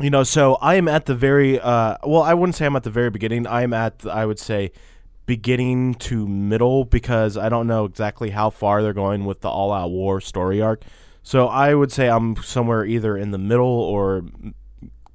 you 0.00 0.10
know, 0.10 0.22
so 0.22 0.56
I 0.56 0.74
am 0.74 0.88
at 0.88 1.06
the 1.06 1.14
very 1.14 1.60
uh, 1.60 1.96
well, 2.04 2.22
I 2.22 2.34
wouldn't 2.34 2.56
say 2.56 2.66
I'm 2.66 2.76
at 2.76 2.82
the 2.82 2.90
very 2.90 3.10
beginning. 3.10 3.46
I 3.46 3.62
am 3.62 3.72
at 3.72 4.00
the, 4.00 4.10
I 4.10 4.26
would 4.26 4.38
say 4.38 4.72
beginning 5.30 5.94
to 5.94 6.26
middle 6.26 6.84
because 6.84 7.36
I 7.36 7.48
don't 7.48 7.68
know 7.68 7.84
exactly 7.84 8.30
how 8.30 8.50
far 8.50 8.82
they're 8.82 8.92
going 8.92 9.24
with 9.24 9.42
the 9.42 9.48
all 9.48 9.72
out 9.72 9.92
war 9.92 10.20
story 10.20 10.60
arc. 10.60 10.82
So 11.22 11.46
I 11.46 11.72
would 11.72 11.92
say 11.92 12.10
I'm 12.10 12.34
somewhere 12.42 12.84
either 12.84 13.16
in 13.16 13.30
the 13.30 13.38
middle 13.38 13.64
or 13.64 14.24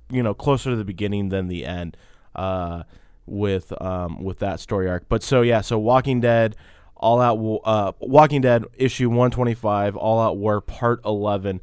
you 0.10 0.24
know 0.24 0.34
closer 0.34 0.70
to 0.70 0.78
the 0.78 0.86
beginning 0.86 1.28
than 1.28 1.50
the 1.50 1.66
end 1.66 1.98
uh, 2.34 2.84
with 3.26 3.74
um, 3.82 4.24
with 4.24 4.40
that 4.40 4.62
story 4.62 4.88
arc. 4.88 5.10
But 5.10 5.22
so 5.22 5.42
yeah, 5.42 5.60
so 5.60 5.78
Walking 5.78 6.22
Dead, 6.22 6.56
All 6.96 7.20
Out, 7.20 7.36
uh, 7.66 7.92
Walking 8.00 8.40
Dead 8.40 8.64
issue 8.78 9.10
125, 9.10 9.98
All 9.98 10.22
Out 10.22 10.38
War 10.38 10.62
Part 10.62 11.02
11, 11.04 11.60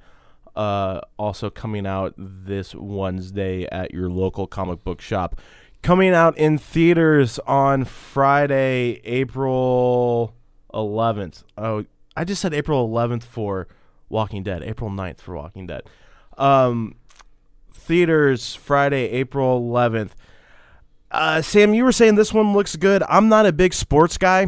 uh, 0.55 1.01
also 1.19 1.49
coming 1.49 1.87
out 1.87 2.13
this 2.19 2.75
Wednesday 2.75 3.67
at 3.73 3.95
your 3.95 4.11
local 4.11 4.47
comic 4.47 4.85
book 4.85 5.01
shop. 5.01 5.41
Coming 5.83 6.11
out 6.15 6.39
in 6.39 6.59
theaters 6.59 7.41
on 7.41 7.85
Friday, 7.85 9.01
April 9.03 10.33
11th. 10.73 11.43
Oh, 11.59 11.85
I 12.17 12.25
just 12.25 12.41
said 12.41 12.55
April 12.55 12.89
11th 12.89 13.25
for 13.25 13.67
Walking 14.09 14.45
Dead. 14.45 14.63
April 14.63 14.91
9th 14.91 15.21
for 15.21 15.35
Walking 15.35 15.67
Dead. 15.67 15.83
Um, 16.39 16.95
theaters 17.73 18.55
Friday, 18.55 19.11
April 19.11 19.61
11th. 19.61 20.11
Uh, 21.11 21.43
Sam, 21.43 21.75
you 21.75 21.83
were 21.85 21.93
saying 21.93 22.15
this 22.15 22.33
one 22.33 22.53
looks 22.53 22.77
good. 22.77 23.03
I'm 23.09 23.29
not 23.29 23.47
a 23.47 23.53
big 23.53 23.75
sports 23.75 24.17
guy. 24.17 24.47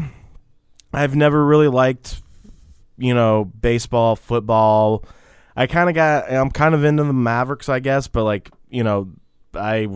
I've 0.93 1.16
never 1.16 1.45
really 1.45 1.68
liked, 1.68 2.22
you 2.97 3.12
know, 3.12 3.45
baseball, 3.45 4.14
football. 4.14 5.05
I 5.57 5.66
kind 5.66 5.89
of 5.89 5.95
got. 5.95 6.32
I'm 6.32 6.51
kind 6.51 6.74
of 6.74 6.85
into 6.85 7.05
the 7.05 7.12
Mavericks, 7.12 7.68
I 7.68 7.80
guess, 7.80 8.07
but 8.07 8.24
like, 8.24 8.51
you 8.68 8.85
know, 8.85 9.11
I. 9.53 9.89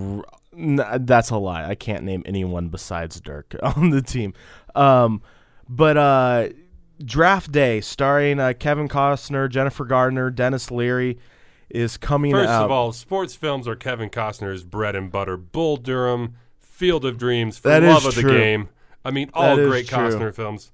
n- 0.59 0.81
That's 1.07 1.31
a 1.31 1.37
lie. 1.37 1.65
I 1.69 1.75
can't 1.75 2.05
name 2.05 2.23
anyone 2.27 2.69
besides 2.69 3.21
Dirk 3.21 3.55
on 3.63 3.91
the 3.91 4.03
team. 4.03 4.35
Um, 4.75 5.23
but 5.69 5.97
uh, 5.97 6.49
Draft 7.05 7.53
Day, 7.53 7.81
starring 7.81 8.41
uh, 8.41 8.53
Kevin 8.59 8.89
Costner, 8.89 9.49
Jennifer 9.49 9.85
Garner, 9.85 10.31
Denis 10.31 10.71
Leary, 10.71 11.19
is 11.71 11.97
coming 11.97 12.33
First 12.33 12.49
out. 12.49 12.65
of 12.65 12.71
all, 12.71 12.93
sports 12.93 13.35
films 13.35 13.69
are 13.69 13.77
Kevin 13.77 14.09
Costner's 14.11 14.65
bread 14.65 14.97
and 14.97 15.11
butter. 15.13 15.37
Bull 15.37 15.77
Durham, 15.77 16.37
Field 16.61 17.05
of 17.05 17.19
Dreams, 17.19 17.59
For 17.59 17.69
That 17.69 17.83
Love 17.83 18.07
of 18.07 18.15
the. 18.15 18.23
Game. 18.23 18.69
I 19.05 19.11
mean, 19.11 19.31
all 19.35 19.57
That 19.57 19.67
great. 19.69 19.87
Costner 19.87 20.35
films. 20.35 20.73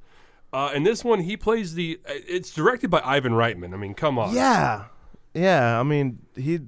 Uh, 0.52 0.70
and 0.72 0.86
this 0.86 1.02
one, 1.02 1.18
he 1.20 1.36
plays 1.36 1.74
the. 1.74 1.98
uh, 2.08 2.12
It's 2.28 2.52
directed 2.54 2.88
by 2.90 3.00
Ivan 3.04 3.32
Reitman. 3.32 3.74
I 3.74 3.76
mean, 3.76 3.92
come 3.94 4.18
on. 4.20 4.32
Yeah, 4.34 4.84
yeah. 5.34 5.78
I 5.80 5.82
mean, 5.82 6.20
he. 6.36 6.60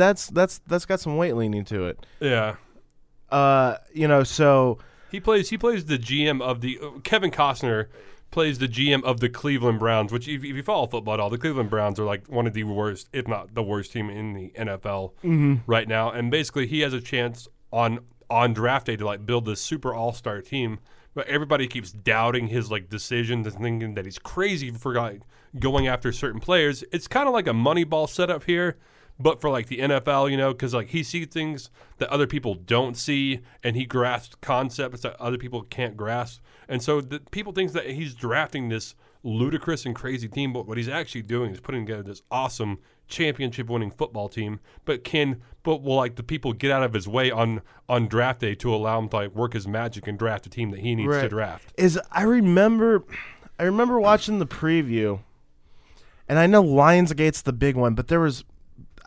That's 0.00 0.28
that's 0.28 0.60
that's 0.66 0.86
got 0.86 0.98
some 1.00 1.18
weight 1.18 1.36
leaning 1.36 1.64
to 1.66 1.84
it. 1.84 2.06
Yeah. 2.20 2.56
Uh, 3.30 3.76
you 3.92 4.08
know, 4.08 4.24
so 4.24 4.78
He 5.10 5.20
plays. 5.20 5.50
He 5.50 5.58
plays 5.58 5.84
the 5.84 5.98
GM 5.98 6.40
of 6.42 6.62
the. 6.62 6.78
uh, 6.82 6.98
Kevin 7.04 7.30
Costner 7.30 7.86
plays 8.30 8.58
the 8.58 8.66
GM 8.68 9.02
of 9.04 9.20
the 9.20 9.28
Cleveland 9.28 9.78
Browns. 9.78 10.10
Which, 10.12 10.26
if, 10.26 10.42
if 10.42 10.56
you 10.56 10.62
follow 10.62 10.86
football 10.86 11.14
at 11.14 11.20
all, 11.20 11.30
the 11.30 11.38
Cleveland 11.38 11.68
Browns 11.68 12.00
are 12.00 12.04
like 12.04 12.26
one 12.28 12.46
of 12.46 12.54
the 12.54 12.64
worst, 12.64 13.08
if 13.12 13.28
not 13.28 13.54
the 13.54 13.62
worst 13.62 13.92
team 13.92 14.08
in 14.08 14.32
the 14.32 14.50
NFL 14.58 15.12
Mm-hmm. 15.22 15.54
right 15.66 15.86
now. 15.86 16.10
And 16.10 16.30
basically, 16.30 16.66
he 16.66 16.80
has 16.80 16.92
a 16.94 17.00
chance 17.00 17.46
on 17.72 18.00
on 18.30 18.52
draft 18.54 18.86
day 18.86 18.96
to 18.96 19.04
like 19.04 19.26
build 19.26 19.44
this 19.44 19.60
super 19.60 19.92
all 19.94 20.12
star 20.12 20.40
team. 20.40 20.78
But 21.12 21.26
everybody 21.26 21.66
keeps 21.66 21.90
doubting 21.92 22.46
his 22.46 22.70
like 22.70 22.88
decisions 22.88 23.46
and 23.46 23.56
thinking 23.60 23.94
that 23.96 24.04
he's 24.04 24.18
crazy 24.18 24.70
for 24.70 24.94
like, 24.94 25.20
going 25.58 25.88
after 25.88 26.10
certain 26.12 26.40
players. 26.40 26.84
It's 26.92 27.08
kind 27.08 27.26
of 27.26 27.34
like 27.34 27.48
a 27.48 27.52
Moneyball 27.52 28.08
setup 28.08 28.44
here, 28.44 28.76
but 29.20 29.40
for 29.40 29.50
like 29.50 29.66
the 29.66 29.78
NFL, 29.78 30.30
you 30.30 30.36
know, 30.36 30.52
because 30.52 30.74
like 30.74 30.88
he 30.88 31.02
sees 31.02 31.26
things 31.26 31.70
that 31.98 32.08
other 32.08 32.26
people 32.26 32.54
don't 32.54 32.96
see, 32.96 33.40
and 33.62 33.76
he 33.76 33.84
grasps 33.84 34.36
concepts 34.40 35.02
that 35.02 35.20
other 35.20 35.38
people 35.38 35.62
can't 35.62 35.96
grasp, 35.96 36.40
and 36.68 36.82
so 36.82 37.00
the 37.00 37.20
people 37.30 37.52
think 37.52 37.72
that 37.72 37.90
he's 37.90 38.14
drafting 38.14 38.68
this 38.68 38.94
ludicrous 39.22 39.84
and 39.84 39.94
crazy 39.94 40.28
team, 40.28 40.52
but 40.52 40.66
what 40.66 40.78
he's 40.78 40.88
actually 40.88 41.22
doing 41.22 41.52
is 41.52 41.60
putting 41.60 41.84
together 41.84 42.02
this 42.02 42.22
awesome 42.30 42.78
championship-winning 43.06 43.90
football 43.90 44.28
team. 44.28 44.60
But 44.84 45.04
can 45.04 45.42
but 45.62 45.82
will 45.82 45.96
like 45.96 46.16
the 46.16 46.22
people 46.22 46.54
get 46.54 46.70
out 46.70 46.82
of 46.82 46.94
his 46.94 47.06
way 47.06 47.30
on 47.30 47.60
on 47.88 48.08
draft 48.08 48.40
day 48.40 48.54
to 48.56 48.74
allow 48.74 48.98
him 48.98 49.08
to 49.10 49.16
like 49.16 49.34
work 49.34 49.52
his 49.52 49.68
magic 49.68 50.06
and 50.06 50.18
draft 50.18 50.46
a 50.46 50.48
team 50.48 50.70
that 50.70 50.80
he 50.80 50.94
needs 50.94 51.12
to 51.12 51.28
draft? 51.28 51.72
is 51.76 52.00
I 52.10 52.22
remember, 52.22 53.04
I 53.58 53.64
remember 53.64 54.00
watching 54.00 54.38
the 54.38 54.46
preview, 54.46 55.20
and 56.28 56.38
I 56.38 56.46
know 56.46 56.62
Lionsgate's 56.62 57.42
the 57.42 57.52
big 57.52 57.76
one, 57.76 57.94
but 57.94 58.08
there 58.08 58.20
was, 58.20 58.44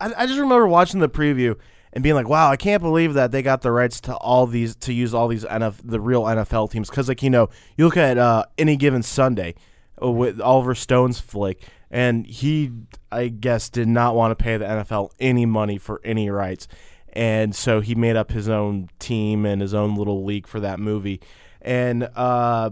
I, 0.04 0.24
I 0.24 0.26
just 0.26 0.40
remember 0.40 0.68
watching 0.68 1.00
the 1.00 1.10
preview 1.10 1.58
and 1.94 2.04
being 2.04 2.16
like, 2.16 2.28
wow, 2.28 2.50
I 2.50 2.58
can't 2.58 2.82
believe 2.82 3.14
that 3.14 3.32
they 3.32 3.42
got 3.42 3.62
the 3.62 3.72
rights 3.72 4.02
to 4.02 4.16
all 4.16 4.48
these 4.48 4.76
to 4.78 4.94
use 4.94 5.14
all 5.14 5.28
these 5.28 5.46
NF 5.46 5.76
the 5.84 6.00
real 6.00 6.24
NFL 6.24 6.72
teams 6.72 6.90
because 6.90 7.08
like 7.08 7.24
you 7.24 7.30
know 7.30 7.50
you 7.78 7.86
look 7.86 7.98
at 7.98 8.18
uh, 8.18 8.46
any 8.58 8.76
given 8.76 9.04
Sunday 9.04 9.56
uh, 10.02 10.12
with 10.12 10.42
Oliver 10.42 10.76
Stone's 10.76 11.20
flick. 11.20 11.64
And 11.90 12.26
he, 12.26 12.72
I 13.12 13.28
guess, 13.28 13.70
did 13.70 13.88
not 13.88 14.16
want 14.16 14.32
to 14.32 14.44
pay 14.44 14.58
the 14.58 14.66
NFL 14.66 15.12
any 15.20 15.46
money 15.46 15.78
for 15.78 16.02
any 16.04 16.28
rights. 16.28 16.68
And 17.14 17.56
so 17.56 17.82
he 17.82 17.94
made 17.94 18.16
up 18.16 18.32
his 18.32 18.50
own 18.50 18.90
team 18.98 19.46
and 19.46 19.62
his 19.62 19.76
own 19.76 19.96
little 19.96 20.26
league 20.26 20.48
for 20.48 20.60
that 20.60 20.80
movie. 20.80 21.22
And 21.62 22.10
uh, 22.16 22.72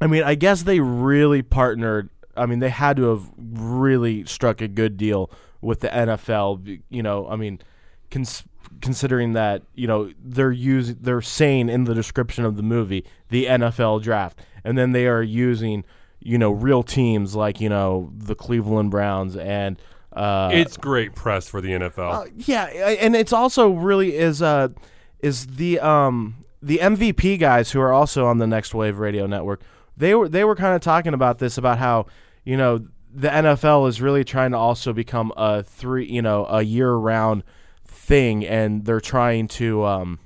I 0.00 0.06
mean, 0.06 0.22
I 0.22 0.36
guess 0.36 0.62
they 0.62 0.80
really 0.80 1.42
partnered. 1.42 2.08
I 2.34 2.46
mean, 2.46 2.60
they 2.60 2.70
had 2.70 2.96
to 2.96 3.10
have 3.10 3.30
really 3.36 4.24
struck 4.24 4.62
a 4.62 4.68
good 4.68 4.96
deal 4.96 5.30
with 5.64 5.80
the 5.80 5.88
NFL. 5.88 6.80
You 6.88 7.02
know, 7.02 7.26
I 7.28 7.36
mean, 7.36 7.60
cons- 8.10 8.44
considering 8.80 9.32
that 9.32 9.62
you 9.74 9.86
know 9.86 10.12
they're 10.22 10.52
using 10.52 10.96
they're 11.00 11.22
saying 11.22 11.68
in 11.68 11.84
the 11.84 11.94
description 11.94 12.44
of 12.44 12.56
the 12.56 12.62
movie 12.62 13.04
the 13.30 13.46
NFL 13.46 14.02
draft, 14.02 14.40
and 14.62 14.76
then 14.78 14.92
they 14.92 15.06
are 15.06 15.22
using 15.22 15.84
you 16.20 16.38
know 16.38 16.50
real 16.50 16.82
teams 16.82 17.34
like 17.34 17.60
you 17.60 17.68
know 17.68 18.12
the 18.16 18.34
Cleveland 18.34 18.90
Browns 18.90 19.36
and. 19.36 19.80
Uh, 20.12 20.48
it's 20.52 20.76
great 20.76 21.12
press 21.16 21.48
for 21.48 21.60
the 21.60 21.70
NFL. 21.70 21.98
uh, 21.98 22.24
yeah, 22.36 22.66
and 22.66 23.16
it's 23.16 23.32
also 23.32 23.70
really 23.70 24.14
is 24.14 24.40
uh 24.40 24.68
is 25.18 25.44
the 25.56 25.80
um 25.80 26.36
the 26.62 26.78
MVP 26.78 27.40
guys 27.40 27.72
who 27.72 27.80
are 27.80 27.92
also 27.92 28.24
on 28.26 28.38
the 28.38 28.46
Next 28.46 28.74
Wave 28.74 28.98
Radio 28.98 29.26
Network. 29.26 29.62
They 29.96 30.14
were 30.14 30.28
they 30.28 30.44
were 30.44 30.54
kind 30.54 30.74
of 30.74 30.80
talking 30.80 31.14
about 31.14 31.38
this 31.38 31.58
about 31.58 31.78
how 31.78 32.06
you 32.44 32.56
know 32.56 32.86
the 33.14 33.28
NFL 33.28 33.88
is 33.88 34.00
really 34.02 34.24
trying 34.24 34.50
to 34.50 34.58
also 34.58 34.92
become 34.92 35.32
a 35.36 35.62
three 35.62 36.06
you 36.06 36.20
know 36.20 36.46
a 36.46 36.62
year 36.62 36.92
round 36.92 37.44
thing, 37.84 38.44
and 38.44 38.84
they're 38.84 39.00
trying 39.00 39.48
to 39.48 39.84
um 39.84 40.18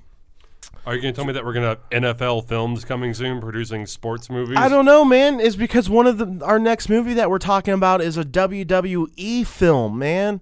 Are 0.86 0.94
you 0.94 1.02
going 1.02 1.12
to 1.12 1.16
tell 1.16 1.26
me 1.26 1.32
that 1.34 1.44
we're 1.44 1.52
going 1.52 1.64
to 1.64 1.68
have 1.68 2.02
NFL 2.02 2.48
films 2.48 2.84
coming 2.84 3.12
soon, 3.14 3.40
producing 3.40 3.86
sports 3.86 4.30
movies? 4.30 4.56
I 4.56 4.68
don't 4.68 4.86
know, 4.86 5.04
man. 5.04 5.38
Is 5.38 5.54
because 5.54 5.90
one 5.90 6.06
of 6.06 6.18
the 6.18 6.44
our 6.44 6.58
next 6.58 6.88
movie 6.88 7.14
that 7.14 7.30
we're 7.30 7.38
talking 7.38 7.74
about 7.74 8.00
is 8.00 8.16
a 8.16 8.24
WWE 8.24 9.46
film, 9.46 9.98
man. 9.98 10.40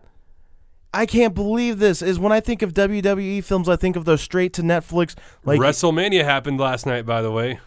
I 0.94 1.05
can't 1.05 1.34
believe 1.34 1.78
this. 1.78 2.01
Is 2.01 2.18
when 2.18 2.32
I 2.32 2.40
think 2.40 2.62
of 2.62 2.72
WWE 2.72 3.44
films, 3.44 3.68
I 3.68 3.76
think 3.76 3.97
of 3.97 4.05
those 4.07 4.22
straight 4.22 4.55
to 4.55 4.62
Netflix. 4.62 5.14
Like, 5.44 5.61
WrestleMania 5.61 6.24
happened 6.24 6.59
last 6.59 6.86
night, 6.86 7.05
by 7.05 7.20
the 7.20 7.30
way. 7.30 7.59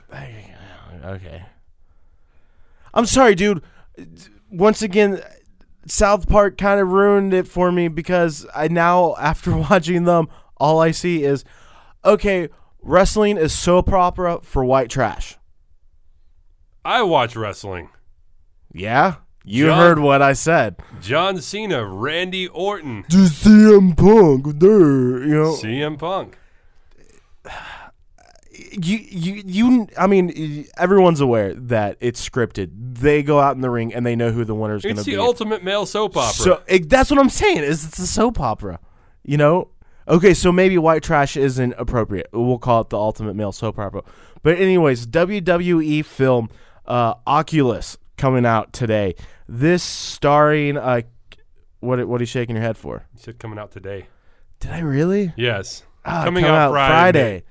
okay. 1.05 1.43
I'm 2.91 3.05
sorry, 3.05 3.35
dude. 3.35 3.61
Once 4.51 4.81
again, 4.81 5.21
South 5.85 6.27
Park 6.27 6.57
kind 6.57 6.79
of 6.79 6.89
ruined 6.89 7.33
it 7.33 7.47
for 7.47 7.71
me 7.71 7.87
because 7.87 8.45
I 8.55 8.67
now, 8.67 9.15
after 9.19 9.55
watching 9.55 10.03
them, 10.05 10.27
all 10.57 10.79
I 10.79 10.91
see 10.91 11.23
is, 11.23 11.43
okay, 12.03 12.49
wrestling 12.81 13.37
is 13.37 13.57
soap 13.57 13.91
opera 13.91 14.39
for 14.43 14.63
white 14.65 14.89
trash. 14.89 15.37
I 16.83 17.01
watch 17.03 17.35
wrestling. 17.35 17.89
Yeah, 18.73 19.15
you 19.43 19.65
John- 19.67 19.77
heard 19.79 19.99
what 19.99 20.21
I 20.21 20.33
said. 20.33 20.77
John 21.01 21.41
Cena, 21.41 21.85
Randy 21.85 22.47
Orton, 22.47 23.05
Just 23.09 23.43
CM 23.43 23.95
Punk 23.97 24.59
there, 24.59 25.23
you 25.23 25.33
know. 25.35 25.53
CM 25.53 25.97
Punk. 25.97 26.37
You, 28.71 28.97
you, 28.97 29.43
you. 29.45 29.87
I 29.97 30.07
mean, 30.07 30.67
everyone's 30.77 31.21
aware 31.21 31.53
that 31.53 31.97
it's 31.99 32.27
scripted. 32.27 32.71
They 32.73 33.23
go 33.23 33.39
out 33.39 33.55
in 33.55 33.61
the 33.61 33.69
ring 33.69 33.93
and 33.93 34.05
they 34.05 34.15
know 34.15 34.31
who 34.31 34.43
the 34.45 34.55
winner 34.55 34.75
is 34.75 34.83
going 34.83 34.95
to 34.95 35.03
be. 35.03 35.11
It's 35.11 35.17
the 35.17 35.21
ultimate 35.21 35.63
male 35.63 35.85
soap 35.85 36.17
opera. 36.17 36.33
So 36.33 36.63
it, 36.67 36.89
that's 36.89 37.09
what 37.09 37.19
I'm 37.19 37.29
saying. 37.29 37.59
Is 37.59 37.85
it's 37.85 37.99
a 37.99 38.07
soap 38.07 38.39
opera, 38.39 38.79
you 39.23 39.37
know? 39.37 39.69
Okay, 40.07 40.33
so 40.33 40.51
maybe 40.51 40.77
white 40.77 41.03
trash 41.03 41.37
isn't 41.37 41.73
appropriate. 41.77 42.29
We'll 42.33 42.57
call 42.57 42.81
it 42.81 42.89
the 42.89 42.97
ultimate 42.97 43.35
male 43.35 43.51
soap 43.51 43.77
opera. 43.77 44.03
But 44.41 44.57
anyways, 44.57 45.05
WWE 45.07 46.03
film 46.03 46.49
uh, 46.87 47.13
Oculus 47.27 47.97
coming 48.17 48.45
out 48.45 48.73
today. 48.73 49.15
This 49.47 49.83
starring 49.83 50.77
uh, 50.77 51.01
what? 51.79 52.05
What 52.07 52.19
are 52.19 52.23
you 52.23 52.27
shaking 52.27 52.55
your 52.55 52.63
head 52.63 52.77
for? 52.77 53.05
He 53.13 53.21
said 53.21 53.39
coming 53.39 53.59
out 53.59 53.71
today. 53.71 54.07
Did 54.59 54.71
I 54.71 54.79
really? 54.79 55.33
Yes. 55.37 55.83
Ah, 56.05 56.23
coming 56.23 56.43
come 56.43 56.53
out, 56.53 56.71
Friday. 56.71 56.91
Friday, 56.91 57.43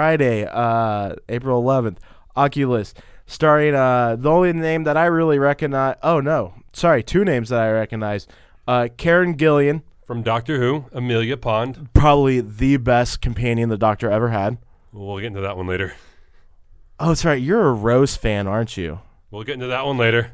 uh, 0.00 1.14
April 1.28 1.62
11th. 1.62 1.96
Oculus, 2.36 2.92
starring 3.26 3.74
uh, 3.74 4.16
the 4.16 4.30
only 4.30 4.52
name 4.52 4.84
that 4.84 4.96
I 4.96 5.06
really 5.06 5.38
recognize. 5.38 5.96
Oh 6.02 6.20
no, 6.20 6.54
sorry, 6.72 7.02
two 7.02 7.24
names 7.24 7.48
that 7.48 7.60
I 7.60 7.70
recognize. 7.72 8.26
Uh, 8.68 8.88
Karen 8.96 9.36
Gillan, 9.36 9.82
From 10.04 10.22
Doctor 10.22 10.58
Who, 10.58 10.84
Amelia 10.92 11.36
Pond. 11.36 11.88
probably 11.94 12.40
the 12.40 12.76
best 12.76 13.20
companion 13.22 13.68
the 13.70 13.78
Doctor 13.78 14.10
ever 14.10 14.28
had. 14.28 14.58
We'll 14.92 15.16
get 15.18 15.26
into 15.28 15.40
that 15.40 15.56
one 15.56 15.66
later. 15.66 15.94
Oh, 16.98 17.08
that's 17.08 17.24
right. 17.24 17.40
You're 17.40 17.68
a 17.68 17.72
Rose 17.72 18.16
fan, 18.16 18.46
aren't 18.46 18.76
you? 18.76 19.00
We'll 19.30 19.44
get 19.44 19.54
into 19.54 19.66
that 19.68 19.86
one 19.86 19.96
later. 19.98 20.32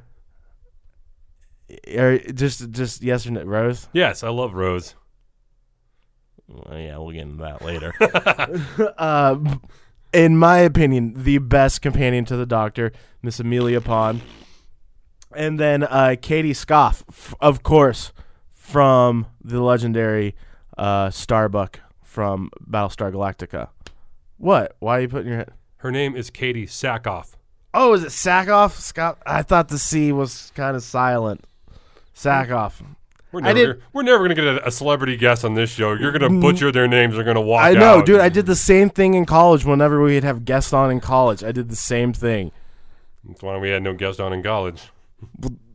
Or 1.97 2.19
just, 2.19 2.71
just 2.71 3.03
yes 3.03 3.27
or 3.27 3.31
no, 3.33 3.43
Rose. 3.45 3.89
Yes, 3.93 4.23
I 4.23 4.29
love 4.29 4.55
Rose. 4.55 4.95
Well, 6.53 6.79
yeah, 6.79 6.97
we'll 6.99 7.11
get 7.13 7.23
into 7.23 7.43
that 7.43 7.63
later. 7.63 7.93
uh, 8.99 9.39
in 10.13 10.37
my 10.37 10.59
opinion, 10.59 11.15
the 11.17 11.39
best 11.39 11.83
companion 11.83 12.25
to 12.27 12.37
the 12.37 12.47
Doctor, 12.47 12.93
Miss 13.23 13.41
Amelia 13.41 13.81
Pond, 13.81 14.21
and 15.35 15.59
then 15.59 15.83
uh, 15.85 16.17
Katie 16.21 16.55
Scoff, 16.55 17.05
f- 17.09 17.35
of 17.41 17.63
course, 17.63 18.13
from 18.51 19.27
the 19.43 19.61
legendary 19.63 20.35
uh, 20.77 21.11
Starbuck 21.11 21.81
from 22.03 22.51
Battlestar 22.69 23.13
Galactica. 23.13 23.69
What? 24.37 24.77
Why 24.81 24.99
are 24.99 25.01
you 25.03 25.09
putting 25.09 25.29
your 25.29 25.39
head? 25.39 25.53
Her 25.79 25.91
name 25.91 26.15
is 26.15 26.31
Katie 26.31 26.67
Sackhoff. 26.67 27.33
Oh, 27.75 27.95
is 27.95 28.05
it 28.05 28.09
Sackoff? 28.09 28.73
Scott? 28.73 29.19
I 29.25 29.43
thought 29.43 29.69
the 29.69 29.79
C 29.79 30.13
was 30.13 30.53
kind 30.55 30.77
of 30.77 30.83
silent. 30.83 31.45
Sackoff. 32.15 32.83
We're 33.33 33.41
never, 33.41 33.79
we're 33.93 34.03
never 34.03 34.25
gonna 34.25 34.35
get 34.35 34.45
a, 34.45 34.67
a 34.69 34.71
celebrity 34.71 35.17
guest 35.17 35.45
on 35.45 35.55
this 35.55 35.71
show. 35.71 35.95
You're 35.95 36.13
gonna 36.13 36.29
butcher 36.41 36.71
their 36.71 36.87
names. 36.87 37.15
They're 37.15 37.25
gonna 37.25 37.41
walk. 37.41 37.65
I 37.65 37.73
know, 37.73 37.99
out. 38.01 38.07
dude. 38.07 38.21
I 38.21 38.29
did 38.29 38.47
the 38.47 38.55
same 38.57 38.91
thing 38.91 39.15
in 39.15 39.25
college. 39.25 39.65
Whenever 39.65 40.03
we'd 40.03 40.25
have 40.25 40.45
guests 40.45 40.73
on 40.73 40.91
in 40.91 41.01
college, 41.01 41.43
I 41.43 41.51
did 41.53 41.69
the 41.71 41.77
same 41.77 42.13
thing. 42.13 42.53
That's 43.25 43.43
why 43.43 43.57
we 43.59 43.71
had 43.71 43.83
no 43.83 43.95
guest 43.95 44.21
on 44.21 44.33
in 44.33 44.43
college. 44.43 44.83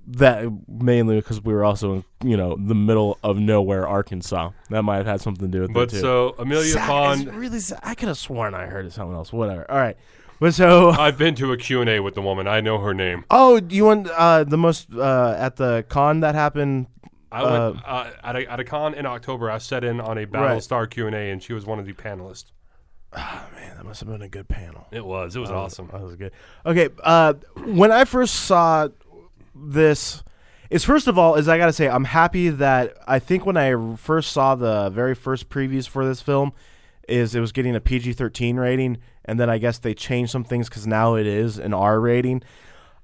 That 0.09 0.45
mainly 0.69 1.17
because 1.17 1.43
we 1.43 1.51
were 1.53 1.65
also 1.65 1.95
in, 1.95 2.03
you 2.29 2.37
know, 2.37 2.55
the 2.57 2.75
middle 2.75 3.17
of 3.23 3.37
nowhere, 3.37 3.85
Arkansas. 3.85 4.51
That 4.69 4.83
might 4.83 4.97
have 4.97 5.05
had 5.05 5.19
something 5.21 5.51
to 5.51 5.57
do 5.57 5.61
with 5.63 5.73
But 5.73 5.89
it 5.89 5.95
too. 5.95 5.99
so 5.99 6.35
Amelia 6.39 6.71
Sac- 6.71 6.87
Pond, 6.87 7.33
really, 7.35 7.59
sa- 7.59 7.79
I 7.83 7.93
could 7.93 8.07
have 8.07 8.17
sworn 8.17 8.53
I 8.53 8.67
heard 8.67 8.85
of 8.85 8.93
something 8.93 9.13
else. 9.15 9.33
Whatever. 9.33 9.69
All 9.69 9.77
right. 9.77 9.97
But 10.39 10.53
so, 10.53 10.89
I've 10.97 11.17
been 11.17 11.35
to 11.35 11.51
a 11.51 11.57
Q&A 11.57 11.99
with 11.99 12.15
the 12.15 12.21
woman. 12.21 12.47
I 12.47 12.61
know 12.61 12.77
her 12.77 12.93
name. 12.93 13.25
oh, 13.31 13.59
you 13.69 13.83
want 13.85 14.07
uh, 14.09 14.45
the 14.45 14.57
most 14.57 14.93
uh, 14.93 15.35
at 15.37 15.57
the 15.57 15.83
con 15.89 16.21
that 16.21 16.35
happened? 16.35 16.87
I 17.31 17.43
went 17.43 17.77
uh, 17.85 18.11
at, 18.23 18.35
a, 18.35 18.51
at 18.51 18.59
a 18.59 18.63
con 18.63 18.93
in 18.93 19.05
October. 19.05 19.51
I 19.51 19.57
sat 19.57 19.83
in 19.83 19.99
on 19.99 20.17
a 20.17 20.25
Battlestar 20.25 20.89
Q&A, 20.89 21.31
and 21.31 21.41
she 21.43 21.53
was 21.53 21.65
one 21.65 21.79
of 21.79 21.85
the 21.85 21.93
panelists. 21.93 22.45
Oh, 23.13 23.47
Man, 23.55 23.75
that 23.77 23.85
must 23.85 23.99
have 24.01 24.09
been 24.09 24.21
a 24.21 24.29
good 24.29 24.47
panel. 24.47 24.87
It 24.91 25.05
was. 25.05 25.35
It 25.35 25.39
was 25.39 25.51
awesome. 25.51 25.89
That 25.91 26.01
was 26.01 26.15
good. 26.15 26.31
Okay, 26.65 26.89
uh, 27.03 27.33
when 27.65 27.91
I 27.91 28.05
first 28.05 28.35
saw 28.35 28.89
this, 29.55 30.23
is 30.69 30.83
first 30.83 31.07
of 31.07 31.17
all 31.17 31.35
is 31.35 31.47
I 31.47 31.57
gotta 31.57 31.73
say 31.73 31.87
I'm 31.87 32.03
happy 32.03 32.49
that 32.49 32.97
I 33.07 33.19
think 33.19 33.45
when 33.45 33.55
I 33.55 33.95
first 33.95 34.31
saw 34.31 34.55
the 34.55 34.89
very 34.89 35.15
first 35.15 35.49
previews 35.49 35.87
for 35.87 36.05
this 36.05 36.21
film, 36.21 36.51
is 37.07 37.33
it 37.33 37.39
was 37.39 37.53
getting 37.53 37.75
a 37.75 37.79
PG-13 37.79 38.57
rating, 38.57 38.97
and 39.23 39.39
then 39.39 39.49
I 39.49 39.57
guess 39.57 39.77
they 39.79 39.93
changed 39.93 40.31
some 40.31 40.43
things 40.43 40.67
because 40.67 40.85
now 40.85 41.15
it 41.15 41.25
is 41.25 41.57
an 41.57 41.73
R 41.73 41.99
rating. 41.99 42.43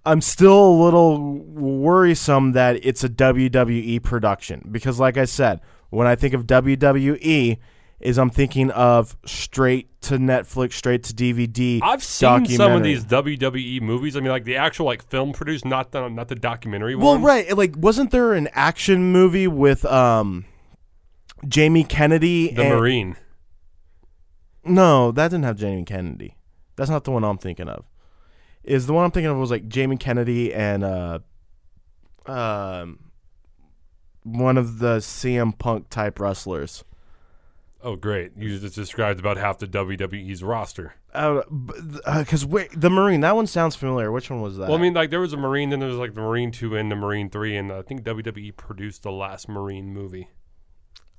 I'm 0.05 0.21
still 0.21 0.65
a 0.65 0.75
little 0.84 1.38
worrisome 1.38 2.51
that 2.53 2.85
it's 2.85 3.03
a 3.03 3.09
WWE 3.09 4.03
production 4.03 4.67
because, 4.71 4.99
like 4.99 5.17
I 5.17 5.25
said, 5.25 5.61
when 5.91 6.07
I 6.07 6.15
think 6.15 6.34
of 6.34 6.45
WWE, 6.45 7.57
is 8.01 8.19
I'm 8.19 8.30
thinking 8.30 8.69
of 8.71 9.15
straight 9.25 9.88
to 10.01 10.17
Netflix, 10.17 10.73
straight 10.73 11.03
to 11.03 11.13
DVD. 11.13 11.80
I've 11.81 12.03
seen 12.03 12.45
some 12.47 12.73
of 12.73 12.84
these 12.84 13.05
WWE 13.05 13.81
movies. 13.81 14.17
I 14.17 14.19
mean, 14.19 14.30
like 14.30 14.43
the 14.43 14.57
actual 14.57 14.88
like 14.88 15.03
film 15.07 15.31
produced, 15.31 15.63
not 15.63 15.91
the 15.93 16.09
not 16.09 16.27
the 16.27 16.35
documentary 16.35 16.95
Well, 16.95 17.13
ones. 17.13 17.23
right, 17.23 17.55
like 17.57 17.75
wasn't 17.77 18.11
there 18.11 18.34
an 18.34 18.49
action 18.51 19.13
movie 19.13 19.47
with 19.47 19.85
um 19.85 20.43
Jamie 21.47 21.85
Kennedy? 21.85 22.51
The 22.53 22.63
and- 22.63 22.75
Marine. 22.80 23.15
No, 24.65 25.11
that 25.11 25.30
didn't 25.30 25.43
have 25.45 25.57
Jamie 25.57 25.84
Kennedy. 25.85 26.35
That's 26.75 26.89
not 26.89 27.03
the 27.05 27.11
one 27.11 27.23
I'm 27.23 27.38
thinking 27.38 27.67
of. 27.69 27.85
Is 28.64 28.88
the 28.88 28.94
one 28.94 29.06
I'm 29.06 29.11
thinking 29.11 29.30
of 29.30 29.38
was 29.38 29.52
like 29.52 29.68
Jamie 29.68 29.98
Kennedy 29.98 30.53
and 30.53 30.84
uh 30.84 31.19
um 32.26 32.99
one 34.23 34.57
of 34.57 34.80
the 34.80 34.98
CM 34.98 35.57
Punk 35.57 35.90
type 35.90 36.19
wrestlers. 36.19 36.84
Oh, 37.81 37.98
great! 37.98 38.31
You 38.38 38.57
just 38.57 38.76
described 38.76 39.19
about 39.19 39.35
half 39.35 39.60
the 39.60 39.68
WWE's 39.68 40.41
roster. 40.41 40.94
Uh, 41.14 41.41
because 42.19 42.48
the 42.48 42.90
Marine. 42.90 43.19
That 43.22 43.35
one 43.35 43.45
sounds 43.45 43.76
familiar. 43.76 44.10
Which 44.10 44.30
one 44.30 44.41
was 44.41 44.56
that? 44.57 44.69
Well, 44.69 44.77
I 44.77 44.81
mean, 44.81 44.94
like 44.94 45.10
there 45.10 45.19
was 45.19 45.34
a 45.34 45.38
Marine, 45.38 45.69
then 45.69 45.80
there 45.80 45.90
was 45.90 45.98
like 45.98 46.14
the 46.14 46.22
Marine 46.22 46.52
Two 46.52 46.77
and 46.77 46.90
the 46.90 46.95
Marine 46.95 47.30
Three, 47.30 47.57
and 47.57 47.72
I 47.73 47.81
think 47.81 48.03
WWE 48.03 48.56
produced 48.56 49.03
the 49.03 49.11
last 49.11 49.49
Marine 49.49 49.94
movie. 49.94 50.30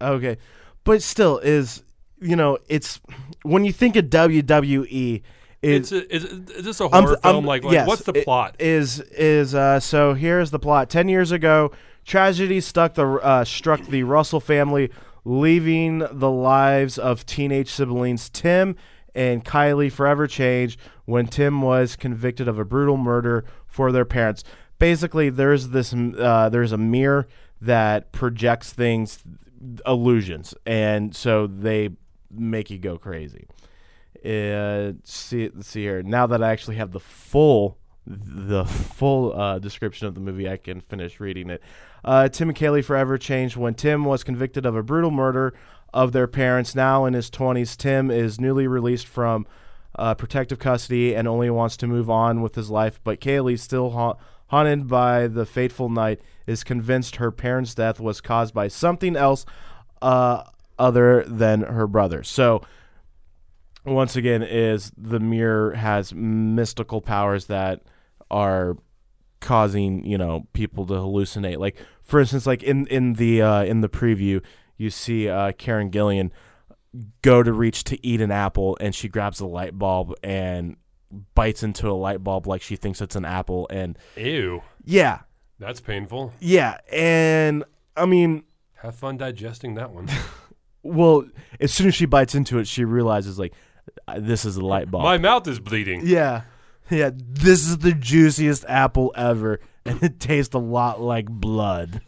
Okay, 0.01 0.39
but 0.85 1.03
still, 1.03 1.39
is 1.39 1.83
you 2.19 2.35
know, 2.35 2.59
it's 2.67 2.99
when 3.43 3.67
you 3.67 3.73
think 3.73 3.95
of 3.97 4.07
WWE, 4.07 5.23
It's 5.65 5.93
is 5.93 6.03
a, 6.03 6.15
is, 6.15 6.25
is 6.25 6.65
this 6.65 6.81
a 6.81 6.89
horror 6.89 7.19
I'm- 7.23 7.35
film? 7.35 7.45
Like, 7.45 7.65
like 7.65 7.73
yes, 7.73 7.89
what's 7.89 8.03
the 8.03 8.13
plot? 8.13 8.57
Is 8.59 9.01
is 9.01 9.55
uh 9.55 9.81
so 9.81 10.15
here's 10.15 10.51
the 10.51 10.59
plot. 10.59 10.91
Ten 10.91 11.09
years 11.09 11.33
ago, 11.33 11.73
tragedy 12.05 12.61
stuck 12.61 12.95
the 12.95 13.07
uh, 13.07 13.45
struck 13.45 13.83
the 13.87 14.03
Russell 14.03 14.41
family, 14.41 14.91
leaving 15.25 15.99
the 16.11 16.31
lives 16.31 16.99
of 16.99 17.25
teenage 17.27 17.71
siblings 17.71 18.29
Tim 18.29 18.77
and 19.15 19.45
Kylie 19.45 19.93
forever 19.93 20.27
changed 20.27 20.79
when 21.05 21.27
Tim 21.27 21.63
was 21.63 21.97
convicted 21.97 22.49
of 22.49 22.59
a 22.59 22.65
brutal 22.65 22.97
murder 22.97 23.45
for 23.67 23.93
their 23.93 24.05
parents. 24.05 24.43
Basically, 24.79 25.31
there's 25.31 25.69
this 25.69 25.95
uh, 25.95 26.49
there's 26.49 26.73
a 26.73 26.79
mirror 26.79 27.27
that 27.61 28.13
projects 28.13 28.73
things, 28.73 29.23
illusions, 29.87 30.55
and 30.67 31.15
so 31.15 31.47
they 31.47 31.91
make 32.31 32.71
you 32.71 32.79
go 32.79 32.99
crazy. 32.99 33.47
Uh, 34.25 34.93
see, 35.05 35.51
see 35.61 35.83
here. 35.83 36.03
Now 36.03 36.27
that 36.27 36.43
I 36.43 36.51
actually 36.51 36.77
have 36.77 36.93
the 36.93 37.01
full 37.01 37.79
the 38.07 38.65
full 38.67 39.39
uh, 39.39 39.59
description 39.59 40.07
of 40.07 40.15
the 40.15 40.21
movie, 40.21 40.49
I 40.49 40.57
can 40.57 40.81
finish 40.81 41.21
reading 41.21 41.51
it. 41.51 41.63
Uh, 42.05 42.29
Tim 42.29 42.51
and 42.51 42.59
Kaylee 42.59 42.85
forever 42.85 43.17
changed 43.17 43.57
when 43.57 43.75
Tim 43.75 44.05
was 44.05 44.23
convicted 44.23 44.67
of 44.67 44.77
a 44.77 44.83
brutal 44.83 45.11
murder 45.11 45.55
of 45.93 46.13
their 46.13 46.27
parents. 46.27 46.75
Now 46.75 47.07
in 47.07 47.15
his 47.15 47.31
20s, 47.31 47.77
Tim 47.77 48.11
is 48.11 48.39
newly 48.39 48.67
released 48.67 49.07
from 49.07 49.47
uh, 49.97 50.15
protective 50.15 50.59
custody 50.59 51.15
and 51.15 51.27
only 51.27 51.49
wants 51.49 51.77
to 51.79 51.87
move 51.87 52.11
on 52.11 52.43
with 52.43 52.57
his 52.57 52.69
life. 52.69 53.01
But 53.03 53.21
Kaylee, 53.21 53.59
still 53.59 53.91
ha- 53.93 54.17
haunted 54.49 54.89
by 54.89 55.27
the 55.27 55.47
fateful 55.47 55.89
night, 55.89 56.21
is 56.47 56.65
convinced 56.65 57.17
her 57.17 57.31
parents' 57.31 57.75
death 57.75 58.01
was 58.01 58.21
caused 58.21 58.53
by 58.53 58.69
something 58.69 59.17
else 59.17 59.47
uh, 60.03 60.43
other 60.79 61.25
than 61.25 61.63
her 61.63 61.87
brother. 61.87 62.23
So 62.23 62.61
once 63.85 64.17
again, 64.17 64.43
is 64.43 64.93
the 64.97 65.21
mirror 65.21 65.75
has 65.75 66.13
mystical 66.15 67.01
powers 67.01 67.47
that 67.47 67.83
are 68.31 68.77
causing 69.41 70.05
you 70.07 70.17
know 70.17 70.47
people 70.53 70.87
to 70.87 70.95
hallucinate. 70.95 71.59
Like 71.59 71.77
for 72.03 72.21
instance, 72.21 72.47
like 72.47 72.63
in 72.63 72.87
in 72.87 73.15
the 73.15 73.43
uh, 73.43 73.65
in 73.65 73.81
the 73.81 73.89
preview, 73.89 74.43
you 74.77 74.91
see 74.91 75.29
uh, 75.29 75.53
Karen 75.53 75.91
Gillan 75.91 76.31
go 77.23 77.43
to 77.43 77.53
reach 77.53 77.85
to 77.85 78.07
eat 78.07 78.21
an 78.21 78.31
apple, 78.31 78.77
and 78.81 78.95
she 78.95 79.09
grabs 79.09 79.41
a 79.41 79.47
light 79.47 79.79
bulb 79.79 80.15
and 80.23 80.77
bites 81.35 81.63
into 81.63 81.89
a 81.89 81.93
light 81.93 82.23
bulb 82.25 82.47
like 82.47 82.63
she 82.63 82.77
thinks 82.77 83.01
it's 83.01 83.17
an 83.17 83.25
apple, 83.25 83.67
and 83.71 83.99
Ew. 84.17 84.63
yeah, 84.85 85.21
That's 85.59 85.81
painful. 85.81 86.33
yeah, 86.41 86.79
and 86.93 87.65
I 87.97 88.07
mean, 88.07 88.45
Have 88.75 88.95
fun 88.97 89.17
digesting 89.17 89.75
that 89.75 89.91
one. 89.93 90.09
well, 90.83 91.25
as 91.61 91.73
soon 91.73 91.89
as 91.89 91.95
she 91.95 92.07
bites 92.07 92.35
into 92.35 92.59
it, 92.59 92.67
she 92.67 92.85
realizes 92.85 93.39
like 93.39 93.53
this 94.19 94.45
is 94.45 94.57
a 94.57 94.65
light 94.65 94.91
bulb. 94.91 95.05
My 95.05 95.19
mouth 95.19 95.47
is 95.49 95.61
bleeding. 95.61 96.03
Yeah. 96.05 96.43
Yeah, 96.91 97.11
this 97.15 97.67
is 97.67 97.79
the 97.79 97.93
juiciest 97.93 98.65
apple 98.69 99.13
ever, 99.17 99.59
and 99.87 100.03
it 100.03 100.21
tastes 100.21 100.55
a 100.55 100.59
lot 100.59 101.01
like 101.01 101.27
blood. 101.31 102.03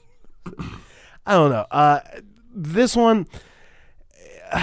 I 1.27 1.33
don't 1.33 1.51
know. 1.51 1.67
Uh, 1.71 2.01
this 2.55 2.95
one, 2.95 3.27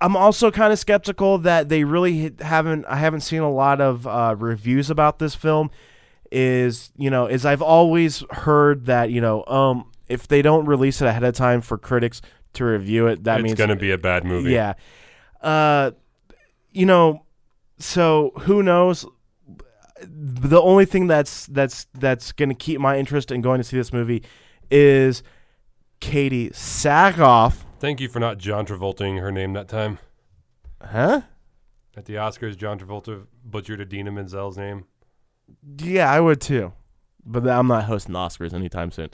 I'm 0.00 0.16
also 0.16 0.50
kind 0.50 0.72
of 0.72 0.78
skeptical 0.78 1.38
that 1.38 1.70
they 1.70 1.84
really 1.84 2.34
haven't. 2.40 2.84
I 2.84 2.96
haven't 2.96 3.22
seen 3.22 3.40
a 3.40 3.50
lot 3.50 3.80
of 3.80 4.06
uh, 4.06 4.36
reviews 4.38 4.90
about 4.90 5.18
this 5.18 5.34
film. 5.34 5.70
Is 6.30 6.92
you 6.96 7.08
know, 7.08 7.26
is 7.26 7.46
I've 7.46 7.62
always 7.62 8.22
heard 8.30 8.86
that 8.86 9.10
you 9.10 9.20
know, 9.22 9.44
um, 9.46 9.90
if 10.08 10.28
they 10.28 10.42
don't 10.42 10.66
release 10.66 11.00
it 11.00 11.06
ahead 11.06 11.24
of 11.24 11.34
time 11.34 11.62
for 11.62 11.78
critics 11.78 12.20
to 12.54 12.64
review 12.64 13.06
it, 13.06 13.24
that 13.24 13.38
it's 13.38 13.44
means 13.44 13.52
it's 13.52 13.58
going 13.58 13.70
to 13.70 13.76
be 13.76 13.92
a 13.92 13.98
bad 13.98 14.24
movie. 14.24 14.50
yeah. 14.50 14.74
Uh, 15.40 15.92
you 16.76 16.84
know, 16.84 17.24
so 17.78 18.32
who 18.40 18.62
knows? 18.62 19.06
The 20.02 20.60
only 20.60 20.84
thing 20.84 21.06
that's 21.06 21.46
that's 21.46 21.86
that's 21.94 22.32
going 22.32 22.50
to 22.50 22.54
keep 22.54 22.80
my 22.80 22.98
interest 22.98 23.30
in 23.30 23.40
going 23.40 23.58
to 23.58 23.64
see 23.64 23.78
this 23.78 23.94
movie 23.94 24.22
is 24.70 25.22
Katie 26.00 26.50
Sackhoff. 26.50 27.64
Thank 27.80 28.00
you 28.00 28.08
for 28.08 28.20
not 28.20 28.36
John 28.36 28.66
Travolting 28.66 29.20
her 29.20 29.32
name 29.32 29.54
that 29.54 29.68
time. 29.68 29.98
Huh? 30.82 31.22
At 31.96 32.04
the 32.04 32.14
Oscars, 32.14 32.58
John 32.58 32.78
Travolta 32.78 33.26
butchered 33.42 33.80
Idina 33.80 34.12
Menzel's 34.12 34.58
name. 34.58 34.84
Yeah, 35.78 36.10
I 36.10 36.20
would 36.20 36.42
too. 36.42 36.74
But 37.24 37.48
I'm 37.48 37.68
not 37.68 37.84
hosting 37.84 38.12
the 38.12 38.18
Oscars 38.18 38.52
anytime 38.52 38.90
soon. 38.90 39.08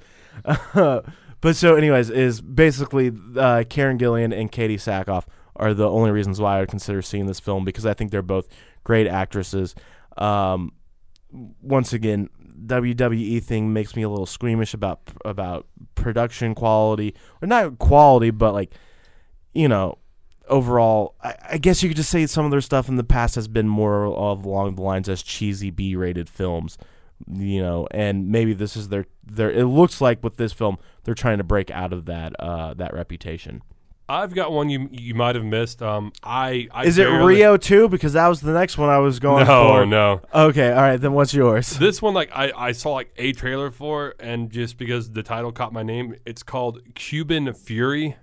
but 0.75 1.57
so, 1.57 1.77
anyways, 1.77 2.11
is 2.11 2.41
basically 2.41 3.13
uh, 3.37 3.63
Karen 3.69 3.99
Gillan 3.99 4.37
and 4.37 4.51
Katie 4.51 4.77
Sackhoff 4.77 5.27
are 5.63 5.73
the 5.73 5.89
only 5.89 6.11
reasons 6.11 6.41
why 6.41 6.57
I 6.57 6.61
would 6.61 6.69
consider 6.69 7.03
seeing 7.03 7.27
this 7.27 7.39
film 7.39 7.65
because 7.65 7.87
I 7.87 7.95
think 7.95 8.11
they're 8.11 8.21
both 8.21 8.49
great 8.83 9.07
actresses. 9.07 9.77
Um, 10.19 10.73
once 11.61 11.93
again, 11.93 12.29
WWE 12.67 13.43
thing 13.43 13.73
makes 13.73 13.95
me 13.95 14.03
a 14.03 14.09
little 14.09 14.27
squeamish 14.27 14.75
about 14.75 15.01
about 15.25 15.67
production 15.95 16.55
quality, 16.55 17.15
or 17.41 17.47
not 17.47 17.79
quality, 17.79 18.31
but 18.31 18.53
like 18.53 18.75
you 19.55 19.69
know, 19.69 19.99
overall. 20.49 21.15
I, 21.23 21.35
I 21.53 21.59
guess 21.59 21.83
you 21.83 21.89
could 21.89 21.97
just 21.97 22.11
say 22.11 22.27
some 22.27 22.45
of 22.45 22.51
their 22.51 22.61
stuff 22.61 22.89
in 22.89 22.97
the 22.97 23.05
past 23.05 23.37
has 23.37 23.47
been 23.47 23.69
more 23.69 24.07
of 24.07 24.45
along 24.45 24.75
the 24.75 24.83
lines 24.83 25.09
as 25.09 25.23
cheesy 25.23 25.71
B-rated 25.71 26.29
films, 26.29 26.77
you 27.31 27.63
know, 27.63 27.87
and 27.93 28.29
maybe 28.29 28.53
this 28.53 28.77
is 28.77 28.89
their 28.89 29.07
their. 29.25 29.51
It 29.51 29.67
looks 29.67 30.01
like 30.01 30.25
with 30.25 30.39
this 30.39 30.53
film 30.53 30.79
they're 31.05 31.15
trying 31.15 31.39
to 31.39 31.45
break 31.45 31.71
out 31.71 31.93
of 31.93 32.07
that 32.07 32.35
uh 32.41 32.75
that 32.75 32.93
reputation. 32.93 33.63
I've 34.13 34.35
got 34.35 34.53
one 34.53 34.69
you 34.69 34.89
you 34.93 35.15
might 35.15 35.35
have 35.37 35.45
missed. 35.45 35.83
Um, 35.83 36.13
I, 36.23 36.69
I 36.71 36.85
Is 36.85 36.99
it 36.99 37.05
barely- 37.09 37.37
Rio 37.37 37.57
too? 37.57 37.89
Because 37.89 38.13
that 38.13 38.29
was 38.29 38.41
the 38.43 38.53
next 38.53 38.77
one 38.77 38.91
I 38.91 38.99
was 38.99 39.19
going 39.19 39.47
No, 39.47 39.69
for. 39.69 39.87
no. 39.87 40.21
Okay, 40.35 40.71
all 40.71 40.83
right. 40.83 40.97
Then 40.99 41.13
what's 41.15 41.33
yours? 41.33 41.71
This 41.79 42.03
one, 42.03 42.13
like 42.13 42.31
I, 42.35 42.53
I 42.57 42.73
saw 42.73 42.93
like 42.93 43.13
a 43.17 43.33
trailer 43.33 43.71
for, 43.71 44.15
and 44.21 44.51
just 44.51 44.77
because 44.77 45.13
the 45.13 45.23
title 45.23 45.51
caught 45.53 45.73
my 45.73 45.83
name, 45.83 46.15
it's 46.27 46.43
called 46.43 46.81
Cuban 46.95 47.53
Fury. 47.55 48.17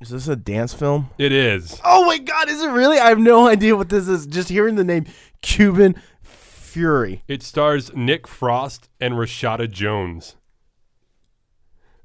Is 0.00 0.10
this 0.10 0.28
a 0.28 0.36
dance 0.36 0.74
film? 0.74 1.10
It 1.18 1.32
is. 1.32 1.80
Oh 1.84 2.04
my 2.06 2.18
God! 2.18 2.48
Is 2.48 2.62
it 2.62 2.68
really? 2.70 2.98
I 2.98 3.08
have 3.08 3.18
no 3.18 3.48
idea 3.54 3.74
what 3.76 3.88
this 3.88 4.06
is. 4.06 4.26
Just 4.26 4.48
hearing 4.50 4.74
the 4.76 4.84
name 4.84 5.06
Cuban 5.42 5.94
Fury. 6.22 7.22
It 7.26 7.42
stars 7.42 7.94
Nick 7.94 8.26
Frost 8.28 8.88
and 9.00 9.14
Rashida 9.14 9.70
Jones. 9.70 10.36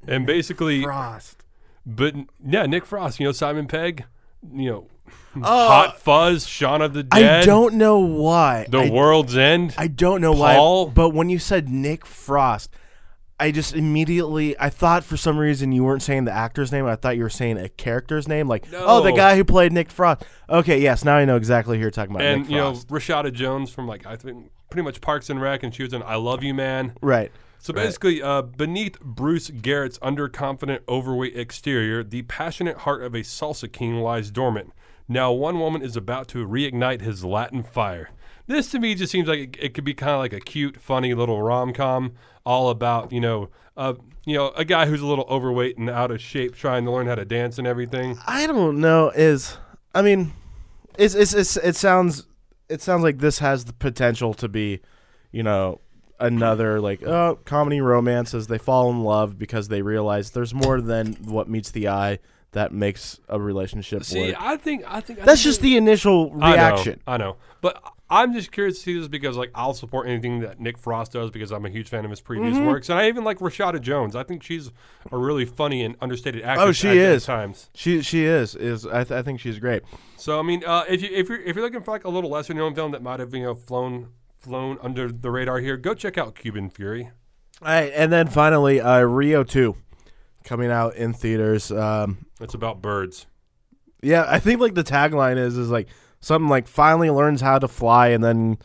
And 0.07 0.25
basically, 0.25 0.81
Frost. 0.83 1.43
But 1.85 2.15
yeah, 2.45 2.65
Nick 2.65 2.85
Frost. 2.85 3.19
You 3.19 3.25
know 3.27 3.31
Simon 3.31 3.67
Pegg. 3.67 4.05
You 4.53 4.69
know, 4.71 4.87
Oh, 5.35 5.41
Hot 5.67 5.99
Fuzz, 5.99 6.47
Shaun 6.47 6.81
of 6.81 6.93
the 6.93 7.03
Dead. 7.03 7.43
I 7.43 7.45
don't 7.45 7.75
know 7.75 7.99
why. 7.99 8.65
The 8.69 8.79
I, 8.79 8.89
World's 8.89 9.35
End. 9.35 9.75
I 9.77 9.87
don't 9.87 10.21
know 10.21 10.33
Paul? 10.33 10.87
why. 10.87 10.93
But 10.93 11.09
when 11.09 11.29
you 11.29 11.39
said 11.39 11.69
Nick 11.69 12.05
Frost, 12.05 12.69
I 13.39 13.51
just 13.51 13.73
immediately 13.75 14.57
I 14.59 14.69
thought 14.69 15.03
for 15.03 15.17
some 15.17 15.37
reason 15.37 15.71
you 15.71 15.83
weren't 15.83 16.01
saying 16.01 16.25
the 16.25 16.31
actor's 16.31 16.71
name. 16.71 16.85
I 16.85 16.95
thought 16.95 17.15
you 17.15 17.23
were 17.23 17.29
saying 17.29 17.57
a 17.57 17.69
character's 17.69 18.27
name, 18.27 18.47
like 18.47 18.65
oh, 18.73 19.01
the 19.01 19.11
guy 19.11 19.35
who 19.35 19.43
played 19.43 19.71
Nick 19.71 19.89
Frost. 19.91 20.23
Okay, 20.49 20.79
yes, 20.81 21.03
now 21.05 21.15
I 21.15 21.25
know 21.25 21.35
exactly 21.37 21.77
who 21.77 21.81
you're 21.81 21.91
talking 21.91 22.15
about. 22.15 22.25
and 22.25 22.47
you 22.49 22.57
know. 22.57 22.73
Rashida 22.73 23.31
Jones 23.33 23.69
from 23.71 23.87
like 23.87 24.05
I 24.05 24.15
think 24.15 24.51
pretty 24.69 24.83
much 24.83 24.99
Parks 25.01 25.29
and 25.29 25.41
Rec, 25.41 25.63
and 25.63 25.73
she 25.73 25.83
was 25.83 25.93
in 25.93 26.03
I 26.03 26.15
Love 26.15 26.43
You 26.43 26.53
Man. 26.53 26.93
right. 27.01 27.31
So 27.61 27.73
basically, 27.73 28.21
uh, 28.21 28.41
beneath 28.41 28.99
Bruce 29.01 29.49
Garrett's 29.49 29.99
underconfident, 29.99 30.79
overweight 30.87 31.35
exterior, 31.35 32.03
the 32.03 32.21
passionate 32.23 32.77
heart 32.79 33.03
of 33.03 33.13
a 33.13 33.19
salsa 33.19 33.69
king 33.71 33.95
lies 33.95 34.31
dormant. 34.31 34.71
Now, 35.09 35.33
one 35.33 35.59
woman 35.59 35.81
is 35.81 35.97
about 35.97 36.29
to 36.29 36.47
reignite 36.47 37.01
his 37.01 37.25
Latin 37.25 37.63
fire. 37.63 38.11
This 38.47 38.71
to 38.71 38.79
me 38.79 38.95
just 38.95 39.11
seems 39.11 39.27
like 39.27 39.39
it, 39.39 39.57
it 39.59 39.73
could 39.73 39.83
be 39.83 39.93
kind 39.93 40.13
of 40.13 40.19
like 40.19 40.33
a 40.33 40.39
cute, 40.39 40.79
funny 40.79 41.13
little 41.13 41.41
rom 41.41 41.73
com, 41.73 42.13
all 42.45 42.69
about 42.69 43.11
you 43.11 43.19
know, 43.19 43.49
uh, 43.75 43.93
you 44.25 44.35
know, 44.37 44.49
a 44.55 44.63
guy 44.63 44.85
who's 44.85 45.01
a 45.01 45.05
little 45.05 45.25
overweight 45.29 45.77
and 45.77 45.89
out 45.89 46.11
of 46.11 46.21
shape, 46.21 46.55
trying 46.55 46.85
to 46.85 46.91
learn 46.91 47.07
how 47.07 47.15
to 47.15 47.25
dance 47.25 47.57
and 47.57 47.67
everything. 47.67 48.17
I 48.25 48.47
don't 48.47 48.79
know. 48.79 49.09
Is 49.09 49.57
I 49.93 50.01
mean, 50.01 50.31
it's, 50.97 51.13
it's 51.13 51.33
it's 51.33 51.57
it 51.57 51.75
sounds 51.75 52.25
it 52.69 52.81
sounds 52.81 53.03
like 53.03 53.19
this 53.19 53.39
has 53.39 53.65
the 53.65 53.73
potential 53.73 54.33
to 54.35 54.47
be, 54.47 54.79
you 55.31 55.43
know, 55.43 55.81
another 56.19 56.79
like 56.81 57.03
oh 57.03 57.39
comedy 57.45 57.81
romance 57.81 58.33
as 58.33 58.47
they 58.47 58.57
fall 58.57 58.89
in 58.89 59.03
love 59.03 59.37
because 59.37 59.67
they 59.67 59.81
realize 59.81 60.31
there's 60.31 60.53
more 60.53 60.81
than 60.81 61.13
what 61.25 61.47
meets 61.49 61.71
the 61.71 61.87
eye 61.87 62.19
that 62.51 62.71
makes 62.73 63.19
a 63.29 63.39
relationship 63.39 64.03
See, 64.03 64.27
work. 64.31 64.35
I 64.41 64.57
think 64.57 64.83
I 64.87 65.01
think 65.01 65.19
I 65.19 65.25
That's 65.25 65.41
think 65.41 65.49
just 65.51 65.61
the 65.61 65.77
initial 65.77 66.31
I 66.41 66.49
know, 66.49 66.53
reaction. 66.55 66.99
I 67.05 67.17
know, 67.17 67.37
but 67.61 67.81
I'm 68.09 68.33
just 68.33 68.51
curious 68.51 68.77
to 68.77 68.81
see 68.81 68.97
this 68.99 69.07
because 69.07 69.37
like 69.37 69.51
I'll 69.53 69.75
support 69.75 70.07
anything 70.07 70.39
that 70.39 70.59
Nick 70.59 70.79
Frost 70.79 71.11
does 71.11 71.29
because 71.29 71.51
I'm 71.51 71.63
a 71.67 71.69
huge 71.69 71.89
fan 71.89 72.05
of 72.05 72.09
his 72.09 72.21
previous 72.21 72.55
Mm-hmm. 72.57 72.65
works, 72.65 72.89
and 72.89 72.97
I 72.97 73.07
even 73.07 73.23
like 73.23 73.37
Rashida 73.37 73.79
Jones. 73.81 74.15
I 74.15 74.23
think 74.23 74.41
she's 74.41 74.71
a 75.11 75.17
really 75.17 75.45
funny 75.45 75.83
and 75.83 75.95
understated 76.01 76.41
actress. 76.41 76.67
Oh, 76.67 76.71
she 76.71 76.97
is. 76.97 77.23
times. 77.25 77.69
She 77.75 78.01
she 78.01 78.25
is 78.25 78.55
is 78.55 78.83
I, 78.87 79.03
th- 79.03 79.11
I 79.11 79.21
think 79.21 79.39
she's 79.39 79.59
great. 79.59 79.83
So 80.17 80.39
I 80.39 80.41
mean, 80.41 80.63
uh, 80.65 80.85
if 80.89 81.03
you 81.03 81.09
if 81.11 81.29
you're 81.29 81.39
if 81.41 81.55
you're 81.55 81.63
looking 81.63 81.83
for 81.83 81.91
like 81.91 82.03
a 82.05 82.09
little 82.09 82.31
lesser 82.31 82.55
known 82.55 82.73
film 82.73 82.93
that 82.93 83.03
might 83.03 83.19
have 83.19 83.31
you 83.35 83.43
know 83.43 83.53
flown 83.53 84.07
flown 84.39 84.77
under 84.81 85.11
the 85.11 85.29
radar 85.31 85.59
here, 85.59 85.77
go 85.77 85.93
check 85.93 86.17
out 86.17 86.35
Cuban 86.35 86.69
Fury. 86.69 87.11
All 87.61 87.67
right, 87.67 87.91
and 87.95 88.11
then 88.11 88.27
finally 88.27 88.79
uh, 88.79 89.01
Rio 89.01 89.43
two 89.43 89.75
coming 90.43 90.71
out 90.71 90.95
in 90.95 91.13
theaters. 91.13 91.71
Um, 91.71 92.25
It's 92.39 92.53
about 92.53 92.81
birds. 92.81 93.25
Yeah, 94.01 94.25
I 94.27 94.39
think 94.39 94.61
like 94.61 94.75
the 94.75 94.83
tagline 94.83 95.37
is 95.37 95.57
is 95.57 95.69
like 95.69 95.89
something 96.21 96.47
like 96.49 96.67
finally 96.67 97.09
learns 97.09 97.41
how 97.41 97.59
to 97.59 97.67
fly 97.67 98.07
and 98.09 98.23
then 98.23 98.57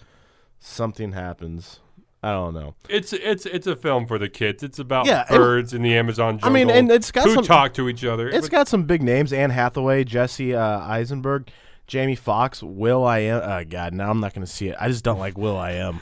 something 0.61 1.13
happens. 1.13 1.81
I 2.23 2.31
don't 2.33 2.55
know. 2.55 2.75
It's 2.89 3.13
it's 3.13 3.45
it's 3.45 3.67
a 3.67 3.77
film 3.77 4.07
for 4.07 4.17
the 4.17 4.29
kids. 4.31 4.63
It's 4.63 4.79
about 4.79 5.05
Yeah, 5.07 5.25
birds 5.29 5.75
in 5.75 5.83
the 5.83 5.95
Amazon 5.97 6.39
jungle. 6.39 6.49
I 6.49 6.53
mean, 6.53 6.71
and 6.71 6.91
it's 6.91 7.11
got 7.11 7.27
who 7.27 7.35
some- 7.35 7.45
talk 7.45 7.75
to 7.75 7.89
each 7.89 8.05
other. 8.05 8.29
It's 8.29 8.49
got 8.49 8.69
some 8.69 8.85
big 8.85 9.03
names: 9.03 9.33
Anne 9.33 9.51
Hathaway, 9.51 10.05
Jesse 10.05 10.55
uh, 10.55 10.79
Eisenberg. 10.81 11.51
Jamie 11.87 12.15
Foxx, 12.15 12.63
Will 12.63 13.05
I 13.05 13.21
am. 13.21 13.43
Oh 13.43 13.65
God, 13.65 13.93
now 13.93 14.11
I'm 14.11 14.21
not 14.21 14.35
gonna 14.35 14.47
see 14.47 14.69
it. 14.69 14.77
I 14.81 14.89
just 14.89 15.05
don't 15.05 15.19
like 15.19 15.37
Will 15.37 15.57
I 15.57 15.73
am. 15.73 16.01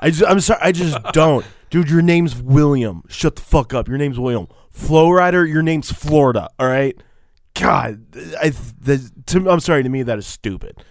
I 0.00 0.10
just, 0.10 0.28
I'm 0.28 0.40
sorry, 0.40 0.60
I 0.62 0.72
just 0.72 0.98
don't, 1.12 1.46
dude. 1.70 1.88
Your 1.88 2.02
name's 2.02 2.40
William. 2.40 3.02
Shut 3.08 3.36
the 3.36 3.42
fuck 3.42 3.72
up. 3.72 3.88
Your 3.88 3.98
name's 3.98 4.18
William. 4.18 4.48
Flo 4.70 5.08
Rida. 5.08 5.48
Your 5.48 5.62
name's 5.62 5.92
Florida. 5.92 6.48
All 6.58 6.66
right. 6.66 6.96
God, 7.54 8.06
I 8.40 8.50
the, 8.80 9.10
to, 9.26 9.50
I'm 9.50 9.60
sorry. 9.60 9.82
To 9.82 9.88
me, 9.88 10.02
that 10.04 10.18
is 10.18 10.26
stupid. 10.26 10.82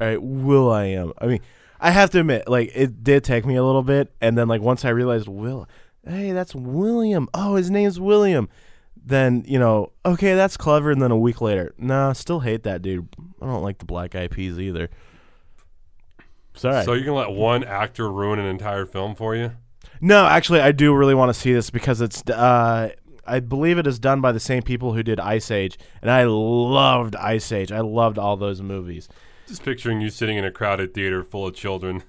All 0.00 0.06
right, 0.06 0.22
Will 0.22 0.70
I 0.70 0.84
am. 0.84 1.12
I 1.18 1.26
mean, 1.26 1.40
I 1.80 1.90
have 1.90 2.10
to 2.10 2.20
admit, 2.20 2.46
like 2.46 2.70
it 2.74 3.02
did 3.02 3.24
take 3.24 3.46
me 3.46 3.56
a 3.56 3.64
little 3.64 3.82
bit, 3.82 4.12
and 4.20 4.36
then 4.36 4.46
like 4.46 4.60
once 4.60 4.84
I 4.84 4.90
realized 4.90 5.28
Will, 5.28 5.66
hey, 6.06 6.32
that's 6.32 6.54
William. 6.54 7.28
Oh, 7.32 7.56
his 7.56 7.70
name's 7.70 7.98
William. 7.98 8.48
Then 9.04 9.44
you 9.46 9.58
know, 9.58 9.92
okay, 10.04 10.34
that's 10.34 10.56
clever. 10.56 10.90
And 10.90 11.00
then 11.00 11.10
a 11.10 11.18
week 11.18 11.40
later, 11.40 11.74
nah, 11.78 12.12
still 12.12 12.40
hate 12.40 12.62
that 12.64 12.82
dude. 12.82 13.08
I 13.40 13.46
don't 13.46 13.62
like 13.62 13.78
the 13.78 13.84
Black 13.84 14.14
Eyed 14.14 14.30
Peas 14.30 14.58
either. 14.58 14.90
Sorry. 16.54 16.84
So 16.84 16.92
you 16.92 17.04
can 17.04 17.14
let 17.14 17.30
one 17.30 17.64
actor 17.64 18.10
ruin 18.10 18.38
an 18.38 18.46
entire 18.46 18.84
film 18.84 19.14
for 19.14 19.34
you? 19.34 19.52
No, 20.00 20.26
actually, 20.26 20.60
I 20.60 20.72
do 20.72 20.94
really 20.94 21.14
want 21.14 21.30
to 21.32 21.38
see 21.38 21.52
this 21.52 21.70
because 21.70 22.00
it's. 22.00 22.22
Uh, 22.28 22.90
I 23.26 23.40
believe 23.40 23.78
it 23.78 23.86
is 23.86 23.98
done 23.98 24.20
by 24.20 24.32
the 24.32 24.40
same 24.40 24.62
people 24.62 24.94
who 24.94 25.02
did 25.02 25.20
Ice 25.20 25.50
Age, 25.50 25.78
and 26.02 26.10
I 26.10 26.24
loved 26.24 27.14
Ice 27.16 27.52
Age. 27.52 27.70
I 27.70 27.80
loved 27.80 28.18
all 28.18 28.36
those 28.36 28.60
movies. 28.60 29.08
Just 29.46 29.62
picturing 29.62 30.00
you 30.00 30.10
sitting 30.10 30.36
in 30.36 30.44
a 30.44 30.50
crowded 30.50 30.94
theater 30.94 31.22
full 31.22 31.46
of 31.46 31.54
children. 31.54 32.02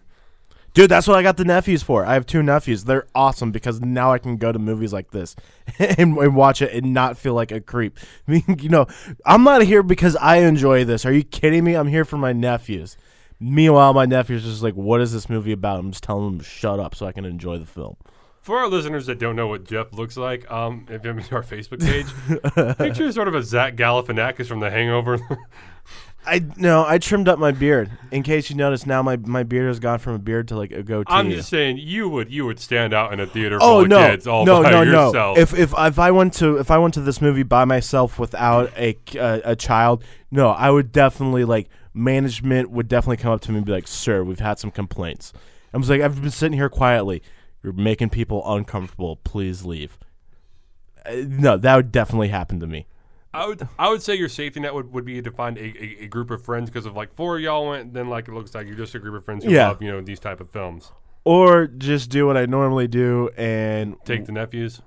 Dude, 0.74 0.90
that's 0.90 1.08
what 1.08 1.18
I 1.18 1.24
got 1.24 1.36
the 1.36 1.44
nephews 1.44 1.84
for. 1.84 2.06
I 2.06 2.14
have 2.14 2.26
two 2.26 2.42
nephews. 2.42 2.86
They're 2.86 3.08
awesome 3.14 3.52
because 3.52 3.82
now 3.82 4.14
I 4.14 4.20
can 4.20 4.38
go 4.38 4.54
to 4.54 4.60
movies 4.60 4.94
like 4.94 5.12
this 5.12 5.36
and, 5.80 6.18
and 6.18 6.36
watch 6.36 6.62
it 6.62 6.74
and 6.74 6.94
not 6.94 7.18
feel 7.18 7.34
like 7.34 7.52
a 7.52 7.60
creep. 7.60 8.00
I 8.28 8.32
mean, 8.48 8.58
you 8.60 8.70
know, 8.70 8.88
I'm 9.26 9.44
not 9.44 9.64
here 9.64 9.84
because 9.84 10.16
I 10.16 10.38
enjoy 10.38 10.86
this. 10.86 11.06
Are 11.06 11.12
you 11.12 11.24
kidding 11.24 11.64
me? 11.64 11.76
I'm 11.76 11.88
here 11.88 12.06
for 12.06 12.18
my 12.18 12.32
nephews. 12.32 12.96
Meanwhile, 13.44 13.96
my 13.96 14.06
nephew's 14.06 14.46
are 14.46 14.50
just 14.50 14.62
like, 14.62 14.76
"What 14.76 15.02
is 15.02 15.12
this 15.12 15.28
movie 15.28 15.52
about?" 15.52 15.80
I'm 15.80 15.90
just 15.90 16.04
telling 16.04 16.26
them 16.26 16.38
to 16.38 16.46
shut 16.46 16.80
up 16.80 16.94
so 16.94 17.08
I 17.08 17.12
can 17.12 17.26
enjoy 17.26 17.58
the 17.58 17.66
film. 17.66 17.98
For 18.40 18.60
our 18.60 18.68
listeners 18.68 19.08
that 19.08 19.18
don't 19.18 19.36
know 19.36 19.48
what 19.48 19.64
Jeff 19.64 19.94
looks 19.94 20.16
like, 20.16 20.50
um, 20.52 20.86
if 20.90 21.04
you've 21.04 21.16
been 21.16 21.24
to 21.24 21.36
our 21.36 21.44
Facebook 21.44 21.82
page, 21.82 22.78
picture 22.78 23.12
sort 23.12 23.28
of 23.28 23.34
a 23.34 23.42
Zach 23.42 23.76
Galifianakis 23.76 24.46
from 24.46 24.60
The 24.60 24.70
Hangover. 24.70 25.20
I 26.26 26.46
no, 26.56 26.86
I 26.88 27.00
trimmed 27.00 27.28
up 27.28 27.40
my 27.40 27.52
beard. 27.52 27.90
In 28.12 28.22
case 28.22 28.50
you 28.50 28.56
notice, 28.56 28.86
now 28.86 29.02
my, 29.02 29.18
my 29.18 29.42
beard 29.42 29.68
has 29.68 29.80
gone 29.80 29.98
from 29.98 30.14
a 30.14 30.20
beard 30.20 30.50
to 30.50 30.56
like 30.56 30.72
a 30.72 30.84
goatee. 30.84 31.12
I'm 31.12 31.32
just 31.32 31.50
saying, 31.50 31.80
you 31.80 32.10
would 32.10 32.32
you 32.32 32.46
would 32.46 32.60
stand 32.60 32.94
out 32.94 33.12
in 33.12 33.20
a 33.20 33.26
theater 33.26 33.58
oh 33.60 33.80
full 33.80 33.88
no, 33.88 34.00
of 34.00 34.12
kids 34.12 34.28
all 34.28 34.46
no, 34.46 34.62
by 34.62 34.70
no, 34.70 34.82
yourself. 34.84 35.14
no! 35.14 35.42
If 35.42 35.58
if 35.58 35.74
if 35.76 35.98
I 35.98 36.12
went 36.12 36.34
to 36.36 36.58
if 36.58 36.70
I 36.70 36.78
went 36.78 36.94
to 36.94 37.02
this 37.02 37.22
movie 37.22 37.44
by 37.44 37.66
myself 37.66 38.20
without 38.20 38.72
a 38.78 38.96
a, 39.16 39.42
a 39.46 39.56
child, 39.56 40.04
no, 40.30 40.50
I 40.50 40.70
would 40.70 40.92
definitely 40.92 41.44
like 41.44 41.70
management 41.94 42.70
would 42.70 42.88
definitely 42.88 43.18
come 43.18 43.32
up 43.32 43.42
to 43.42 43.52
me 43.52 43.58
and 43.58 43.66
be 43.66 43.72
like, 43.72 43.88
"Sir, 43.88 44.24
we've 44.24 44.40
had 44.40 44.60
some 44.60 44.70
complaints." 44.70 45.34
I 45.74 45.78
was 45.78 45.90
like, 45.90 46.02
"I've 46.02 46.22
been 46.22 46.30
sitting 46.30 46.58
here 46.58 46.70
quietly. 46.70 47.24
You're 47.64 47.74
making 47.74 48.10
people 48.10 48.44
uncomfortable. 48.46 49.16
Please 49.16 49.66
leave." 49.66 49.98
Uh, 51.04 51.16
no, 51.28 51.58
that 51.58 51.76
would 51.76 51.92
definitely 51.92 52.28
happen 52.28 52.60
to 52.60 52.68
me. 52.68 52.86
I 53.34 53.48
would 53.48 53.68
I 53.80 53.90
would 53.90 54.02
say 54.02 54.16
your 54.16 54.28
safety 54.30 54.60
net 54.60 54.74
would, 54.74 54.92
would 54.92 55.06
be 55.06 55.22
to 55.22 55.32
find 55.32 55.58
a, 55.58 55.62
a, 55.64 56.04
a 56.04 56.08
group 56.08 56.32
of 56.32 56.44
friends 56.44 56.70
because 56.70 56.86
if 56.86 56.94
like 56.96 57.14
four 57.16 57.38
of 57.38 57.42
y'all 57.42 57.70
went, 57.70 57.94
then 57.94 58.10
like 58.10 58.28
it 58.28 58.34
looks 58.34 58.54
like 58.54 58.68
you're 58.68 58.76
just 58.76 58.94
a 58.96 59.00
group 59.00 59.16
of 59.16 59.24
friends 59.24 59.46
who 59.46 59.52
Yeah. 59.52 59.70
love 59.70 59.82
you 59.82 59.92
know 59.92 60.02
these 60.02 60.20
type 60.20 60.42
of 60.42 60.50
films. 60.50 60.92
Or 61.24 61.68
just 61.68 62.10
do 62.10 62.26
what 62.26 62.36
I 62.36 62.46
normally 62.46 62.88
do 62.88 63.30
and 63.38 63.96
Take 64.06 64.26
the 64.26 64.32
nephews. 64.32 64.82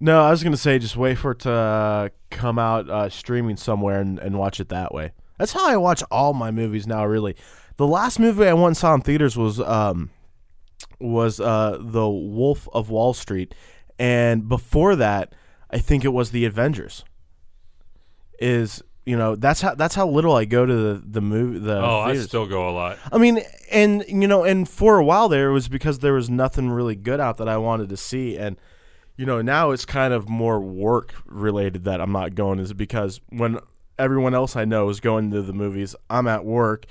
No, 0.00 0.22
I 0.22 0.30
was 0.30 0.42
gonna 0.44 0.56
say 0.56 0.78
just 0.78 0.96
wait 0.96 1.16
for 1.18 1.32
it 1.32 1.40
to 1.40 1.52
uh, 1.52 2.08
come 2.30 2.58
out 2.58 2.88
uh, 2.88 3.08
streaming 3.10 3.56
somewhere 3.56 4.00
and, 4.00 4.18
and 4.20 4.38
watch 4.38 4.60
it 4.60 4.68
that 4.68 4.94
way. 4.94 5.12
That's 5.38 5.52
how 5.52 5.68
I 5.68 5.76
watch 5.76 6.02
all 6.10 6.32
my 6.32 6.50
movies 6.50 6.86
now. 6.86 7.04
Really, 7.04 7.34
the 7.76 7.86
last 7.86 8.18
movie 8.18 8.46
I 8.46 8.52
went 8.54 8.66
and 8.68 8.76
saw 8.76 8.94
in 8.94 9.00
theaters 9.02 9.36
was 9.36 9.60
um 9.60 10.10
was 11.00 11.40
uh 11.40 11.78
the 11.80 12.08
Wolf 12.08 12.68
of 12.72 12.90
Wall 12.90 13.12
Street, 13.12 13.54
and 13.98 14.48
before 14.48 14.94
that, 14.96 15.34
I 15.70 15.78
think 15.78 16.04
it 16.04 16.12
was 16.12 16.30
the 16.30 16.44
Avengers. 16.44 17.04
Is 18.38 18.82
you 19.04 19.16
know 19.16 19.36
that's 19.36 19.60
how 19.60 19.74
that's 19.74 19.94
how 19.94 20.06
little 20.06 20.36
I 20.36 20.44
go 20.44 20.66
to 20.66 20.74
the 20.74 21.02
the 21.04 21.20
movie 21.20 21.58
the 21.58 21.80
Oh, 21.80 22.00
I 22.00 22.16
still 22.18 22.46
go 22.46 22.68
a 22.68 22.72
lot. 22.72 22.98
I 23.10 23.18
mean, 23.18 23.40
and 23.70 24.04
you 24.06 24.28
know, 24.28 24.44
and 24.44 24.68
for 24.68 24.98
a 24.98 25.04
while 25.04 25.28
there 25.28 25.50
it 25.50 25.52
was 25.52 25.68
because 25.68 26.00
there 26.00 26.12
was 26.12 26.28
nothing 26.28 26.70
really 26.70 26.94
good 26.94 27.18
out 27.18 27.38
that 27.38 27.48
I 27.48 27.56
wanted 27.56 27.88
to 27.88 27.96
see, 27.96 28.36
and 28.36 28.56
you 29.16 29.26
know, 29.26 29.42
now 29.42 29.72
it's 29.72 29.84
kind 29.84 30.14
of 30.14 30.28
more 30.28 30.60
work 30.60 31.14
related 31.26 31.84
that 31.84 32.00
I'm 32.00 32.12
not 32.12 32.34
going, 32.34 32.60
is 32.60 32.72
because 32.72 33.20
when 33.30 33.58
everyone 33.98 34.34
else 34.34 34.54
I 34.54 34.64
know 34.64 34.88
is 34.90 35.00
going 35.00 35.32
to 35.32 35.42
the 35.42 35.52
movies, 35.52 35.96
I'm 36.08 36.28
at 36.28 36.44
work, 36.44 36.86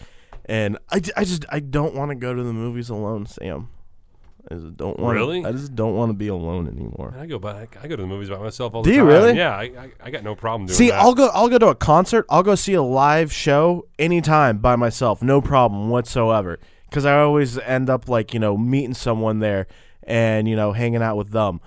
and 0.46 0.78
I, 0.92 1.02
I 1.16 1.24
just 1.24 1.46
I 1.50 1.60
don't 1.60 1.96
want 1.96 2.10
to 2.10 2.16
go 2.16 2.34
to 2.34 2.44
the 2.44 2.54
movies 2.54 2.90
alone, 2.90 3.28
Sam. 3.28 3.70
I 4.50 4.56
just 4.56 4.78
don't 4.78 5.00
want. 5.00 5.14
Really? 5.16 5.44
I 5.46 5.52
just 5.52 5.76
don't 5.76 5.96
want 5.96 6.10
to 6.10 6.14
be 6.14 6.28
alone 6.30 6.68
anymore. 6.68 7.14
I 7.20 7.26
go 7.26 7.38
by 7.40 7.68
I 7.82 7.88
go 7.88 7.96
to 7.96 8.02
the 8.02 8.08
movies 8.08 8.30
by 8.30 8.38
myself 8.38 8.74
all 8.74 8.82
Do 8.84 8.90
the 8.90 8.96
you 8.96 9.02
time. 9.02 9.08
really? 9.10 9.38
Yeah, 9.38 9.56
I, 9.56 9.64
I, 9.64 9.92
I 10.04 10.10
got 10.12 10.24
no 10.24 10.36
problem 10.36 10.68
doing 10.68 10.78
See, 10.78 10.90
that. 10.90 11.00
I'll 11.02 11.14
go. 11.14 11.28
I'll 11.34 11.50
go 11.50 11.58
to 11.58 11.68
a 11.68 11.76
concert. 11.76 12.26
I'll 12.30 12.44
go 12.44 12.56
see 12.56 12.74
a 12.74 12.82
live 12.82 13.32
show 13.34 13.88
anytime 14.00 14.60
by 14.60 14.76
myself, 14.76 15.22
no 15.22 15.42
problem 15.42 15.90
whatsoever. 15.90 16.60
Because 16.90 17.06
I 17.06 17.20
always 17.20 17.58
end 17.58 17.90
up 17.90 18.08
like 18.08 18.34
you 18.34 18.40
know 18.40 18.56
meeting 18.58 18.94
someone 18.94 19.40
there 19.40 19.68
and 20.04 20.48
you 20.48 20.56
know 20.56 20.72
hanging 20.72 21.02
out 21.02 21.18
with 21.18 21.32
them. 21.32 21.60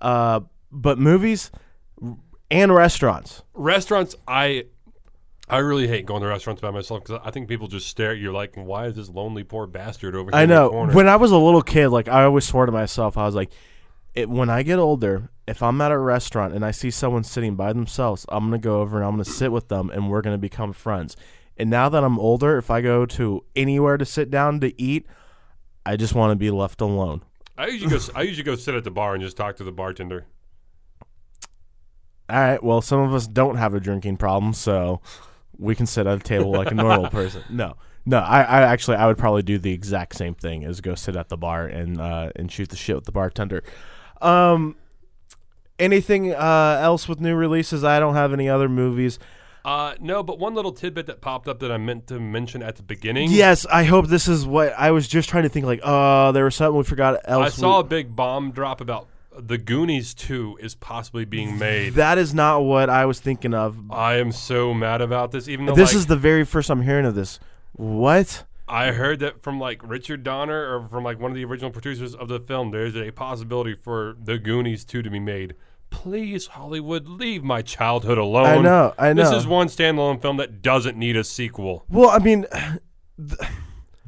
Uh, 0.00 0.40
but 0.70 0.98
movies 0.98 1.50
and 2.50 2.74
restaurants. 2.74 3.42
restaurants 3.54 4.14
I 4.28 4.66
I 5.48 5.58
really 5.58 5.86
hate 5.86 6.06
going 6.06 6.22
to 6.22 6.28
restaurants 6.28 6.60
by 6.60 6.70
myself 6.70 7.04
because 7.04 7.20
I 7.24 7.30
think 7.30 7.48
people 7.48 7.68
just 7.68 7.86
stare 7.86 8.10
at 8.10 8.18
you 8.18 8.32
like, 8.32 8.54
why 8.56 8.86
is 8.86 8.94
this 8.94 9.08
lonely 9.08 9.44
poor 9.44 9.66
bastard 9.66 10.16
over 10.16 10.30
here 10.30 10.38
I 10.38 10.42
in 10.42 10.48
the 10.48 10.54
know. 10.54 10.86
When 10.92 11.08
I 11.08 11.16
was 11.16 11.30
a 11.30 11.38
little 11.38 11.62
kid, 11.62 11.88
like 11.88 12.08
I 12.08 12.24
always 12.24 12.44
swore 12.44 12.66
to 12.66 12.72
myself, 12.72 13.16
I 13.16 13.24
was 13.26 13.34
like, 13.34 13.52
it, 14.14 14.28
when 14.28 14.50
I 14.50 14.62
get 14.62 14.78
older, 14.78 15.30
if 15.46 15.62
I'm 15.62 15.80
at 15.80 15.92
a 15.92 15.98
restaurant 15.98 16.54
and 16.54 16.64
I 16.64 16.72
see 16.72 16.90
someone 16.90 17.22
sitting 17.22 17.54
by 17.54 17.72
themselves, 17.72 18.26
I'm 18.28 18.44
gonna 18.44 18.58
go 18.58 18.80
over 18.80 18.96
and 18.96 19.06
I'm 19.06 19.12
gonna 19.12 19.24
sit 19.24 19.52
with 19.52 19.68
them, 19.68 19.90
and 19.90 20.10
we're 20.10 20.22
gonna 20.22 20.38
become 20.38 20.72
friends. 20.72 21.16
And 21.56 21.70
now 21.70 21.88
that 21.88 22.02
I'm 22.02 22.18
older, 22.18 22.58
if 22.58 22.70
I 22.70 22.80
go 22.80 23.06
to 23.06 23.44
anywhere 23.54 23.96
to 23.96 24.04
sit 24.04 24.30
down 24.30 24.60
to 24.60 24.80
eat, 24.80 25.06
I 25.84 25.96
just 25.96 26.14
want 26.14 26.32
to 26.32 26.36
be 26.36 26.50
left 26.50 26.80
alone. 26.80 27.22
I 27.56 27.68
usually 27.68 27.90
go 27.90 28.04
I 28.14 28.22
usually 28.22 28.44
go 28.44 28.56
sit 28.56 28.74
at 28.74 28.84
the 28.84 28.90
bar 28.90 29.14
and 29.14 29.22
just 29.22 29.36
talk 29.36 29.56
to 29.56 29.64
the 29.64 29.72
bartender. 29.72 30.26
All 32.28 32.40
right. 32.40 32.62
Well, 32.62 32.80
some 32.80 33.00
of 33.00 33.14
us 33.14 33.26
don't 33.26 33.56
have 33.56 33.74
a 33.74 33.80
drinking 33.80 34.16
problem, 34.16 34.52
so 34.52 35.00
we 35.58 35.74
can 35.74 35.86
sit 35.86 36.06
at 36.06 36.16
a 36.18 36.22
table 36.22 36.52
like 36.52 36.70
a 36.70 36.74
normal 36.74 37.10
person. 37.10 37.42
No, 37.50 37.76
no. 38.04 38.18
I, 38.18 38.42
I 38.42 38.62
actually, 38.62 38.96
I 38.96 39.06
would 39.06 39.18
probably 39.18 39.42
do 39.42 39.58
the 39.58 39.72
exact 39.72 40.16
same 40.16 40.34
thing 40.34 40.64
as 40.64 40.80
go 40.80 40.94
sit 40.94 41.16
at 41.16 41.28
the 41.28 41.36
bar 41.36 41.66
and 41.66 42.00
uh, 42.00 42.30
and 42.36 42.50
shoot 42.50 42.68
the 42.68 42.76
shit 42.76 42.96
with 42.96 43.04
the 43.04 43.12
bartender. 43.12 43.62
Um, 44.20 44.76
anything 45.78 46.32
uh, 46.32 46.78
else 46.80 47.08
with 47.08 47.20
new 47.20 47.34
releases? 47.34 47.84
I 47.84 48.00
don't 48.00 48.14
have 48.14 48.32
any 48.32 48.48
other 48.48 48.68
movies. 48.68 49.18
Uh, 49.64 49.96
no, 49.98 50.22
but 50.22 50.38
one 50.38 50.54
little 50.54 50.70
tidbit 50.70 51.06
that 51.06 51.20
popped 51.20 51.48
up 51.48 51.58
that 51.58 51.72
I 51.72 51.76
meant 51.76 52.06
to 52.06 52.20
mention 52.20 52.62
at 52.62 52.76
the 52.76 52.84
beginning. 52.84 53.32
Yes, 53.32 53.66
I 53.66 53.82
hope 53.82 54.06
this 54.06 54.28
is 54.28 54.46
what 54.46 54.72
I 54.78 54.92
was 54.92 55.08
just 55.08 55.28
trying 55.28 55.42
to 55.42 55.48
think. 55.48 55.66
Like, 55.66 55.80
oh, 55.82 56.30
there 56.30 56.44
was 56.44 56.54
something 56.54 56.78
we 56.78 56.84
forgot 56.84 57.20
else. 57.24 57.46
I 57.46 57.48
saw 57.48 57.80
a 57.80 57.84
big 57.84 58.14
bomb 58.14 58.52
drop 58.52 58.80
about 58.80 59.08
the 59.38 59.58
Goonies 59.58 60.14
2 60.14 60.58
is 60.60 60.74
possibly 60.74 61.24
being 61.24 61.58
made. 61.58 61.94
that 61.94 62.18
is 62.18 62.34
not 62.34 62.60
what 62.60 62.88
I 62.90 63.04
was 63.06 63.20
thinking 63.20 63.54
of. 63.54 63.90
I 63.90 64.16
am 64.16 64.32
so 64.32 64.72
mad 64.74 65.00
about 65.00 65.32
this. 65.32 65.48
Even 65.48 65.66
though 65.66 65.74
This 65.74 65.90
like, 65.90 65.96
is 65.96 66.06
the 66.06 66.16
very 66.16 66.44
first 66.44 66.70
I'm 66.70 66.82
hearing 66.82 67.06
of 67.06 67.14
this. 67.14 67.38
What? 67.72 68.44
I 68.68 68.92
heard 68.92 69.20
that 69.20 69.42
from 69.42 69.60
like 69.60 69.80
Richard 69.88 70.22
Donner 70.24 70.76
or 70.76 70.88
from 70.88 71.04
like 71.04 71.20
one 71.20 71.30
of 71.30 71.36
the 71.36 71.44
original 71.44 71.70
producers 71.70 72.14
of 72.14 72.28
the 72.28 72.40
film, 72.40 72.70
there's 72.70 72.96
a 72.96 73.10
possibility 73.12 73.74
for 73.74 74.16
the 74.22 74.38
Goonies 74.38 74.84
2 74.84 75.02
to 75.02 75.10
be 75.10 75.20
made. 75.20 75.54
Please, 75.88 76.48
Hollywood, 76.48 77.06
leave 77.06 77.44
my 77.44 77.62
childhood 77.62 78.18
alone. 78.18 78.46
I 78.46 78.58
know, 78.58 78.94
I 78.98 79.12
know. 79.12 79.22
This 79.22 79.32
is 79.32 79.46
one 79.46 79.68
standalone 79.68 80.20
film 80.20 80.36
that 80.38 80.60
doesn't 80.60 80.96
need 80.96 81.16
a 81.16 81.22
sequel. 81.22 81.84
Well, 81.88 82.10
I 82.10 82.18
mean, 82.18 82.44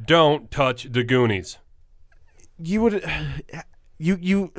Don't 0.04 0.50
touch 0.50 0.84
the 0.90 1.02
Goonies. 1.04 1.58
you 2.58 2.80
would 2.82 3.04
you 3.98 4.18
you 4.20 4.52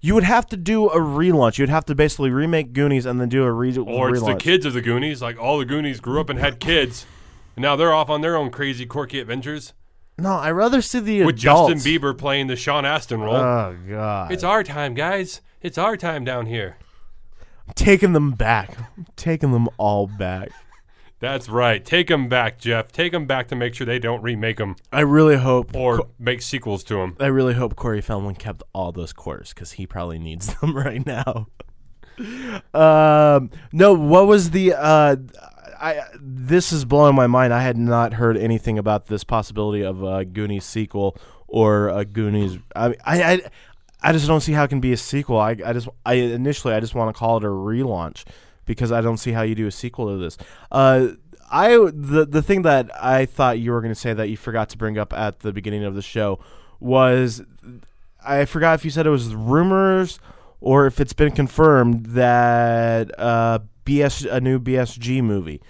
you 0.00 0.14
would 0.14 0.24
have 0.24 0.46
to 0.48 0.56
do 0.56 0.88
a 0.88 0.98
relaunch. 0.98 1.58
You'd 1.58 1.68
have 1.68 1.84
to 1.86 1.94
basically 1.94 2.30
remake 2.30 2.72
Goonies 2.72 3.06
and 3.06 3.20
then 3.20 3.28
do 3.28 3.44
a 3.44 3.52
re- 3.52 3.76
Or 3.76 4.10
it's 4.10 4.22
the 4.24 4.36
kids 4.36 4.64
of 4.66 4.74
the 4.74 4.80
Goonies. 4.82 5.20
Like 5.22 5.38
all 5.38 5.58
the 5.58 5.64
Goonies 5.64 6.00
grew 6.00 6.20
up 6.20 6.28
and 6.28 6.38
had 6.38 6.60
kids. 6.60 7.06
And 7.56 7.62
now 7.62 7.74
they're 7.76 7.92
off 7.92 8.10
on 8.10 8.20
their 8.20 8.36
own 8.36 8.50
crazy, 8.50 8.84
quirky 8.84 9.18
adventures 9.18 9.72
No, 10.18 10.34
I'd 10.34 10.50
rather 10.50 10.82
see 10.82 11.00
the 11.00 11.24
with 11.24 11.36
adults. 11.38 11.72
Justin 11.72 11.92
Bieber 11.92 12.16
playing 12.16 12.48
the 12.48 12.56
Sean 12.56 12.84
Astin 12.84 13.20
role. 13.20 13.34
Oh 13.36 13.76
god, 13.88 14.30
it's 14.32 14.44
our 14.44 14.62
time, 14.62 14.94
guys. 14.94 15.40
It's 15.62 15.78
our 15.78 15.96
time 15.96 16.24
down 16.24 16.46
here. 16.46 16.76
taking 17.74 18.12
them 18.12 18.32
back, 18.32 18.76
taking 19.16 19.52
them 19.52 19.68
all 19.78 20.06
back. 20.06 20.50
That's 21.18 21.48
right. 21.48 21.82
Take 21.82 22.08
them 22.08 22.28
back, 22.28 22.58
Jeff. 22.58 22.92
Take 22.92 23.12
them 23.12 23.26
back 23.26 23.48
to 23.48 23.56
make 23.56 23.74
sure 23.74 23.86
they 23.86 23.98
don't 23.98 24.22
remake 24.22 24.58
them 24.58 24.76
I 24.92 25.00
really 25.00 25.36
hope, 25.36 25.74
or 25.74 26.08
make 26.18 26.42
sequels 26.42 26.84
to 26.84 26.96
them. 26.96 27.16
I 27.18 27.26
really 27.26 27.54
hope 27.54 27.74
Corey 27.74 28.02
Feldman 28.02 28.34
kept 28.34 28.62
all 28.74 28.92
those 28.92 29.12
quarters 29.14 29.54
because 29.54 29.72
he 29.72 29.86
probably 29.86 30.18
needs 30.18 30.54
them 30.56 30.76
right 30.76 31.04
now. 31.06 31.48
um, 32.74 33.50
no, 33.72 33.94
what 33.94 34.26
was 34.26 34.50
the? 34.50 34.74
Uh, 34.74 35.16
I 35.80 36.02
this 36.20 36.72
is 36.72 36.84
blowing 36.84 37.14
my 37.14 37.26
mind. 37.26 37.52
I 37.52 37.62
had 37.62 37.76
not 37.76 38.14
heard 38.14 38.36
anything 38.36 38.78
about 38.78 39.06
this 39.06 39.24
possibility 39.24 39.82
of 39.82 40.02
a 40.02 40.24
Goonies 40.24 40.64
sequel 40.64 41.16
or 41.46 41.88
a 41.88 42.04
Goonies. 42.04 42.58
I 42.74 42.94
I 43.04 43.22
I, 43.22 43.40
I 44.02 44.12
just 44.12 44.26
don't 44.26 44.40
see 44.40 44.52
how 44.52 44.64
it 44.64 44.68
can 44.68 44.80
be 44.80 44.92
a 44.92 44.96
sequel. 44.96 45.38
I 45.38 45.56
I 45.64 45.72
just 45.72 45.88
I 46.04 46.14
initially 46.14 46.74
I 46.74 46.80
just 46.80 46.94
want 46.94 47.14
to 47.14 47.18
call 47.18 47.38
it 47.38 47.44
a 47.44 47.48
relaunch 47.48 48.24
because 48.66 48.92
I 48.92 49.00
don't 49.00 49.16
see 49.16 49.32
how 49.32 49.42
you 49.42 49.54
do 49.54 49.66
a 49.66 49.72
sequel 49.72 50.08
to 50.08 50.18
this. 50.18 50.36
Uh, 50.70 51.08
I 51.50 51.68
the 51.92 52.26
the 52.28 52.42
thing 52.42 52.62
that 52.62 52.90
I 53.02 53.24
thought 53.24 53.58
you 53.58 53.72
were 53.72 53.80
going 53.80 53.94
to 53.94 54.00
say 54.00 54.12
that 54.12 54.28
you 54.28 54.36
forgot 54.36 54.68
to 54.70 54.78
bring 54.78 54.98
up 54.98 55.12
at 55.12 55.40
the 55.40 55.52
beginning 55.52 55.84
of 55.84 55.94
the 55.94 56.02
show 56.02 56.40
was 56.80 57.42
I 58.24 58.44
forgot 58.44 58.74
if 58.74 58.84
you 58.84 58.90
said 58.90 59.06
it 59.06 59.10
was 59.10 59.34
rumors 59.34 60.18
or 60.60 60.86
if 60.86 61.00
it's 61.00 61.12
been 61.12 61.32
confirmed 61.32 62.06
that 62.06 63.16
uh, 63.18 63.60
BS 63.84 64.30
a 64.30 64.40
new 64.40 64.58
BSG 64.58 65.22
movie. 65.22 65.62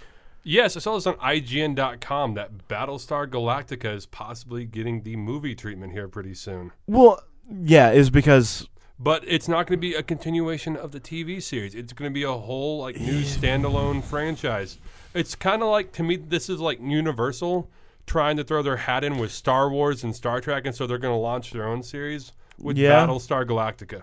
Yes, 0.42 0.76
I 0.76 0.80
saw 0.80 0.94
this 0.94 1.08
on 1.08 1.16
IGN.com 1.16 2.34
that 2.34 2.68
Battlestar 2.68 3.26
Galactica 3.26 3.92
is 3.92 4.06
possibly 4.06 4.64
getting 4.64 5.02
the 5.02 5.16
movie 5.16 5.56
treatment 5.56 5.92
here 5.92 6.06
pretty 6.06 6.34
soon. 6.34 6.70
Well, 6.86 7.20
yeah, 7.50 7.90
is 7.90 8.10
because 8.10 8.68
But 8.98 9.24
it's 9.26 9.46
not 9.46 9.66
going 9.66 9.78
to 9.78 9.80
be 9.80 9.94
a 9.94 10.02
continuation 10.02 10.74
of 10.76 10.92
the 10.92 11.00
TV 11.00 11.42
series. 11.42 11.74
It's 11.74 11.92
going 11.92 12.10
to 12.10 12.14
be 12.14 12.22
a 12.22 12.32
whole 12.32 12.78
like 12.80 12.98
new 12.98 13.20
standalone 13.22 14.02
franchise. 14.02 14.78
It's 15.12 15.34
kind 15.34 15.62
of 15.62 15.68
like 15.68 15.92
to 15.92 16.02
me 16.02 16.16
this 16.16 16.48
is 16.48 16.60
like 16.60 16.78
Universal 16.80 17.70
trying 18.06 18.36
to 18.38 18.44
throw 18.44 18.62
their 18.62 18.76
hat 18.78 19.04
in 19.04 19.18
with 19.18 19.32
Star 19.32 19.68
Wars 19.68 20.02
and 20.04 20.14
Star 20.16 20.40
Trek 20.40 20.64
and 20.64 20.74
so 20.74 20.86
they're 20.86 20.96
going 20.98 21.12
to 21.14 21.18
launch 21.18 21.50
their 21.52 21.68
own 21.68 21.82
series 21.82 22.32
with 22.58 22.78
Yeah. 22.78 23.04
Battlestar 23.06 23.44
Galactica. 23.44 24.02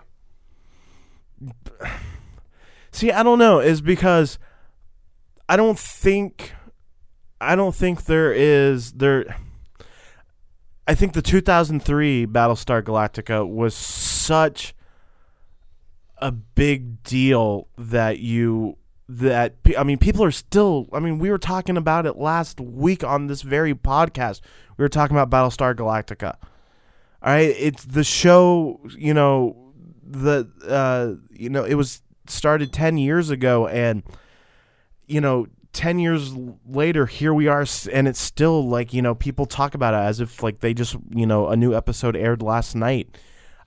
See, 2.92 3.10
I 3.10 3.22
don't 3.24 3.38
know. 3.40 3.58
Is 3.58 3.80
because 3.80 4.38
I 5.48 5.56
don't 5.56 5.78
think 5.78 6.52
I 7.40 7.56
don't 7.56 7.74
think 7.74 8.04
there 8.04 8.32
is 8.32 8.92
there. 8.92 9.36
I 10.86 10.94
think 10.94 11.14
the 11.14 11.22
2003 11.22 12.26
Battlestar 12.26 12.82
Galactica 12.82 13.48
was 13.48 13.74
such 13.74 14.74
a 16.18 16.30
big 16.32 17.02
deal 17.02 17.68
that 17.76 18.18
you 18.18 18.76
that 19.08 19.56
I 19.76 19.84
mean 19.84 19.98
people 19.98 20.24
are 20.24 20.30
still 20.30 20.88
I 20.92 21.00
mean 21.00 21.18
we 21.18 21.30
were 21.30 21.38
talking 21.38 21.76
about 21.76 22.06
it 22.06 22.16
last 22.16 22.60
week 22.60 23.04
on 23.04 23.26
this 23.26 23.42
very 23.42 23.74
podcast. 23.74 24.40
We 24.76 24.82
were 24.82 24.88
talking 24.88 25.16
about 25.16 25.30
Battlestar 25.30 25.74
Galactica. 25.74 26.36
All 27.22 27.32
right, 27.32 27.54
it's 27.58 27.84
the 27.84 28.04
show, 28.04 28.80
you 28.96 29.14
know, 29.14 29.72
the 30.02 30.48
uh 30.66 31.14
you 31.30 31.50
know, 31.50 31.64
it 31.64 31.74
was 31.74 32.02
started 32.26 32.72
10 32.72 32.96
years 32.96 33.30
ago 33.30 33.66
and 33.66 34.02
you 35.06 35.20
know 35.20 35.46
10 35.72 35.98
years 35.98 36.32
later 36.66 37.06
here 37.06 37.34
we 37.34 37.48
are 37.48 37.66
and 37.92 38.08
it's 38.08 38.20
still 38.20 38.66
like 38.66 38.94
you 38.94 39.02
know 39.02 39.14
people 39.14 39.44
talk 39.44 39.74
about 39.74 39.92
it 39.92 39.98
as 39.98 40.20
if 40.20 40.42
like 40.42 40.60
they 40.60 40.72
just 40.72 40.96
you 41.10 41.26
know 41.26 41.48
a 41.48 41.56
new 41.56 41.74
episode 41.74 42.16
aired 42.16 42.40
last 42.40 42.74
night 42.74 43.18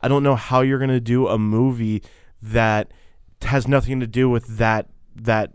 i 0.01 0.07
don't 0.07 0.23
know 0.23 0.35
how 0.35 0.61
you're 0.61 0.79
going 0.79 0.89
to 0.89 0.99
do 1.01 1.27
a 1.27 1.37
movie 1.37 2.01
that 2.41 2.91
has 3.43 3.67
nothing 3.67 3.99
to 3.99 4.07
do 4.07 4.29
with 4.29 4.57
that 4.57 4.87
that 5.15 5.51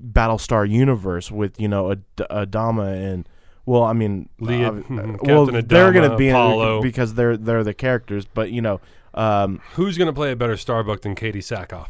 battlestar 0.00 0.68
universe 0.68 1.30
with 1.30 1.60
you 1.60 1.68
know 1.68 1.92
Ad- 1.92 2.02
adama 2.30 2.92
and 3.12 3.28
well 3.66 3.84
i 3.84 3.92
mean 3.92 4.28
Leah- 4.40 4.68
uh, 4.68 4.72
mhm, 4.72 5.22
well 5.22 5.46
Captain 5.46 5.66
they're 5.68 5.92
going 5.92 6.10
to 6.10 6.16
be 6.16 6.28
in 6.28 6.34
Apollo. 6.34 6.78
it 6.78 6.82
because 6.82 7.14
they're 7.14 7.36
they're 7.36 7.62
the 7.64 7.74
characters 7.74 8.24
but 8.24 8.50
you 8.50 8.60
know 8.60 8.80
um 9.14 9.60
Who's 9.74 9.96
going 9.98 10.06
to 10.06 10.12
play 10.12 10.32
a 10.32 10.36
better 10.36 10.56
Starbuck 10.56 11.02
than 11.02 11.14
Katie 11.14 11.40
Sackhoff? 11.40 11.88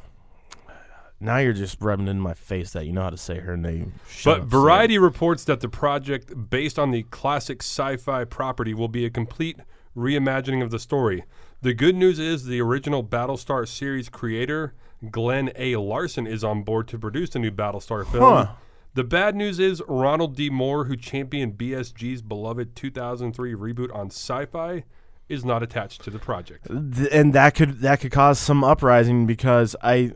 now 1.20 1.36
you're 1.38 1.52
just 1.52 1.80
rubbing 1.80 2.08
in 2.08 2.20
my 2.20 2.34
face 2.34 2.72
that 2.72 2.84
you 2.84 2.92
know 2.92 3.02
how 3.02 3.10
to 3.10 3.16
say 3.16 3.38
her 3.38 3.56
name 3.56 3.94
Shut 4.08 4.38
But 4.38 4.42
up, 4.42 4.48
Variety 4.48 4.98
reports 4.98 5.44
that 5.44 5.60
the 5.60 5.68
project, 5.68 6.50
based 6.50 6.78
on 6.78 6.90
the 6.90 7.04
classic 7.04 7.62
sci 7.62 7.96
fi 7.96 8.24
property, 8.24 8.74
will 8.74 8.88
be 8.88 9.04
a 9.04 9.10
complete 9.10 9.58
reimagining 9.96 10.62
of 10.64 10.70
the 10.72 10.78
story. 10.80 11.22
The 11.62 11.74
good 11.74 11.94
news 11.94 12.18
is 12.18 12.46
the 12.46 12.60
original 12.60 13.04
Battlestar 13.04 13.68
series 13.68 14.08
creator, 14.08 14.74
Glen 15.10 15.52
A. 15.54 15.76
Larson, 15.76 16.26
is 16.26 16.42
on 16.42 16.64
board 16.64 16.88
to 16.88 16.98
produce 16.98 17.30
the 17.30 17.38
new 17.38 17.52
Battlestar 17.52 18.04
film. 18.04 18.46
Huh. 18.46 18.52
The 18.94 19.04
bad 19.04 19.36
news 19.36 19.60
is 19.60 19.80
Ronald 19.86 20.34
D. 20.34 20.50
Moore, 20.50 20.86
who 20.86 20.96
championed 20.96 21.56
BSG's 21.56 22.20
beloved 22.20 22.74
2003 22.74 23.54
reboot 23.54 23.94
on 23.94 24.08
sci 24.08 24.44
fi, 24.46 24.82
is 25.28 25.44
not 25.44 25.62
attached 25.62 26.02
to 26.02 26.10
the 26.10 26.18
project. 26.18 26.68
And 26.68 27.32
that 27.32 27.54
could 27.54 27.78
that 27.78 28.00
could 28.00 28.10
cause 28.10 28.40
some 28.40 28.64
uprising 28.64 29.24
because 29.26 29.76
I 29.82 30.12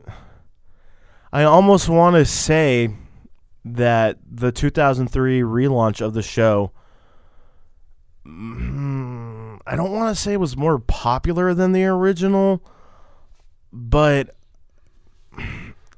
I 1.32 1.44
almost 1.44 1.88
want 1.88 2.16
to 2.16 2.24
say 2.24 2.90
that 3.64 4.18
the 4.28 4.50
2003 4.50 5.40
relaunch 5.42 6.00
of 6.00 6.12
the 6.12 6.22
show 6.22 6.72
mm, 8.26 9.45
I 9.66 9.76
don't 9.76 9.92
want 9.92 10.14
to 10.14 10.20
say 10.20 10.34
it 10.34 10.40
was 10.40 10.56
more 10.56 10.78
popular 10.78 11.52
than 11.54 11.72
the 11.72 11.84
original 11.84 12.62
but 13.76 14.34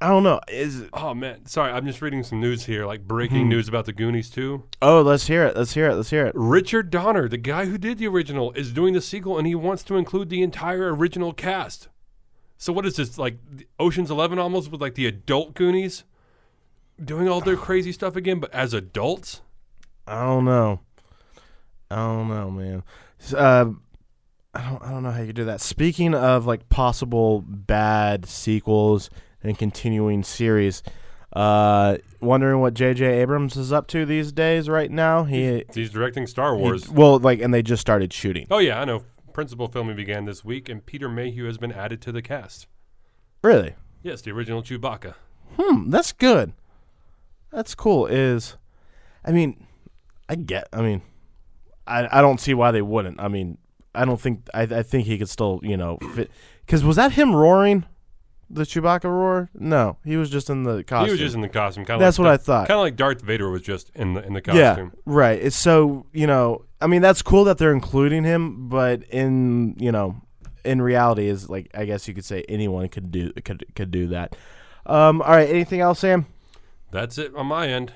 I 0.01 0.07
don't 0.07 0.23
know 0.23 0.41
is 0.49 0.85
Oh 0.93 1.13
man, 1.13 1.45
sorry, 1.45 1.71
I'm 1.71 1.85
just 1.85 2.01
reading 2.01 2.23
some 2.23 2.39
news 2.39 2.65
here, 2.65 2.85
like 2.85 3.07
breaking 3.07 3.43
hmm. 3.43 3.49
news 3.49 3.67
about 3.67 3.85
the 3.85 3.93
Goonies 3.93 4.29
too. 4.29 4.63
Oh, 4.81 5.01
let's 5.01 5.27
hear 5.27 5.45
it. 5.45 5.55
Let's 5.55 5.73
hear 5.73 5.87
it. 5.87 5.95
Let's 5.95 6.09
hear 6.09 6.25
it. 6.25 6.33
Richard 6.35 6.89
Donner, 6.89 7.27
the 7.27 7.37
guy 7.37 7.65
who 7.65 7.77
did 7.77 7.97
the 7.97 8.07
original, 8.07 8.51
is 8.53 8.73
doing 8.73 8.93
the 8.93 9.01
sequel, 9.01 9.37
and 9.37 9.47
he 9.47 9.55
wants 9.55 9.83
to 9.83 9.95
include 9.95 10.29
the 10.29 10.43
entire 10.43 10.93
original 10.93 11.33
cast. 11.33 11.87
So 12.57 12.73
what 12.73 12.85
is 12.85 12.97
this 12.97 13.17
like? 13.17 13.37
Ocean's 13.79 14.11
Eleven 14.11 14.39
almost 14.39 14.71
with 14.71 14.81
like 14.81 14.95
the 14.95 15.05
adult 15.05 15.53
Goonies 15.53 16.03
doing 17.03 17.29
all 17.29 17.39
their 17.39 17.55
crazy 17.55 17.93
stuff 17.93 18.15
again, 18.17 18.39
but 18.39 18.53
as 18.53 18.73
adults. 18.73 19.41
I 20.05 20.23
don't 20.23 20.45
know. 20.45 20.81
I 21.91 21.95
don't 21.95 22.27
know, 22.27 22.51
man. 22.51 22.83
Uh, 23.33 23.71
I 24.53 24.69
don't. 24.69 24.81
I 24.81 24.91
don't 24.91 25.03
know 25.03 25.11
how 25.11 25.21
you 25.21 25.33
do 25.33 25.45
that. 25.45 25.61
Speaking 25.61 26.15
of 26.15 26.45
like 26.45 26.69
possible 26.69 27.41
bad 27.41 28.25
sequels 28.25 29.09
and 29.43 29.57
continuing 29.57 30.23
series, 30.23 30.81
uh, 31.33 31.97
wondering 32.19 32.59
what 32.59 32.73
J.J. 32.73 33.05
Abrams 33.21 33.55
is 33.55 33.71
up 33.71 33.87
to 33.87 34.05
these 34.05 34.31
days. 34.31 34.67
Right 34.67 34.89
now, 34.89 35.23
he, 35.23 35.63
He's 35.73 35.91
directing 35.91 36.25
Star 36.27 36.55
he 36.55 36.61
Wars. 36.61 36.89
well, 36.89 37.19
like, 37.19 37.39
and 37.41 37.53
they 37.53 37.61
just 37.61 37.81
started 37.81 38.11
shooting. 38.11 38.47
oh 38.49 38.57
yeah, 38.59 38.81
I 38.81 38.85
know. 38.85 39.03
Principal 39.33 39.67
filming 39.67 39.95
began 39.95 40.25
this 40.25 40.43
week, 40.43 40.67
and 40.67 40.85
Peter 40.85 41.07
Mayhew 41.07 41.45
has 41.45 41.57
been 41.57 41.71
added 41.71 42.01
to 42.01 42.11
the 42.11 42.21
cast. 42.21 42.67
Really? 43.43 43.75
Yes, 44.01 44.21
the 44.21 44.31
original 44.31 44.63
Chewbacca. 44.63 45.13
Hmm. 45.57 45.89
That's 45.91 46.11
good. 46.11 46.53
That's 47.51 47.75
cool. 47.75 48.05
Is, 48.07 48.57
I 49.23 49.31
mean, 49.31 49.67
I 50.27 50.35
get. 50.35 50.67
I 50.73 50.81
mean, 50.81 51.01
I 51.89 52.19
I 52.19 52.21
don't 52.21 52.39
see 52.39 52.53
why 52.53 52.71
they 52.71 52.81
wouldn't. 52.81 53.19
I 53.19 53.27
mean, 53.27 53.57
I 53.93 54.05
don't 54.05 54.19
think. 54.19 54.47
I 54.53 54.61
I 54.61 54.83
think 54.83 55.05
he 55.05 55.17
could 55.17 55.29
still 55.29 55.59
you 55.63 55.77
know 55.77 55.97
fit. 56.15 56.31
Because 56.65 56.83
was 56.83 56.95
that 56.97 57.13
him 57.13 57.35
roaring? 57.35 57.85
The 58.51 58.63
Chewbacca 58.63 59.03
roar? 59.03 59.49
No, 59.53 59.97
he 60.03 60.17
was 60.17 60.29
just 60.29 60.49
in 60.49 60.63
the 60.63 60.83
costume. 60.83 61.05
He 61.05 61.11
was 61.11 61.19
just 61.19 61.35
in 61.35 61.41
the 61.41 61.49
costume. 61.49 61.85
Kind 61.85 62.01
That's 62.01 62.17
like 62.17 62.25
what 62.25 62.33
I 62.33 62.37
thought. 62.37 62.67
Kind 62.67 62.79
of 62.79 62.83
like 62.83 62.95
Darth 62.95 63.21
Vader 63.21 63.49
was 63.49 63.61
just 63.61 63.91
in 63.93 64.15
the 64.15 64.25
in 64.25 64.33
the 64.33 64.41
costume. 64.41 64.91
yeah, 64.95 65.01
right. 65.05 65.39
It's 65.39 65.55
so 65.55 66.07
you 66.13 66.25
know. 66.25 66.65
I 66.81 66.87
mean, 66.87 67.01
that's 67.01 67.21
cool 67.21 67.43
that 67.43 67.57
they're 67.57 67.73
including 67.73 68.23
him, 68.23 68.69
but 68.69 69.03
in 69.03 69.75
you 69.77 69.91
know, 69.91 70.21
in 70.65 70.81
reality, 70.81 71.27
is 71.27 71.47
like 71.47 71.69
I 71.75 71.85
guess 71.85 72.07
you 72.07 72.15
could 72.15 72.25
say 72.25 72.43
anyone 72.49 72.87
could 72.89 73.11
do 73.11 73.31
could 73.33 73.65
could 73.75 73.91
do 73.91 74.07
that. 74.07 74.35
Um. 74.85 75.21
All 75.21 75.31
right. 75.31 75.49
Anything 75.49 75.81
else, 75.81 75.99
Sam? 75.99 76.25
That's 76.91 77.19
it 77.19 77.35
on 77.35 77.45
my 77.45 77.67
end. 77.67 77.93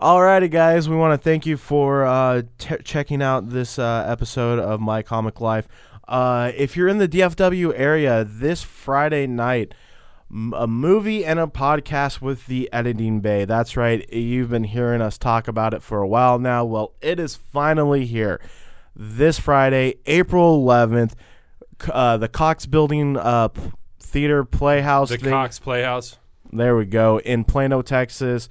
Alrighty, 0.00 0.50
guys, 0.50 0.88
we 0.88 0.96
want 0.96 1.12
to 1.20 1.22
thank 1.22 1.44
you 1.44 1.58
for 1.58 2.06
uh, 2.06 2.42
t- 2.56 2.76
checking 2.84 3.20
out 3.22 3.50
this 3.50 3.78
uh, 3.78 4.04
episode 4.08 4.58
of 4.58 4.80
My 4.80 5.02
Comic 5.02 5.42
Life. 5.42 5.68
Uh, 6.08 6.52
if 6.56 6.74
you're 6.74 6.88
in 6.88 6.96
the 6.96 7.06
DFW 7.08 7.74
area 7.76 8.24
this 8.24 8.62
Friday 8.62 9.26
night, 9.26 9.74
m- 10.30 10.54
a 10.56 10.66
movie 10.66 11.22
and 11.22 11.38
a 11.38 11.46
podcast 11.46 12.22
with 12.22 12.46
the 12.46 12.72
Editing 12.72 13.20
Bay. 13.20 13.44
That's 13.44 13.76
right, 13.76 14.10
you've 14.10 14.48
been 14.48 14.64
hearing 14.64 15.02
us 15.02 15.18
talk 15.18 15.46
about 15.46 15.74
it 15.74 15.82
for 15.82 15.98
a 16.00 16.08
while 16.08 16.38
now. 16.38 16.64
Well, 16.64 16.94
it 17.02 17.20
is 17.20 17.36
finally 17.36 18.06
here. 18.06 18.40
This 18.96 19.38
Friday, 19.38 19.96
April 20.06 20.64
11th, 20.64 21.12
uh, 21.92 22.16
the 22.16 22.28
Cox 22.28 22.64
Building 22.64 23.18
uh, 23.18 23.50
Theater 23.98 24.44
Playhouse. 24.46 25.10
The 25.10 25.18
thing- 25.18 25.30
Cox 25.30 25.58
Playhouse. 25.58 26.16
there 26.50 26.74
we 26.74 26.86
go 26.86 27.20
in 27.20 27.44
Plano, 27.44 27.82
Texas. 27.82 28.48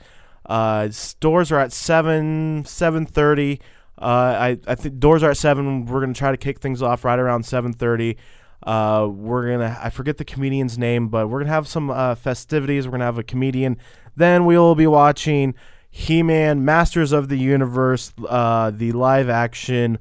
Uh, 0.50 0.90
stores 0.90 1.52
are 1.52 1.60
at 1.60 1.72
seven 1.72 2.66
seven 2.66 3.06
thirty. 3.06 3.62
Uh, 4.02 4.06
I 4.06 4.58
I 4.68 4.76
think 4.76 5.00
doors 5.00 5.22
are 5.24 5.30
at 5.32 5.38
seven. 5.38 5.86
We're 5.86 6.02
gonna 6.02 6.14
try 6.14 6.32
to 6.32 6.38
kick 6.38 6.60
things 6.60 6.82
off 6.82 7.06
right 7.06 7.20
around 7.20 7.44
seven 7.46 7.72
thirty. 7.72 8.18
Uh, 8.64 9.08
we're 9.10 9.52
gonna 9.52 9.78
I 9.82 9.90
forget 9.90 10.18
the 10.18 10.26
comedian's 10.26 10.78
name, 10.78 11.08
but 11.10 11.28
we're 11.30 11.40
gonna 11.40 11.52
have 11.52 11.68
some 11.68 11.90
uh, 11.92 12.16
festivities. 12.16 12.88
We're 12.88 12.92
gonna 12.92 13.06
have 13.06 13.18
a 13.20 13.24
comedian. 13.24 13.78
Then 14.16 14.46
we 14.46 14.58
will 14.58 14.76
be 14.76 14.88
watching 14.88 15.54
He-Man, 15.92 16.66
Masters 16.66 17.12
of 17.14 17.30
the 17.30 17.38
Universe, 17.38 18.12
uh, 18.28 18.72
the 18.72 18.92
live 18.92 19.30
action 19.30 19.98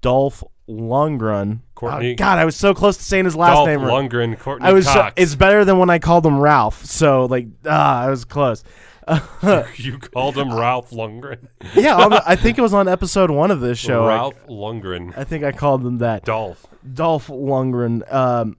Dolph 0.00 0.44
Lundgren. 0.68 1.60
Courteney- 1.74 2.12
Oh, 2.12 2.16
God, 2.16 2.38
I 2.38 2.44
was 2.44 2.56
so 2.56 2.74
close 2.74 2.96
to 2.98 3.02
saying 3.02 3.24
his 3.24 3.34
last 3.36 3.54
Dolph 3.54 3.68
name. 3.68 3.82
right. 3.82 3.90
Lundgren, 4.10 4.38
Courteney 4.38 4.68
I 4.68 4.72
was. 4.72 4.86
So, 4.86 5.10
it's 5.16 5.34
better 5.34 5.64
than 5.64 5.78
when 5.78 5.90
I 5.90 5.98
called 5.98 6.26
him 6.26 6.38
Ralph. 6.38 6.84
So 6.84 7.24
like, 7.26 7.46
ah, 7.66 8.02
I 8.02 8.10
was 8.10 8.24
close. 8.24 8.62
you 9.76 9.98
called 9.98 10.36
him 10.36 10.52
Ralph 10.54 10.90
Lundgren. 10.90 11.48
yeah, 11.74 11.96
on 11.96 12.12
I 12.12 12.36
think 12.36 12.58
it 12.58 12.60
was 12.62 12.74
on 12.74 12.88
episode 12.88 13.30
one 13.30 13.50
of 13.50 13.60
this 13.60 13.78
show. 13.78 14.04
I- 14.04 14.08
Ralph 14.08 14.46
Lundgren. 14.46 15.16
I, 15.16 15.24
think 15.24 15.44
I 15.44 15.52
called 15.52 15.84
him 15.86 15.98
that. 15.98 16.24
Dolph. 16.24 16.66
Dolph 16.92 17.28
Lundgren. 17.28 18.10
Um, 18.12 18.56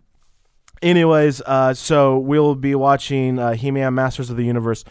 anyways, 0.82 1.42
uh, 1.46 1.74
so 1.74 2.18
we'll 2.18 2.56
be 2.56 2.76
watching 2.76 3.40
uh, 3.40 3.54
He-Man: 3.54 3.94
Masters 3.94 4.30
of 4.30 4.38
the 4.38 4.46
Universe, 4.46 4.84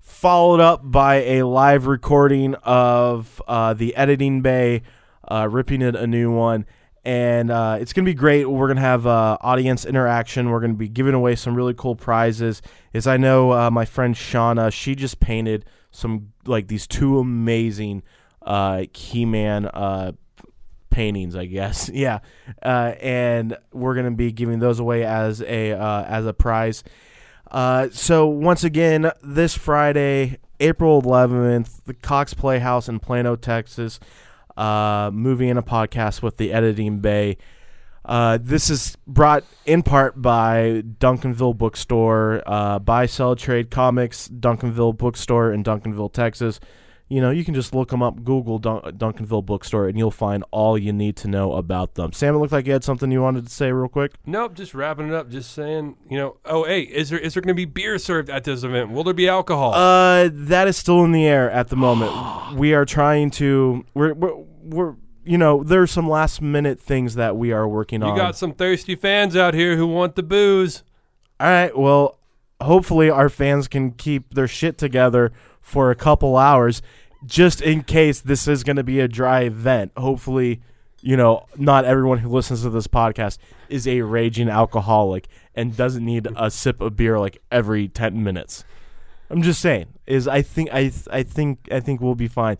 followed 0.00 0.60
up 0.60 0.80
by 0.82 1.16
a 1.16 1.42
live 1.44 1.86
recording 1.86 2.54
of 2.62 3.40
uh, 3.46 3.74
the 3.74 3.94
editing 3.96 4.40
bay, 4.42 4.82
uh, 5.30 5.48
ripping 5.50 5.82
it 5.82 5.94
a 5.96 6.06
new 6.06 6.30
one. 6.32 6.66
And 7.06 7.52
uh, 7.52 7.78
it's 7.80 7.92
gonna 7.92 8.04
be 8.04 8.14
great. 8.14 8.50
We're 8.50 8.66
gonna 8.66 8.80
have 8.80 9.06
uh, 9.06 9.38
audience 9.40 9.84
interaction. 9.84 10.50
We're 10.50 10.58
gonna 10.58 10.74
be 10.74 10.88
giving 10.88 11.14
away 11.14 11.36
some 11.36 11.54
really 11.54 11.72
cool 11.72 11.94
prizes. 11.94 12.62
As 12.92 13.06
I 13.06 13.16
know, 13.16 13.52
uh, 13.52 13.70
my 13.70 13.84
friend 13.84 14.12
Shauna, 14.12 14.72
she 14.72 14.96
just 14.96 15.20
painted 15.20 15.64
some 15.92 16.32
like 16.46 16.66
these 16.66 16.84
two 16.88 17.20
amazing 17.20 18.02
uh, 18.42 18.86
He-Man 18.92 19.66
uh, 19.66 20.12
paintings, 20.90 21.36
I 21.36 21.46
guess. 21.46 21.88
yeah, 21.94 22.18
uh, 22.64 22.94
and 23.00 23.56
we're 23.72 23.94
gonna 23.94 24.10
be 24.10 24.32
giving 24.32 24.58
those 24.58 24.80
away 24.80 25.04
as 25.04 25.40
a 25.42 25.74
uh, 25.74 26.02
as 26.08 26.26
a 26.26 26.32
prize. 26.32 26.82
Uh, 27.52 27.88
so 27.92 28.26
once 28.26 28.64
again, 28.64 29.12
this 29.22 29.56
Friday, 29.56 30.38
April 30.58 31.00
11th, 31.00 31.84
the 31.84 31.94
Cox 31.94 32.34
Playhouse 32.34 32.88
in 32.88 32.98
Plano, 32.98 33.36
Texas. 33.36 34.00
Uh, 34.56 35.10
movie 35.12 35.48
and 35.48 35.58
a 35.58 35.62
podcast 35.62 36.22
with 36.22 36.36
the 36.36 36.52
Editing 36.52 37.00
Bay. 37.00 37.36
Uh, 38.04 38.38
this 38.40 38.70
is 38.70 38.96
brought 39.06 39.44
in 39.64 39.82
part 39.82 40.20
by 40.22 40.82
Duncanville 41.00 41.58
Bookstore, 41.58 42.42
uh, 42.46 42.78
Buy 42.78 43.06
Sell 43.06 43.34
Trade 43.34 43.70
Comics, 43.70 44.28
Duncanville 44.28 44.96
Bookstore 44.96 45.52
in 45.52 45.64
Duncanville, 45.64 46.12
Texas. 46.12 46.60
You 47.08 47.20
know, 47.20 47.30
you 47.30 47.44
can 47.44 47.54
just 47.54 47.72
look 47.72 47.90
them 47.90 48.02
up, 48.02 48.24
Google 48.24 48.58
Dun- 48.58 48.80
Duncanville 48.80 49.46
Bookstore, 49.46 49.86
and 49.86 49.96
you'll 49.96 50.10
find 50.10 50.42
all 50.50 50.76
you 50.76 50.92
need 50.92 51.14
to 51.18 51.28
know 51.28 51.52
about 51.52 51.94
them. 51.94 52.12
Sam, 52.12 52.34
it 52.34 52.38
looked 52.38 52.52
like 52.52 52.66
you 52.66 52.72
had 52.72 52.82
something 52.82 53.12
you 53.12 53.22
wanted 53.22 53.46
to 53.46 53.52
say 53.52 53.70
real 53.70 53.88
quick. 53.88 54.14
Nope, 54.26 54.54
just 54.54 54.74
wrapping 54.74 55.06
it 55.08 55.14
up. 55.14 55.30
Just 55.30 55.52
saying, 55.52 55.96
you 56.10 56.18
know. 56.18 56.38
Oh, 56.44 56.64
hey, 56.64 56.80
is 56.80 57.10
there 57.10 57.20
is 57.20 57.34
there 57.34 57.42
going 57.42 57.54
to 57.54 57.54
be 57.54 57.64
beer 57.64 57.98
served 57.98 58.28
at 58.28 58.42
this 58.42 58.64
event? 58.64 58.90
Will 58.90 59.04
there 59.04 59.14
be 59.14 59.28
alcohol? 59.28 59.72
Uh, 59.72 60.30
that 60.32 60.66
is 60.66 60.76
still 60.76 61.04
in 61.04 61.12
the 61.12 61.26
air 61.26 61.48
at 61.48 61.68
the 61.68 61.76
moment. 61.76 62.12
we 62.56 62.74
are 62.74 62.84
trying 62.84 63.30
to. 63.32 63.84
We're, 63.94 64.12
we're 64.14 64.34
we're 64.64 64.94
you 65.24 65.38
know 65.38 65.62
there's 65.62 65.92
some 65.92 66.08
last 66.08 66.42
minute 66.42 66.80
things 66.80 67.14
that 67.14 67.36
we 67.36 67.52
are 67.52 67.68
working 67.68 68.00
you 68.00 68.08
on. 68.08 68.16
You 68.16 68.20
got 68.20 68.36
some 68.36 68.52
thirsty 68.52 68.96
fans 68.96 69.36
out 69.36 69.54
here 69.54 69.76
who 69.76 69.86
want 69.86 70.16
the 70.16 70.24
booze. 70.24 70.82
All 71.38 71.46
right. 71.46 71.76
Well, 71.78 72.18
hopefully 72.60 73.10
our 73.10 73.28
fans 73.28 73.68
can 73.68 73.92
keep 73.92 74.34
their 74.34 74.48
shit 74.48 74.76
together 74.76 75.32
for 75.66 75.90
a 75.90 75.96
couple 75.96 76.36
hours, 76.36 76.80
just 77.24 77.60
in 77.60 77.82
case 77.82 78.20
this 78.20 78.46
is 78.46 78.62
going 78.62 78.76
to 78.76 78.84
be 78.84 79.00
a 79.00 79.08
dry 79.08 79.40
event. 79.40 79.90
Hopefully, 79.96 80.62
you 81.00 81.16
know, 81.16 81.44
not 81.56 81.84
everyone 81.84 82.18
who 82.18 82.28
listens 82.28 82.62
to 82.62 82.70
this 82.70 82.86
podcast 82.86 83.38
is 83.68 83.88
a 83.88 84.02
raging 84.02 84.48
alcoholic 84.48 85.26
and 85.56 85.76
doesn't 85.76 86.04
need 86.04 86.28
a 86.36 86.52
sip 86.52 86.80
of 86.80 86.96
beer 86.96 87.18
like 87.18 87.42
every 87.50 87.88
ten 87.88 88.22
minutes. 88.22 88.64
I'm 89.28 89.42
just 89.42 89.60
saying. 89.60 89.86
Is 90.06 90.28
I 90.28 90.40
think 90.40 90.72
I 90.72 90.82
th- 90.82 91.08
I 91.10 91.24
think 91.24 91.68
I 91.72 91.80
think 91.80 92.00
we'll 92.00 92.14
be 92.14 92.28
fine. 92.28 92.58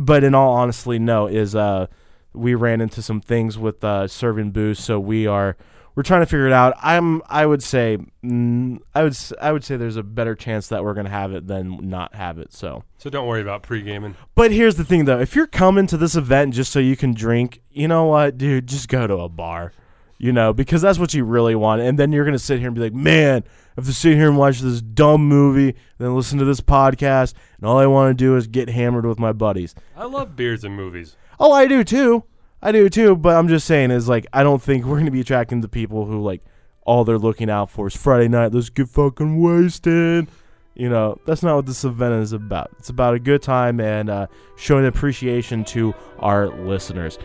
But 0.00 0.24
in 0.24 0.34
all 0.34 0.54
honesty, 0.54 0.98
no. 0.98 1.26
Is 1.26 1.54
uh 1.54 1.86
we 2.32 2.54
ran 2.54 2.80
into 2.80 3.02
some 3.02 3.20
things 3.20 3.58
with 3.58 3.84
uh 3.84 4.08
serving 4.08 4.52
booze, 4.52 4.78
so 4.78 4.98
we 4.98 5.26
are 5.26 5.58
we're 5.94 6.02
trying 6.02 6.22
to 6.22 6.26
figure 6.26 6.46
it 6.46 6.52
out. 6.52 6.74
I'm 6.82 7.22
I 7.28 7.46
would 7.46 7.62
say 7.62 7.98
mm, 8.24 8.78
I 8.94 9.02
would 9.02 9.16
I 9.40 9.52
would 9.52 9.64
say 9.64 9.76
there's 9.76 9.96
a 9.96 10.02
better 10.02 10.34
chance 10.34 10.68
that 10.68 10.84
we're 10.84 10.94
gonna 10.94 11.10
have 11.10 11.32
it 11.32 11.46
than 11.46 11.88
not 11.88 12.14
have 12.14 12.38
it. 12.38 12.52
So. 12.52 12.84
So 12.98 13.10
don't 13.10 13.26
worry 13.26 13.40
about 13.42 13.62
pre 13.62 13.82
gaming. 13.82 14.14
But 14.36 14.52
here's 14.52 14.76
the 14.76 14.84
thing, 14.84 15.06
though. 15.06 15.18
If 15.18 15.34
you're 15.34 15.48
coming 15.48 15.88
to 15.88 15.96
this 15.96 16.14
event 16.14 16.54
just 16.54 16.70
so 16.72 16.78
you 16.78 16.96
can 16.96 17.14
drink, 17.14 17.60
you 17.70 17.88
know 17.88 18.04
what, 18.04 18.38
dude? 18.38 18.68
Just 18.68 18.88
go 18.88 19.08
to 19.08 19.16
a 19.16 19.28
bar, 19.28 19.72
you 20.18 20.30
know, 20.32 20.52
because 20.52 20.82
that's 20.82 21.00
what 21.00 21.12
you 21.12 21.24
really 21.24 21.56
want. 21.56 21.82
And 21.82 21.98
then 21.98 22.12
you're 22.12 22.24
going 22.24 22.32
to 22.34 22.38
sit 22.38 22.60
here 22.60 22.68
and 22.68 22.76
be 22.76 22.82
like, 22.82 22.94
man, 22.94 23.42
I 23.44 23.50
have 23.74 23.86
to 23.86 23.92
sit 23.92 24.14
here 24.14 24.28
and 24.28 24.38
watch 24.38 24.60
this 24.60 24.80
dumb 24.80 25.26
movie, 25.26 25.70
and 25.70 25.76
then 25.98 26.14
listen 26.14 26.38
to 26.38 26.44
this 26.44 26.60
podcast, 26.60 27.34
and 27.56 27.66
all 27.68 27.78
I 27.78 27.86
want 27.86 28.16
to 28.16 28.24
do 28.24 28.36
is 28.36 28.46
get 28.46 28.68
hammered 28.68 29.04
with 29.04 29.18
my 29.18 29.32
buddies. 29.32 29.74
I 29.96 30.04
love 30.04 30.36
beers 30.36 30.62
and 30.62 30.76
movies. 30.76 31.16
Oh, 31.40 31.50
I 31.50 31.66
do 31.66 31.82
too. 31.82 32.22
I 32.62 32.72
do 32.72 32.88
too. 32.88 33.16
But 33.16 33.36
I'm 33.36 33.48
just 33.48 33.66
saying, 33.66 33.90
is 33.90 34.08
like, 34.08 34.26
I 34.32 34.42
don't 34.42 34.62
think 34.62 34.84
we're 34.84 35.02
to 35.02 35.10
be 35.10 35.20
attracting 35.20 35.60
the 35.60 35.68
people 35.68 36.06
who, 36.06 36.22
like, 36.22 36.42
all 36.84 37.04
they're 37.04 37.18
looking 37.18 37.50
out 37.50 37.70
for 37.70 37.86
is 37.86 37.96
Friday 37.96 38.28
night, 38.28 38.52
let's 38.52 38.70
get 38.70 38.88
fucking 38.88 39.40
wasted. 39.40 40.28
You 40.74 40.88
know, 40.88 41.18
that's 41.26 41.42
not 41.42 41.56
what 41.56 41.66
this 41.66 41.84
event 41.84 42.22
is 42.22 42.32
about. 42.32 42.70
It's 42.78 42.88
about 42.88 43.14
a 43.14 43.18
good 43.18 43.42
time 43.42 43.78
and 43.78 44.08
uh, 44.08 44.26
showing 44.56 44.86
appreciation 44.86 45.64
to 45.66 45.94
our 46.18 46.48
listeners. 46.48 47.18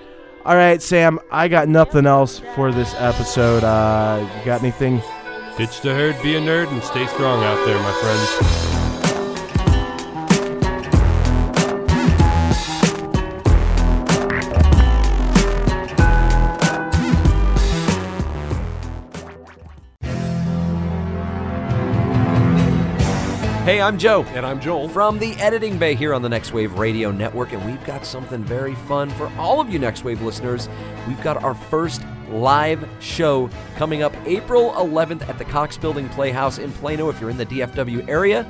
All 0.46 0.56
right, 0.56 0.82
Sam, 0.82 1.20
I 1.32 1.48
got 1.48 1.68
nothing 1.68 2.06
else 2.06 2.42
for 2.56 2.72
this 2.72 2.94
episode. 2.96 3.64
Uh, 3.64 4.28
you 4.40 4.46
got 4.46 4.62
anything? 4.62 5.02
Ditch 5.58 5.82
the 5.82 5.94
herd, 5.94 6.22
be 6.22 6.36
a 6.36 6.42
nerd, 6.42 6.68
and 6.72 6.84
stay 6.84 7.08
strong 7.08 7.44
out 7.44 7.66
there, 7.66 7.80
my 7.80 7.92
friends. 7.94 8.77
Hey, 23.68 23.82
I'm 23.82 23.98
Joe. 23.98 24.24
And 24.30 24.46
I'm 24.46 24.62
Joel. 24.62 24.88
From 24.88 25.20
the 25.20 25.34
Editing 25.34 25.78
Bay 25.78 25.94
here 25.94 26.14
on 26.14 26.22
the 26.22 26.30
Next 26.30 26.54
Wave 26.54 26.80
Radio 26.80 27.12
Network, 27.12 27.52
and 27.52 27.66
we've 27.66 27.84
got 27.84 28.06
something 28.06 28.42
very 28.42 28.76
fun 28.76 29.10
for 29.10 29.30
all 29.38 29.60
of 29.60 29.70
you 29.70 29.78
Next 29.78 30.06
Wave 30.06 30.22
listeners. 30.22 30.70
We've 31.06 31.22
got 31.22 31.44
our 31.44 31.54
first 31.54 32.02
live 32.30 32.88
show 33.02 33.50
coming 33.76 34.04
up 34.04 34.16
April 34.26 34.72
11th 34.72 35.28
at 35.28 35.38
the 35.38 35.44
Cox 35.44 35.76
Building 35.76 36.08
Playhouse 36.08 36.60
in 36.60 36.72
Plano 36.72 37.10
if 37.10 37.20
you're 37.20 37.30
in 37.30 37.36
the 37.36 37.46
DFW 37.46 38.08
area. 38.08 38.50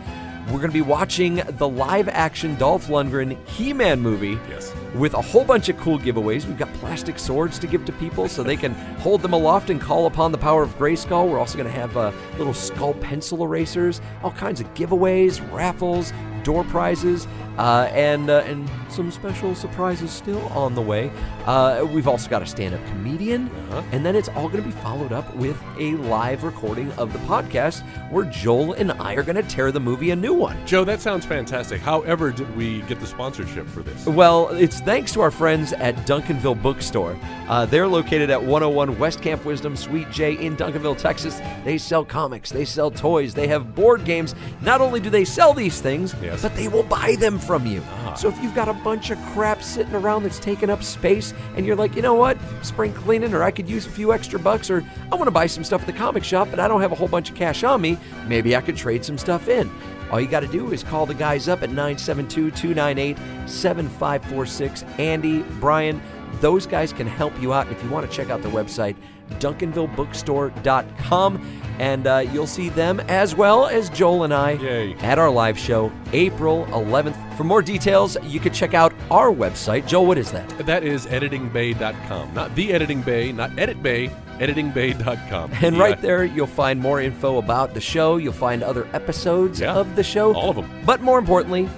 We're 0.49 0.59
going 0.59 0.69
to 0.69 0.71
be 0.71 0.83
watching 0.83 1.41
the 1.57 1.67
live 1.67 2.09
action 2.09 2.55
Dolph 2.57 2.85
Lundgren 2.85 3.43
He 3.47 3.73
Man 3.73 3.99
movie. 3.99 4.37
Yes. 4.47 4.71
With 4.95 5.13
a 5.13 5.21
whole 5.21 5.43
bunch 5.43 5.69
of 5.69 5.77
cool 5.77 5.99
giveaways. 5.99 6.45
We've 6.45 6.57
got 6.57 6.73
plastic 6.75 7.19
swords 7.19 7.59
to 7.59 7.67
give 7.67 7.85
to 7.85 7.91
people 7.93 8.27
so 8.27 8.41
they 8.41 8.57
can 8.57 8.73
hold 8.99 9.21
them 9.21 9.33
aloft 9.33 9.69
and 9.69 9.79
call 9.79 10.07
upon 10.07 10.31
the 10.31 10.37
power 10.37 10.63
of 10.63 10.77
Grayskull. 10.77 11.29
We're 11.29 11.39
also 11.39 11.57
going 11.57 11.71
to 11.71 11.79
have 11.79 11.95
uh, 11.97 12.11
little 12.37 12.53
skull 12.53 12.93
pencil 12.95 13.43
erasers, 13.43 14.01
all 14.23 14.31
kinds 14.31 14.61
of 14.61 14.73
giveaways, 14.73 15.39
raffles, 15.51 16.13
door 16.43 16.63
prizes, 16.63 17.27
uh, 17.57 17.89
and 17.91 18.29
uh, 18.29 18.43
and 18.45 18.69
some 18.89 19.11
special 19.11 19.53
surprises 19.53 20.11
still 20.11 20.45
on 20.47 20.75
the 20.75 20.81
way. 20.81 21.11
Uh, 21.45 21.85
we've 21.91 22.07
also 22.07 22.29
got 22.29 22.41
a 22.41 22.45
stand-up 22.45 22.85
comedian, 22.87 23.49
and 23.91 24.05
then 24.05 24.15
it's 24.15 24.29
all 24.29 24.47
going 24.47 24.63
to 24.63 24.69
be 24.69 24.75
followed 24.81 25.11
up 25.11 25.35
with 25.35 25.61
a 25.77 25.95
live 25.95 26.43
recording 26.43 26.89
of 26.93 27.11
the 27.11 27.19
podcast 27.19 27.83
where 28.11 28.25
Joel 28.25 28.73
and 28.73 28.91
I 28.93 29.15
are 29.15 29.23
going 29.23 29.35
to 29.35 29.43
tear 29.43 29.71
the 29.71 29.79
movie 29.79 30.11
a 30.11 30.15
new 30.15 30.33
one. 30.33 30.65
Joe, 30.65 30.85
that 30.85 31.01
sounds 31.01 31.25
fantastic. 31.25 31.81
However, 31.81 32.31
did 32.31 32.55
we 32.55 32.81
get 32.83 32.99
the 32.99 33.07
sponsorship 33.07 33.67
for 33.67 33.81
this? 33.81 34.05
Well, 34.05 34.49
it's 34.49 34.76
thanks 34.81 35.11
to 35.13 35.21
our 35.21 35.31
friends 35.31 35.73
at 35.73 35.95
Duncanville 36.07 36.61
Bookstore. 36.61 37.17
Uh, 37.47 37.65
they're 37.65 37.87
located 37.87 38.29
at 38.29 38.41
101 38.41 38.97
West 38.99 39.21
Camp 39.21 39.43
Wisdom, 39.45 39.75
Suite 39.75 40.09
J 40.11 40.33
in 40.33 40.55
Duncanville, 40.57 40.97
Texas. 40.97 41.39
They 41.63 41.77
sell 41.77 42.03
comics, 42.03 42.49
they 42.51 42.65
sell 42.65 42.91
toys, 42.91 43.33
they 43.33 43.47
have 43.47 43.73
board 43.75 44.03
games. 44.05 44.35
Not 44.61 44.81
only 44.81 44.99
do 44.99 45.09
they 45.09 45.25
sell 45.25 45.53
these 45.53 45.79
things, 45.81 46.15
Yes. 46.21 46.41
but 46.41 46.55
they 46.55 46.67
will 46.67 46.83
buy 46.83 47.15
them 47.19 47.39
from 47.39 47.65
you. 47.65 47.81
So 48.15 48.27
if 48.29 48.41
you've 48.41 48.55
got 48.55 48.67
a 48.67 48.73
bunch 48.73 49.09
of 49.09 49.17
crap 49.33 49.61
sitting 49.63 49.93
around 49.95 50.23
that's 50.23 50.39
taking 50.39 50.69
up 50.69 50.83
space 50.83 51.33
and 51.55 51.65
you're 51.65 51.75
like, 51.75 51.95
you 51.95 52.01
know 52.01 52.13
what, 52.15 52.37
spring 52.61 52.93
cleaning, 52.93 53.33
or 53.33 53.43
I 53.43 53.51
could 53.51 53.69
use 53.69 53.85
a 53.85 53.89
few 53.91 54.11
extra 54.13 54.39
bucks, 54.39 54.69
or 54.69 54.83
I 55.11 55.15
want 55.15 55.25
to 55.27 55.31
buy 55.31 55.47
some 55.47 55.63
stuff 55.63 55.81
at 55.81 55.87
the 55.87 55.93
comic 55.93 56.23
shop, 56.23 56.47
but 56.49 56.59
I 56.59 56.67
don't 56.67 56.81
have 56.81 56.91
a 56.91 56.95
whole 56.95 57.07
bunch 57.07 57.29
of 57.29 57.35
cash 57.35 57.63
on 57.63 57.81
me, 57.81 57.97
maybe 58.27 58.55
I 58.55 58.61
could 58.61 58.75
trade 58.75 59.05
some 59.05 59.17
stuff 59.17 59.47
in. 59.47 59.69
All 60.11 60.21
you 60.21 60.27
got 60.27 60.39
to 60.39 60.47
do 60.47 60.71
is 60.71 60.83
call 60.83 61.05
the 61.05 61.13
guys 61.13 61.47
up 61.47 61.63
at 61.63 61.69
972 61.69 62.51
298 62.51 63.17
7546. 63.49 64.83
Andy, 64.99 65.43
Brian, 65.59 66.01
those 66.39 66.65
guys 66.65 66.93
can 66.93 67.07
help 67.07 67.39
you 67.41 67.53
out. 67.53 67.69
If 67.71 67.83
you 67.83 67.89
want 67.89 68.09
to 68.09 68.15
check 68.15 68.29
out 68.29 68.41
their 68.41 68.51
website, 68.51 68.95
duncanvillebookstore.com, 69.39 71.61
and 71.79 72.07
uh, 72.07 72.23
you'll 72.31 72.47
see 72.47 72.69
them 72.69 72.99
as 73.01 73.35
well 73.35 73.67
as 73.67 73.89
Joel 73.89 74.23
and 74.23 74.33
I 74.33 74.51
Yay. 74.53 74.93
at 74.95 75.19
our 75.19 75.29
live 75.29 75.57
show 75.59 75.91
April 76.13 76.65
11th. 76.71 77.15
For 77.37 77.43
more 77.43 77.61
details, 77.61 78.17
you 78.23 78.39
can 78.39 78.51
check 78.53 78.73
out 78.73 78.93
our 79.11 79.29
website. 79.31 79.85
Joel, 79.87 80.05
what 80.07 80.17
is 80.17 80.31
that? 80.31 80.47
That 80.65 80.83
is 80.83 81.05
editingbay.com. 81.05 82.33
Not 82.33 82.55
the 82.55 82.73
editing 82.73 83.01
bay, 83.01 83.31
not 83.31 83.51
edit 83.59 83.83
bay, 83.83 84.09
editingbay.com. 84.39 85.51
And 85.61 85.75
Yeah. 85.75 85.81
right 85.83 86.01
there, 86.01 86.23
you'll 86.23 86.47
find 86.47 86.79
more 86.79 86.99
info 87.01 87.37
about 87.37 87.73
the 87.75 87.81
show. 87.81 88.17
You'll 88.17 88.33
find 88.33 88.63
other 88.63 88.87
episodes 88.93 89.59
Yeah, 89.61 89.73
of 89.75 89.95
the 89.95 90.03
show. 90.03 90.33
all 90.33 90.49
of 90.49 90.55
them. 90.55 90.67
But 90.85 91.01
more 91.01 91.19
importantly, 91.19 91.69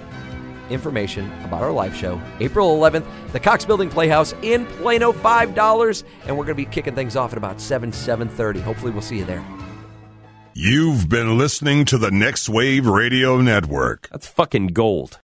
information 0.70 1.30
about 1.42 1.62
our 1.62 1.72
live 1.72 1.94
show, 1.94 2.20
April 2.40 2.78
11th, 2.78 3.06
the 3.32 3.40
Cox 3.40 3.64
Building 3.64 3.90
Playhouse 3.90 4.34
in 4.42 4.66
Plano, 4.66 5.12
$5. 5.12 6.04
And 6.26 6.36
we're 6.36 6.44
going 6.44 6.56
to 6.56 6.64
be 6.64 6.64
kicking 6.64 6.94
things 6.94 7.16
off 7.16 7.32
at 7.32 7.38
about 7.38 7.60
7, 7.60 7.90
7.30. 7.90 8.60
Hopefully 8.60 8.92
we'll 8.92 9.02
see 9.02 9.18
you 9.18 9.24
there. 9.24 9.44
You've 10.54 11.08
been 11.08 11.38
listening 11.38 11.84
to 11.86 11.96
the 11.96 12.10
Next 12.10 12.48
Wave 12.48 12.86
Radio 12.86 13.40
Network. 13.40 14.08
That's 14.10 14.26
fucking 14.26 14.68
gold. 14.68 15.18